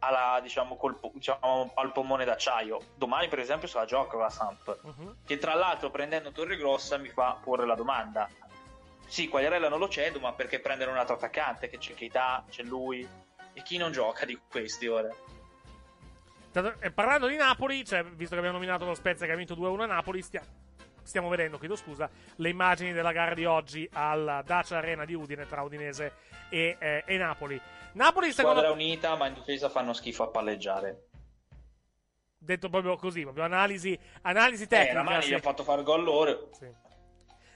alla, 0.00 0.40
diciamo, 0.42 0.76
col, 0.76 0.98
diciamo, 1.12 1.70
al 1.74 1.92
polmone 1.92 2.24
d'acciaio. 2.24 2.80
Domani 2.96 3.28
per 3.28 3.38
esempio 3.38 3.68
se 3.68 3.78
la 3.78 3.84
gioca 3.84 4.16
la 4.16 4.30
Samp, 4.30 4.78
che 5.24 5.38
tra 5.38 5.54
l'altro 5.54 5.90
prendendo 5.90 6.32
Torregrossa 6.32 6.98
mi 6.98 7.08
fa 7.08 7.38
porre 7.40 7.64
la 7.64 7.74
domanda. 7.74 8.28
Sì, 9.06 9.28
Quagliarella 9.28 9.68
non 9.68 9.78
lo 9.78 9.88
cedo, 9.88 10.20
ma 10.20 10.32
perché 10.32 10.60
prendere 10.60 10.90
un 10.90 10.96
altro 10.96 11.16
attaccante? 11.16 11.68
Che 11.68 11.78
c'è 11.78 11.94
Keita, 11.94 12.44
c'è 12.48 12.62
lui. 12.62 13.06
E 13.52 13.62
chi 13.62 13.76
non 13.76 13.90
gioca 13.90 14.24
di 14.24 14.38
questi 14.48 14.86
ora? 14.86 15.12
E 16.80 16.90
parlando 16.92 17.26
di 17.26 17.36
Napoli, 17.36 17.84
cioè, 17.84 18.04
visto 18.04 18.34
che 18.34 18.40
abbiamo 18.40 18.58
nominato 18.58 18.84
lo 18.84 18.94
Spezia 18.94 19.26
che 19.26 19.32
ha 19.32 19.36
vinto 19.36 19.54
2-1 19.54 19.80
a 19.80 19.86
Napoli, 19.86 20.22
stia- 20.22 20.44
stiamo 21.10 21.28
vedendo, 21.28 21.58
chiedo 21.58 21.76
scusa, 21.76 22.08
le 22.36 22.48
immagini 22.48 22.92
della 22.92 23.12
gara 23.12 23.34
di 23.34 23.44
oggi 23.44 23.86
alla 23.92 24.42
Dacia 24.42 24.78
Arena 24.78 25.04
di 25.04 25.14
Udine 25.14 25.46
tra 25.46 25.60
Udinese 25.62 26.12
e, 26.48 26.76
eh, 26.78 27.02
e 27.04 27.16
Napoli. 27.18 27.60
Napoli, 27.92 28.30
secondo 28.32 28.60
Squadra 28.60 28.74
unita, 28.74 29.16
ma 29.16 29.26
in 29.26 29.34
difesa 29.34 29.68
fanno 29.68 29.92
schifo 29.92 30.22
a 30.22 30.28
palleggiare. 30.28 31.08
detto 32.42 32.70
proprio 32.70 32.96
così, 32.96 33.22
proprio 33.22 33.44
analisi, 33.44 33.98
analisi 34.22 34.62
Eh, 34.62 34.66
tecnica. 34.68 34.94
Ramani 34.94 35.22
sì. 35.22 35.30
gli 35.30 35.34
ha 35.34 35.40
fatto 35.40 35.62
fare 35.64 35.82
gol 35.82 36.04
loro. 36.04 36.48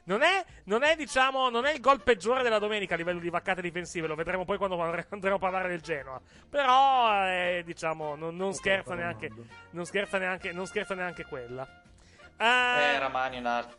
Non 0.07 0.21
è, 0.21 0.45
non 0.65 0.83
è, 0.83 0.97
diciamo, 0.97 1.49
non 1.49 1.65
è 1.65 1.73
il 1.73 1.81
gol 1.81 2.03
peggiore 2.03 2.43
della 2.43 2.59
domenica 2.59 2.93
a 2.93 2.99
livello 2.99 3.21
di 3.21 3.31
vaccate 3.31 3.63
difensive, 3.63 4.07
lo 4.07 4.15
vedremo 4.15 4.45
poi 4.45 4.59
quando 4.59 4.79
andre- 4.79 5.07
andremo 5.09 5.37
a 5.37 5.39
parlare 5.39 5.69
del 5.69 5.81
Genoa. 5.81 6.21
Però, 6.51 7.27
eh, 7.27 7.63
diciamo, 7.65 8.15
non, 8.15 8.37
non 8.37 8.53
scherza 8.53 8.95
neanche, 8.95 9.31
non 9.71 9.87
scherza 9.87 10.19
neanche, 10.19 10.53
non 10.53 10.67
scherza 10.67 10.95
neanche 10.95 11.25
quella. 11.25 11.67
Eh, 12.37 12.99
Ramani 12.99 13.39
un 13.39 13.47
altro. 13.47 13.79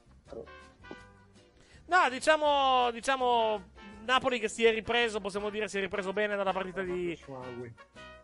No, 1.87 2.09
diciamo, 2.09 2.89
diciamo, 2.91 3.71
Napoli 4.05 4.39
che 4.39 4.47
si 4.47 4.65
è 4.65 4.71
ripreso, 4.71 5.19
possiamo 5.19 5.49
dire, 5.49 5.67
si 5.67 5.77
è 5.77 5.81
ripreso 5.81 6.13
bene 6.13 6.35
dalla 6.35 6.53
partita 6.53 6.81
di... 6.81 7.17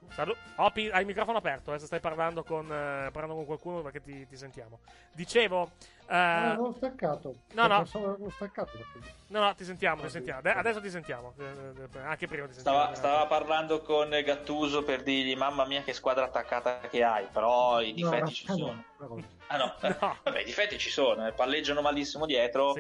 Salu- 0.10 0.36
Opi, 0.56 0.90
hai 0.90 1.02
il 1.02 1.06
microfono 1.08 1.38
aperto, 1.38 1.74
eh, 1.74 1.80
se 1.80 1.86
stai 1.86 2.00
parlando 2.02 2.44
con, 2.44 2.66
eh, 2.66 3.10
parlando 3.12 3.36
con 3.36 3.46
qualcuno 3.46 3.82
perché 3.82 4.02
ti, 4.02 4.28
ti 4.28 4.36
sentiamo. 4.36 4.80
Dicevo... 5.14 5.72
eh, 6.10 6.16
Ah, 6.16 6.56
l'ho 6.56 6.74
staccato. 6.76 7.36
no, 7.54 7.68
no. 7.68 7.86
L'avevo 7.94 8.30
staccato. 8.32 8.72
perché- 8.72 9.14
No, 9.28 9.40
no, 9.40 9.56
ti 9.56 9.64
sentiamo, 9.64 10.02
ti 10.02 10.10
sentiamo. 10.10 10.40
Ade- 10.40 10.52
Adesso 10.54 10.82
ti 10.82 10.90
sentiamo. 10.90 11.34
Eh, 11.40 11.44
eh, 11.44 12.00
Anche 12.00 12.28
prima 12.28 12.46
ti 12.48 12.54
sentiamo. 12.54 12.80
Stava, 12.80 12.96
stava 12.96 13.26
parlando 13.28 13.82
con 13.82 14.10
Gattuso 14.10 14.84
per 14.84 15.02
dirgli 15.04 15.36
mamma 15.38 15.66
mia 15.66 15.82
che 15.82 15.94
squadra 15.94 16.26
attaccata 16.26 16.80
che 16.90 17.04
hai, 17.04 17.28
però 17.32 17.80
i 17.82 17.94
No, 17.98 18.10
difetti 18.10 18.34
ci 18.34 18.46
ah, 18.50 18.54
no, 18.54 18.58
sono. 18.58 18.84
però- 18.98 19.18
Ah 19.48 19.58
no, 19.58 19.76
vabbè 20.24 20.40
i 20.42 20.46
difetti 20.46 20.78
ci 20.78 20.90
sono, 20.90 21.26
eh, 21.28 21.32
palleggiano 21.32 21.82
malissimo 21.82 22.26
dietro, 22.26 22.74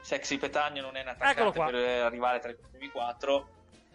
Sexy 0.00 0.38
Petagno 0.38 0.80
non 0.80 0.96
è 0.96 1.02
un 1.02 1.08
Eccolo 1.08 1.24
attaccante 1.50 1.56
qua. 1.58 1.64
per 1.66 1.74
eh, 1.74 1.98
arrivare 2.00 2.38
tra 2.38 2.50
i 2.50 2.56
primi 2.70 2.88
quattro. 2.88 3.48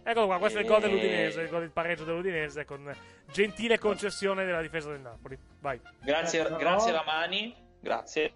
Eccolo 0.05 0.25
qua, 0.25 0.37
questo 0.37 0.59
è 0.59 0.61
il 0.61 0.67
gol 0.67 0.81
dell'Udinese, 0.81 1.41
il 1.41 1.49
gol 1.49 1.61
del 1.61 1.71
pareggio 1.71 2.03
dell'Udinese 2.03 2.65
con 2.65 2.93
gentile 3.31 3.79
concessione 3.79 4.43
della 4.45 4.61
difesa 4.61 4.89
del 4.91 4.99
Napoli. 4.99 5.37
Vai. 5.59 5.79
Grazie, 6.01 6.43
Però- 6.43 6.57
grazie 6.57 6.91
Ramani, 6.91 7.55
grazie. 7.79 8.33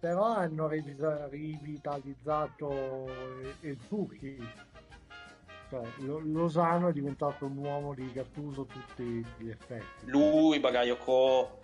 Però 0.00 0.24
hanno 0.26 0.68
rivitalizzato 0.68 3.10
il 3.60 3.78
Zucchi. 3.88 4.36
Cioè, 5.70 5.86
Lo- 5.98 6.20
Lozano 6.20 6.88
è 6.88 6.92
diventato 6.92 7.44
un 7.46 7.56
uomo 7.58 7.92
di 7.94 8.10
Gattuso 8.12 8.62
a 8.62 8.66
tutti 8.72 9.24
gli 9.38 9.50
effetti. 9.50 10.06
Lui, 10.06 10.60
Bagayoko, 10.60 11.58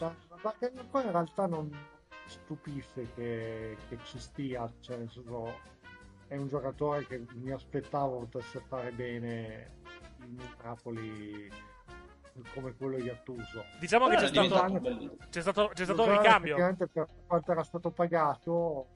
Ma 0.00 0.14
ma 0.42 0.54
poi 0.90 1.04
in 1.04 1.12
realtà 1.12 1.46
non 1.46 1.70
stupisce 2.26 3.06
che, 3.14 3.76
che 3.88 3.98
ci 4.04 4.18
stia, 4.18 4.70
cioè 4.80 4.96
nel 4.98 5.10
senso 5.10 5.58
è 6.30 6.36
un 6.36 6.46
giocatore 6.46 7.04
che 7.06 7.24
mi 7.34 7.50
aspettavo 7.50 8.20
potesse 8.20 8.62
fare 8.68 8.92
bene 8.92 9.70
in 10.24 10.38
un 10.38 10.48
Napoli 10.62 11.50
come 12.54 12.72
quello 12.76 12.96
di 12.96 13.02
Gattuso. 13.02 13.64
Diciamo 13.80 14.06
che 14.06 14.14
Eh, 14.14 14.18
c'è 14.18 14.26
stato, 14.28 15.16
c'è 15.28 15.40
stato, 15.40 15.70
c'è 15.74 15.84
stato 15.84 16.04
un 16.04 16.10
ricambio. 16.16 16.56
per 16.92 17.08
quanto 17.26 17.50
era 17.50 17.64
stato 17.64 17.90
pagato 17.90 18.86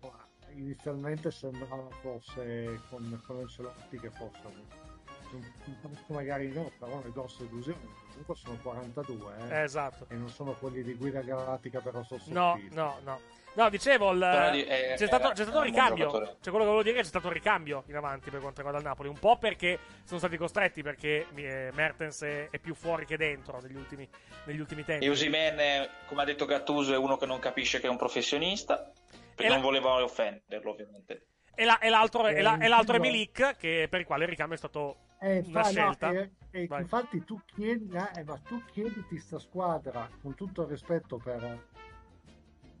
insomma, 0.00 0.24
inizialmente 0.54 1.32
sembrava 1.32 1.88
fosse 2.00 2.80
con, 2.88 3.20
con 3.26 3.38
Ancelotti 3.38 3.98
che 3.98 4.10
fosse 4.10 4.40
un- 4.44 5.42
un- 5.82 5.98
magari 6.14 6.52
no 6.52 6.70
però 6.78 7.00
le 7.02 7.10
grosse 7.10 7.42
illusioni 7.44 7.80
comunque 8.10 8.36
sono 8.36 8.56
42 8.62 9.34
eh, 9.48 9.62
esatto. 9.62 10.06
e 10.08 10.14
non 10.14 10.28
sono 10.28 10.52
quelli 10.52 10.82
di 10.84 10.94
guida 10.94 11.22
galattica 11.22 11.80
per 11.80 11.94
la 11.94 12.06
No, 12.26 12.56
no, 12.70 12.98
no. 13.02 13.18
No, 13.54 13.68
dicevo, 13.68 14.12
il- 14.12 14.22
eh, 14.22 14.94
c'è 14.96 15.06
stato, 15.06 15.28
c'è 15.30 15.42
stato 15.42 15.58
un 15.58 15.64
ricambio. 15.64 16.10
Cioè, 16.10 16.24
quello 16.50 16.58
che 16.58 16.64
volevo 16.64 16.82
dire 16.82 16.94
è 16.94 16.96
che 16.96 17.02
c'è 17.02 17.08
stato 17.08 17.26
un 17.26 17.32
ricambio 17.34 17.84
in 17.88 17.96
avanti 17.96 18.30
per 18.30 18.40
quanto 18.40 18.56
riguarda 18.62 18.78
il 18.80 18.86
Napoli. 18.86 19.08
Un 19.10 19.18
po' 19.18 19.36
perché 19.36 19.78
sono 20.04 20.18
stati 20.18 20.36
costretti, 20.38 20.82
perché 20.82 21.26
eh, 21.34 21.70
Mertens 21.74 22.22
è, 22.22 22.48
è 22.50 22.58
più 22.58 22.74
fuori 22.74 23.04
che 23.04 23.16
dentro 23.18 23.60
negli 23.60 23.76
ultimi, 23.76 24.08
negli 24.44 24.58
ultimi 24.60 24.84
tempi. 24.84 25.04
e 25.04 25.08
Usimen, 25.10 25.88
come 26.06 26.22
ha 26.22 26.24
detto 26.24 26.46
Gattuso, 26.46 26.94
è 26.94 26.96
uno 26.96 27.16
che 27.18 27.26
non 27.26 27.38
capisce 27.40 27.78
che 27.78 27.86
è 27.88 27.90
un 27.90 27.98
professionista, 27.98 28.90
perché 29.34 29.48
la- 29.48 29.54
non 29.54 29.62
voleva 29.62 30.02
offenderlo 30.02 30.70
ovviamente. 30.70 31.26
E, 31.54 31.64
la- 31.66 31.78
e 31.78 31.90
l'altro, 31.90 32.26
e 32.26 32.40
la- 32.40 32.56
e 32.58 32.68
l'altro 32.68 32.96
è. 32.96 32.98
Milik, 32.98 33.56
che- 33.58 33.86
per 33.90 34.00
il 34.00 34.06
quale 34.06 34.24
il 34.24 34.30
ricambio 34.30 34.54
è 34.54 34.58
stato 34.58 34.96
Eh, 35.20 35.42
una 35.46 35.62
fa- 35.62 35.68
no, 35.82 35.92
scelta. 35.92 36.10
e- 36.10 36.30
e 36.50 36.66
Vai. 36.66 36.80
infatti 36.80 37.22
tu 37.24 37.38
chiedi, 37.54 37.90
eh, 38.16 38.24
ma 38.24 38.38
tu 38.38 38.62
chiediti 38.72 39.18
sta 39.18 39.38
squadra 39.38 40.08
con 40.22 40.34
tutto 40.34 40.62
il 40.62 40.68
rispetto 40.68 41.18
per 41.18 41.66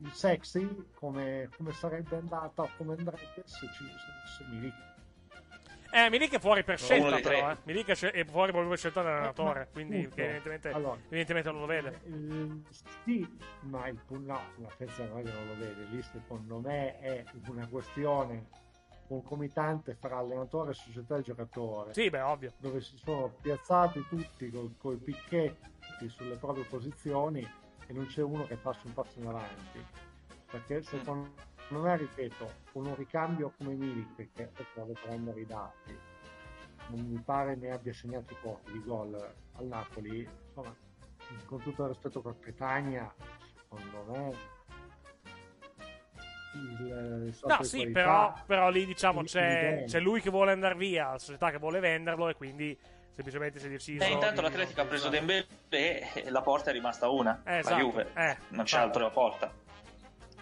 il 0.02 0.12
sexy 0.12 0.86
come, 0.94 1.48
come 1.56 1.72
sarebbe 1.72 2.16
andata 2.16 2.62
o 2.62 2.70
come 2.76 2.94
andrebbe 2.98 3.42
se 3.44 3.66
ci 3.72 3.84
se, 3.84 4.44
se 4.44 4.44
mi 4.50 4.72
Eh, 5.94 6.10
Milik 6.10 6.34
è 6.34 6.38
fuori 6.38 6.64
per 6.64 6.78
scelta, 6.78 7.20
però. 7.20 7.50
Eh. 7.50 7.56
Milik 7.64 7.88
è, 7.88 8.24
fuori 8.24 8.50
proprio 8.50 8.68
per 8.68 8.78
scelta 8.78 9.02
dell'allenatore. 9.02 9.58
ma 9.60 9.66
quindi, 9.66 9.96
evidentemente, 10.14 10.70
Allora. 10.70 10.98
evidentemente 11.06 11.50
non 11.50 11.60
lo 11.60 11.66
vede. 11.66 12.00
Eh, 12.04 12.62
sì, 13.04 13.38
ma 13.62 13.86
il 13.88 13.98
no, 14.08 14.40
la 14.56 14.68
Fezza 14.68 15.04
non 15.06 15.22
lo 15.22 15.56
vede, 15.58 15.84
lì 15.90 16.02
secondo 16.02 16.58
me 16.60 16.98
è 16.98 17.24
una 17.48 17.66
questione 17.68 18.46
concomitante 19.06 19.94
fra 19.94 20.18
allenatore, 20.18 20.72
società 20.72 21.18
e 21.18 21.22
giocatore. 21.22 21.92
Sì, 21.92 22.08
beh, 22.08 22.20
ovvio. 22.22 22.52
Dove 22.56 22.80
si 22.80 22.96
sono 22.96 23.28
piazzati 23.40 24.02
tutti 24.08 24.50
con 24.78 24.94
i 24.94 24.96
picchetti 24.96 26.08
sulle 26.08 26.36
proprie 26.36 26.64
posizioni 26.64 27.46
e 27.92 27.94
non 27.94 28.06
c'è 28.06 28.22
uno 28.22 28.46
che 28.46 28.56
faccia 28.56 28.80
un 28.84 28.94
passo 28.94 29.20
in 29.20 29.26
avanti. 29.26 29.84
Perché 30.50 30.82
secondo 30.82 31.30
me, 31.68 31.96
ripeto, 31.96 32.50
con 32.72 32.86
un 32.86 32.96
ricambio 32.96 33.52
come 33.56 33.74
Milik, 33.74 34.32
che 34.34 34.50
deve 34.74 34.94
prendere 35.00 35.40
i 35.40 35.46
dati, 35.46 35.98
non 36.88 37.06
mi 37.06 37.18
pare 37.20 37.54
ne 37.54 37.70
abbia 37.70 37.92
segnati 37.92 38.34
pochi 38.40 38.72
di 38.72 38.82
gol 38.82 39.14
al 39.14 39.66
Napoli, 39.66 40.28
insomma, 40.46 40.74
con 41.46 41.60
tutto 41.60 41.82
il 41.82 41.88
rispetto 41.88 42.20
per 42.20 42.34
Petagna, 42.34 43.12
secondo 43.54 44.04
me 44.08 44.60
il, 46.54 47.32
salto 47.34 47.56
No, 47.56 47.62
sì, 47.62 47.76
qualità- 47.78 48.02
però, 48.02 48.34
però 48.46 48.70
lì 48.70 48.84
diciamo 48.84 49.22
c'è, 49.22 49.84
c'è 49.86 50.00
lui 50.00 50.20
che 50.20 50.30
vuole 50.30 50.52
andare 50.52 50.74
via, 50.74 51.12
la 51.12 51.18
società 51.18 51.50
che 51.50 51.58
vuole 51.58 51.80
venderlo 51.80 52.28
e 52.28 52.34
quindi 52.34 52.78
semplicemente 53.14 53.58
si 53.58 53.66
è 53.66 53.68
deciso. 53.68 54.02
E 54.04 54.08
intanto 54.10 54.40
di- 54.40 54.46
l'Atletico 54.46 54.80
ha 54.80 54.84
preso 54.84 55.08
Dembélé 55.08 56.12
e 56.14 56.30
la 56.30 56.40
porta 56.42 56.70
è 56.70 56.72
rimasta 56.72 57.08
una, 57.08 57.42
Eh, 57.44 57.50
la 57.52 57.58
esatto. 57.58 57.76
Juve. 57.76 58.10
Eh, 58.14 58.36
non 58.48 58.64
c'è 58.64 58.78
altra 58.78 59.10
porta. 59.10 59.52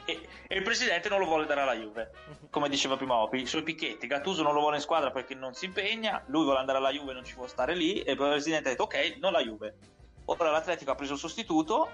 E, 0.07 0.29
e 0.49 0.57
il 0.57 0.63
presidente 0.63 1.09
non 1.09 1.19
lo 1.21 1.27
vuole 1.27 1.47
dare 1.47 1.61
alla 1.61 1.75
Juve, 1.75 2.11
come 2.51 2.69
diceva 2.69 2.97
prima 2.97 3.17
Opi, 3.17 3.41
i 3.41 3.47
suoi 3.47 3.63
picchetti. 3.63 4.07
Gattuso 4.07 4.43
non 4.43 4.55
lo 4.55 4.61
vuole 4.61 4.77
in 4.77 4.83
squadra 4.83 5.11
perché 5.11 5.35
non 5.35 5.55
si 5.55 5.67
impegna, 5.67 6.23
lui 6.27 6.45
vuole 6.45 6.59
andare 6.59 6.79
alla 6.79 6.91
Juve, 6.91 7.13
non 7.13 7.25
ci 7.25 7.35
può 7.35 7.47
stare 7.47 7.75
lì, 7.75 8.01
e 8.03 8.13
il 8.13 8.17
presidente 8.17 8.69
ha 8.69 8.71
detto 8.73 8.85
ok, 8.85 9.17
non 9.21 9.33
la 9.33 9.41
Juve. 9.43 9.77
Ora 10.25 10.51
l'Atletico 10.51 10.91
ha 10.91 10.95
preso 10.95 11.15
il 11.15 11.19
sostituto 11.19 11.91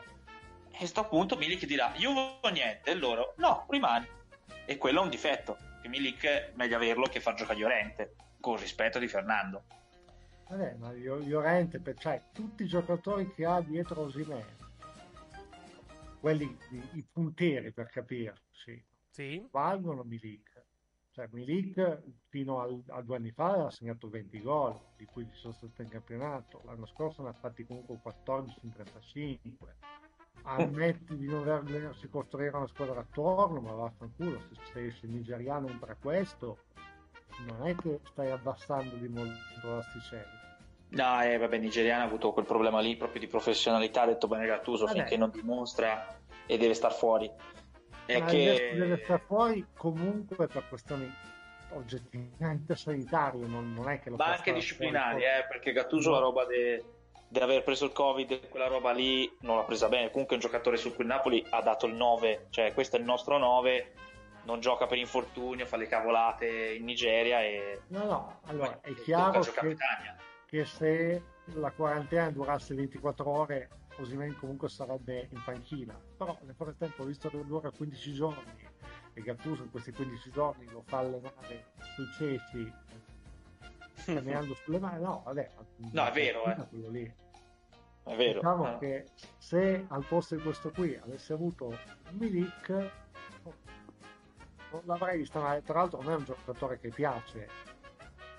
e 0.71 0.85
a 0.85 0.87
sto 0.87 1.07
punto 1.09 1.37
Milik 1.37 1.65
dirà 1.65 1.93
Juve 1.97 2.39
o 2.43 2.49
niente, 2.49 2.91
e 2.91 2.95
loro 2.95 3.35
no, 3.39 3.67
rimani. 3.69 4.07
E 4.67 4.77
quello 4.79 5.01
è 5.01 5.03
un 5.03 5.09
difetto, 5.11 5.57
che 5.81 5.89
Milik 5.89 6.53
meglio 6.55 6.77
averlo 6.77 7.07
che 7.07 7.21
far 7.21 7.35
giocare 7.35 7.59
Llorente, 7.59 8.15
con 8.41 8.57
rispetto 8.57 8.99
di 8.99 9.09
Fernando. 9.09 9.65
Vabbè, 10.49 10.75
ma 10.79 10.93
Llorente, 10.93 11.83
cioè 11.99 12.23
tutti 12.33 12.63
i 12.63 12.67
giocatori 12.67 13.33
che 13.33 13.45
ha 13.45 13.61
dietro 13.61 14.03
Osimhen, 14.03 14.45
quelli 16.21 16.57
i 16.93 17.03
puntieri 17.03 17.73
per 17.73 17.89
capirci, 17.89 18.85
Sì. 19.11 19.47
valgono 19.51 20.03
Milik. 20.05 20.65
Cioè 21.11 21.29
Milik 21.33 22.03
fino 22.29 22.61
al- 22.61 22.83
a 22.89 23.01
due 23.03 23.17
anni 23.17 23.31
fa 23.33 23.67
ha 23.67 23.71
segnato 23.71 24.09
20 24.09 24.41
gol, 24.43 24.79
di 24.97 25.05
cui 25.07 25.25
17 25.27 25.83
in 25.83 25.89
campionato. 25.89 26.63
L'anno 26.67 26.87
scorso 26.87 27.23
ne 27.23 27.31
ha 27.31 27.33
fatti 27.33 27.65
comunque 27.65 27.99
14 28.01 28.59
in 28.63 28.73
35. 28.73 29.77
Ammetti 30.43 31.17
di 31.17 31.27
non 31.27 31.41
aver- 31.41 31.65
volersi 31.65 32.09
costruire 32.09 32.55
una 32.57 32.67
squadra 32.69 33.01
attorno, 33.01 33.61
ma 33.61 33.73
vaffanculo, 33.73 34.41
se, 34.41 34.55
se, 34.73 34.91
se 34.93 35.07
il 35.07 35.13
nigeriano 35.13 35.69
entra 35.69 35.97
questo, 35.97 36.66
non 37.45 37.67
è 37.67 37.75
che 37.75 38.01
stai 38.05 38.31
abbassando 38.31 38.95
di 38.97 39.09
molto 39.09 39.35
l'asticella. 39.63 40.45
No, 40.89 41.23
eh, 41.23 41.37
vabbè, 41.37 41.59
Nigeriano 41.59 42.03
ha 42.03 42.07
avuto 42.07 42.33
quel 42.33 42.45
problema 42.45 42.81
lì 42.81 42.97
proprio 42.97 43.21
di 43.21 43.27
professionalità, 43.27 44.03
ha 44.03 44.07
detto 44.07 44.29
bene 44.29 44.47
Gattuso, 44.47 44.87
Vabbè. 44.87 44.99
finché 44.99 45.17
non 45.17 45.31
dimostra 45.31 46.17
e 46.47 46.57
deve 46.59 46.75
star 46.75 46.95
fuori. 46.95 47.31
È 48.07 48.21
Ma 48.21 48.27
che... 48.27 48.73
deve, 48.77 49.03
stare 49.03 49.23
fuori 49.27 49.67
comunque 49.77 50.47
per 50.47 50.63
questioni 50.69 51.13
oggettivamente 51.73 52.77
sanitarie, 52.77 53.47
non, 53.47 53.73
non 53.73 53.89
è 53.89 53.99
che 53.99 54.11
lo 54.11 54.17
Ma 54.17 54.27
anche 54.27 54.53
disciplinari, 54.53 55.23
eh, 55.23 55.45
perché 55.49 55.73
Gattuso 55.73 56.13
la 56.13 56.21
roba 56.21 56.47
di 56.47 57.41
aver 57.41 57.65
preso 57.65 57.85
il 57.85 57.93
Covid, 57.93 58.49
quella 58.49 58.69
roba 58.69 58.93
lì 58.93 59.31
non 59.41 59.57
l'ha 59.57 59.65
presa 59.65 59.89
bene. 59.89 60.11
Comunque 60.11 60.37
è 60.37 60.39
un 60.39 60.45
giocatore 60.45 60.77
su 60.77 60.95
cui 60.95 61.03
il 61.03 61.11
Napoli 61.11 61.45
ha 61.51 61.61
dato 61.61 61.87
il 61.87 61.95
9, 61.95 62.47
cioè 62.51 62.73
questo 62.73 62.97
è 62.97 63.01
il 63.01 63.05
nostro 63.05 63.37
9, 63.39 63.93
non 64.47 64.61
gioca 64.61 64.87
per 64.87 64.97
infortunio, 64.99 65.67
fa 65.67 65.77
le 65.77 65.87
cavolate 65.87 66.47
in 66.75 66.85
Nigeria 66.85 67.41
e 67.43 67.81
No, 67.89 68.05
no, 68.05 68.41
allora 68.47 68.81
è 68.81 68.95
chiaro 68.95 69.41
che 69.41 69.77
che 70.47 70.65
se 70.65 71.23
la 71.55 71.71
quarantena 71.73 72.31
durasse 72.31 72.75
24 72.75 73.29
ore 73.29 73.69
Osimhen 73.99 74.37
comunque 74.39 74.69
sarebbe 74.69 75.29
in 75.33 75.43
panchina 75.45 75.99
però 76.17 76.39
nel 76.43 76.55
frattempo 76.55 77.03
visto 77.05 77.29
che 77.29 77.45
dura 77.45 77.71
15 77.71 78.13
giorni 78.13 78.69
e 79.15 79.21
Gattuso 79.23 79.63
in 79.65 79.71
questi 79.71 79.91
15 79.93 80.31
giorni 80.31 80.67
lo 80.71 80.83
fa 80.87 80.99
allenare 80.99 81.73
sui 81.95 82.07
ceci 82.17 82.73
camminando 84.05 84.55
sulle 84.63 84.79
mani 84.79 85.03
no 85.03 85.23
vabbè 85.25 85.51
No, 85.93 86.05
è 86.07 86.13
vero, 86.13 86.45
eh. 86.45 86.57
quello 86.69 86.89
lì 86.91 87.13
È 88.05 88.15
vero. 88.15 88.35
diciamo 88.35 88.75
eh. 88.75 88.79
che 88.79 89.07
se 89.39 89.85
al 89.89 90.05
posto 90.05 90.37
di 90.37 90.43
questo 90.43 90.71
qui 90.71 90.95
avesse 91.03 91.33
avuto 91.33 91.77
Milik 92.11 92.91
l'avrei 94.85 95.19
vista 95.19 95.41
male 95.41 95.63
tra 95.63 95.81
l'altro 95.81 96.01
non 96.03 96.13
è 96.13 96.17
un 96.17 96.25
giocatore 96.25 96.79
che 96.79 96.89
piace 96.89 97.49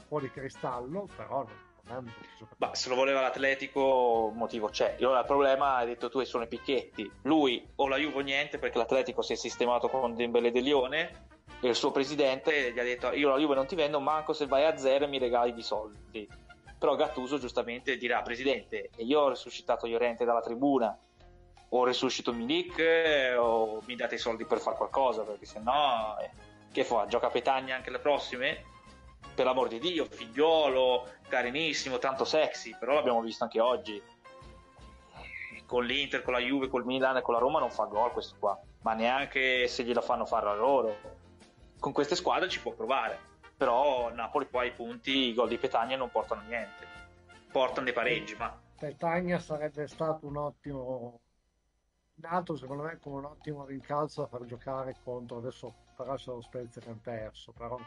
di 0.10 0.32
cristallo 0.32 1.08
però 1.16 1.46
non 1.88 1.96
è 1.96 1.98
un 1.98 2.06
giocatore 2.38 2.56
Ma 2.58 2.76
se 2.76 2.90
lo 2.90 2.96
voleva 2.96 3.22
l'Atletico, 3.22 4.32
motivo 4.34 4.68
c'è. 4.70 4.96
Io 5.00 5.18
il 5.18 5.26
problema, 5.26 5.76
hai 5.76 5.88
detto 5.88 6.10
tu, 6.10 6.24
sono 6.24 6.44
i 6.44 6.48
picchetti. 6.48 7.10
Lui 7.24 7.66
o 7.76 7.88
la 7.88 7.98
Juve 7.98 8.24
niente, 8.24 8.58
perché 8.58 8.78
l'Atletico 8.78 9.22
si 9.22 9.34
è 9.34 9.36
sistemato 9.36 9.88
con 9.88 10.16
Dembele 10.16 10.52
De 10.52 10.62
Lione 10.62 11.28
e 11.60 11.70
il 11.70 11.76
suo 11.76 11.92
presidente 11.92 12.72
gli 12.72 12.80
ha 12.80 12.84
detto 12.84 13.12
io 13.14 13.30
la 13.30 13.38
Juve 13.38 13.56
non 13.56 13.66
ti 13.66 13.76
vendo, 13.76 14.00
manco 14.00 14.34
se 14.34 14.46
vai 14.46 14.66
a 14.66 14.78
zero 14.78 15.06
e 15.06 15.08
mi 15.08 15.18
regali 15.18 15.54
di 15.54 15.64
soldi. 15.64 16.28
Però 16.78 16.96
Gattuso 16.96 17.40
giustamente 17.40 17.98
dirà, 17.98 18.22
presidente, 18.22 18.90
e 18.96 19.04
io 19.04 19.22
ho 19.22 19.30
risuscitato 19.30 19.88
Llorente 19.88 20.26
dalla 20.26 20.42
tribuna, 20.42 20.98
o 21.70 21.84
resuscito 21.84 22.34
Milik 22.34 22.80
eh, 22.80 23.36
o 23.36 23.82
mi 23.86 23.96
date 23.96 24.16
i 24.16 24.20
soldi 24.20 24.46
per 24.46 24.60
fare 24.60 24.78
qualcosa, 24.78 25.24
perché 25.24 25.46
sennò 25.46 26.18
eh, 26.20 26.30
che 26.72 26.84
fa? 26.84 27.06
Gioca 27.08 27.30
Petagna 27.30 27.76
anche 27.76 27.90
le 27.90 28.00
prossime? 28.00 28.64
Per 29.34 29.46
l'amor 29.46 29.68
di 29.68 29.80
Dio, 29.80 30.06
figliolo, 30.06 31.08
carinissimo, 31.28 31.98
tanto 31.98 32.26
sexy, 32.26 32.76
però 32.78 32.94
l'abbiamo 32.94 33.22
visto 33.22 33.44
anche 33.44 33.60
oggi. 33.60 34.02
Con 35.66 35.86
l'Inter, 35.86 36.22
con 36.22 36.34
la 36.34 36.40
Juve, 36.40 36.70
col 36.70 36.86
Milan 36.86 37.18
e 37.18 37.22
con 37.22 37.34
la 37.34 37.40
Roma 37.40 37.60
non 37.60 37.70
fa 37.70 37.84
gol 37.86 38.12
questo 38.12 38.36
qua, 38.40 38.60
ma 38.84 38.94
neanche 38.94 39.68
se 39.68 39.84
glielo 39.84 40.02
fanno 40.02 40.26
fare 40.26 40.48
a 40.48 40.54
loro. 40.54 40.96
Con 41.80 41.92
queste 41.92 42.16
squadre 42.16 42.48
ci 42.48 42.62
può 42.62 42.72
provare, 42.72 43.20
però 43.56 44.12
Napoli 44.12 44.46
poi 44.46 44.68
i 44.68 44.72
punti, 44.72 45.30
i 45.30 45.34
gol 45.34 45.50
di 45.50 45.58
Petagna 45.58 45.98
non 45.98 46.10
portano 46.10 46.42
niente, 46.48 46.88
portano 47.52 47.86
dei 47.86 47.94
pareggi, 47.94 48.36
ma 48.36 48.58
Petagna 48.80 49.40
sarebbe 49.40 49.88
stato 49.88 50.26
un 50.26 50.38
ottimo 50.38 51.20
nato 52.20 52.56
secondo 52.56 52.84
me 52.84 52.98
come 53.00 53.18
un 53.18 53.26
ottimo 53.26 53.66
rincalzo 53.66 54.22
da 54.22 54.28
far 54.28 54.46
giocare 54.46 54.96
contro 55.04 55.38
adesso 55.38 55.74
però 55.96 56.16
c'è 56.16 56.32
lo 56.32 56.42
Spezia 56.42 56.82
che 56.82 56.90
hanno 56.90 57.00
perso 57.02 57.52
però 57.52 57.78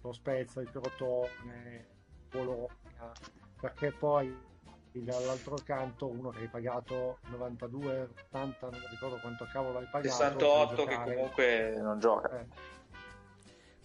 lo 0.00 0.12
Spezia, 0.12 0.60
il 0.60 0.70
Crotone 0.70 1.86
Bologna 2.30 3.12
perché 3.60 3.92
poi 3.92 4.46
dall'altro 4.92 5.56
canto 5.64 6.08
uno 6.08 6.30
che 6.30 6.40
hai 6.40 6.48
pagato 6.48 7.18
92 7.26 8.10
80 8.26 8.70
non 8.70 8.80
mi 8.80 8.86
ricordo 8.90 9.18
quanto 9.20 9.46
cavolo 9.52 9.78
hai 9.78 9.86
pagato 9.86 10.14
68 10.14 10.84
per 10.84 10.86
che 10.86 11.14
comunque 11.14 11.76
non 11.80 12.00
gioca. 12.00 12.46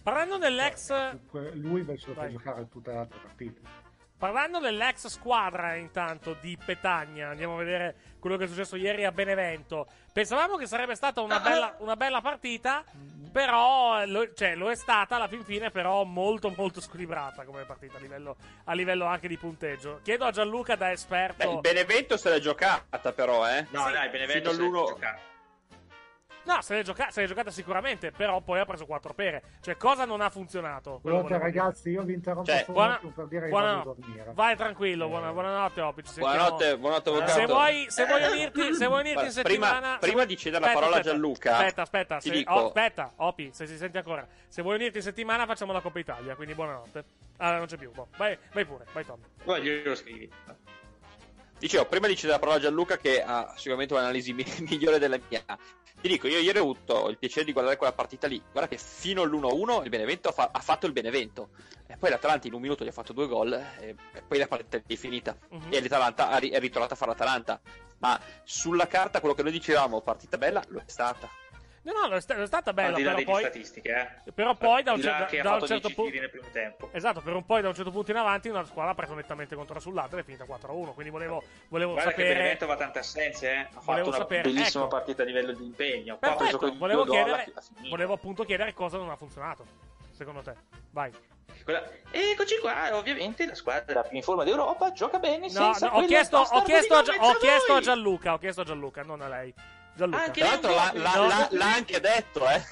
Parlando 0.02 0.36
dell'ex, 0.36 1.18
lui 1.54 1.80
invece 1.80 2.08
lo 2.08 2.14
fa 2.14 2.28
giocare 2.28 2.68
tutte 2.68 2.90
le 2.90 2.98
altre 2.98 3.18
partite 3.20 3.83
parlando 4.24 4.58
dell'ex 4.58 5.08
squadra 5.08 5.74
intanto 5.74 6.34
di 6.40 6.56
Petagna, 6.56 7.28
andiamo 7.28 7.56
a 7.56 7.58
vedere 7.58 7.94
quello 8.18 8.38
che 8.38 8.44
è 8.44 8.46
successo 8.46 8.74
ieri 8.76 9.04
a 9.04 9.12
Benevento. 9.12 9.86
Pensavamo 10.14 10.56
che 10.56 10.66
sarebbe 10.66 10.94
stata 10.94 11.20
una 11.20 11.40
bella, 11.40 11.74
una 11.80 11.94
bella 11.94 12.22
partita, 12.22 12.82
però 13.30 14.02
lo, 14.06 14.32
cioè, 14.32 14.54
lo 14.54 14.70
è 14.70 14.76
stata 14.76 15.16
alla 15.16 15.28
fin 15.28 15.44
fine, 15.44 15.70
però 15.70 16.04
molto 16.04 16.50
molto 16.56 16.80
squilibrata 16.80 17.44
come 17.44 17.64
partita 17.64 17.98
a 17.98 18.00
livello, 18.00 18.36
a 18.64 18.72
livello 18.72 19.04
anche 19.04 19.28
di 19.28 19.36
punteggio. 19.36 20.00
Chiedo 20.02 20.24
a 20.24 20.30
Gianluca 20.30 20.74
da 20.74 20.86
Beh, 20.86 20.92
esperto. 20.92 21.50
il 21.50 21.60
Benevento 21.60 22.16
se 22.16 22.30
l'è 22.30 22.38
giocata 22.38 23.12
però, 23.12 23.46
eh. 23.46 23.66
No, 23.72 23.90
dai, 23.90 24.08
Benevento 24.08 24.48
Fino 24.48 24.52
se 24.52 24.56
l'è 24.56 24.64
all'uno- 24.64 24.86
giocata. 24.86 25.18
No, 26.44 26.60
se 26.60 26.74
l'è, 26.76 26.82
gioca- 26.82 27.10
se 27.10 27.22
l'è 27.22 27.26
giocata 27.26 27.50
sicuramente, 27.50 28.10
però 28.10 28.40
poi 28.42 28.60
ha 28.60 28.66
preso 28.66 28.84
quattro 28.84 29.14
pere. 29.14 29.42
Cioè, 29.62 29.76
cosa 29.78 30.04
non 30.04 30.20
ha 30.20 30.28
funzionato? 30.28 30.98
Buonanotte 31.00 31.32
dire. 31.32 31.42
ragazzi 31.42 31.90
io 31.90 32.02
vi 32.02 32.12
interrompo 32.12 32.50
Cioè, 32.50 32.60
solo 32.64 32.72
buona- 32.74 33.00
per 33.14 33.26
dire 33.28 33.44
che 33.44 33.48
buona- 33.48 33.76
vado 33.76 33.90
a 33.90 33.94
dormire 33.94 34.30
Vai 34.34 34.56
tranquillo, 34.56 35.08
buona- 35.08 35.32
buonanotte 35.32 35.80
Opic. 35.80 36.18
Buonanotte, 36.18 36.76
buonanotte, 36.76 37.08
avvocato. 37.08 37.32
Se 37.32 37.46
vuoi, 37.46 37.86
se 37.88 38.04
vuoi 38.06 38.22
unirti, 38.24 38.74
se 38.74 38.86
vuoi 38.86 39.00
unirti 39.00 39.24
in 39.24 39.32
prima- 39.42 39.66
settimana... 39.66 39.96
prima 39.98 40.20
se- 40.20 40.26
di 40.26 40.36
cedere 40.36 40.64
la 40.66 40.72
parola 40.72 40.96
a 40.96 41.00
Gianluca, 41.00 41.56
Aspetta, 41.56 41.82
aspetta, 41.82 42.16
ti 42.18 42.28
se- 42.28 42.34
dico- 42.34 42.52
oh, 42.52 42.66
aspetta, 42.66 43.12
Opi, 43.16 43.50
se 43.52 43.66
si 43.66 43.76
sente 43.78 43.98
ancora. 43.98 44.26
Se 44.48 44.60
vuoi 44.60 44.74
unirti 44.76 44.98
in 44.98 45.02
settimana 45.02 45.46
facciamo 45.46 45.72
la 45.72 45.80
Coppa 45.80 45.98
Italia, 45.98 46.34
quindi 46.36 46.54
buonanotte. 46.54 47.04
Ah, 47.38 47.56
non 47.56 47.66
c'è 47.66 47.76
più. 47.78 47.90
boh. 47.90 48.08
Vai, 48.18 48.36
vai 48.52 48.64
pure, 48.66 48.84
vai 48.92 49.04
Tom. 49.04 49.18
Poi 49.42 49.62
glielo 49.62 49.94
scrivi. 49.94 50.30
Dicevo, 51.58 51.86
prima 51.86 52.06
di 52.06 52.14
cedere 52.14 52.34
la 52.34 52.38
parola 52.38 52.58
a 52.58 52.60
Gianluca 52.60 52.96
che 52.98 53.22
ha 53.22 53.54
sicuramente 53.56 53.94
un'analisi 53.94 54.32
mi- 54.32 54.44
migliore 54.68 54.98
della 54.98 55.18
mia. 55.28 55.44
Ti 56.00 56.08
dico, 56.08 56.26
io 56.26 56.38
ieri 56.38 56.58
ho 56.58 56.62
avuto 56.62 57.08
il 57.08 57.16
piacere 57.16 57.46
di 57.46 57.52
guardare 57.52 57.76
quella 57.76 57.92
partita 57.92 58.26
lì. 58.26 58.42
Guarda 58.52 58.68
che 58.68 58.76
fino 58.76 59.22
all'1-1 59.22 59.84
il 59.84 59.88
Benevento 59.88 60.28
ha, 60.28 60.32
fa- 60.32 60.50
ha 60.52 60.60
fatto 60.60 60.86
il 60.86 60.92
Benevento. 60.92 61.50
E 61.86 61.96
poi 61.96 62.10
l'Atalanta 62.10 62.46
in 62.46 62.54
un 62.54 62.60
minuto 62.60 62.84
gli 62.84 62.88
ha 62.88 62.92
fatto 62.92 63.12
due 63.12 63.26
gol 63.26 63.52
e, 63.52 63.94
e 64.12 64.22
poi 64.22 64.38
la 64.38 64.46
partita 64.46 64.82
è 64.86 64.96
finita. 64.96 65.36
Mhm. 65.50 65.68
E 65.70 65.80
l'Atalanta 65.80 66.38
è 66.38 66.58
ritornata 66.58 66.94
a 66.94 66.96
fare 66.96 67.12
l'Atalanta. 67.12 67.60
Ma 67.98 68.20
sulla 68.42 68.86
carta 68.86 69.20
quello 69.20 69.34
che 69.34 69.42
noi 69.42 69.52
dicevamo, 69.52 70.02
partita 70.02 70.36
bella, 70.36 70.62
lo 70.68 70.80
è 70.80 70.84
stata. 70.86 71.30
No, 71.84 71.92
no, 72.08 72.14
è, 72.14 72.20
sta- 72.20 72.34
è 72.34 72.46
stata 72.46 72.72
bella, 72.72 72.88
Al 72.88 72.94
di 72.94 73.02
là 73.02 73.14
però 73.14 73.32
poi... 73.32 73.40
statistiche, 73.42 74.18
eh. 74.24 74.32
Però 74.32 74.54
poi 74.54 74.82
da 74.82 74.92
un, 74.92 75.02
cer- 75.02 75.26
che 75.26 75.42
da 75.42 75.54
un 75.54 75.66
certo 75.66 75.88
10 75.88 75.94
punto... 75.94 76.18
nel 76.18 76.30
primo 76.30 76.46
tempo. 76.50 76.88
Esatto, 76.92 77.20
per 77.20 77.34
un 77.34 77.44
poi 77.44 77.60
da 77.60 77.68
un 77.68 77.74
certo 77.74 77.90
punto 77.90 78.10
in 78.10 78.16
avanti 78.16 78.48
una 78.48 78.64
squadra 78.64 78.92
ha 78.92 78.94
preso 78.94 79.12
nettamente 79.12 79.54
controllo 79.54 79.80
sull'altra 79.80 80.18
ed 80.18 80.24
è 80.24 80.26
finita 80.26 80.44
4-1, 80.44 80.94
quindi 80.94 81.10
volevo, 81.10 81.42
volevo 81.68 81.92
Guarda 81.92 82.10
che 82.12 82.16
sapere... 82.16 82.34
Benevento 82.34 82.64
aveva 82.64 82.78
tante 82.78 82.98
assenze, 83.00 83.50
eh. 83.52 83.58
ha 83.58 83.68
Volevo 83.70 83.84
fatto 83.84 84.08
una 84.08 84.16
sapere, 84.16 84.42
bellissima 84.42 84.84
ecco. 84.84 84.94
partita 84.94 85.22
a 85.22 85.26
livello 85.26 85.52
di 85.52 85.62
impegno. 85.62 86.16
Preso 86.16 86.36
Perfetto, 86.36 86.58
quei 86.58 86.76
volevo 86.76 87.04
chiedere, 87.04 87.52
volevo 87.90 88.12
appunto 88.14 88.44
chiedere 88.44 88.72
cosa 88.72 88.96
non 88.96 89.10
ha 89.10 89.16
funzionato, 89.16 89.66
secondo 90.12 90.40
te. 90.40 90.54
Vai. 90.90 91.12
Quella- 91.64 91.86
eccoci 92.10 92.58
qua, 92.60 92.96
ovviamente 92.96 93.44
la 93.44 93.54
squadra 93.54 94.02
più 94.02 94.16
in 94.16 94.22
forma 94.22 94.44
d'Europa 94.44 94.90
gioca 94.92 95.18
bene 95.18 95.50
No, 95.50 95.76
no, 95.78 95.86
ho 95.88 96.04
chiesto, 96.04 96.38
ho 96.38 96.62
chiesto, 96.62 96.94
a, 96.94 97.00
ho 97.00 97.34
chiesto 97.34 97.74
a. 97.74 97.80
Gianluca, 97.80 98.32
ho 98.32 98.38
chiesto 98.38 98.62
a 98.62 98.64
Gianluca, 98.64 99.02
non 99.02 99.20
a 99.20 99.28
lei. 99.28 99.54
Gianluca. 99.94 100.22
Anche 100.24 100.40
Tra 100.40 100.48
l'altro 100.50 100.74
l'ha, 100.74 100.92
l'ha- 100.94 101.26
l'ha- 101.26 101.48
l'ha 101.50 101.74
anche 101.74 102.00
detto, 102.00 102.48
eh. 102.48 102.62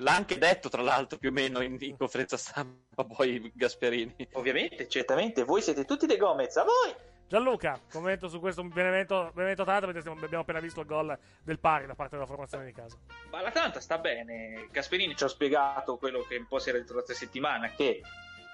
L'ha 0.00 0.14
anche 0.14 0.36
detto, 0.36 0.68
tra 0.68 0.82
l'altro, 0.82 1.16
più 1.18 1.30
o 1.30 1.32
meno 1.32 1.60
in, 1.62 1.76
in 1.80 1.96
conferenza 1.96 2.36
stampa 2.36 3.04
poi 3.04 3.50
Gasperini. 3.54 4.28
Ovviamente, 4.34 4.88
certamente, 4.88 5.42
voi 5.44 5.62
siete 5.62 5.84
tutti 5.86 6.04
dei 6.06 6.18
Gomez, 6.18 6.54
a 6.58 6.64
voi! 6.64 6.94
Gianluca, 7.28 7.80
commento 7.90 8.28
su 8.28 8.38
questo 8.38 8.62
Benevento, 8.62 9.30
Benevento 9.34 9.62
Atalanta 9.62 9.86
perché 9.86 10.00
stiamo- 10.00 10.22
abbiamo 10.22 10.42
appena 10.42 10.60
visto 10.60 10.80
il 10.80 10.86
gol 10.86 11.18
del 11.42 11.58
pari 11.58 11.86
da 11.86 11.94
parte 11.94 12.14
della 12.14 12.26
formazione 12.26 12.66
di 12.66 12.72
casa. 12.72 12.96
Ma 13.30 13.40
l'Atalanta 13.40 13.80
sta 13.80 13.98
bene. 13.98 14.68
Gasperini 14.70 15.16
ci 15.16 15.24
ha 15.24 15.28
spiegato 15.28 15.96
quello 15.96 16.24
che 16.28 16.36
un 16.36 16.46
po' 16.46 16.58
si 16.60 16.68
era 16.68 16.78
detto 16.78 16.94
la 16.94 17.00
stessa 17.02 17.20
settimana, 17.24 17.68
che 17.70 18.00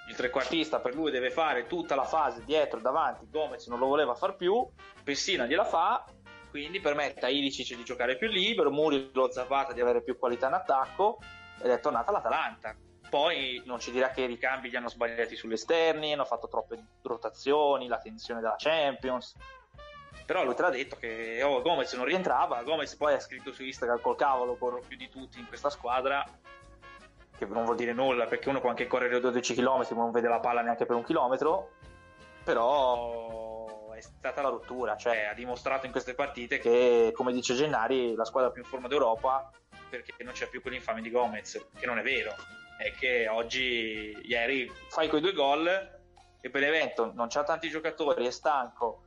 il 0.09 0.15
trequartista 0.17 0.81
per 0.81 0.95
lui 0.95 1.11
deve 1.11 1.31
fare 1.31 1.67
tutta 1.67 1.95
la 1.97 2.05
fase 2.05 2.45
dietro 2.45 2.79
e 2.79 2.83
davanti. 2.83 3.29
Gomez 3.29 3.67
non 3.67 3.79
lo 3.79 3.87
voleva 3.87 4.15
far 4.15 4.37
più, 4.37 4.67
Pessina 5.03 5.45
gliela 5.45 5.65
fa, 5.65 6.05
quindi 6.53 6.81
permette 6.81 7.25
a 7.25 7.31
Ilicic 7.31 7.75
di 7.75 7.83
giocare 7.83 8.19
più 8.19 8.29
libero, 8.29 8.71
Muri 8.71 9.09
lo 9.15 9.33
Zapata 9.33 9.73
di 9.73 9.81
avere 9.81 10.03
più 10.03 10.19
qualità 10.19 10.49
in 10.49 10.53
attacco 10.53 11.17
ed 11.63 11.71
è 11.71 11.81
tornata 11.81 12.13
l'Atalanta. 12.13 12.77
Poi 13.09 13.63
non 13.65 13.81
ci 13.81 13.91
dirà 13.91 14.11
che 14.11 14.21
i 14.21 14.27
ricambi 14.27 14.69
li 14.69 14.77
hanno 14.77 14.91
sbagliati 14.91 15.35
sugli 15.35 15.55
esterni, 15.55 16.13
hanno 16.13 16.27
fatto 16.27 16.49
troppe 16.49 16.77
rotazioni, 17.01 17.89
la 17.89 17.97
tensione 17.97 18.43
della 18.43 18.57
Champions. 18.59 19.35
Però 20.27 20.45
lui 20.45 20.55
te 20.55 20.61
l'ha 20.61 20.69
detto 20.69 20.97
che 20.97 21.43
oh, 21.43 21.63
Gomez 21.63 21.91
non 21.95 22.05
rientrava. 22.05 22.63
Gomez 22.65 22.97
poi 22.97 23.15
ha 23.15 23.21
scritto 23.21 23.51
su 23.51 23.65
Instagram 23.65 24.03
col 24.03 24.17
cavolo, 24.17 24.57
corro 24.57 24.83
più 24.87 24.99
di 24.99 25.09
tutti 25.09 25.39
in 25.39 25.49
questa 25.49 25.71
squadra. 25.71 26.23
Che 27.35 27.47
non 27.47 27.65
vuol 27.65 27.77
dire 27.77 27.95
nulla 27.95 28.27
perché 28.27 28.51
uno 28.51 28.61
può 28.61 28.69
anche 28.69 28.87
correre 28.87 29.21
12 29.21 29.55
km, 29.55 29.87
ma 29.93 30.03
non 30.03 30.11
vede 30.11 30.29
la 30.29 30.41
palla 30.41 30.61
neanche 30.61 30.85
per 30.85 30.97
un 30.97 31.03
chilometro. 31.03 31.71
Però 32.45 33.52
stata 34.03 34.43
la 34.43 34.49
rottura, 34.49 34.97
cioè 34.97 35.25
ha 35.25 35.35
dimostrato 35.35 35.87
in 35.87 35.93
queste 35.93 36.15
partite 36.15 36.59
che, 36.59 37.13
come 37.15 37.33
dice 37.33 37.55
Gennari, 37.55 38.15
la 38.15 38.25
squadra 38.25 38.51
più 38.51 38.63
in 38.63 38.69
forma 38.69 38.89
d'Europa 38.89 39.51
perché 39.89 40.15
non 40.25 40.33
c'è 40.33 40.49
più 40.49 40.61
quell'infame 40.63 41.03
di 41.03 41.11
Gomez, 41.11 41.67
che 41.79 41.87
non 41.87 41.99
è 41.99 42.03
vero. 42.03 42.35
È 42.79 42.93
che 42.93 43.29
oggi, 43.29 44.17
ieri, 44.25 44.71
fai 44.89 45.09
quei 45.09 45.21
due 45.21 45.33
gol 45.33 45.69
e 46.41 46.51
Benevento 46.51 47.13
non 47.15 47.29
c'ha 47.29 47.45
tanti 47.45 47.69
giocatori, 47.69 48.27
è 48.27 48.31
stanco, 48.31 49.05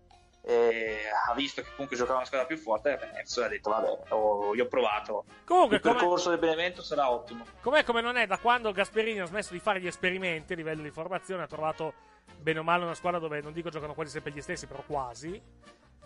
e 0.47 0.99
ha 1.27 1.33
visto 1.33 1.63
che 1.63 1.69
comunque 1.71 1.97
giocava 1.97 2.17
una 2.17 2.25
squadra 2.25 2.45
più 2.45 2.57
forte 2.57 2.93
e 2.93 2.97
Benevento 2.97 3.43
ha 3.43 3.47
detto 3.47 3.69
vabbè, 3.71 3.99
ho- 4.09 4.53
io 4.53 4.65
ho 4.65 4.67
provato. 4.67 5.25
Comunque, 5.43 5.77
il 5.77 5.81
come- 5.81 5.95
percorso 5.95 6.29
del 6.29 6.37
Benevento 6.37 6.83
sarà 6.83 7.09
ottimo. 7.09 7.43
Com'è 7.61 7.83
come 7.83 8.01
non 8.01 8.15
è 8.15 8.27
da 8.27 8.37
quando 8.37 8.71
Gasperini 8.71 9.21
ha 9.21 9.25
smesso 9.25 9.53
di 9.53 9.59
fare 9.59 9.81
gli 9.81 9.87
esperimenti 9.87 10.53
a 10.53 10.55
livello 10.55 10.83
di 10.83 10.91
formazione, 10.91 11.43
ha 11.43 11.47
trovato 11.47 11.93
bene 12.37 12.59
o 12.59 12.63
male 12.63 12.83
una 12.83 12.93
squadra 12.93 13.19
dove 13.19 13.41
non 13.41 13.53
dico 13.53 13.69
giocano 13.69 13.93
quasi 13.93 14.11
sempre 14.11 14.31
gli 14.31 14.41
stessi, 14.41 14.67
però 14.67 14.83
quasi. 14.85 15.41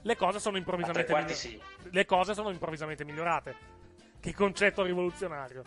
Le 0.02 0.16
cose 0.16 0.40
sono 0.40 0.58
improvvisamente 0.58 1.02
A 1.02 1.06
tre 1.06 1.14
quarti 1.14 1.48
miglior- 1.48 1.94
Le 1.94 2.06
cose 2.06 2.34
sono 2.34 2.50
improvvisamente 2.50 3.04
migliorate. 3.04 3.56
Che 4.20 4.34
concetto 4.34 4.84
rivoluzionario. 4.84 5.64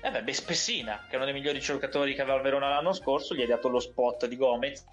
Eh 0.00 0.10
beh, 0.10 0.22
beh, 0.22 0.32
Spessina, 0.32 1.04
che 1.08 1.12
è 1.12 1.16
uno 1.16 1.24
dei 1.24 1.34
migliori 1.34 1.60
giocatori 1.60 2.14
che 2.14 2.20
aveva 2.22 2.36
il 2.36 2.42
Verona 2.42 2.68
l'anno 2.68 2.92
scorso, 2.92 3.34
gli 3.34 3.42
ha 3.42 3.46
dato 3.46 3.68
lo 3.68 3.80
spot 3.80 4.26
di 4.26 4.36
Gomez 4.36 4.84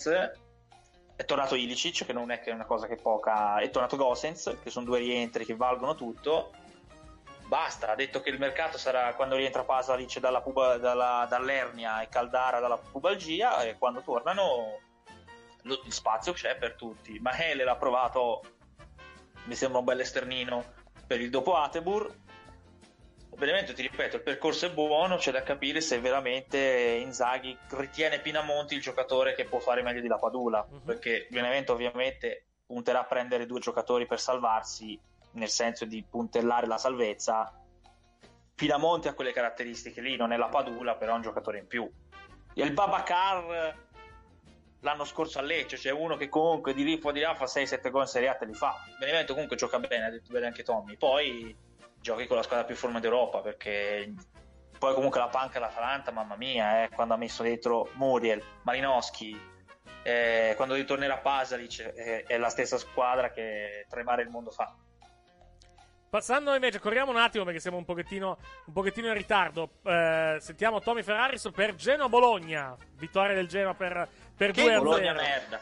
è 1.22 1.26
tornato 1.26 1.56
Ilicic, 1.56 2.06
che 2.06 2.14
non 2.14 2.32
è 2.32 2.40
che 2.40 2.50
è 2.50 2.54
una 2.54 2.66
cosa 2.66 2.88
che 2.88 2.96
poca, 2.96 3.60
è 3.60 3.70
tornato 3.70 3.96
Gosens, 3.96 4.58
che 4.64 4.70
sono 4.72 4.86
due 4.86 5.00
rientri 5.00 5.46
che 5.46 5.56
valgono 5.56 5.94
tutto. 5.94 6.52
Basta, 7.52 7.90
ha 7.90 7.96
detto 7.96 8.22
che 8.22 8.30
il 8.30 8.40
mercato 8.40 8.78
sarà 8.78 9.14
quando 9.14 9.36
rientra 9.36 9.66
Pasalic 9.66 10.20
dalla 10.20 10.40
puba- 10.40 10.78
dalla- 10.78 11.26
dall'ernia 11.28 12.02
e 12.02 12.08
Caldara 12.08 12.62
dalla 12.62 12.78
pubalgia 12.78 13.64
e 13.64 13.78
quando 13.78 14.02
tornano 14.04 14.80
lo- 15.64 15.82
il 15.84 15.92
spazio 15.92 16.32
c'è 16.32 16.56
per 16.56 16.76
tutti. 16.76 17.20
Mahele 17.20 17.66
l'ha 17.66 17.76
provato, 17.76 18.42
mi 19.48 19.56
sembra 19.56 19.80
un 19.80 19.84
bel 19.84 20.00
esternino 20.00 20.64
per 21.06 21.20
il 21.20 21.30
dopo 21.30 21.58
Atebur. 21.58 22.20
Benevento, 23.36 23.74
ti 23.74 23.82
ripeto, 23.82 24.16
il 24.16 24.24
percorso 24.24 24.68
è 24.68 24.72
buono, 24.72 25.18
c'è 25.18 25.34
da 25.34 25.44
capire 25.44 25.82
se 25.82 26.00
veramente 26.00 27.00
Inzaghi 27.02 27.58
ritiene 27.72 28.22
Pinamonti 28.22 28.76
il 28.76 28.82
giocatore 28.82 29.36
che 29.36 29.44
può 29.44 29.60
fare 29.60 29.82
meglio 29.82 30.00
di 30.00 30.08
Lapadula, 30.08 30.66
perché 30.86 31.28
Benevento 31.30 31.74
ovviamente 31.74 32.46
punterà 32.66 33.02
a 33.02 33.06
prendere 33.06 33.46
due 33.46 33.60
giocatori 33.60 34.06
per 34.06 34.22
salvarsi, 34.22 34.98
nel 35.34 35.50
senso 35.50 35.86
di 35.86 36.04
puntellare 36.04 36.68
la 36.68 36.78
salvezza. 36.78 37.54
Pinamonti 38.56 39.08
ha 39.08 39.14
quelle 39.14 39.32
caratteristiche 39.32 40.02
lì, 40.02 40.16
non 40.16 40.32
è 40.32 40.38
Lapadula, 40.38 40.96
però 40.96 41.14
è 41.14 41.16
un 41.16 41.22
giocatore 41.22 41.60
in 41.60 41.68
più. 41.68 41.90
E 42.54 42.64
il 42.64 42.74
Babacar 42.74 43.76
l'anno 44.82 45.06
scorso 45.06 45.40
a 45.40 45.42
Lecce, 45.42 45.78
c'è 45.78 45.92
uno 45.92 46.16
che 46.16 46.30
comunque 46.30 46.74
di 46.74 46.84
lì 46.84 46.98
può 46.98 47.12
di 47.12 47.20
là 47.20 47.34
fa 47.34 47.46
6-7 47.46 47.90
gol 47.90 48.02
in 48.02 48.08
Serie 48.08 48.30
A 48.30 48.36
te 48.36 48.46
li 48.46 48.54
fa. 48.54 48.76
Benevento 49.00 49.34
comunque 49.34 49.56
gioca 49.56 49.80
bene, 49.80 50.06
ha 50.06 50.10
detto 50.10 50.32
bene 50.32 50.48
anche 50.48 50.64
Tommy. 50.64 50.98
Poi 50.98 51.56
giochi 52.00 52.28
con 52.28 52.38
la 52.38 52.44
squadra 52.44 52.66
più 52.66 52.76
forma 52.76 53.00
d'Europa 53.00 53.42
perché 53.42 54.14
poi 54.78 54.94
comunque 54.96 55.20
la 55.20 55.28
panca 55.28 55.60
dell'Atalanta, 55.60 56.12
mamma 56.12 56.36
mia, 56.36 56.84
eh, 56.84 56.90
quando 56.90 57.14
ha 57.14 57.18
messo 57.18 57.44
dentro 57.44 57.90
Muriel, 57.94 58.44
Malinowski, 58.64 59.40
eh, 60.02 60.54
quando 60.56 60.74
ritornerà 60.74 61.18
Pasalic 61.20 61.94
eh, 61.96 62.24
è 62.24 62.38
la 62.38 62.50
stessa 62.50 62.80
squadra 62.80 63.30
che 63.32 63.86
tremare 63.88 64.24
il 64.24 64.30
mondo 64.30 64.50
fa. 64.50 64.76
Passando 66.16 66.54
invece, 66.54 66.80
corriamo 66.80 67.10
un 67.10 67.16
attimo 67.16 67.46
perché 67.46 67.62
siamo 67.62 67.78
un 67.78 67.86
pochettino, 67.86 68.38
un 68.66 68.74
pochettino 68.74 69.08
in 69.08 69.14
ritardo. 69.14 69.76
Eh, 69.82 70.40
sentiamo 70.42 70.82
Tommy 70.82 71.04
Ferraris 71.04 71.50
per 71.56 71.74
Genoa-Bologna. 71.76 72.76
Vittoria 72.98 73.34
del 73.34 73.48
Genoa 73.48 73.74
per, 73.76 74.10
per 74.36 74.52
Che 74.52 74.62
2 74.62 74.74
a 74.74 74.78
Bologna 74.80 75.14
0. 75.18 75.22
merda. 75.22 75.62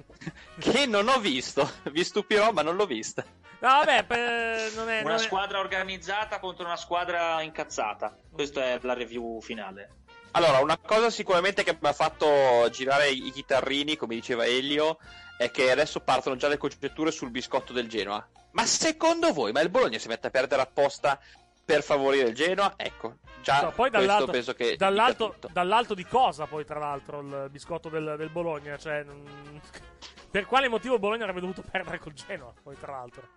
Che 0.58 0.86
non 0.86 1.06
ho 1.06 1.18
visto. 1.20 1.70
Vi 1.92 2.02
stupirò, 2.02 2.50
ma 2.50 2.62
non 2.62 2.76
l'ho 2.76 2.86
vista. 2.86 3.22
No, 3.58 3.68
vabbè, 3.68 4.04
per- 4.04 4.72
non 4.74 4.88
è. 4.88 5.00
Una 5.02 5.10
non 5.10 5.18
è- 5.20 5.22
squadra 5.22 5.58
organizzata 5.58 6.38
contro 6.38 6.64
una 6.64 6.76
squadra 6.78 7.42
incazzata. 7.42 8.16
Questa 8.32 8.64
è 8.64 8.78
la 8.80 8.94
review 8.94 9.38
finale. 9.42 9.96
Allora, 10.30 10.60
una 10.60 10.78
cosa 10.78 11.10
sicuramente 11.10 11.62
che 11.62 11.76
mi 11.78 11.88
ha 11.88 11.92
fatto 11.92 12.66
girare 12.70 13.10
i 13.10 13.30
chitarrini, 13.32 13.96
come 13.96 14.14
diceva 14.14 14.46
Elio, 14.46 14.96
è 15.36 15.50
che 15.50 15.70
adesso 15.70 16.00
partono 16.00 16.36
già 16.36 16.48
le 16.48 16.56
congetture 16.56 17.10
sul 17.10 17.30
biscotto 17.30 17.74
del 17.74 17.86
Genoa. 17.86 18.26
Ma 18.52 18.66
secondo 18.66 19.32
voi, 19.32 19.52
ma 19.52 19.60
il 19.60 19.68
Bologna 19.70 19.98
si 19.98 20.08
mette 20.08 20.26
a 20.28 20.30
perdere 20.30 20.62
apposta 20.62 21.18
per 21.64 21.82
favorire 21.82 22.28
il 22.28 22.34
Genoa? 22.34 22.74
Ecco, 22.76 23.18
già 23.42 23.62
No, 23.62 23.70
poi 23.72 23.90
questo 23.90 24.06
dall'alto, 24.06 24.32
penso 24.32 24.54
che 24.54 24.76
dall'alto, 24.76 25.36
dall'alto 25.52 25.94
di 25.94 26.04
cosa, 26.04 26.46
poi, 26.46 26.64
tra 26.64 26.78
l'altro, 26.78 27.20
il 27.20 27.48
biscotto 27.50 27.88
del, 27.88 28.14
del 28.16 28.30
Bologna? 28.30 28.76
Cioè, 28.76 29.04
non- 29.04 29.60
per 30.30 30.46
quale 30.46 30.68
motivo 30.68 30.98
Bologna 30.98 31.22
avrebbe 31.22 31.40
dovuto 31.40 31.62
perdere 31.62 31.98
col 31.98 32.12
Genoa? 32.12 32.52
Poi, 32.62 32.76
tra 32.78 32.92
l'altro, 32.92 33.28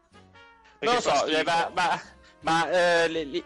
Non 0.80 0.96
lo 0.96 1.02
so, 1.02 1.26
eh, 1.26 1.44
ma, 1.44 1.70
ma- 1.74 2.02
ma, 2.42 2.70
eh, 2.72 3.08
li- 3.08 3.44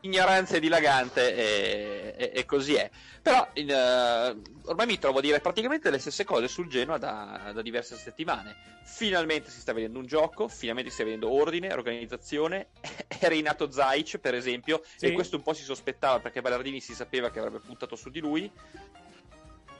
l'ignoranza 0.00 0.56
è 0.56 0.60
dilagante 0.60 1.34
e, 1.34 2.14
e- 2.16 2.30
e 2.34 2.44
così 2.44 2.74
è. 2.74 2.90
Però 3.22 3.48
in, 3.54 3.68
eh, 3.70 4.40
ormai 4.66 4.86
mi 4.86 4.98
trovo 4.98 5.18
a 5.18 5.20
dire 5.20 5.40
praticamente 5.40 5.90
le 5.90 5.98
stesse 5.98 6.24
cose 6.24 6.48
sul 6.48 6.68
Genoa 6.68 6.98
da, 6.98 7.50
da 7.52 7.62
diverse 7.62 7.96
settimane. 7.96 8.56
Finalmente 8.84 9.50
si 9.50 9.60
sta 9.60 9.72
vedendo 9.72 9.98
un 9.98 10.06
gioco, 10.06 10.48
finalmente 10.48 10.90
si 10.90 10.96
sta 10.96 11.04
vedendo 11.04 11.30
ordine, 11.30 11.72
organizzazione. 11.72 12.68
È 13.08 13.26
rinato 13.28 13.70
Zaic, 13.70 14.18
per 14.18 14.34
esempio, 14.34 14.82
Sì. 14.96 15.06
e 15.06 15.12
questo 15.12 15.36
un 15.36 15.42
po' 15.42 15.52
si 15.52 15.62
sospettava 15.64 16.20
perché 16.20 16.40
Ballardini 16.40 16.80
si 16.80 16.94
sapeva 16.94 17.30
che 17.30 17.38
avrebbe 17.40 17.58
puntato 17.58 17.96
su 17.96 18.08
di 18.10 18.20
lui. 18.20 18.50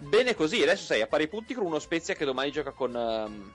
Bene 0.00 0.34
così, 0.34 0.62
adesso 0.62 0.84
sei 0.84 1.00
a 1.02 1.06
pari 1.08 1.26
punti 1.26 1.54
con 1.54 1.64
uno 1.66 1.78
Spezia 1.80 2.14
che 2.14 2.24
domani 2.24 2.52
gioca 2.52 2.70
con, 2.70 2.94
ehm, 2.94 3.52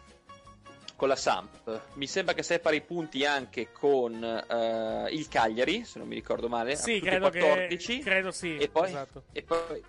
con 0.96 1.08
la 1.08 1.16
Samp. 1.16 1.82
Mi 1.94 2.08
sembra 2.08 2.34
che 2.34 2.44
sei 2.44 2.58
a 2.58 2.60
pari 2.60 2.82
punti 2.82 3.26
anche 3.26 3.72
con 3.72 4.24
eh, 4.24 5.08
il 5.12 5.28
Cagliari, 5.28 5.86
se 5.86 6.00
non 6.00 6.08
mi 6.08 6.16
ricordo 6.16 6.48
male. 6.48 6.76
sì, 6.76 7.00
credo 7.00 7.30
14. 7.30 7.98
che. 7.98 8.04
Credo 8.04 8.32
sì. 8.32 8.58
E 8.58 8.70
poi, 8.70 8.88
esatto. 8.88 9.24
e 9.32 9.44
poi, 9.44 9.84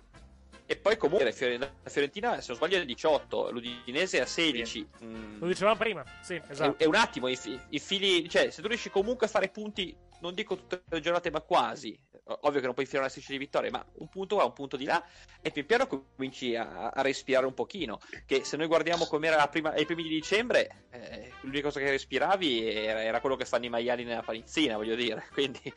e 0.65 0.75
poi 0.77 0.97
comunque 0.97 1.25
la 1.25 1.31
Fiore- 1.31 1.57
la 1.57 1.69
Fiorentina, 1.83 2.41
se 2.41 2.45
non 2.47 2.57
sbaglio, 2.57 2.77
è 2.77 2.81
a 2.81 2.85
18, 2.85 3.51
l'Udinese 3.51 4.17
è 4.17 4.21
a 4.21 4.25
16. 4.25 4.87
Mm, 5.03 5.39
Lo 5.39 5.47
dicevamo 5.47 5.77
prima, 5.77 6.03
sì, 6.21 6.41
esatto. 6.49 6.77
è, 6.77 6.83
è 6.83 6.87
un 6.87 6.95
attimo, 6.95 7.27
i, 7.27 7.37
i 7.69 7.79
fili, 7.79 8.27
cioè 8.27 8.49
se 8.49 8.61
tu 8.61 8.67
riesci 8.67 8.89
comunque 8.89 9.27
a 9.27 9.29
fare 9.29 9.49
punti, 9.49 9.95
non 10.19 10.33
dico 10.33 10.55
tutte 10.55 10.83
le 10.89 10.99
giornate, 11.01 11.31
ma 11.31 11.41
quasi. 11.41 11.97
Ovvio 12.27 12.59
che 12.59 12.65
non 12.65 12.73
puoi 12.73 12.85
firmare 12.85 13.05
una 13.05 13.09
striscia 13.09 13.31
di 13.33 13.37
vittorie, 13.37 13.69
ma 13.69 13.85
un 13.99 14.09
punto 14.09 14.35
qua, 14.35 14.45
un 14.45 14.53
punto 14.53 14.77
di 14.77 14.85
là, 14.85 15.03
e 15.41 15.51
pian 15.51 15.65
piano 15.65 15.87
cominci 15.87 16.55
a, 16.55 16.89
a 16.89 17.01
respirare 17.01 17.45
un 17.45 17.53
pochino. 17.53 17.99
Che 18.25 18.43
se 18.43 18.57
noi 18.57 18.65
guardiamo 18.67 19.05
com'era 19.05 19.35
la 19.35 19.47
prima- 19.47 19.73
ai 19.73 19.85
primi 19.85 20.03
di 20.03 20.09
dicembre, 20.09 20.85
eh, 20.89 21.31
l'unica 21.41 21.67
cosa 21.67 21.79
che 21.79 21.89
respiravi 21.91 22.67
era, 22.67 23.03
era 23.03 23.19
quello 23.19 23.35
che 23.35 23.45
fanno 23.45 23.65
i 23.65 23.69
maiali 23.69 24.03
nella 24.03 24.23
panizzina, 24.23 24.75
voglio 24.75 24.95
dire. 24.95 25.27
Quindi 25.33 25.71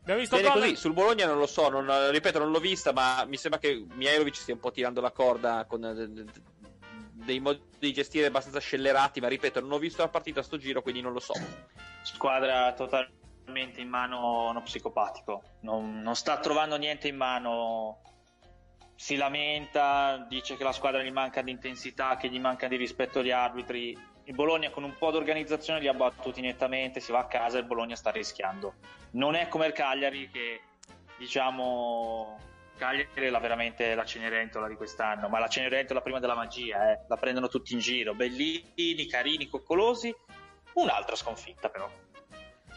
Abbiamo 0.00 0.20
visto 0.20 0.36
Bene 0.36 0.50
così, 0.50 0.76
sul 0.76 0.92
Bologna 0.92 1.26
non 1.26 1.38
lo 1.38 1.46
so, 1.46 1.68
non- 1.68 2.10
ripeto, 2.10 2.38
non 2.38 2.50
l'ho 2.50 2.58
vista, 2.58 2.92
ma 2.92 3.24
mi 3.26 3.36
sembra 3.36 3.60
che 3.60 3.84
Mihailovic 3.94 4.34
stia 4.34 4.54
un 4.54 4.60
po' 4.60 4.70
tirando 4.72 5.00
la 5.00 5.10
corda 5.12 5.66
con 5.68 5.82
dei 7.24 7.40
modi 7.40 7.62
di 7.78 7.92
gestire 7.92 8.26
abbastanza 8.26 8.60
scellerati, 8.60 9.20
ma 9.20 9.28
ripeto, 9.28 9.60
non 9.60 9.72
ho 9.72 9.78
visto 9.78 10.02
la 10.02 10.08
partita 10.08 10.40
a 10.40 10.42
sto 10.42 10.56
giro, 10.56 10.82
quindi 10.82 11.00
non 11.00 11.12
lo 11.12 11.20
so. 11.20 11.34
Squadra 12.02 12.72
totalmente 12.72 13.80
in 13.80 13.88
mano 13.88 14.50
uno 14.50 14.62
psicopatico. 14.62 15.42
Non, 15.60 16.00
non 16.00 16.14
sta 16.14 16.38
trovando 16.38 16.76
niente 16.76 17.08
in 17.08 17.16
mano. 17.16 18.02
Si 18.94 19.16
lamenta, 19.16 20.26
dice 20.28 20.56
che 20.56 20.64
la 20.64 20.72
squadra 20.72 21.02
gli 21.02 21.10
manca 21.10 21.42
di 21.42 21.50
intensità, 21.50 22.16
che 22.16 22.28
gli 22.28 22.40
manca 22.40 22.68
di 22.68 22.76
rispetto 22.76 23.20
agli 23.20 23.30
arbitri. 23.30 23.96
Il 24.24 24.34
Bologna 24.34 24.70
con 24.70 24.84
un 24.84 24.94
po' 24.96 25.10
di 25.10 25.16
organizzazione 25.16 25.80
li 25.80 25.88
ha 25.88 25.94
battuti 25.94 26.40
nettamente, 26.40 27.00
si 27.00 27.10
va 27.10 27.20
a 27.20 27.26
casa 27.26 27.56
e 27.56 27.60
il 27.60 27.66
Bologna 27.66 27.96
sta 27.96 28.10
rischiando. 28.10 28.74
Non 29.12 29.34
è 29.34 29.48
come 29.48 29.66
il 29.66 29.72
Cagliari 29.72 30.30
che 30.30 30.60
diciamo 31.18 32.38
Cagliari 32.80 33.08
è 33.12 33.28
la, 33.28 33.38
veramente 33.38 33.94
la 33.94 34.06
Cenerentola 34.06 34.66
di 34.66 34.74
quest'anno, 34.74 35.28
ma 35.28 35.38
la 35.38 35.48
Cenerentola 35.48 36.00
prima 36.00 36.18
della 36.18 36.34
magia, 36.34 36.92
eh. 36.92 37.00
la 37.06 37.16
prendono 37.18 37.48
tutti 37.48 37.74
in 37.74 37.78
giro, 37.78 38.14
bellini, 38.14 39.06
carini, 39.06 39.48
coccolosi. 39.48 40.14
Un'altra 40.72 41.14
sconfitta 41.14 41.68
però. 41.68 41.90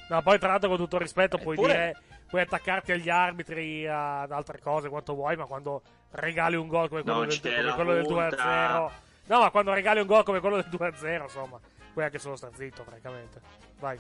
No, 0.10 0.22
poi 0.22 0.38
tra 0.40 0.50
l'altro 0.50 0.68
con 0.68 0.78
tutto 0.78 0.98
il 0.98 1.04
rispetto 1.04 1.38
puoi 1.38 1.56
Eppure- 1.56 1.74
dire 1.74 1.98
puoi 2.28 2.42
attaccarti 2.42 2.92
agli 2.92 3.10
arbitri 3.10 3.88
ad 3.88 4.32
altre 4.32 4.60
cose 4.60 4.90
quanto 4.90 5.14
vuoi, 5.14 5.38
ma 5.38 5.46
quando 5.46 5.82
regali 6.12 6.56
un 6.56 6.68
gol 6.68 6.90
come 6.90 7.04
quello, 7.04 7.20
Non 7.20 7.28
del, 7.28 7.40
come 7.40 7.62
la 7.62 7.74
quello 7.74 7.94
del 7.94 8.04
multa. 8.04 8.88
2-0. 8.88 8.92
No, 9.28 9.40
ma 9.40 9.52
quando 9.52 9.72
regali 9.74 10.02
un 10.02 10.08
gol 10.08 10.24
come 10.24 10.40
quello 10.42 10.58
del 10.58 10.68
2-0, 10.70 11.22
insomma, 11.22 11.60
puoi 11.94 12.04
anche 12.04 12.20
solo 12.20 12.36
star 12.36 12.52
zitto, 12.56 12.84
francamente. 12.84 13.40
Vai. 13.80 13.98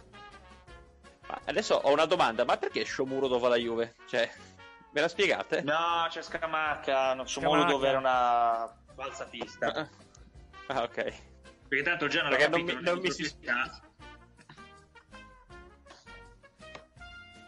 Adesso 1.46 1.76
ho 1.76 1.92
una 1.94 2.06
domanda, 2.06 2.44
ma 2.44 2.58
perché 2.58 2.84
Shomurodov 2.84 3.40
va 3.40 3.48
alla 3.48 3.56
Juve? 3.56 3.96
Cioè, 4.08 4.30
me 4.94 5.02
la 5.02 5.08
spiegate? 5.08 5.62
No, 5.62 6.06
c'è 6.10 6.22
Scamacca, 6.22 7.14
non 7.14 7.28
so 7.28 7.40
Scamacca. 7.42 7.66
dove 7.72 7.88
era 7.88 7.98
una 7.98 8.74
balza 8.94 9.26
pista. 9.26 9.90
Ah, 10.68 10.84
ok. 10.84 11.14
Perché 11.68 11.84
tanto 11.84 12.06
il 12.06 12.12
Genoa 12.12 12.30
Perché 12.30 12.44
l'ha 12.46 12.50
non 12.50 12.60
capito, 12.60 12.78
mi- 12.80 12.84
non 12.86 12.94
non 12.96 13.04
mi 13.04 13.12
si-. 13.12 13.36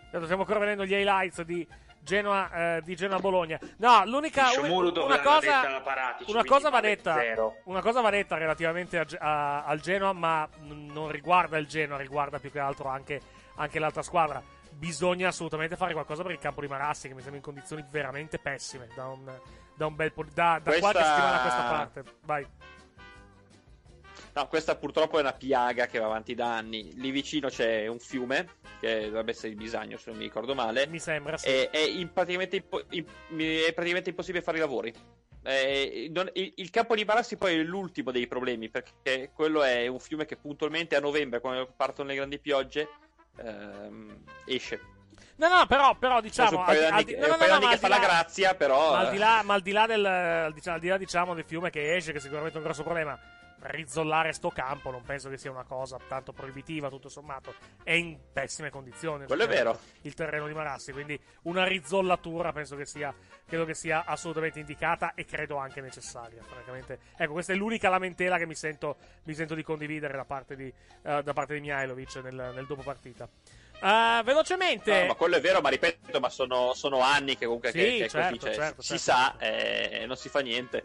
Adesso 0.08 0.24
stiamo 0.24 0.42
ancora 0.44 0.60
vedendo 0.60 0.86
gli 0.86 0.94
highlights 0.94 1.42
di 1.42 1.68
Genoa, 2.00 2.76
eh, 2.78 2.82
di 2.84 2.96
Genoa 2.96 3.20
Bologna. 3.20 3.60
No, 3.78 4.06
l'unica 4.06 4.50
una 4.60 5.20
cosa, 5.20 5.82
Paratici, 5.82 6.32
una 6.32 6.44
cosa 6.44 6.70
va 6.70 6.80
detta, 6.80 7.20
una 7.66 7.82
cosa 7.82 8.02
va 8.02 8.10
detta 8.12 8.38
relativamente 8.38 8.98
a 9.00 9.06
a- 9.20 9.64
al 9.66 9.80
Genoa, 9.82 10.14
ma 10.14 10.48
non 10.62 11.10
riguarda 11.10 11.58
il 11.58 11.68
Genoa, 11.68 11.98
riguarda 11.98 12.40
più 12.40 12.52
che 12.52 12.60
altro 12.60 12.88
anche, 12.90 13.20
anche 13.56 13.80
l'altra 13.80 14.04
squadra. 14.04 14.42
Bisogna 14.78 15.30
assolutamente 15.30 15.76
fare 15.76 15.94
qualcosa 15.94 16.22
per 16.22 16.32
il 16.32 16.40
campo 16.40 16.62
di 16.62 16.68
Marassi, 16.68 17.08
che 17.08 17.14
mi 17.14 17.22
sembra 17.22 17.38
in 17.38 17.44
condizioni 17.44 17.84
veramente 17.90 18.38
pessime 18.40 18.88
da 18.96 19.08
un, 19.08 19.32
da 19.74 19.86
un 19.86 19.96
bel 19.96 20.12
po' 20.12 20.24
da, 20.34 20.60
da 20.62 20.72
Questa- 20.72 20.80
qualche 20.92 21.04
settimana 21.04 21.38
a 21.38 21.42
questa 21.42 21.64
parte. 21.64 22.04
Vai. 22.26 22.48
No, 24.34 24.48
questa 24.50 24.76
purtroppo 24.76 25.18
è 25.18 25.22
una 25.22 25.32
piaga 25.32 25.86
che 25.88 25.98
va 25.98 26.06
avanti 26.08 26.36
da 26.36 26.58
anni. 26.58 26.94
Lì 27.00 27.10
vicino 27.12 27.48
c'è 27.48 27.88
un 27.88 28.00
fiume, 28.00 28.50
che 28.82 29.06
dovrebbe 29.06 29.32
essere 29.32 29.48
il 29.50 29.56
Bisagno, 29.56 29.96
se 29.98 30.10
non 30.10 30.20
mi 30.20 30.26
ricordo 30.26 30.54
male. 30.54 30.88
Mi 30.88 31.00
sembra, 31.00 31.38
sì. 31.38 31.48
E 31.48 31.70
è, 31.70 31.80
in- 31.80 32.12
praticamente, 32.12 32.58
impo- 32.58 32.84
in- 32.90 33.06
è 33.38 33.72
praticamente 33.74 34.10
impossibile 34.10 34.44
fare 34.44 34.58
i 34.58 34.60
lavori. 34.60 34.94
Eh, 35.42 36.10
non- 36.14 36.30
il, 36.34 36.52
il 36.58 36.70
campo 36.70 36.96
di 36.96 37.06
Barassi 37.06 37.38
poi 37.38 37.58
è 37.58 37.64
l'ultimo 37.64 38.12
dei 38.12 38.28
problemi, 38.28 38.68
perché 38.70 39.32
quello 39.34 39.64
è 39.64 39.88
un 39.88 40.00
fiume 40.00 40.26
che 40.26 40.36
puntualmente 40.36 40.98
a 40.98 41.00
novembre, 41.00 41.40
quando 41.40 41.72
partono 41.74 42.10
le 42.10 42.16
grandi 42.16 42.38
piogge, 42.40 42.90
ehm, 43.38 44.18
esce. 44.45 44.80
No, 45.38 45.49
no, 45.49 45.66
però, 45.66 45.95
però 45.95 46.14
Cioè, 46.16 46.22
diciamo. 46.22 46.60
un 46.60 46.64
paio 46.66 46.80
al- 46.86 46.90
d'anni 46.90 46.99
al- 47.02 47.06
che- 47.06 47.16
no, 47.18 47.28
no, 47.28 47.36
no, 47.36 47.60
no, 47.60 47.68
che 47.68 47.78
fa 47.78 47.88
di 47.88 47.94
la 47.94 47.99
là- 47.99 48.06
grazia, 48.06 48.56
però. 48.56 48.91
Ma 48.94 48.99
al 48.99 49.10
di 49.10 49.16
eh. 49.16 49.20
là, 49.20 49.41
ma 49.44 49.53
al 49.53 49.62
di 49.62 49.72
là 49.72 49.86
del, 49.86 50.52
diciamo, 50.53 50.76
al 50.76 50.82
di 50.82 50.88
là, 50.88 50.98
diciamo, 50.98 51.34
del 51.34 51.44
fiume 51.44 51.70
che 51.70 51.95
esce, 51.95 52.14
che 52.14 52.20
sicuramente 52.22 52.56
è 52.56 52.57
un 52.60 52.64
grosso 52.64 52.84
problema. 52.84 53.20
Rizzollare 53.68 54.32
sto 54.32 54.50
campo 54.50 54.92
non 54.92 55.02
penso 55.02 55.28
che 55.30 55.38
sia 55.38 55.50
una 55.50 55.64
cosa 55.64 55.98
tanto 56.08 56.34
proibitiva, 56.34 56.90
tutto 56.90 57.10
sommato. 57.10 57.54
È 57.84 57.92
in 57.94 58.18
pessime 58.32 58.70
condizioni. 58.70 59.26
Quello 59.26 59.44
è 59.44 59.48
vero. 59.48 59.80
Il 60.02 60.14
terreno 60.14 60.46
di 60.48 60.54
Marassi, 60.54 60.92
quindi 60.92 61.20
una 61.44 61.66
rizzollatura 61.66 62.52
penso 62.52 62.76
che 62.76 62.86
sia, 62.86 63.14
credo 63.46 63.66
che 63.66 63.74
sia 63.74 64.04
assolutamente 64.06 64.60
indicata 64.60 65.14
e 65.16 65.26
credo 65.26 65.58
anche 65.58 65.82
necessaria. 65.82 66.44
Francamente, 66.44 67.00
ecco, 67.18 67.34
questa 67.34 67.54
è 67.54 67.56
l'unica 67.56 67.90
lamentela 67.90 68.38
che 68.38 68.46
mi 68.46 68.56
sento, 68.56 68.98
mi 69.24 69.34
sento 69.34 69.56
di 69.56 69.64
condividere 69.64 70.16
da 70.16 70.26
parte 70.26 70.56
di, 70.56 70.72
eh, 71.04 71.24
da 71.24 71.34
parte 71.34 71.56
di 71.56 71.62
Mihailovic 71.62 72.16
nel, 72.18 72.52
nel 72.54 72.66
dopo 72.68 72.84
partita. 72.84 73.28
Eh, 73.82 74.22
velocemente, 74.24 75.02
No, 75.02 75.08
ma 75.08 75.14
quello 75.16 75.36
è 75.38 75.42
vero, 75.42 75.60
ma 75.62 75.70
ripeto, 75.70 76.20
ma 76.20 76.30
sono, 76.30 76.74
sono 76.74 77.02
anni 77.02 77.36
che 77.36 77.46
comunque 77.46 77.72
Sì, 77.72 77.80
che, 77.80 77.98
che 78.04 78.10
certo, 78.10 78.38
così, 78.38 78.40
cioè, 78.40 78.54
certo, 78.54 78.82
si 78.82 78.98
certo. 79.00 79.04
sa 79.04 79.36
e 79.40 80.06
non 80.06 80.16
si 80.16 80.30
fa 80.30 80.40
niente. 80.40 80.84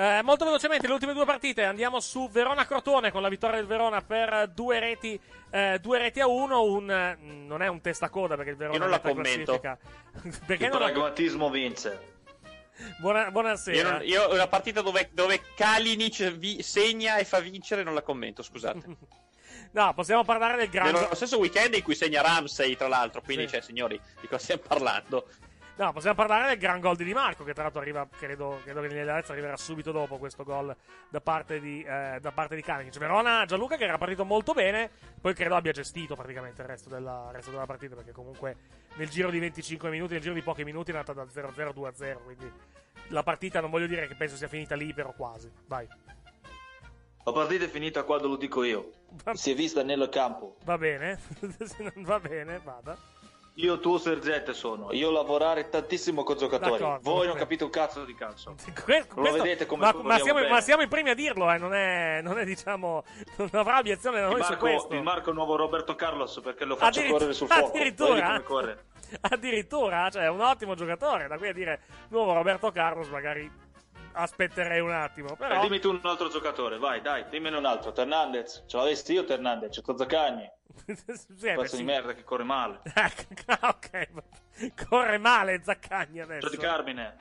Eh, 0.00 0.22
molto 0.22 0.44
velocemente, 0.44 0.86
le 0.86 0.92
ultime 0.92 1.12
due 1.12 1.24
partite. 1.24 1.64
Andiamo 1.64 1.98
su 1.98 2.28
Verona-Crotone 2.30 3.10
con 3.10 3.20
la 3.20 3.28
vittoria 3.28 3.56
del 3.56 3.66
Verona 3.66 4.00
per 4.00 4.48
due 4.54 4.78
reti, 4.78 5.20
eh, 5.50 5.80
due 5.82 5.98
reti 5.98 6.20
a 6.20 6.28
uno. 6.28 6.62
Un, 6.62 6.88
eh, 6.88 7.16
non 7.20 7.62
è 7.62 7.66
un 7.66 7.80
testacoda 7.80 8.36
perché 8.36 8.50
il 8.52 8.56
Verona 8.56 8.76
Io 8.76 8.80
non 8.82 8.90
la 8.90 9.00
commento. 9.00 9.58
perché 10.46 10.66
Il 10.66 10.70
non 10.70 10.78
la... 10.78 10.86
pragmatismo 10.86 11.50
vince. 11.50 12.14
Buona- 13.00 13.32
buonasera. 13.32 13.76
Io, 13.76 13.90
non- 13.90 14.02
io 14.06 14.32
una 14.34 14.46
partita 14.46 14.82
dove, 14.82 15.10
dove 15.12 15.40
Kalinic 15.56 16.30
vi- 16.36 16.62
segna 16.62 17.16
e 17.16 17.24
fa 17.24 17.40
vincere 17.40 17.82
non 17.82 17.94
la 17.94 18.02
commento, 18.02 18.44
scusate. 18.44 18.84
No, 19.70 19.92
possiamo 19.92 20.24
parlare 20.24 20.56
del 20.56 20.70
grande. 20.70 20.92
Nello 20.98 21.14
stesso 21.14 21.38
weekend 21.38 21.74
in 21.74 21.82
cui 21.82 21.94
segna 21.94 22.22
Ramsey, 22.22 22.74
tra 22.74 22.88
l'altro, 22.88 23.20
quindi, 23.20 23.44
Sì. 23.44 23.50
cioè, 23.54 23.60
signori, 23.60 24.00
di 24.20 24.26
cosa 24.26 24.42
stiamo 24.42 24.62
parlando? 24.66 25.26
No, 25.78 25.92
possiamo 25.92 26.16
parlare 26.16 26.48
del 26.48 26.58
gran 26.58 26.80
gol 26.80 26.96
di 26.96 27.04
Di 27.04 27.12
Marco, 27.12 27.44
che 27.44 27.54
tra 27.54 27.62
l'altro 27.62 27.80
arriva, 27.80 28.04
credo, 28.10 28.58
credo 28.64 28.80
che 28.80 28.88
nell'Alezza 28.88 29.30
arriverà 29.30 29.56
subito 29.56 29.92
dopo 29.92 30.18
questo 30.18 30.42
gol 30.42 30.74
da 31.08 31.20
parte 31.20 31.60
di, 31.60 31.84
eh, 31.84 32.18
da 32.20 32.32
parte 32.32 32.56
di 32.56 32.62
Kalinic. 32.62 32.98
Verona 32.98 33.44
Gianluca 33.46 33.76
che 33.76 33.84
era 33.84 33.96
partito 33.96 34.24
molto 34.24 34.54
bene, 34.54 34.90
poi 35.20 35.34
credo 35.34 35.54
abbia 35.54 35.70
gestito 35.70 36.16
praticamente 36.16 36.62
il 36.62 36.66
resto 36.66 36.88
della, 36.88 37.26
il 37.28 37.36
resto 37.36 37.52
della 37.52 37.66
partita, 37.66 37.94
perché 37.94 38.10
comunque 38.10 38.56
nel 38.96 39.08
giro 39.08 39.30
di 39.30 39.38
25 39.38 39.88
minuti, 39.88 40.14
nel 40.14 40.22
giro 40.22 40.34
di 40.34 40.42
pochi 40.42 40.64
minuti 40.64 40.90
è 40.90 40.94
andata 40.96 41.12
da 41.12 41.22
0-0 41.22 41.68
a 41.68 41.92
2-0, 41.92 42.24
quindi 42.24 42.52
la 43.10 43.22
partita 43.22 43.60
non 43.60 43.70
voglio 43.70 43.86
dire 43.86 44.08
che 44.08 44.16
penso 44.16 44.34
sia 44.34 44.48
finita 44.48 44.74
lì, 44.74 44.92
però 44.92 45.12
quasi. 45.12 45.48
Vai. 45.68 45.86
La 47.22 47.32
partita 47.32 47.66
è 47.66 47.68
finita 47.68 48.02
quando 48.02 48.26
lo 48.26 48.36
dico 48.36 48.64
io. 48.64 48.90
Si 49.34 49.52
è 49.52 49.54
vista 49.54 49.84
nel 49.84 50.08
campo. 50.10 50.56
Va 50.64 50.76
bene, 50.76 51.20
va 52.02 52.18
bene, 52.18 52.60
vada. 52.64 52.98
Io 53.58 53.80
tuo 53.80 53.98
Sergente 53.98 54.54
sono. 54.54 54.92
Io 54.92 55.10
lavorare 55.10 55.68
tantissimo 55.68 56.22
con 56.22 56.36
giocatori. 56.36 56.78
D'accordo, 56.78 57.10
Voi 57.10 57.26
non 57.26 57.36
capite 57.36 57.64
un 57.64 57.70
cazzo 57.70 58.04
di 58.04 58.14
calcio. 58.14 58.54
Que- 58.84 59.04
Lo 59.08 59.14
questo- 59.22 59.42
vedete 59.42 59.66
come 59.66 59.84
ma, 59.84 59.92
ma, 60.00 60.18
siamo, 60.18 60.46
ma 60.46 60.60
siamo 60.60 60.82
i 60.82 60.88
primi 60.88 61.10
a 61.10 61.14
dirlo, 61.14 61.50
eh, 61.50 61.58
non 61.58 61.74
è, 61.74 62.20
non 62.22 62.38
è 62.38 62.44
diciamo, 62.44 63.02
non 63.36 63.48
avrà 63.52 63.78
obiezione 63.78 64.20
da 64.20 64.26
noi 64.28 64.42
su 64.42 64.50
Marco, 64.50 64.58
questo. 64.58 64.94
il 64.94 65.02
Marco 65.02 65.32
nuovo 65.32 65.56
Roberto 65.56 65.96
Carlos 65.96 66.38
perché 66.40 66.64
lo 66.64 66.76
faccio 66.76 67.00
Addirittura- 67.00 67.18
correre 67.18 67.34
sul 67.34 67.48
fuoco. 67.48 67.66
Addirittura? 67.76 68.42
Addirittura, 69.22 70.10
cioè, 70.10 70.22
è 70.24 70.28
un 70.28 70.40
ottimo 70.40 70.74
giocatore. 70.76 71.26
Da 71.26 71.36
qui 71.36 71.48
a 71.48 71.52
dire 71.52 71.80
nuovo 72.10 72.34
Roberto 72.34 72.70
Carlos, 72.70 73.08
magari 73.08 73.50
aspetterei 74.12 74.80
un 74.80 74.92
attimo. 74.92 75.32
Eh, 75.32 75.36
Però, 75.36 75.60
dimmi 75.62 75.80
tu 75.80 75.90
un 75.90 76.00
altro 76.04 76.28
giocatore, 76.28 76.78
vai, 76.78 77.00
dai, 77.00 77.24
dimmene 77.28 77.56
un 77.56 77.64
altro. 77.64 77.90
Ternandez, 77.90 78.64
ce 78.68 78.76
l'avessi 78.76 79.12
io 79.14 79.24
Ternandez, 79.24 79.70
c'è 79.80 79.94
Zacagni. 79.96 80.48
Sì, 80.86 81.52
Pezzo 81.54 81.76
di 81.76 81.82
merda 81.84 82.14
che 82.14 82.24
corre 82.24 82.44
male. 82.44 82.80
Ah, 83.60 83.68
ok, 83.68 84.08
corre 84.88 85.18
male 85.18 85.60
Zaccagni 85.62 86.20
adesso. 86.20 86.46
C'ho 86.46 86.52
di 86.54 86.58
Carmine, 86.60 87.16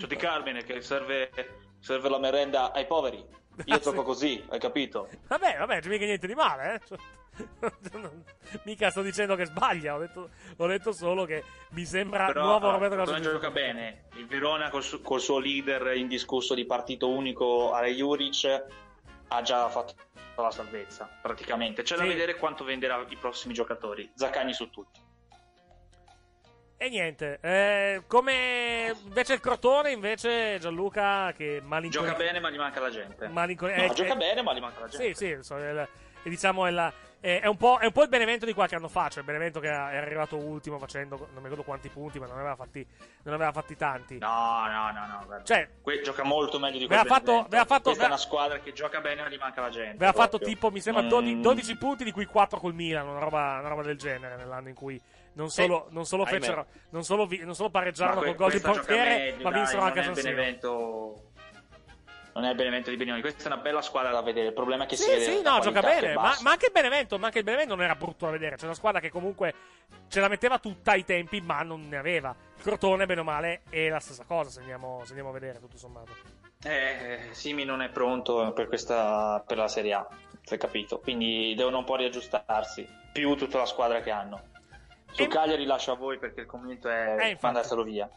c'ho 0.00 0.06
di 0.06 0.16
Carmine 0.16 0.64
che 0.64 0.80
serve, 0.82 1.30
serve 1.78 2.08
la 2.08 2.18
merenda 2.18 2.72
ai 2.72 2.86
poveri. 2.86 3.24
Io 3.64 3.74
Ah, 3.74 3.78
gioco 3.78 3.98
sì. 4.00 4.04
così, 4.04 4.44
hai 4.50 4.58
capito? 4.60 5.08
Vabbè, 5.26 5.56
vabbè, 5.58 5.80
c'è 5.80 5.88
mica 5.88 6.04
niente 6.04 6.26
di 6.26 6.34
male, 6.34 6.74
eh. 6.74 6.80
Cioè, 6.86 6.98
mica 8.64 8.90
sto 8.90 9.02
dicendo 9.02 9.34
che 9.36 9.44
sbaglia, 9.46 9.94
ho 9.94 9.98
detto, 9.98 10.30
ho 10.56 10.66
detto 10.66 10.92
solo 10.92 11.24
che 11.24 11.42
mi 11.70 11.84
sembra 11.84 12.26
Però 12.26 12.44
nuovo 12.44 12.70
Roberto 12.70 12.94
Crotone 12.96 13.18
Carlos. 13.20 13.32
gioca 13.40 13.50
bene. 13.52 14.04
Il 14.14 14.26
Verona 14.26 14.70
col, 14.70 14.82
su- 14.82 15.00
col 15.02 15.20
suo 15.20 15.38
leader 15.38 15.96
indiscusso 15.96 16.54
di 16.54 16.64
partito 16.66 17.08
unico 17.08 17.72
Ale 17.72 17.92
Juric 17.94 18.64
ha 19.28 19.42
già 19.42 19.68
fatto 19.68 19.94
la 20.36 20.50
salvezza, 20.50 21.08
praticamente. 21.20 21.82
C'è 21.82 21.96
da 21.96 22.02
Sì. 22.02 22.08
vedere 22.08 22.36
quanto 22.36 22.64
venderà 22.64 23.04
i 23.08 23.16
prossimi 23.16 23.54
giocatori. 23.54 24.10
Zaccagni 24.14 24.52
su 24.54 24.70
tutti. 24.70 25.00
E 26.80 26.88
niente, 26.90 27.38
eh, 27.42 28.04
come 28.06 28.94
invece 29.04 29.34
il 29.34 29.40
Crotone, 29.40 29.90
invece 29.90 30.58
Gianluca 30.60 31.32
che 31.36 31.60
malincon- 31.64 32.04
Gioca 32.04 32.16
bene, 32.16 32.38
ma 32.38 32.50
gli 32.50 32.56
manca 32.56 32.78
la 32.78 32.90
gente. 32.90 33.26
malincon- 33.26 33.70
No, 33.74 33.82
eh, 33.82 33.90
gioca 33.90 34.12
eh, 34.12 34.16
bene, 34.16 34.42
ma 34.42 34.54
gli 34.54 34.60
manca 34.60 34.80
la 34.82 34.86
gente. 34.86 35.12
Sì, 35.14 35.34
sì, 35.34 35.38
so, 35.42 35.56
è 35.58 35.88
e 36.22 36.28
diciamo 36.30 36.66
è, 36.66 36.70
la- 36.70 36.92
è- 37.20 37.40
è 37.42 37.46
un 37.46 37.56
po', 37.56 37.78
è 37.78 37.84
un 37.86 37.92
po' 37.92 38.02
il 38.02 38.08
Benevento 38.08 38.46
di 38.46 38.52
qualche 38.52 38.74
anno 38.74 38.88
fa, 38.88 39.08
cioè 39.08 39.20
il 39.20 39.24
Benevento 39.26 39.60
che 39.60 39.68
è 39.68 39.72
arrivato 39.72 40.36
ultimo 40.36 40.78
facendo, 40.78 41.16
non 41.16 41.28
mi 41.36 41.42
ricordo 41.42 41.62
quanti 41.64 41.88
punti, 41.88 42.18
ma 42.18 42.26
non 42.26 42.38
aveva 42.38 42.54
fatti, 42.56 42.86
non 43.24 43.34
aveva 43.34 43.52
fatti 43.52 43.76
tanti. 43.76 44.18
No, 44.18 44.66
no, 44.66 44.90
no, 44.92 45.06
no. 45.06 45.22
guarda. 45.26 45.44
Cioè, 45.44 45.68
Que- 45.82 46.00
gioca 46.02 46.22
molto 46.22 46.58
meglio 46.58 46.78
di 46.78 46.86
quel 46.86 46.98
fatto- 47.00 47.10
fatto- 47.10 47.46
Questa 47.48 47.56
è 47.56 47.90
aveva- 47.90 48.06
una 48.06 48.16
squadra 48.16 48.58
che 48.60 48.72
gioca 48.72 49.00
bene, 49.00 49.22
ma 49.22 49.28
gli 49.28 49.38
manca 49.38 49.60
la 49.60 49.70
gente. 49.70 49.96
Aveva 49.96 50.12
fatto 50.12 50.36
proprio. 50.38 50.48
tipo, 50.48 50.70
mi 50.70 50.80
sembra, 50.80 51.02
Non- 51.02 51.10
12, 51.10 51.40
12 51.40 51.76
punti, 51.76 52.04
di 52.04 52.12
cui 52.12 52.24
4 52.26 52.58
col 52.58 52.74
Milan, 52.74 53.06
una 53.08 53.18
roba, 53.20 53.58
una 53.58 53.68
roba 53.68 53.82
del 53.82 53.96
genere, 53.98 54.36
nell'anno 54.36 54.68
in 54.68 54.74
cui 54.74 55.00
non 55.34 55.50
solo, 55.50 55.86
non 55.90 56.04
solo 56.04 56.24
fecero, 56.24 56.66
non 56.90 57.04
solo, 57.04 57.26
vi- 57.26 57.44
non 57.44 57.54
solo 57.54 57.70
pareggiarono 57.70 58.18
que- 58.20 58.28
col 58.34 58.36
gol 58.36 58.50
di 58.52 58.60
portiere, 58.60 59.08
meglio, 59.30 59.42
ma 59.44 59.50
dai, 59.50 59.58
vinsero 59.60 59.82
anche 59.82 59.98
a 60.00 60.02
San 60.02 60.12
è 60.12 60.16
Siro. 60.16 60.28
Benevento 60.34 61.27
non 62.38 62.46
è 62.46 62.50
il 62.50 62.56
Benevento 62.56 62.90
di 62.90 62.96
Benioni 62.96 63.20
questa 63.20 63.44
è 63.44 63.46
una 63.46 63.56
bella 63.56 63.82
squadra 63.82 64.12
da 64.12 64.22
vedere 64.22 64.48
il 64.48 64.52
problema 64.52 64.84
è 64.84 64.86
che 64.86 64.96
si 64.96 65.02
Sì, 65.02 65.10
vede 65.10 65.24
sì, 65.24 65.42
no, 65.42 65.58
gioca 65.58 65.80
bene. 65.80 66.14
Ma, 66.14 66.36
ma 66.42 66.50
anche 66.52 66.66
il 66.66 66.72
Benevento, 66.72 67.18
ma 67.18 67.26
anche 67.26 67.38
il 67.38 67.44
Benevento 67.44 67.74
non 67.74 67.84
era 67.84 67.96
brutto 67.96 68.26
da 68.26 68.30
vedere. 68.30 68.56
C'è 68.56 68.64
una 68.64 68.74
squadra 68.74 69.00
che 69.00 69.10
comunque 69.10 69.52
ce 70.08 70.20
la 70.20 70.28
metteva 70.28 70.58
tutta 70.58 70.92
ai 70.92 71.04
tempi, 71.04 71.40
ma 71.40 71.62
non 71.62 71.88
ne 71.88 71.96
aveva. 71.96 72.34
Il 72.56 72.62
Crotone, 72.62 73.06
bene 73.06 73.20
o 73.20 73.24
male, 73.24 73.62
è 73.68 73.88
la 73.88 73.98
stessa 74.00 74.24
cosa, 74.24 74.50
se 74.50 74.60
andiamo, 74.60 75.00
se 75.02 75.08
andiamo 75.08 75.30
a 75.30 75.32
vedere, 75.32 75.58
tutto 75.58 75.76
sommato. 75.76 76.12
Eh, 76.62 77.28
Simi 77.32 77.64
non 77.64 77.82
è 77.82 77.88
pronto 77.88 78.52
per 78.52 78.66
questa 78.68 79.42
per 79.46 79.56
la 79.58 79.68
Serie 79.68 79.92
A 79.94 80.08
si 80.42 80.54
è 80.54 80.58
capito 80.58 80.98
quindi 80.98 81.54
devono 81.54 81.78
un 81.78 81.84
po' 81.84 81.94
riaggiustarsi 81.94 82.84
più 83.12 83.36
tutta 83.36 83.58
la 83.58 83.66
squadra 83.66 84.00
che 84.00 84.10
hanno 84.10 84.42
su 85.12 85.26
Cagliari 85.28 85.64
lascio 85.66 85.92
a 85.92 85.94
voi 85.94 86.18
perché 86.18 86.40
il 86.40 86.46
commento 86.46 86.88
è 86.88 87.14
Eh, 87.30 87.38
mandatelo 87.40 87.84
via 87.84 88.10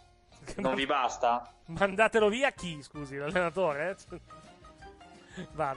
non 0.58 0.76
vi 0.76 0.86
basta? 0.86 1.54
Mandatelo 1.68 2.30
via 2.30 2.52
chi, 2.52 2.82
scusi, 2.82 3.16
l'allenatore? 3.18 3.96
eh? 4.10 4.20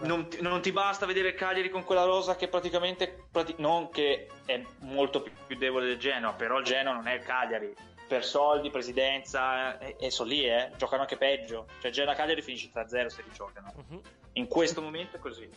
Non 0.01 0.29
ti, 0.29 0.43
non 0.43 0.61
ti 0.61 0.73
basta 0.73 1.07
vedere 1.07 1.29
il 1.29 1.35
Cagliari 1.35 1.71
con 1.71 1.85
quella 1.85 2.03
rosa 2.05 2.35
che 2.35 2.49
praticamente 2.49 3.27
prati- 3.31 3.55
non 3.59 3.89
che 3.91 4.27
è 4.47 4.61
molto 4.81 5.23
più, 5.23 5.33
più 5.47 5.57
debole 5.57 5.87
del 5.87 5.99
Genoa 5.99 6.33
però 6.33 6.59
il 6.59 6.65
Genoa 6.65 6.93
non 6.95 7.07
è 7.07 7.15
il 7.15 7.23
Cagliari 7.23 7.73
per 8.09 8.25
soldi, 8.25 8.71
presidenza 8.71 9.79
e, 9.79 9.97
e 10.01 10.11
sono 10.11 10.29
lì 10.31 10.45
eh 10.45 10.73
giocano 10.77 11.03
anche 11.03 11.17
peggio 11.17 11.69
cioè 11.81 11.93
Genoa-Cagliari 11.93 12.43
finisce 12.43 12.71
3-0 12.75 13.07
se 13.07 13.23
li 13.23 13.31
giocano 13.33 13.73
Mhm. 13.89 14.01
in 14.33 14.49
questo 14.49 14.83
momento 14.83 15.17
è 15.17 15.21
così 15.21 15.49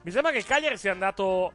Mi 0.00 0.10
sembra 0.10 0.32
che 0.32 0.38
il 0.38 0.46
Cagliari 0.46 0.76
sia 0.78 0.92
andato. 0.92 1.52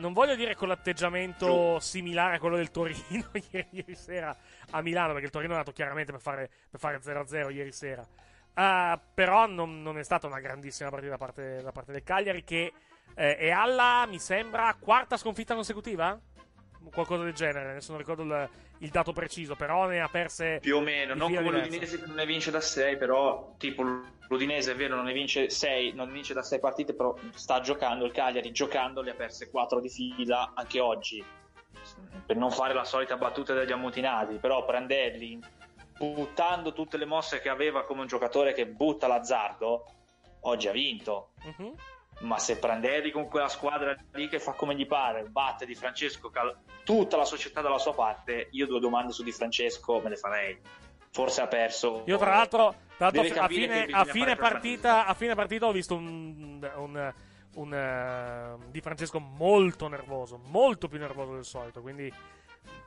Non 0.00 0.14
voglio 0.14 0.34
dire 0.34 0.54
con 0.54 0.68
l'atteggiamento 0.68 1.78
similare 1.78 2.36
a 2.36 2.38
quello 2.38 2.56
del 2.56 2.70
Torino 2.70 3.28
ieri, 3.50 3.68
ieri 3.70 3.94
sera 3.94 4.34
a 4.70 4.80
Milano, 4.80 5.12
perché 5.12 5.26
il 5.26 5.30
Torino 5.30 5.52
è 5.52 5.56
andato 5.56 5.72
chiaramente 5.72 6.10
per 6.10 6.22
fare, 6.22 6.50
per 6.70 6.80
fare 6.80 6.98
0-0 6.98 7.52
ieri 7.52 7.70
sera. 7.70 8.06
Ah, 8.54 8.98
però 9.14 9.46
non, 9.46 9.82
non 9.82 9.98
è 9.98 10.02
stata 10.02 10.26
una 10.26 10.40
grandissima 10.40 10.88
partita 10.88 11.12
da 11.12 11.18
parte, 11.18 11.60
da 11.62 11.70
parte 11.70 11.92
del 11.92 12.02
Cagliari, 12.02 12.44
che 12.44 12.72
eh, 13.14 13.36
è 13.36 13.50
alla, 13.50 14.06
mi 14.08 14.18
sembra, 14.18 14.74
quarta 14.80 15.18
sconfitta 15.18 15.54
consecutiva? 15.54 16.18
Qualcosa 16.90 17.24
del 17.24 17.34
genere, 17.34 17.70
adesso 17.72 17.90
non 17.90 18.00
ricordo 18.00 18.22
il, 18.22 18.48
il 18.80 18.90
dato 18.90 19.12
preciso, 19.12 19.56
però 19.56 19.86
ne 19.86 20.00
ha 20.00 20.08
perse 20.08 20.58
più 20.60 20.76
o 20.76 20.80
meno, 20.80 21.14
non 21.14 21.32
come 21.32 21.50
diverse. 21.50 21.68
l'Udinese 21.68 21.98
che 21.98 22.06
non 22.06 22.16
ne 22.16 22.26
vince 22.26 22.50
da 22.50 22.60
6, 22.60 22.96
però 22.96 23.54
tipo 23.58 23.82
l'Udinese 24.28 24.72
è 24.72 24.74
vero, 24.76 24.96
non 24.96 25.04
ne 25.04 25.12
vince 25.12 25.50
6, 25.50 25.92
non 25.92 26.10
vince 26.10 26.34
da 26.34 26.42
6 26.42 26.60
partite, 26.60 26.94
però 26.94 27.14
sta 27.34 27.60
giocando 27.60 28.04
il 28.04 28.12
Cagliari, 28.12 28.52
giocando 28.52 29.02
le 29.02 29.10
ha 29.10 29.14
perse 29.14 29.50
4 29.50 29.80
di 29.80 29.88
fila 29.88 30.52
anche 30.54 30.80
oggi. 30.80 31.22
Per 32.26 32.36
non 32.36 32.50
fare 32.50 32.74
la 32.74 32.84
solita 32.84 33.16
battuta 33.16 33.54
degli 33.54 33.72
ammutinati, 33.72 34.36
però 34.36 34.64
Prandelli 34.64 35.38
buttando 35.98 36.72
tutte 36.72 36.96
le 36.96 37.04
mosse 37.04 37.40
che 37.40 37.48
aveva 37.50 37.84
come 37.84 38.00
un 38.02 38.06
giocatore 38.06 38.54
che 38.54 38.66
butta 38.66 39.06
l'azzardo, 39.06 39.84
oggi 40.40 40.68
ha 40.68 40.72
vinto. 40.72 41.32
Mhm. 41.42 41.74
Ma 42.20 42.38
se 42.38 42.58
Prandelli 42.58 43.10
con 43.10 43.28
quella 43.28 43.48
squadra 43.48 43.96
lì 44.12 44.28
che 44.28 44.38
fa 44.40 44.52
come 44.52 44.74
gli 44.74 44.86
pare, 44.86 45.24
batte 45.24 45.64
Di 45.64 45.74
Francesco, 45.74 46.28
cal- 46.28 46.54
tutta 46.84 47.16
la 47.16 47.24
società 47.24 47.62
dalla 47.62 47.78
sua 47.78 47.94
parte, 47.94 48.48
io 48.50 48.66
due 48.66 48.78
domande 48.80 49.12
su 49.12 49.22
Di 49.22 49.32
Francesco 49.32 50.00
me 50.00 50.10
le 50.10 50.16
farei. 50.16 50.60
Forse 51.12 51.40
ha 51.40 51.46
perso. 51.48 52.02
Io, 52.06 52.18
tra 52.18 52.30
l'altro, 52.30 52.74
tra 52.96 53.10
l'altro, 53.10 53.40
a, 53.40 53.48
fine, 53.48 53.86
a 53.90 54.04
fine 54.04 54.36
partita, 54.36 55.06
a 55.06 55.14
fine 55.14 55.34
partita 55.34 55.66
ho 55.66 55.72
visto 55.72 55.94
un, 55.96 56.62
un- 56.76 57.14
un 57.54 57.74
eh, 57.74 58.70
Di 58.70 58.80
Francesco 58.80 59.18
molto 59.18 59.88
nervoso, 59.88 60.38
molto 60.46 60.88
più 60.88 60.98
nervoso 60.98 61.32
del 61.32 61.44
solito, 61.44 61.80
quindi 61.80 62.12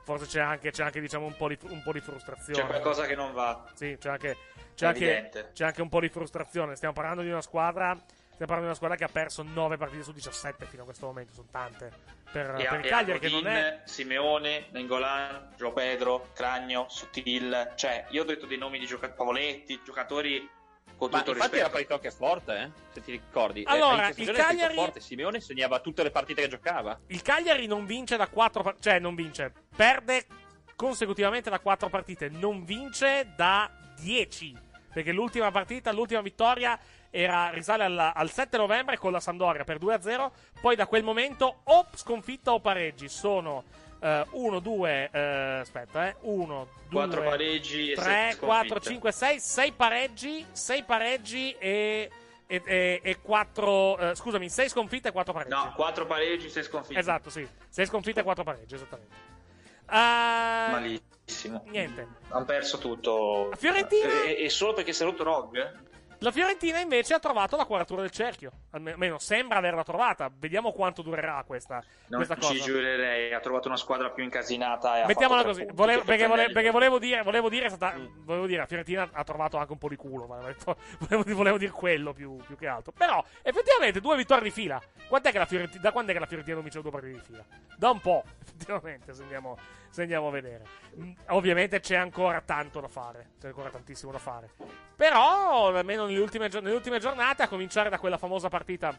forse 0.04 0.26
c'è 0.26 0.40
anche, 0.40 0.70
c'è 0.70 0.84
anche 0.84 1.00
diciamo, 1.00 1.26
un, 1.26 1.36
po 1.36 1.48
di, 1.48 1.58
un 1.62 1.82
po' 1.82 1.92
di 1.92 2.00
frustrazione. 2.00 2.60
C'è 2.60 2.66
qualcosa 2.66 3.04
che 3.04 3.14
non 3.16 3.32
va. 3.32 3.64
Sì, 3.74 3.96
c'è 3.98 4.10
anche, 4.10 4.36
c'è, 4.74 4.86
anche, 4.86 5.50
c'è 5.52 5.64
anche 5.64 5.82
un 5.82 5.88
po' 5.88 6.00
di 6.00 6.08
frustrazione. 6.08 6.76
Stiamo 6.76 6.94
parlando 6.94 7.22
di 7.22 7.30
una 7.30 7.42
squadra. 7.42 7.98
Stiamo 8.34 8.52
parlando 8.52 8.60
di 8.62 8.66
una 8.66 8.74
squadra 8.74 8.96
che 8.96 9.04
ha 9.04 9.08
perso 9.08 9.42
9 9.42 9.76
partite 9.76 10.02
su 10.02 10.12
17 10.12 10.66
fino 10.66 10.82
a 10.82 10.84
questo 10.84 11.06
momento. 11.06 11.32
Sono 11.32 11.48
tante. 11.50 11.92
Per, 12.32 12.54
E, 12.58 12.66
per 12.66 12.84
e 12.84 12.88
Cagliari, 12.88 13.18
che 13.20 13.28
non 13.28 13.46
è. 13.46 13.82
Simeone, 13.84 14.66
Nengolan, 14.70 15.52
Gio 15.56 15.72
Pedro, 15.72 16.30
Cragno, 16.34 16.86
Sottil. 16.88 17.72
Cioè, 17.76 18.06
io 18.10 18.22
ho 18.22 18.24
detto 18.24 18.46
dei 18.46 18.58
nomi 18.58 18.78
di 18.80 18.86
giocatori, 18.86 19.16
Pavoletti, 19.16 19.80
giocatori 19.84 20.50
con 20.96 21.10
Ma 21.10 21.18
tutto 21.18 21.30
il 21.30 21.36
infatti 21.36 21.56
era 21.58 21.66
rispetto. 21.68 21.70
parità 21.70 21.98
che 22.00 22.08
è 22.08 22.10
forte, 22.10 22.56
eh? 22.56 22.70
se 22.92 23.00
ti 23.02 23.10
ricordi. 23.12 23.62
Eh, 23.62 23.64
Allora, 23.70 24.08
il 24.14 24.32
Cagliari- 24.32 24.74
forte. 24.74 25.00
Simeone 25.00 25.40
segnava 25.40 25.78
tutte 25.78 26.02
le 26.02 26.10
partite 26.10 26.42
che 26.42 26.48
giocava. 26.48 26.98
Il 27.06 27.22
Cagliari 27.22 27.66
non 27.66 27.86
vince 27.86 28.16
da 28.16 28.26
4 28.26 28.76
cioè 28.80 28.98
non 28.98 29.14
vince, 29.14 29.52
perde 29.76 30.26
consecutivamente 30.74 31.50
da 31.50 31.60
4 31.60 31.88
partite, 31.88 32.28
non 32.28 32.64
vince 32.64 33.32
da 33.36 33.70
10. 33.96 34.58
Perché 34.92 35.12
l'ultima 35.12 35.50
partita, 35.50 35.92
l'ultima 35.92 36.20
vittoria 36.20 36.78
era, 37.16 37.50
risale 37.50 37.84
alla- 37.84 38.12
al 38.12 38.28
7 38.30 38.56
novembre 38.56 38.98
con 38.98 39.12
la 39.12 39.20
Sampdoria 39.20 39.62
per 39.62 39.78
2-0. 39.78 40.32
Poi 40.60 40.74
da 40.74 40.86
quel 40.88 41.04
momento 41.04 41.60
o 41.64 41.86
sconfitta 41.94 42.52
o 42.52 42.58
pareggi. 42.60 43.08
Sono 43.08 43.62
1, 44.32 44.58
2, 44.60 45.10
aspetta, 45.60 46.08
eh, 46.08 46.16
1, 46.22 46.68
2, 46.88 47.00
Quattro 47.06 47.22
pareggi 47.22 47.92
e 47.92 47.94
3, 47.94 48.04
sette 48.04 48.44
4, 48.44 48.66
sconfitte. 48.68 48.88
5, 48.90 49.12
6, 49.12 49.40
6 49.40 49.72
pareggi, 49.72 50.46
6 50.52 50.82
pareggi 50.82 51.56
e, 51.58 52.10
e, 52.46 52.62
e, 52.66 53.00
e 53.02 53.20
4, 53.22 54.14
scusami, 54.14 54.50
6 54.50 54.68
sconfitte 54.68 55.08
e 55.08 55.12
4 55.12 55.32
pareggi. 55.32 55.54
No, 55.54 55.72
quattro 55.74 56.04
pareggi, 56.04 56.50
sei 56.50 56.64
sconfitti. 56.64 56.98
Esatto, 56.98 57.30
sì. 57.30 57.48
6 57.68 57.86
sconfitte 57.86 58.20
e 58.20 58.22
4 58.24 58.44
pareggi, 58.44 58.74
esattamente. 58.74 59.16
Ah, 59.86 60.68
Malissimo. 60.72 61.62
Niente. 61.68 62.06
Hanno 62.28 62.44
perso 62.44 62.76
tutto. 62.78 63.52
Fiorentina? 63.56 64.22
E, 64.24 64.44
e 64.44 64.48
solo 64.50 64.72
perché 64.74 64.92
si 64.92 65.02
è 65.02 65.06
rotto 65.06 65.22
Rog? 65.24 65.56
eh? 65.56 65.92
La 66.24 66.32
Fiorentina 66.32 66.78
invece 66.80 67.12
ha 67.12 67.18
trovato 67.18 67.54
la 67.56 67.66
quadratura 67.66 68.00
del 68.00 68.10
cerchio. 68.10 68.50
Almeno 68.70 69.18
sembra 69.18 69.58
averla 69.58 69.82
trovata. 69.84 70.30
Vediamo 70.34 70.72
quanto 70.72 71.02
durerà 71.02 71.44
questa, 71.46 71.84
Non 72.06 72.24
questa 72.24 72.34
ci 72.36 72.54
cosa. 72.58 72.64
giurerei, 72.64 73.34
ha 73.34 73.40
trovato 73.40 73.68
una 73.68 73.76
squadra 73.76 74.08
più 74.10 74.24
incasinata. 74.24 74.96
E 74.96 75.00
ha 75.02 75.06
Mettiamola 75.06 75.40
fatto 75.42 75.52
così, 75.52 75.60
punti, 75.66 75.76
Volevo- 75.76 76.02
perché, 76.04 76.10
forse 76.12 76.24
è 76.24 76.28
vole- 76.28 76.40
meglio. 76.40 76.54
perché 76.54 76.70
volevo 76.70 76.98
dire, 76.98 77.22
volevo 77.22 77.48
dire, 77.50 77.68
stata- 77.68 77.96
Mm. 77.98 78.06
volevo 78.24 78.46
dire, 78.46 78.58
la 78.60 78.66
Fiorentina 78.66 79.08
ha 79.12 79.22
trovato 79.22 79.58
anche 79.58 79.72
un 79.72 79.78
po' 79.78 79.88
di 79.90 79.96
culo, 79.96 80.24
ma 80.26 80.38
detto- 80.40 80.76
volevo, 81.06 81.34
volevo 81.34 81.58
dire 81.58 81.70
quello 81.72 82.14
più, 82.14 82.36
più 82.38 82.56
che 82.56 82.66
altro. 82.68 82.92
Però, 82.96 83.22
effettivamente, 83.42 84.00
due 84.00 84.16
vittorie 84.16 84.44
di 84.44 84.50
fila. 84.50 84.80
Quant'è 85.06 85.30
che 85.30 85.38
la 85.38 85.46
Fiorentina, 85.46 85.82
da 85.82 85.92
quando 85.92 86.10
è 86.10 86.14
che 86.14 86.20
la 86.20 86.26
Fiorentina 86.26 86.54
non 86.56 86.64
vince 86.64 86.80
due 86.80 86.90
partite 86.90 87.12
di 87.12 87.20
fila? 87.22 87.44
Da 87.76 87.90
un 87.90 88.00
po', 88.00 88.24
effettivamente, 88.40 89.12
se 89.12 89.20
andiamo, 89.22 89.58
se 89.94 90.02
andiamo 90.02 90.26
a 90.26 90.30
vedere. 90.32 90.66
Mm, 90.98 91.12
Ovviamente 91.28 91.78
c'è 91.78 91.94
ancora 91.94 92.40
tanto 92.40 92.80
da 92.80 92.88
fare, 92.88 93.30
c'è 93.40 93.46
ancora 93.46 93.70
tantissimo 93.70 94.10
da 94.10 94.18
fare. 94.18 94.50
Però, 94.96 95.68
almeno 95.68 96.06
nelle 96.06 96.18
ultime, 96.18 96.48
nelle 96.48 96.74
ultime 96.74 96.98
giornate, 96.98 97.44
a 97.44 97.48
cominciare 97.48 97.90
da 97.90 97.98
quella 98.00 98.18
famosa 98.18 98.48
partita 98.48 98.98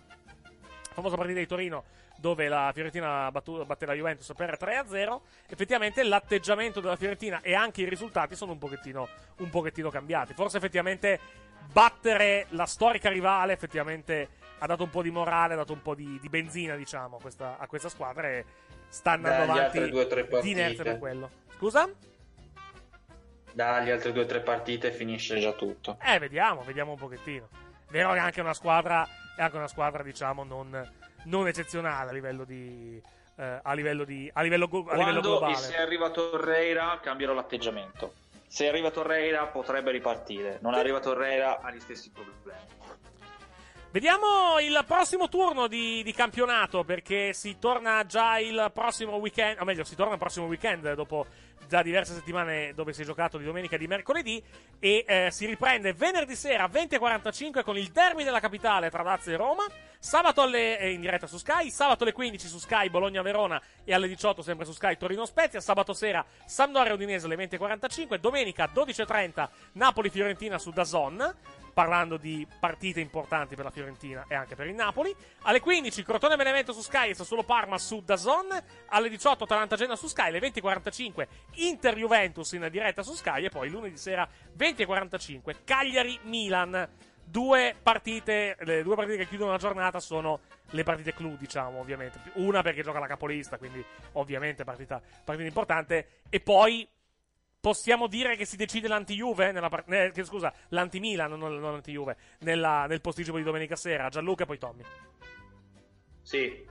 famosa 0.94 1.18
partita 1.18 1.40
di 1.40 1.46
Torino 1.46 1.84
dove 2.16 2.48
la 2.48 2.72
Fiorentina 2.74 3.30
battu- 3.30 3.66
batte 3.66 3.86
la 3.86 3.92
Juventus 3.92 4.32
per 4.34 4.58
3-0 4.58 5.20
effettivamente 5.50 6.02
l'atteggiamento 6.04 6.80
della 6.80 6.96
Fiorentina 6.96 7.42
e 7.42 7.54
anche 7.54 7.82
i 7.82 7.90
risultati 7.90 8.34
sono 8.34 8.54
un 8.54 8.58
pochettino, 8.58 9.06
un 9.40 9.50
pochettino 9.50 9.90
cambiati 9.90 10.34
forse 10.34 10.56
effettivamente 10.56 11.20
battere 11.70 12.46
la 12.52 12.66
storica 12.66 13.10
rivale 13.10 13.52
effettivamente 13.52 14.30
ha 14.60 14.66
dato 14.68 14.84
un 14.84 14.90
po' 14.90 15.02
di 15.02 15.12
morale 15.12 15.56
ha 15.56 15.58
dato 15.58 15.74
un 15.74 15.82
po' 15.82 15.96
di, 15.96 16.18
di 16.22 16.30
benzina 16.30 16.76
diciamo 16.78 17.18
questa, 17.18 17.58
a 17.60 17.68
questa 17.68 17.90
squadra 17.90 18.30
e 18.30 18.46
sta 18.90 19.12
andando 19.12 19.46
Dagli 19.46 19.58
avanti 19.60 19.90
due 19.90 20.06
di 20.08 20.24
partite. 20.24 20.50
inerzia 20.50 20.84
per 20.84 21.00
quello 21.00 21.30
scusa? 21.56 21.90
Dagli 23.54 23.90
altre 23.90 24.12
due 24.12 24.24
o 24.24 24.26
tre 24.26 24.42
partite 24.42 24.92
finisce 24.92 25.40
già 25.40 25.54
tutto. 25.54 25.98
Eh, 26.04 26.20
vediamo, 26.20 26.62
vediamo 26.64 26.92
un 26.92 26.98
pochettino. 26.98 27.48
Vero 27.90 28.12
che 28.12 28.18
è 28.18 28.22
anche 28.22 28.42
una 28.42 28.54
squadra, 28.54 29.08
è 29.36 29.42
anche 29.42 29.56
una 29.56 29.68
squadra, 29.68 30.04
diciamo, 30.04 30.44
non, 30.44 30.92
non 31.26 31.48
eccezionale 31.48 32.10
a 32.10 32.14
livello 32.14 32.44
di. 32.44 33.02
eh, 33.38 33.60
a 33.64 33.74
livello 33.74 34.04
di. 34.04 34.30
a 34.34 34.42
livello, 34.42 34.68
go- 34.68 34.86
a 34.90 34.96
livello 34.98 35.22
globale. 35.22 35.54
e 35.54 35.56
se 35.56 35.78
arriva 35.78 36.10
Torreira 36.10 37.00
cambierò 37.02 37.34
l'atteggiamento. 37.34 38.14
Se 38.48 38.68
arriva 38.68 38.92
Torreira 38.92 39.46
potrebbe 39.48 39.92
ripartire. 39.92 40.60
Non 40.62 40.74
arriva 40.74 41.00
Torreira 41.00 41.60
ha 41.62 41.72
gli 41.72 41.80
stessi 41.80 42.12
problemi. 42.12 42.60
Vediamo 43.96 44.60
il 44.60 44.84
prossimo 44.86 45.30
turno 45.30 45.68
di, 45.68 46.04
di 46.04 46.12
campionato 46.12 46.84
perché 46.84 47.32
si 47.32 47.56
torna 47.60 48.06
già 48.06 48.40
il 48.40 48.70
prossimo 48.74 49.16
weekend, 49.16 49.62
o 49.62 49.64
meglio, 49.64 49.86
si 49.86 49.96
torna 49.96 50.12
il 50.12 50.20
prossimo 50.20 50.48
weekend 50.48 50.96
dopo 50.96 51.26
già 51.66 51.82
diverse 51.82 52.14
settimane 52.14 52.74
dove 52.74 52.92
si 52.92 53.04
è 53.04 53.06
giocato 53.06 53.38
di 53.38 53.46
domenica 53.46 53.76
e 53.76 53.78
di 53.78 53.88
mercoledì 53.88 54.44
e 54.80 55.06
eh, 55.08 55.30
si 55.32 55.46
riprende 55.46 55.94
venerdì 55.94 56.36
sera 56.36 56.66
20.45 56.66 57.64
con 57.64 57.78
il 57.78 57.88
derby 57.88 58.26
della 58.26 58.42
capitale 58.42 58.90
tra 58.90 59.02
Lazio 59.02 59.32
e 59.32 59.38
Roma, 59.38 59.64
sabato 59.98 60.42
alle, 60.42 60.78
eh, 60.78 60.92
in 60.92 61.00
diretta 61.00 61.26
su 61.26 61.38
Sky, 61.38 61.70
sabato 61.70 62.04
alle 62.04 62.12
15 62.12 62.48
su 62.48 62.58
Sky 62.58 62.90
Bologna-Verona 62.90 63.62
e 63.86 63.94
alle 63.94 64.10
18 64.10 64.42
sempre 64.42 64.66
su 64.66 64.74
Sky 64.74 64.98
Torino-Spezia, 64.98 65.62
sabato 65.62 65.94
sera 65.94 66.26
Sampdoria-Udinese 66.46 67.28
alle 67.28 67.38
20.45, 67.38 68.18
domenica 68.18 68.70
12.30 68.76 69.48
Napoli-Fiorentina 69.72 70.58
su 70.58 70.72
DAZN 70.72 71.64
parlando 71.76 72.16
di 72.16 72.48
partite 72.58 73.02
importanti 73.02 73.54
per 73.54 73.66
la 73.66 73.70
Fiorentina 73.70 74.24
e 74.30 74.34
anche 74.34 74.56
per 74.56 74.68
il 74.68 74.76
Napoli. 74.76 75.14
Alle 75.42 75.60
15 75.60 76.04
Crotone 76.04 76.38
Benevento 76.38 76.72
su 76.72 76.80
Sky 76.80 77.10
e 77.10 77.14
Sassuolo 77.14 77.44
Parma 77.44 77.78
su 77.78 78.02
Dazon. 78.02 78.48
Alle 78.88 79.10
18 79.10 79.44
Atalanta 79.44 79.76
Genoa 79.76 79.98
su 79.98 80.08
Sky. 80.08 80.30
Alle 80.30 80.40
20.45 80.40 81.28
Inter 81.56 81.98
Juventus 81.98 82.54
in 82.54 82.66
diretta 82.72 83.04
su 83.04 83.12
Sky. 83.12 83.44
E 83.44 83.50
poi 83.50 83.70
lunedì 83.70 83.98
sera 83.98 84.26
20.45 84.58 85.56
Cagliari 85.66 86.18
Milan. 86.24 86.88
Due 87.28 87.76
partite, 87.82 88.56
le 88.62 88.82
due 88.82 88.96
partite 88.96 89.18
che 89.18 89.28
chiudono 89.28 89.52
la 89.52 89.58
giornata 89.58 90.00
sono 90.00 90.40
le 90.70 90.84
partite 90.84 91.14
clou, 91.14 91.36
diciamo, 91.36 91.80
ovviamente. 91.80 92.22
Una 92.36 92.62
perché 92.62 92.84
gioca 92.84 93.00
la 93.00 93.08
capolista, 93.08 93.58
quindi 93.58 93.84
ovviamente 94.14 94.64
partita, 94.64 95.02
partita 95.26 95.46
importante. 95.46 96.22
E 96.30 96.40
poi 96.40 96.88
possiamo 97.66 98.06
dire 98.06 98.36
che 98.36 98.46
si 98.46 98.58
decide 98.58 98.88
l'anti-Juve 98.88 99.52
nella 99.52 99.70
par- 99.70 99.92
eh, 99.92 100.12
che, 100.14 100.24
scusa, 100.24 100.54
l'anti-Milan, 100.68 101.32
non, 101.32 101.40
non 101.40 101.72
l'anti-Juve, 101.72 102.16
nella- 102.42 102.86
nel 102.86 103.02
posticipo 103.02 103.38
di 103.38 103.44
domenica 103.44 103.76
sera. 103.76 104.08
Gianluca 104.08 104.44
e 104.44 104.46
poi 104.46 104.60
Tommy. 104.60 104.84
Sì. 106.22 106.64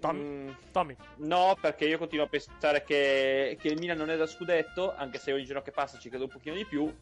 Tommy? 0.00 0.20
Mm, 0.20 0.50
Tommy. 0.72 0.96
No, 1.18 1.56
perché 1.60 1.84
io 1.86 1.98
continuo 1.98 2.24
a 2.24 2.28
pensare 2.28 2.82
che, 2.82 3.56
che 3.60 3.68
il 3.68 3.78
Milan 3.78 3.96
non 3.96 4.10
è 4.10 4.16
da 4.16 4.26
scudetto, 4.26 4.92
anche 4.92 5.20
se 5.20 5.32
ogni 5.32 5.44
giorno 5.44 5.62
che 5.62 5.70
passa 5.70 5.96
ci 6.00 6.08
credo 6.08 6.24
un 6.24 6.30
pochino 6.30 6.56
di 6.56 6.64
più. 6.64 6.92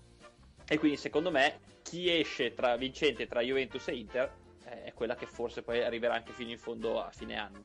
E 0.67 0.79
quindi 0.79 0.99
secondo 0.99 1.31
me 1.31 1.59
chi 1.81 2.11
esce 2.11 2.53
tra 2.53 2.77
vincente 2.77 3.27
tra 3.27 3.41
Juventus 3.41 3.89
e 3.89 3.95
Inter 3.97 4.31
eh, 4.67 4.85
è 4.85 4.93
quella 4.93 5.15
che 5.15 5.25
forse 5.25 5.63
poi 5.63 5.83
arriverà 5.83 6.13
anche 6.13 6.33
fino 6.33 6.51
in 6.51 6.59
fondo 6.59 7.03
a 7.03 7.11
fine 7.13 7.39
anno. 7.39 7.65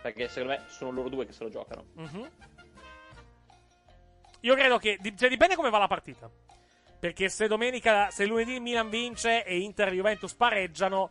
Perché 0.00 0.28
secondo 0.28 0.54
me 0.54 0.62
sono 0.68 0.92
loro 0.92 1.10
due 1.10 1.26
che 1.26 1.32
se 1.32 1.44
lo 1.44 1.50
giocano. 1.50 1.84
Mhm. 1.92 2.30
Io 4.44 4.54
credo 4.54 4.78
che. 4.78 4.98
Cioè, 5.16 5.28
dipende 5.28 5.54
come 5.56 5.70
va 5.70 5.78
la 5.78 5.86
partita. 5.86 6.30
Perché 6.98 7.28
se 7.28 7.48
domenica, 7.48 8.10
se 8.10 8.24
lunedì 8.24 8.54
il 8.54 8.62
Milan 8.62 8.88
vince 8.88 9.44
e 9.44 9.58
Inter 9.58 9.88
e 9.88 9.92
Juventus 9.96 10.32
pareggiano, 10.34 11.10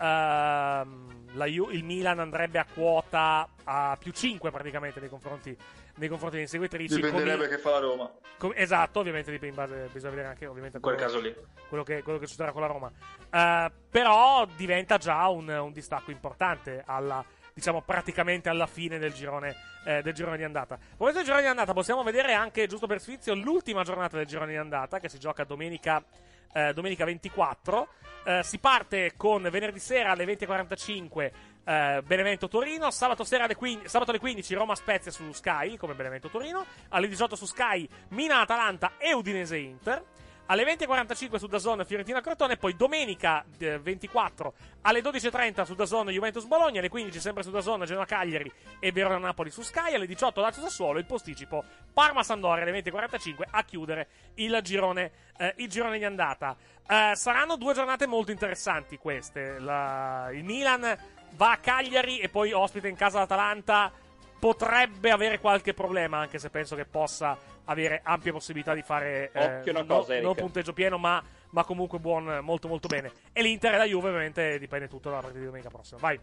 ehm, 0.00 1.14
Ju- 1.46 1.70
il 1.72 1.84
Milan 1.84 2.18
andrebbe 2.18 2.58
a 2.58 2.64
quota 2.72 3.46
a 3.64 3.96
più 3.98 4.12
5 4.12 4.50
praticamente 4.50 5.00
nei 5.00 5.08
confronti, 5.10 5.54
nei 5.96 6.08
confronti 6.08 6.36
dei 6.36 6.44
inseguitrici. 6.44 6.94
Dipenderebbe 6.94 7.44
Come- 7.44 7.48
che 7.48 7.58
fa 7.58 7.70
la 7.72 7.78
Roma. 7.80 8.10
Com- 8.38 8.52
esatto, 8.54 9.00
ovviamente 9.00 9.30
dipende 9.30 9.62
in 9.62 9.66
base, 9.68 9.88
bisogna 9.92 10.10
vedere 10.12 10.28
anche 10.28 10.46
ovviamente 10.46 10.76
In 10.78 10.82
quel 10.82 10.94
quello- 10.96 11.10
caso 11.10 11.22
lì. 11.22 11.34
Quello 11.68 11.82
che, 11.82 12.02
quello 12.02 12.18
che 12.18 12.26
succederà 12.26 12.52
con 12.52 12.62
la 12.62 12.66
Roma. 12.68 12.90
Eh, 13.30 13.72
però 13.90 14.46
diventa 14.56 14.96
già 14.96 15.26
un, 15.28 15.48
un 15.48 15.72
distacco 15.72 16.10
importante 16.10 16.82
alla, 16.86 17.22
diciamo 17.56 17.80
praticamente 17.80 18.50
alla 18.50 18.66
fine 18.66 18.98
del 18.98 19.14
girone, 19.14 19.56
eh, 19.86 20.02
del 20.02 20.12
girone 20.12 20.36
di 20.36 20.44
andata. 20.44 20.74
A 20.74 20.78
proposito 20.78 21.16
del 21.16 21.24
girone 21.24 21.40
di 21.40 21.48
andata, 21.48 21.72
possiamo 21.72 22.02
vedere 22.02 22.34
anche, 22.34 22.66
giusto 22.66 22.86
per 22.86 23.00
sfizio, 23.00 23.34
l'ultima 23.34 23.82
giornata 23.82 24.18
del 24.18 24.26
girone 24.26 24.50
di 24.50 24.58
andata 24.58 25.00
che 25.00 25.08
si 25.08 25.18
gioca 25.18 25.42
domenica, 25.44 26.04
eh, 26.52 26.74
domenica 26.74 27.06
24. 27.06 27.88
Eh, 28.26 28.42
si 28.42 28.58
parte 28.58 29.14
con 29.16 29.40
venerdì 29.50 29.78
sera 29.78 30.10
alle 30.10 30.26
20.45 30.26 31.30
eh, 31.64 32.02
Benevento 32.04 32.46
Torino, 32.46 32.90
sabato, 32.90 33.24
alle 33.30 33.54
15, 33.54 33.88
sabato 33.88 34.10
alle 34.10 34.20
15 34.20 34.54
Roma 34.54 34.74
Spezia 34.74 35.10
su 35.10 35.32
Sky 35.32 35.78
come 35.78 35.94
Benevento 35.94 36.28
Torino, 36.28 36.66
alle 36.90 37.08
18 37.08 37.36
su 37.36 37.46
Sky 37.46 37.88
Mina 38.08 38.40
Atalanta 38.42 38.98
e 38.98 39.14
Udinese 39.14 39.56
Inter. 39.56 40.04
Alle 40.46 40.64
20.45 40.64 41.36
su 41.36 41.46
Dazon 41.46 41.84
Fiorentina 41.84 42.20
Crotone, 42.20 42.56
poi 42.56 42.76
domenica 42.76 43.44
eh, 43.58 43.78
24 43.78 44.54
alle 44.82 45.00
12.30 45.00 45.64
su 45.64 45.74
Dazon 45.74 46.08
Juventus 46.08 46.44
Bologna, 46.44 46.78
alle 46.78 46.88
15 46.88 47.18
sempre 47.20 47.42
su 47.42 47.50
Dazon 47.50 47.84
Genoa 47.84 48.04
Cagliari 48.04 48.50
e 48.78 48.92
Verona 48.92 49.18
Napoli 49.18 49.50
su 49.50 49.62
Sky, 49.62 49.94
alle 49.94 50.06
18 50.06 50.40
Lazio 50.40 50.62
Sassuolo, 50.62 50.98
il 50.98 51.06
posticipo 51.06 51.64
Parma 51.92 52.22
Sandoria 52.22 52.64
alle 52.64 52.80
20.45 52.82 53.42
a 53.50 53.64
chiudere 53.64 54.08
il 54.34 54.58
girone, 54.62 55.10
eh, 55.36 55.54
il 55.58 55.68
girone 55.68 55.98
di 55.98 56.04
andata. 56.04 56.56
Eh, 56.88 57.12
saranno 57.14 57.56
due 57.56 57.74
giornate 57.74 58.06
molto 58.06 58.30
interessanti 58.30 58.96
queste. 58.98 59.58
La- 59.58 60.28
il 60.32 60.44
Milan 60.44 60.96
va 61.32 61.50
a 61.50 61.56
Cagliari 61.58 62.18
e 62.18 62.28
poi 62.28 62.52
ospita 62.52 62.86
in 62.86 62.96
casa 62.96 63.18
l'Atalanta. 63.18 63.90
Potrebbe 64.38 65.10
avere 65.10 65.40
qualche 65.40 65.74
problema, 65.74 66.18
anche 66.18 66.38
se 66.38 66.50
penso 66.50 66.76
che 66.76 66.84
possa 66.84 67.36
avere 67.64 68.00
ampie 68.04 68.32
possibilità 68.32 68.74
di 68.74 68.82
fare 68.82 69.30
eh, 69.32 69.58
Occhio 69.58 69.72
una 69.72 69.82
no- 69.82 69.96
cosa, 69.96 70.12
Eric. 70.12 70.24
non 70.24 70.34
punteggio 70.34 70.72
pieno, 70.72 70.98
ma, 70.98 71.22
ma 71.50 71.64
comunque 71.64 71.98
buon, 71.98 72.40
molto 72.42 72.68
molto 72.68 72.86
bene. 72.88 73.10
E 73.32 73.42
l'Inter 73.42 73.74
e 73.74 73.78
la 73.78 73.84
Juve, 73.84 74.08
ovviamente, 74.08 74.58
dipende 74.58 74.88
tutto 74.88 75.08
dalla 75.08 75.20
partita 75.20 75.40
di 75.40 75.46
domenica 75.46 75.70
prossima. 75.70 76.00
Vai. 76.00 76.20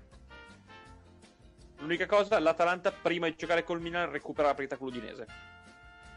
L'unica 1.79 2.05
cosa, 2.05 2.39
l'Atalanta 2.39 2.91
prima 2.91 3.27
di 3.27 3.35
giocare 3.35 3.63
col 3.63 3.81
Milan 3.81 4.09
recupera 4.09 4.47
la 4.47 4.53
partita 4.53 4.77
con 4.77 4.87
l'Udinese. 4.87 5.25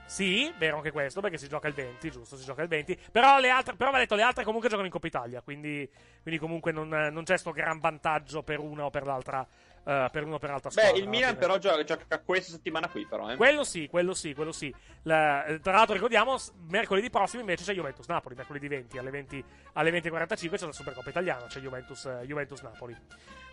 Sì, 0.07 0.53
vero 0.57 0.77
anche 0.77 0.93
questo, 0.93 1.21
perché 1.21 1.37
si 1.37 1.49
gioca 1.49 1.67
il 1.67 1.75
20, 1.75 2.11
giusto? 2.11 2.37
Si 2.37 2.45
gioca 2.45 2.63
il 2.63 2.69
20. 2.69 2.97
Però, 3.11 3.41
le 3.41 3.51
altre, 3.51 3.75
però 3.75 3.91
va 3.91 3.99
detto, 3.99 4.15
le 4.15 4.23
altre 4.23 4.45
comunque 4.45 4.69
giocano 4.69 4.87
in 4.87 4.93
Coppa 4.93 5.09
Italia, 5.09 5.43
quindi, 5.43 5.89
quindi 6.23 6.39
comunque 6.39 6.71
non, 6.71 6.89
non 6.89 7.25
c'è 7.25 7.37
sto 7.37 7.51
gran 7.51 7.81
vantaggio 7.81 8.45
per 8.45 8.61
una 8.61 8.85
o 8.85 8.91
per 8.91 9.05
l'altra, 9.05 9.45
eh, 9.87 10.09
per 10.11 10.25
una 10.25 10.35
o 10.35 10.39
per 10.39 10.51
l'altra 10.51 10.71
Beh, 10.71 10.81
squadra. 10.81 10.99
il 11.01 11.09
Milan 11.09 11.37
però 11.37 11.59
gioca, 11.59 11.85
gioca 11.85 12.21
questa 12.21 12.51
settimana 12.51 12.89
qui, 12.89 13.07
però. 13.07 13.31
Eh. 13.31 13.37
Quello 13.37 13.63
sì, 13.63 13.87
quello 13.89 14.15
sì, 14.15 14.35
quello 14.35 14.53
sì. 14.53 14.75
La- 15.03 15.45
eh, 15.45 15.61
tra 15.61 15.73
l'altro 15.73 15.95
ricordiamo, 15.95 16.37
mercoledì 16.69 17.09
prossimo 17.09 17.41
invece 17.41 17.65
c'è 17.65 17.75
Juventus-Napoli, 17.75 18.35
mercoledì 18.35 18.67
20 18.69 18.99
alle 18.99 19.11
20 19.11 19.45
alle 19.75 19.91
20.45 19.91 20.57
c'è 20.57 20.67
la 20.67 20.73
Supercoppa 20.73 21.09
Italiana, 21.11 21.47
c'è 21.47 21.61
Juventus, 21.61 22.05
eh, 22.07 22.25
Juventus-Napoli. 22.27 22.97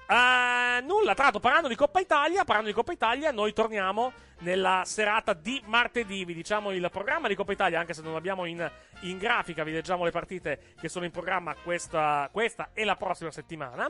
Eh, 0.06 0.82
nulla, 0.82 1.14
tra 1.14 1.24
l'altro 1.24 1.40
parlando 1.40 1.68
di 1.68 1.76
Coppa 1.76 2.00
Italia, 2.00 2.44
parlando 2.44 2.70
di 2.70 2.76
Coppa 2.76 2.92
Italia, 2.92 3.32
noi 3.32 3.54
torniamo 3.54 4.12
nella 4.40 4.82
serata 4.86 5.34
di 5.34 5.62
martedì, 5.66 6.26
vi 6.26 6.34
diciamo 6.34 6.72
il 6.72 6.90
programma 6.92 7.28
di 7.28 7.36
Coppa 7.36 7.54
Italia, 7.54 7.80
anche 7.80 7.94
se 7.94 8.02
non 8.02 8.16
abbiamo 8.16 8.46
in, 8.46 8.70
in 9.02 9.18
grafica, 9.18 9.64
vi 9.64 9.72
leggiamo 9.72 10.04
le 10.04 10.12
partite 10.12 10.74
che 10.80 10.90
sono 10.90 11.06
in 11.06 11.12
programma 11.12 11.56
questa, 11.56 12.28
questa 12.32 12.72
e 12.74 12.84
la 12.84 12.96
prossima 12.96 13.32
settimana. 13.32 13.90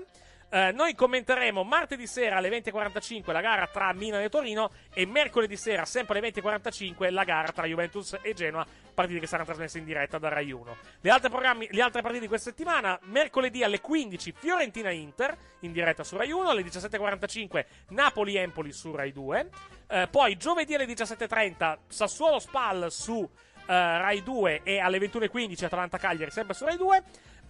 Eh, 0.53 0.71
noi 0.71 0.93
commenteremo 0.93 1.63
martedì 1.63 2.05
sera 2.05 2.35
alle 2.37 2.49
20.45 2.49 3.31
la 3.31 3.41
gara 3.41 3.65
tra 3.65 3.91
Milan 3.91 4.21
e 4.21 4.29
Torino 4.29 4.69
e 4.93 5.03
mercoledì 5.07 5.57
sera, 5.57 5.83
sempre 5.83 6.19
alle 6.19 6.29
20.45, 6.29 7.11
la 7.11 7.23
gara 7.23 7.51
tra 7.51 7.65
Juventus 7.65 8.19
e 8.21 8.35
Genoa, 8.35 8.63
partite 8.93 9.19
che 9.19 9.25
saranno 9.25 9.47
trasmesse 9.47 9.79
in 9.79 9.85
diretta 9.85 10.19
da 10.19 10.29
Rai 10.29 10.51
1. 10.51 10.77
Le 11.01 11.09
altre, 11.09 11.31
le 11.71 11.81
altre 11.81 12.01
partite 12.03 12.21
di 12.21 12.27
questa 12.27 12.51
settimana, 12.51 12.99
mercoledì 13.05 13.63
alle 13.63 13.81
15 13.81 14.31
Fiorentina-Inter 14.37 15.35
in 15.61 15.71
diretta 15.71 16.03
su 16.03 16.17
Rai 16.17 16.31
1, 16.31 16.47
alle 16.47 16.61
17.45 16.61 17.65
Napoli-Empoli 17.87 18.71
su 18.71 18.93
Rai 18.95 19.11
2, 19.11 19.49
Eh, 19.87 20.07
poi 20.07 20.37
giovedì 20.37 20.75
alle 20.75 20.85
17.30 20.85 21.77
Sassuolo-Spal 21.87 22.91
su 22.91 23.27
eh, 23.65 23.65
Rai 23.65 24.21
2 24.21 24.61
e 24.63 24.79
alle 24.79 24.99
21.15 24.99 25.65
Atalanta-Cagliari 25.65 26.29
sempre 26.29 26.53
su 26.53 26.65
Rai 26.65 26.77
2. 26.77 27.03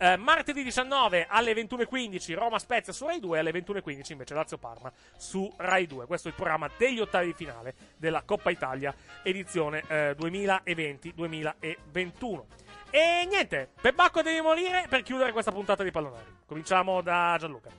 Eh, 0.03 0.17
martedì 0.17 0.63
19 0.63 1.27
alle 1.29 1.53
21.15 1.53 2.35
Roma 2.35 2.59
Spezia 2.59 2.91
su 2.91 3.05
Rai 3.05 3.21
2 3.21 3.39
alle 3.39 3.51
21.15 3.51 4.11
invece 4.11 4.33
Lazio 4.33 4.57
Parma 4.57 4.91
su 5.15 5.49
Rai 5.55 5.87
2 5.87 6.07
questo 6.07 6.27
è 6.27 6.31
il 6.31 6.35
programma 6.35 6.69
degli 6.75 6.99
ottavi 6.99 7.27
di 7.27 7.33
finale 7.33 7.73
della 7.95 8.23
Coppa 8.23 8.49
Italia 8.49 8.93
edizione 9.23 9.81
eh, 9.87 10.13
2020-2021 10.19 12.41
e 12.89 13.25
niente 13.29 13.69
Pebacco 13.79 14.21
devi 14.21 14.41
morire 14.41 14.87
per 14.89 15.03
chiudere 15.03 15.31
questa 15.31 15.53
puntata 15.53 15.83
di 15.83 15.91
Pallonari 15.91 16.39
cominciamo 16.45 17.01
da 17.01 17.37
Gianluca 17.39 17.69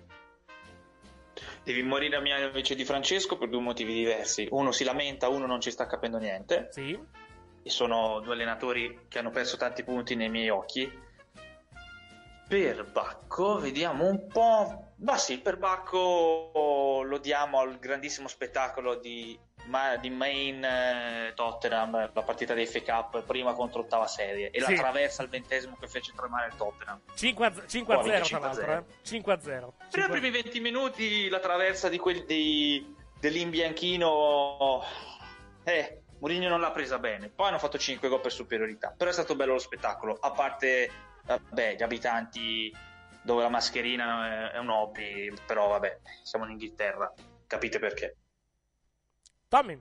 Devi 1.63 1.83
morire 1.83 2.17
a 2.17 2.21
mia 2.21 2.39
invece 2.39 2.75
di 2.75 2.87
Francesco 2.87 3.37
per 3.37 3.51
due 3.51 3.61
motivi 3.61 3.93
diversi. 3.93 4.49
Uno 4.51 4.71
si 4.71 4.85
lamenta, 4.85 5.29
uno 5.29 5.45
non 5.47 5.61
ci 5.61 5.71
sta 5.71 5.87
capendo 5.87 6.19
niente. 6.19 6.69
Sì. 6.71 6.99
E 7.63 7.71
sono 7.71 8.21
due 8.21 8.35
allenatori 8.35 9.07
che 9.09 9.19
hanno 9.19 9.31
perso 9.31 9.57
tanti 9.57 9.83
punti 9.83 10.15
nei 10.15 10.29
miei 10.29 10.51
occhi. 10.51 11.03
Per 12.47 12.85
Bacco, 12.85 13.59
vediamo 13.59 14.05
un 14.07 14.27
po'. 14.29 14.93
Ma 14.99 15.17
sì, 15.19 15.39
per 15.41 15.57
Bacco 15.57 16.51
lo 17.05 17.19
diamo 17.19 17.59
al 17.59 17.79
grandissimo 17.79 18.29
spettacolo 18.29 18.95
di, 18.97 19.37
ma- 19.65 19.97
di 19.97 20.09
Main 20.11 20.63
eh, 20.63 21.33
Tottenham, 21.35 22.11
la 22.13 22.23
partita 22.23 22.55
dei 22.55 22.67
FA 22.67 22.83
Cup, 22.83 23.23
prima 23.25 23.55
contro 23.55 23.81
ottava 23.81 24.07
serie. 24.07 24.51
E 24.51 24.61
Sì. 24.61 24.75
la 24.75 24.81
traversa 24.83 25.23
al 25.23 25.29
ventesimo 25.31 25.77
che 25.81 25.89
fece 25.89 26.13
tremare 26.15 26.49
il 26.49 26.55
Tottenham. 26.57 27.01
5 27.15 27.47
a 27.47 27.53
5 27.67 27.95
a 27.95 27.97
Poi 27.99 28.07
0 28.07 28.17
vince 28.19 28.37
tra 28.39 28.47
l'altro 28.47 28.65
5-0. 28.65 28.79
eh. 28.79 28.85
5 29.03 29.33
a 29.33 29.41
0 29.41 29.75
Prima 29.91 30.09
primi 30.09 30.31
20 30.31 30.61
minuti 30.61 31.29
la 31.29 31.41
traversa 31.41 31.89
di 31.89 31.99
quel, 31.99 32.25
dei, 32.25 32.95
dell'imbianchino. 33.19 34.83
Eh, 35.65 36.03
Mourinho 36.21 36.49
non 36.49 36.61
l'ha 36.61 36.71
presa 36.71 36.99
bene. 36.99 37.29
Poi 37.31 37.49
hanno 37.49 37.59
fatto 37.59 37.79
5 37.79 38.09
gol 38.09 38.21
per 38.21 38.33
superiorità. 38.33 38.95
Però 38.97 39.11
è 39.11 39.13
stato 39.15 39.35
bello 39.35 39.55
lo 39.55 39.59
spettacolo. 39.59 40.17
A 40.21 40.31
parte, 40.31 40.91
vabbè, 41.25 41.77
gli 41.77 41.83
abitanti 41.83 42.75
dove 43.23 43.43
la 43.43 43.49
mascherina 43.49 44.53
è, 44.53 44.59
un 44.59 44.69
hobby. 44.71 45.33
Però 45.47 45.69
vabbè, 45.69 46.01
siamo 46.23 46.45
in 46.45 46.53
Inghilterra. 46.53 47.13
Capite 47.47 47.79
perché. 47.79 48.17
Tommy 49.49 49.81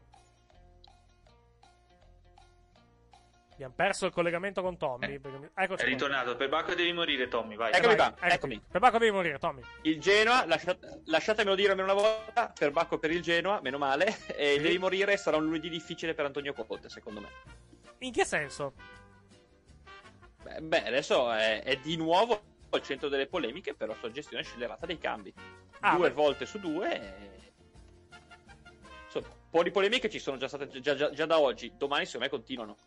abbiamo 3.53 3.73
perso 3.75 4.05
il 4.05 4.11
collegamento 4.11 4.61
con 4.61 4.77
Tommy 4.77 5.19
perché- 5.19 5.51
eccoci 5.55 5.83
È 5.83 5.87
ritornato. 5.87 6.35
Per 6.35 6.49
Bacco 6.49 6.73
devi 6.73 6.91
morire, 6.91 7.27
Tommy. 7.27 7.55
Vai. 7.55 7.71
Eccomi 7.71 7.95
Vai. 7.95 8.13
qua, 8.13 8.29
eccomi. 8.29 8.61
Pebacco 8.69 8.97
devi 8.97 9.11
morire 9.11 9.37
Tommy 9.39 9.61
Il 9.83 9.99
Genoa, 9.99 10.45
lasciat- 10.45 11.01
lasciatemelo 11.05 11.55
dire 11.55 11.71
almeno 11.71 11.91
una 11.93 12.01
volta, 12.01 12.51
per 12.57 12.71
Bacco 12.71 12.97
per 12.97 13.11
il 13.11 13.21
Genoa, 13.21 13.61
meno 13.61 13.77
male, 13.77 14.17
e 14.35 14.59
devi 14.59 14.77
morire, 14.77 15.17
sarà 15.17 15.37
un 15.37 15.45
lunedì 15.45 15.69
difficile 15.69 16.13
per 16.13 16.25
Antonio 16.25 16.53
Conte, 16.53 16.89
secondo 16.89 17.21
me. 17.21 17.29
in 17.99 18.11
che 18.11 18.25
senso? 18.25 18.73
Beh, 20.61 20.85
adesso 20.85 21.31
è, 21.31 21.63
è 21.63 21.77
di 21.77 21.95
nuovo 21.95 22.41
al 22.69 22.81
centro 22.81 23.09
delle 23.09 23.27
polemiche 23.27 23.73
per 23.73 23.88
la 23.88 23.95
sua 23.95 24.11
gestione 24.11 24.43
scellerata 24.43 24.85
dei 24.85 24.97
cambi. 24.97 25.34
Ah, 25.81 25.95
due 25.95 26.09
beh. 26.09 26.13
volte 26.13 26.45
su 26.45 26.59
due. 26.59 26.93
e- 26.93 27.31
Insomma, 29.05 29.27
un 29.27 29.49
po' 29.49 29.63
di 29.63 29.71
polemiche 29.71 30.09
ci 30.09 30.19
sono 30.19 30.38
già 30.38 30.47
state 30.47 30.80
già, 30.80 30.95
già- 30.95 31.11
già 31.11 31.25
da 31.25 31.39
oggi. 31.39 31.73
Domani, 31.77 32.05
secondo 32.05 32.25
me, 32.25 32.31
continuano. 32.31 32.77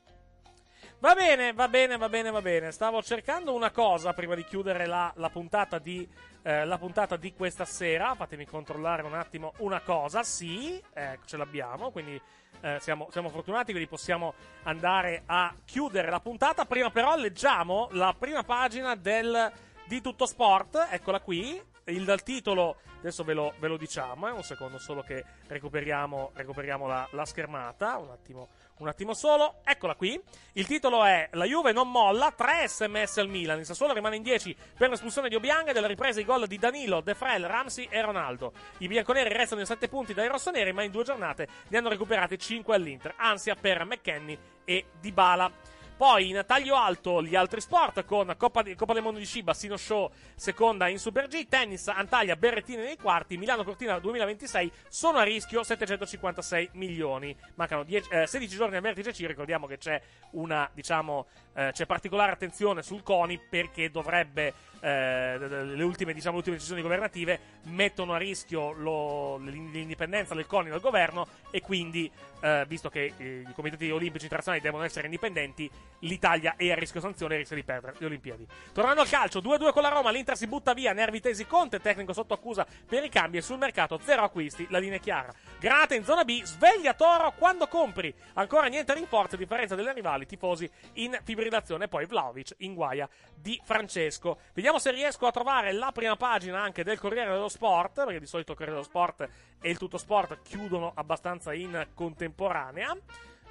Va 0.98 1.14
bene, 1.14 1.52
va 1.52 1.68
bene, 1.68 1.98
va 1.98 2.08
bene, 2.08 2.30
va 2.30 2.40
bene. 2.40 2.72
Stavo 2.72 3.02
cercando 3.02 3.52
una 3.52 3.70
cosa 3.70 4.14
prima 4.14 4.34
di 4.34 4.44
chiudere 4.44 4.86
la, 4.86 5.12
la 5.16 5.28
puntata, 5.28 5.78
di, 5.78 6.08
eh, 6.42 6.64
la 6.64 6.78
puntata 6.78 7.16
di 7.16 7.34
questa 7.34 7.66
sera. 7.66 8.14
Fatemi 8.14 8.46
controllare 8.46 9.02
un 9.02 9.12
attimo 9.12 9.52
una 9.58 9.80
cosa. 9.80 10.22
Sì, 10.22 10.82
ecco, 10.94 11.26
ce 11.26 11.36
l'abbiamo. 11.36 11.90
Quindi 11.90 12.18
eh, 12.62 12.78
siamo, 12.80 13.08
siamo 13.10 13.28
fortunati, 13.28 13.72
quindi 13.72 13.90
possiamo 13.90 14.32
andare 14.62 15.24
a 15.26 15.54
chiudere 15.66 16.08
la 16.08 16.20
puntata. 16.20 16.64
Prima, 16.64 16.90
però, 16.90 17.14
leggiamo 17.14 17.88
la 17.92 18.14
prima 18.18 18.42
pagina 18.42 18.94
del, 18.96 19.52
di 19.84 20.00
Tutto 20.00 20.24
Sport. 20.24 20.88
Eccola 20.90 21.20
qui. 21.20 21.62
Il 21.88 22.04
dal 22.04 22.24
titolo, 22.24 22.78
adesso 22.98 23.22
ve 23.22 23.32
lo, 23.32 23.54
ve 23.60 23.68
lo 23.68 23.76
diciamo. 23.76 24.26
È 24.26 24.32
un 24.32 24.42
secondo 24.42 24.76
solo 24.76 25.02
che 25.02 25.24
recuperiamo, 25.46 26.32
recuperiamo 26.34 26.88
la, 26.88 27.06
la 27.12 27.24
schermata. 27.24 27.96
Un 27.98 28.10
attimo. 28.10 28.48
Un 28.78 28.88
attimo 28.88 29.14
solo, 29.14 29.60
eccola 29.62 29.94
qui. 29.94 30.20
Il 30.54 30.66
titolo 30.66 31.04
è 31.04 31.28
La 31.32 31.44
Juve 31.44 31.70
non 31.70 31.88
molla, 31.88 32.32
3 32.32 32.66
sms 32.66 33.18
al 33.18 33.28
Milan. 33.28 33.60
Il 33.60 33.66
Sassuolo 33.66 33.92
rimane 33.92 34.16
in 34.16 34.22
10 34.22 34.56
per 34.76 34.90
l'espulsione 34.90 35.28
di 35.28 35.36
Obiang 35.36 35.68
e 35.68 35.72
della 35.72 35.86
ripresa 35.86 36.18
i 36.18 36.24
gol 36.24 36.48
di 36.48 36.58
Danilo, 36.58 37.00
De 37.00 37.14
Frel, 37.14 37.46
Ramsey 37.46 37.86
e 37.88 38.02
Ronaldo. 38.02 38.52
I 38.78 38.88
bianconeri 38.88 39.32
restano 39.32 39.60
in 39.60 39.66
7 39.66 39.86
punti 39.86 40.12
dai 40.12 40.26
rossoneri, 40.26 40.72
ma 40.72 40.82
in 40.82 40.90
due 40.90 41.04
giornate 41.04 41.46
ne 41.68 41.78
hanno 41.78 41.88
recuperati 41.88 42.36
5 42.36 42.74
all'Inter. 42.74 43.14
Ansia 43.16 43.54
per 43.54 43.84
McKenny 43.84 44.36
e 44.64 44.86
Dybala. 45.00 45.74
Poi 45.96 46.28
in 46.28 46.44
taglio 46.46 46.76
alto 46.76 47.22
gli 47.22 47.34
altri 47.34 47.58
sport 47.62 48.04
con 48.04 48.34
Coppa, 48.36 48.60
di- 48.62 48.74
Coppa 48.74 48.92
del 48.92 49.02
Mondo 49.02 49.18
di 49.18 49.24
Shiba, 49.24 49.54
Sino 49.54 49.78
Show 49.78 50.10
seconda 50.34 50.88
in 50.88 50.98
Super 50.98 51.26
G, 51.26 51.48
tennis 51.48 51.88
Antalya, 51.88 52.36
Berrettini 52.36 52.82
nei 52.82 52.96
quarti, 52.98 53.38
Milano 53.38 53.64
Cortina 53.64 53.98
2026 53.98 54.70
sono 54.88 55.16
a 55.18 55.22
rischio 55.22 55.62
756 55.62 56.70
milioni. 56.72 57.34
Mancano 57.54 57.82
10 57.82 58.08
eh, 58.10 58.26
16 58.26 58.56
giorni 58.56 58.76
al 58.76 58.82
vertice 58.82 59.12
C, 59.12 59.24
ricordiamo 59.26 59.66
che 59.66 59.78
c'è 59.78 59.98
una, 60.32 60.68
diciamo, 60.74 61.26
eh, 61.54 61.70
c'è 61.72 61.86
particolare 61.86 62.32
attenzione 62.32 62.82
sul 62.82 63.02
CONI 63.02 63.40
perché 63.48 63.90
dovrebbe 63.90 64.52
eh, 64.80 65.38
le 65.38 65.82
ultime, 65.82 66.12
diciamo, 66.12 66.32
le 66.32 66.38
ultime 66.40 66.56
decisioni 66.56 66.82
governative 66.82 67.40
mettono 67.68 68.12
a 68.12 68.18
rischio 68.18 68.72
lo- 68.72 69.38
l'in- 69.38 69.70
l'indipendenza 69.70 70.34
del 70.34 70.46
CONI 70.46 70.68
dal 70.68 70.80
governo 70.80 71.26
e 71.50 71.62
quindi, 71.62 72.10
eh, 72.42 72.64
visto 72.68 72.90
che 72.90 73.14
eh, 73.16 73.44
i 73.48 73.52
comitati 73.54 73.90
olimpici 73.90 74.24
internazionali 74.24 74.62
devono 74.62 74.84
essere 74.84 75.06
indipendenti, 75.06 75.68
l'Italia 76.00 76.54
è 76.56 76.70
a 76.70 76.74
rischio 76.74 77.00
sanzione 77.00 77.34
e 77.34 77.38
rischia 77.38 77.56
di 77.56 77.64
perdere 77.64 77.94
le 77.98 78.06
Olimpiadi. 78.06 78.46
Tornando 78.72 79.00
al 79.00 79.08
calcio, 79.08 79.40
2-2 79.40 79.72
con 79.72 79.82
la 79.82 79.88
Roma, 79.88 80.10
l'Inter 80.10 80.36
si 80.36 80.46
butta 80.46 80.74
via, 80.74 80.92
nervi 80.92 81.20
tesi 81.20 81.46
Conte, 81.46 81.80
tecnico 81.80 82.12
sotto 82.12 82.34
accusa 82.34 82.66
per 82.86 83.04
i 83.04 83.08
cambi 83.08 83.38
e 83.38 83.42
sul 83.42 83.58
mercato 83.58 83.98
zero 84.02 84.22
acquisti, 84.22 84.66
la 84.70 84.78
linea 84.78 84.98
è 84.98 85.00
chiara. 85.00 85.32
Granata 85.58 85.94
in 85.94 86.04
zona 86.04 86.24
B, 86.24 86.42
sveglia 86.42 86.94
Toro 86.94 87.32
quando 87.32 87.66
compri. 87.66 88.14
Ancora 88.34 88.66
niente 88.66 88.94
rinforzo 88.94 89.34
a 89.34 89.38
differenza 89.38 89.74
delle 89.74 89.92
rivali, 89.92 90.26
tifosi 90.26 90.70
in 90.94 91.18
fibrillazione, 91.22 91.88
poi 91.88 92.06
Vlaovic 92.06 92.54
in 92.58 92.74
guaia 92.74 93.08
di 93.34 93.60
Francesco. 93.64 94.38
Vediamo 94.52 94.78
se 94.78 94.90
riesco 94.90 95.26
a 95.26 95.30
trovare 95.30 95.72
la 95.72 95.92
prima 95.92 96.16
pagina 96.16 96.60
anche 96.60 96.84
del 96.84 96.98
Corriere 96.98 97.30
dello 97.30 97.48
Sport, 97.48 98.04
perché 98.04 98.20
di 98.20 98.26
solito 98.26 98.52
il 98.52 98.58
Corriere 98.58 98.80
dello 98.80 98.90
Sport 98.90 99.28
e 99.60 99.70
il 99.70 99.78
Tutto 99.78 99.98
Sport 99.98 100.42
chiudono 100.42 100.92
abbastanza 100.94 101.52
in 101.52 101.86
contemporanea. 101.94 102.96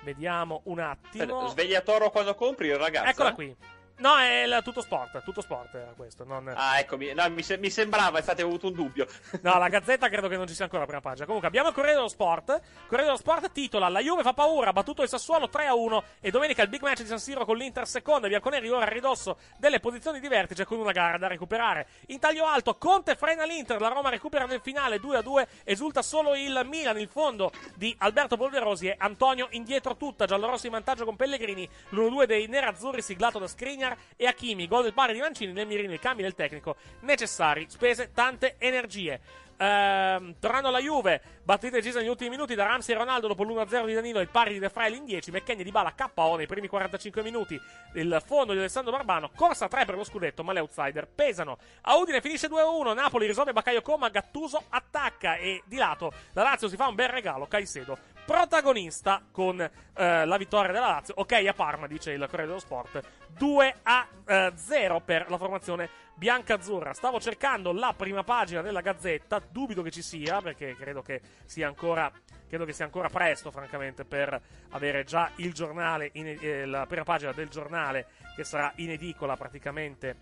Vediamo 0.06 0.62
un 0.66 0.80
attimo. 0.80 1.48
Sveglia 1.48 1.82
Toro 1.82 2.12
quando 2.12 2.36
compri 2.36 2.68
il 2.68 2.78
ragazzo. 2.78 3.10
Eccola 3.10 3.34
qui. 3.34 3.56
No, 3.98 4.18
è 4.18 4.44
il 4.44 4.60
tutto 4.62 4.82
sport, 4.82 5.24
tutto 5.24 5.42
sport 5.42 5.74
era 5.76 5.94
questo. 5.96 6.26
Non... 6.26 6.52
Ah, 6.54 6.80
eccomi. 6.80 7.14
No, 7.14 7.30
mi, 7.30 7.42
se- 7.44 7.58
mi 7.58 7.70
sembrava, 7.70 8.18
infatti 8.18 8.42
ho 8.42 8.48
avuto 8.48 8.68
un 8.68 8.74
dubbio. 8.74 9.08
No, 9.42 9.58
la 9.58 9.70
Gazzetta 9.70 10.10
credo 10.10 10.28
che 10.28 10.36
non 10.36 10.48
ci 10.48 10.54
sia 10.54 10.66
ancora 10.66 10.82
la 10.82 10.88
prima 10.88 11.02
pagina. 11.02 11.26
Comunque, 11.26 11.48
abbiamo 11.48 11.70
il 11.70 11.74
Corriere 11.74 11.96
dello 11.96 12.10
Sport. 12.10 12.60
Corriere 12.88 13.06
dello 13.06 13.18
Sport 13.18 13.52
titola 13.54 13.88
La 13.88 14.02
Juve 14.02 14.22
fa 14.22 14.34
paura, 14.34 14.72
ha 14.72 14.74
battuto 14.74 15.02
il 15.02 15.08
Sassuolo 15.08 15.50
3-1 15.52 16.04
e 16.20 16.30
domenica 16.30 16.62
il 16.62 16.68
big 16.68 16.82
match 16.82 17.02
di 17.02 17.08
San 17.08 17.20
Siro 17.20 17.46
con 17.46 17.56
l'Inter 17.56 17.88
seconda. 17.88 18.28
I 18.28 18.32
bianconeri 18.32 18.70
ora 18.70 18.86
a 18.86 18.90
ridosso 18.90 19.38
delle 19.58 19.80
posizioni 19.80 20.20
di 20.20 20.28
vertice 20.28 20.66
con 20.66 20.78
una 20.78 20.92
gara 20.92 21.18
da 21.18 21.28
recuperare. 21.28 21.88
In 22.08 22.20
taglio 22.20 22.46
alto, 22.46 22.76
Conte 22.76 23.16
frena 23.16 23.46
l'Inter, 23.46 23.80
la 23.80 23.88
Roma 23.88 24.10
recupera 24.10 24.46
nel 24.46 24.60
finale 24.62 24.98
2-2, 24.98 25.48
esulta 25.64 26.02
solo 26.02 26.36
il 26.36 26.62
Milan, 26.66 27.00
il 27.00 27.08
fondo 27.08 27.52
di 27.76 27.96
Alberto 28.00 28.36
Polverosi 28.36 28.88
e 28.88 28.96
Antonio 28.98 29.48
indietro 29.52 29.96
tutta. 29.96 30.26
Giallorossi 30.26 30.66
in 30.66 30.74
vantaggio 30.74 31.06
con 31.06 31.16
Pellegrini, 31.16 31.68
l'1-2 31.90 32.26
dei 32.26 32.48
nerazzurri 32.48 33.02
siglato 33.02 33.40
da 33.40 33.48
Skriniar 33.86 33.98
e 34.16 34.26
Hakimi. 34.26 34.68
Gol 34.68 34.84
del 34.84 34.94
pari 34.94 35.14
di 35.14 35.20
Mancini 35.20 35.54
nel 35.54 35.68
mirino, 35.68 35.94
i 35.94 36.00
cambi 36.00 36.24
del 36.24 36.34
tecnico 36.34 36.76
necessari, 37.02 37.66
spese 37.70 38.12
tante 38.14 38.56
energie. 38.58 39.44
Ehm, 39.58 40.36
tornando 40.40 40.68
alla 40.68 40.80
Juve, 40.80 41.22
battute 41.44 41.72
decise 41.78 42.00
negli 42.00 42.10
ultimi 42.10 42.30
minuti 42.30 42.56
da 42.56 42.66
Ramsey 42.66 42.94
e 42.94 42.98
Ronaldo 42.98 43.28
dopo 43.28 43.44
l'1-0 43.44 43.86
di 43.86 43.94
Danilo 43.94 44.20
e 44.20 44.24
il 44.24 44.28
pari 44.28 44.52
di 44.52 44.60
De 44.60 44.68
Frel 44.68 44.96
in 44.96 45.06
10, 45.06 45.32
McKenny 45.32 45.64
di 45.64 45.72
Bala 45.72 45.94
KO 45.94 46.36
nei 46.36 46.46
primi 46.46 46.68
45 46.68 47.24
minuti, 47.24 47.60
il 47.94 48.22
fondo 48.26 48.52
di 48.52 48.60
Alessandro 48.60 48.92
Barbano, 48.92 49.32
corsa 49.34 49.70
3 49.70 49.86
per 49.86 49.96
lo 49.96 50.04
scudetto, 50.04 50.44
ma 50.44 50.52
le 50.52 50.60
outsider 50.60 51.08
pesano. 51.08 51.58
A 51.84 51.96
Udine 51.96 52.20
finisce 52.20 52.50
2-1, 52.50 52.94
Napoli 52.94 53.28
risolve 53.28 53.54
Baccaio 53.54 53.82
Coma, 53.82 54.10
Gattuso 54.10 54.62
attacca 54.68 55.36
e 55.36 55.62
di 55.66 55.78
lato 55.78 56.12
la 56.34 56.44
Lazio 56.44 56.68
si 56.68 56.76
fa 56.76 56.88
un 56.88 56.96
bel 56.96 57.08
regalo, 57.08 57.48
Caicedo 57.48 58.15
protagonista 58.26 59.22
con 59.32 59.62
eh, 59.62 60.26
la 60.26 60.38
vittoria 60.38 60.72
della 60.72 60.88
Lazio. 60.88 61.14
Ok, 61.18 61.32
a 61.34 61.54
Parma, 61.54 61.88
dice 61.88 62.12
il 62.12 62.20
Corriere 62.22 62.48
dello 62.48 62.60
Sport. 62.60 63.02
2 63.38 63.76
a 63.84 64.08
eh, 64.26 64.54
0 64.56 65.02
per 65.02 65.30
la 65.30 65.38
formazione 65.38 65.90
bianca-azzurra. 66.16 66.94
Stavo 66.94 67.20
cercando 67.20 67.72
la 67.72 67.94
prima 67.96 68.24
pagina 68.24 68.62
della 68.62 68.82
Gazzetta. 68.82 69.42
Dubito 69.50 69.82
che 69.82 69.92
ci 69.92 70.02
sia, 70.02 70.42
perché 70.42 70.76
credo 70.76 71.02
che 71.02 71.22
sia 71.46 71.68
ancora. 71.68 72.12
Che 72.48 72.74
sia 72.74 72.86
ancora 72.86 73.10
presto, 73.10 73.52
francamente, 73.52 74.06
per 74.06 74.40
avere 74.70 75.04
già 75.04 75.30
il 75.38 75.52
giornale, 75.52 76.12
in, 76.14 76.38
eh, 76.40 76.66
la 76.66 76.86
prima 76.86 77.04
pagina 77.04 77.34
del 77.34 77.50
giornale 77.50 78.08
che 78.36 78.44
sarà 78.44 78.72
in 78.78 78.92
edicola 78.92 79.36
praticamente. 79.36 80.18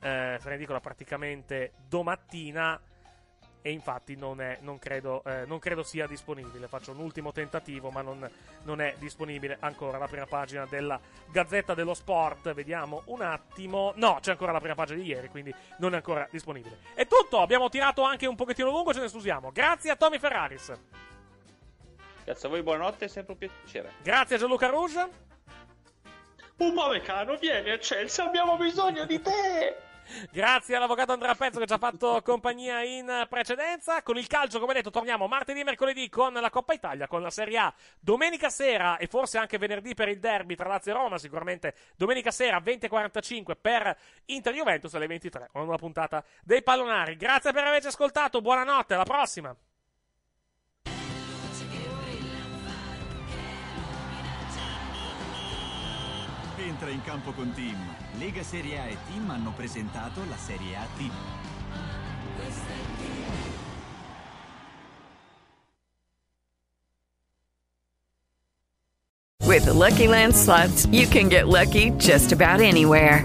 Eh, 0.00 0.38
sarà 0.40 0.50
in 0.50 0.56
edicola 0.56 0.80
praticamente 0.80 1.72
domattina 1.88 2.80
e 3.62 3.70
infatti 3.70 4.16
non, 4.16 4.40
è, 4.40 4.58
non, 4.60 4.78
credo, 4.78 5.22
eh, 5.24 5.44
non, 5.46 5.58
credo, 5.58 5.82
sia 5.82 6.06
disponibile. 6.06 6.68
Faccio 6.68 6.92
un 6.92 6.98
ultimo 6.98 7.32
tentativo, 7.32 7.90
ma 7.90 8.02
non, 8.02 8.28
non, 8.62 8.80
è 8.80 8.94
disponibile 8.98 9.56
ancora 9.60 9.98
la 9.98 10.06
prima 10.06 10.26
pagina 10.26 10.66
della 10.66 10.98
Gazzetta 11.30 11.74
dello 11.74 11.94
Sport. 11.94 12.52
Vediamo 12.52 13.02
un 13.06 13.22
attimo. 13.22 13.92
No, 13.96 14.18
c'è 14.20 14.32
ancora 14.32 14.52
la 14.52 14.60
prima 14.60 14.74
pagina 14.74 15.00
di 15.00 15.06
ieri, 15.06 15.28
quindi 15.28 15.54
non 15.78 15.92
è 15.92 15.96
ancora 15.96 16.26
disponibile. 16.30 16.78
È 16.94 17.06
tutto, 17.06 17.40
abbiamo 17.40 17.68
tirato 17.68 18.02
anche 18.02 18.26
un 18.26 18.36
pochettino 18.36 18.70
lungo, 18.70 18.92
ce 18.92 19.00
ne 19.00 19.08
scusiamo. 19.08 19.50
Grazie 19.52 19.90
a 19.90 19.96
Tommy 19.96 20.18
Ferraris. 20.18 20.72
Grazie 22.24 22.48
a 22.48 22.50
voi, 22.50 22.62
buonanotte, 22.62 23.06
è 23.06 23.08
sempre 23.08 23.32
un 23.32 23.38
piacere. 23.38 23.92
Grazie 24.02 24.36
a 24.36 24.38
Gianluca 24.38 24.68
Rouge. 24.68 25.26
Un 26.58 26.74
Mavecano, 26.74 27.36
vieni 27.36 27.70
a 27.70 27.78
Chelsea, 27.78 28.24
abbiamo 28.24 28.56
bisogno 28.56 29.04
di 29.06 29.20
te! 29.22 29.87
Grazie 30.30 30.76
all'avvocato 30.76 31.12
Andrea 31.12 31.34
Pezzo 31.34 31.58
che 31.58 31.66
ci 31.66 31.72
ha 31.72 31.78
fatto 31.78 32.20
compagnia 32.22 32.82
in 32.82 33.26
precedenza. 33.28 34.02
Con 34.02 34.16
il 34.16 34.26
calcio, 34.26 34.58
come 34.58 34.74
detto, 34.74 34.90
torniamo 34.90 35.26
martedì 35.26 35.60
e 35.60 35.64
mercoledì 35.64 36.08
con 36.08 36.32
la 36.32 36.50
Coppa 36.50 36.72
Italia, 36.72 37.06
con 37.06 37.22
la 37.22 37.30
Serie 37.30 37.58
A. 37.58 37.74
Domenica 38.00 38.48
sera 38.48 38.96
e 38.96 39.06
forse 39.06 39.38
anche 39.38 39.58
venerdì 39.58 39.94
per 39.94 40.08
il 40.08 40.18
derby 40.18 40.54
tra 40.54 40.68
Lazio 40.68 40.92
e 40.92 40.94
Roma, 40.94 41.18
sicuramente 41.18 41.74
domenica 41.96 42.30
sera 42.30 42.58
20.45 42.58 43.56
per 43.60 43.96
Inter 44.26 44.54
Juventus 44.54 44.94
alle 44.94 45.06
23. 45.06 45.50
Una 45.52 45.76
puntata 45.76 46.24
dei 46.42 46.62
pallonari. 46.62 47.16
Grazie 47.16 47.52
per 47.52 47.64
averci 47.64 47.88
ascoltato, 47.88 48.40
buonanotte, 48.40 48.94
alla 48.94 49.04
prossima. 49.04 49.54
Entra 56.80 56.94
in 56.94 57.02
campo 57.02 57.32
con 57.32 57.52
Team. 57.54 57.76
Lega 58.20 58.44
Serie 58.44 58.78
A 58.78 58.86
e 58.86 58.96
Team 59.08 59.28
hanno 59.30 59.50
presentato 59.50 60.20
la 60.28 60.36
Serie 60.36 60.76
A 60.76 60.86
Team. 60.96 61.10
With 69.44 69.64
the 69.64 69.72
Lucky 69.72 70.06
Land 70.06 70.36
slots, 70.36 70.86
you 70.92 71.08
can 71.08 71.28
get 71.28 71.48
lucky 71.48 71.90
just 71.98 72.30
about 72.30 72.60
anywhere. 72.60 73.24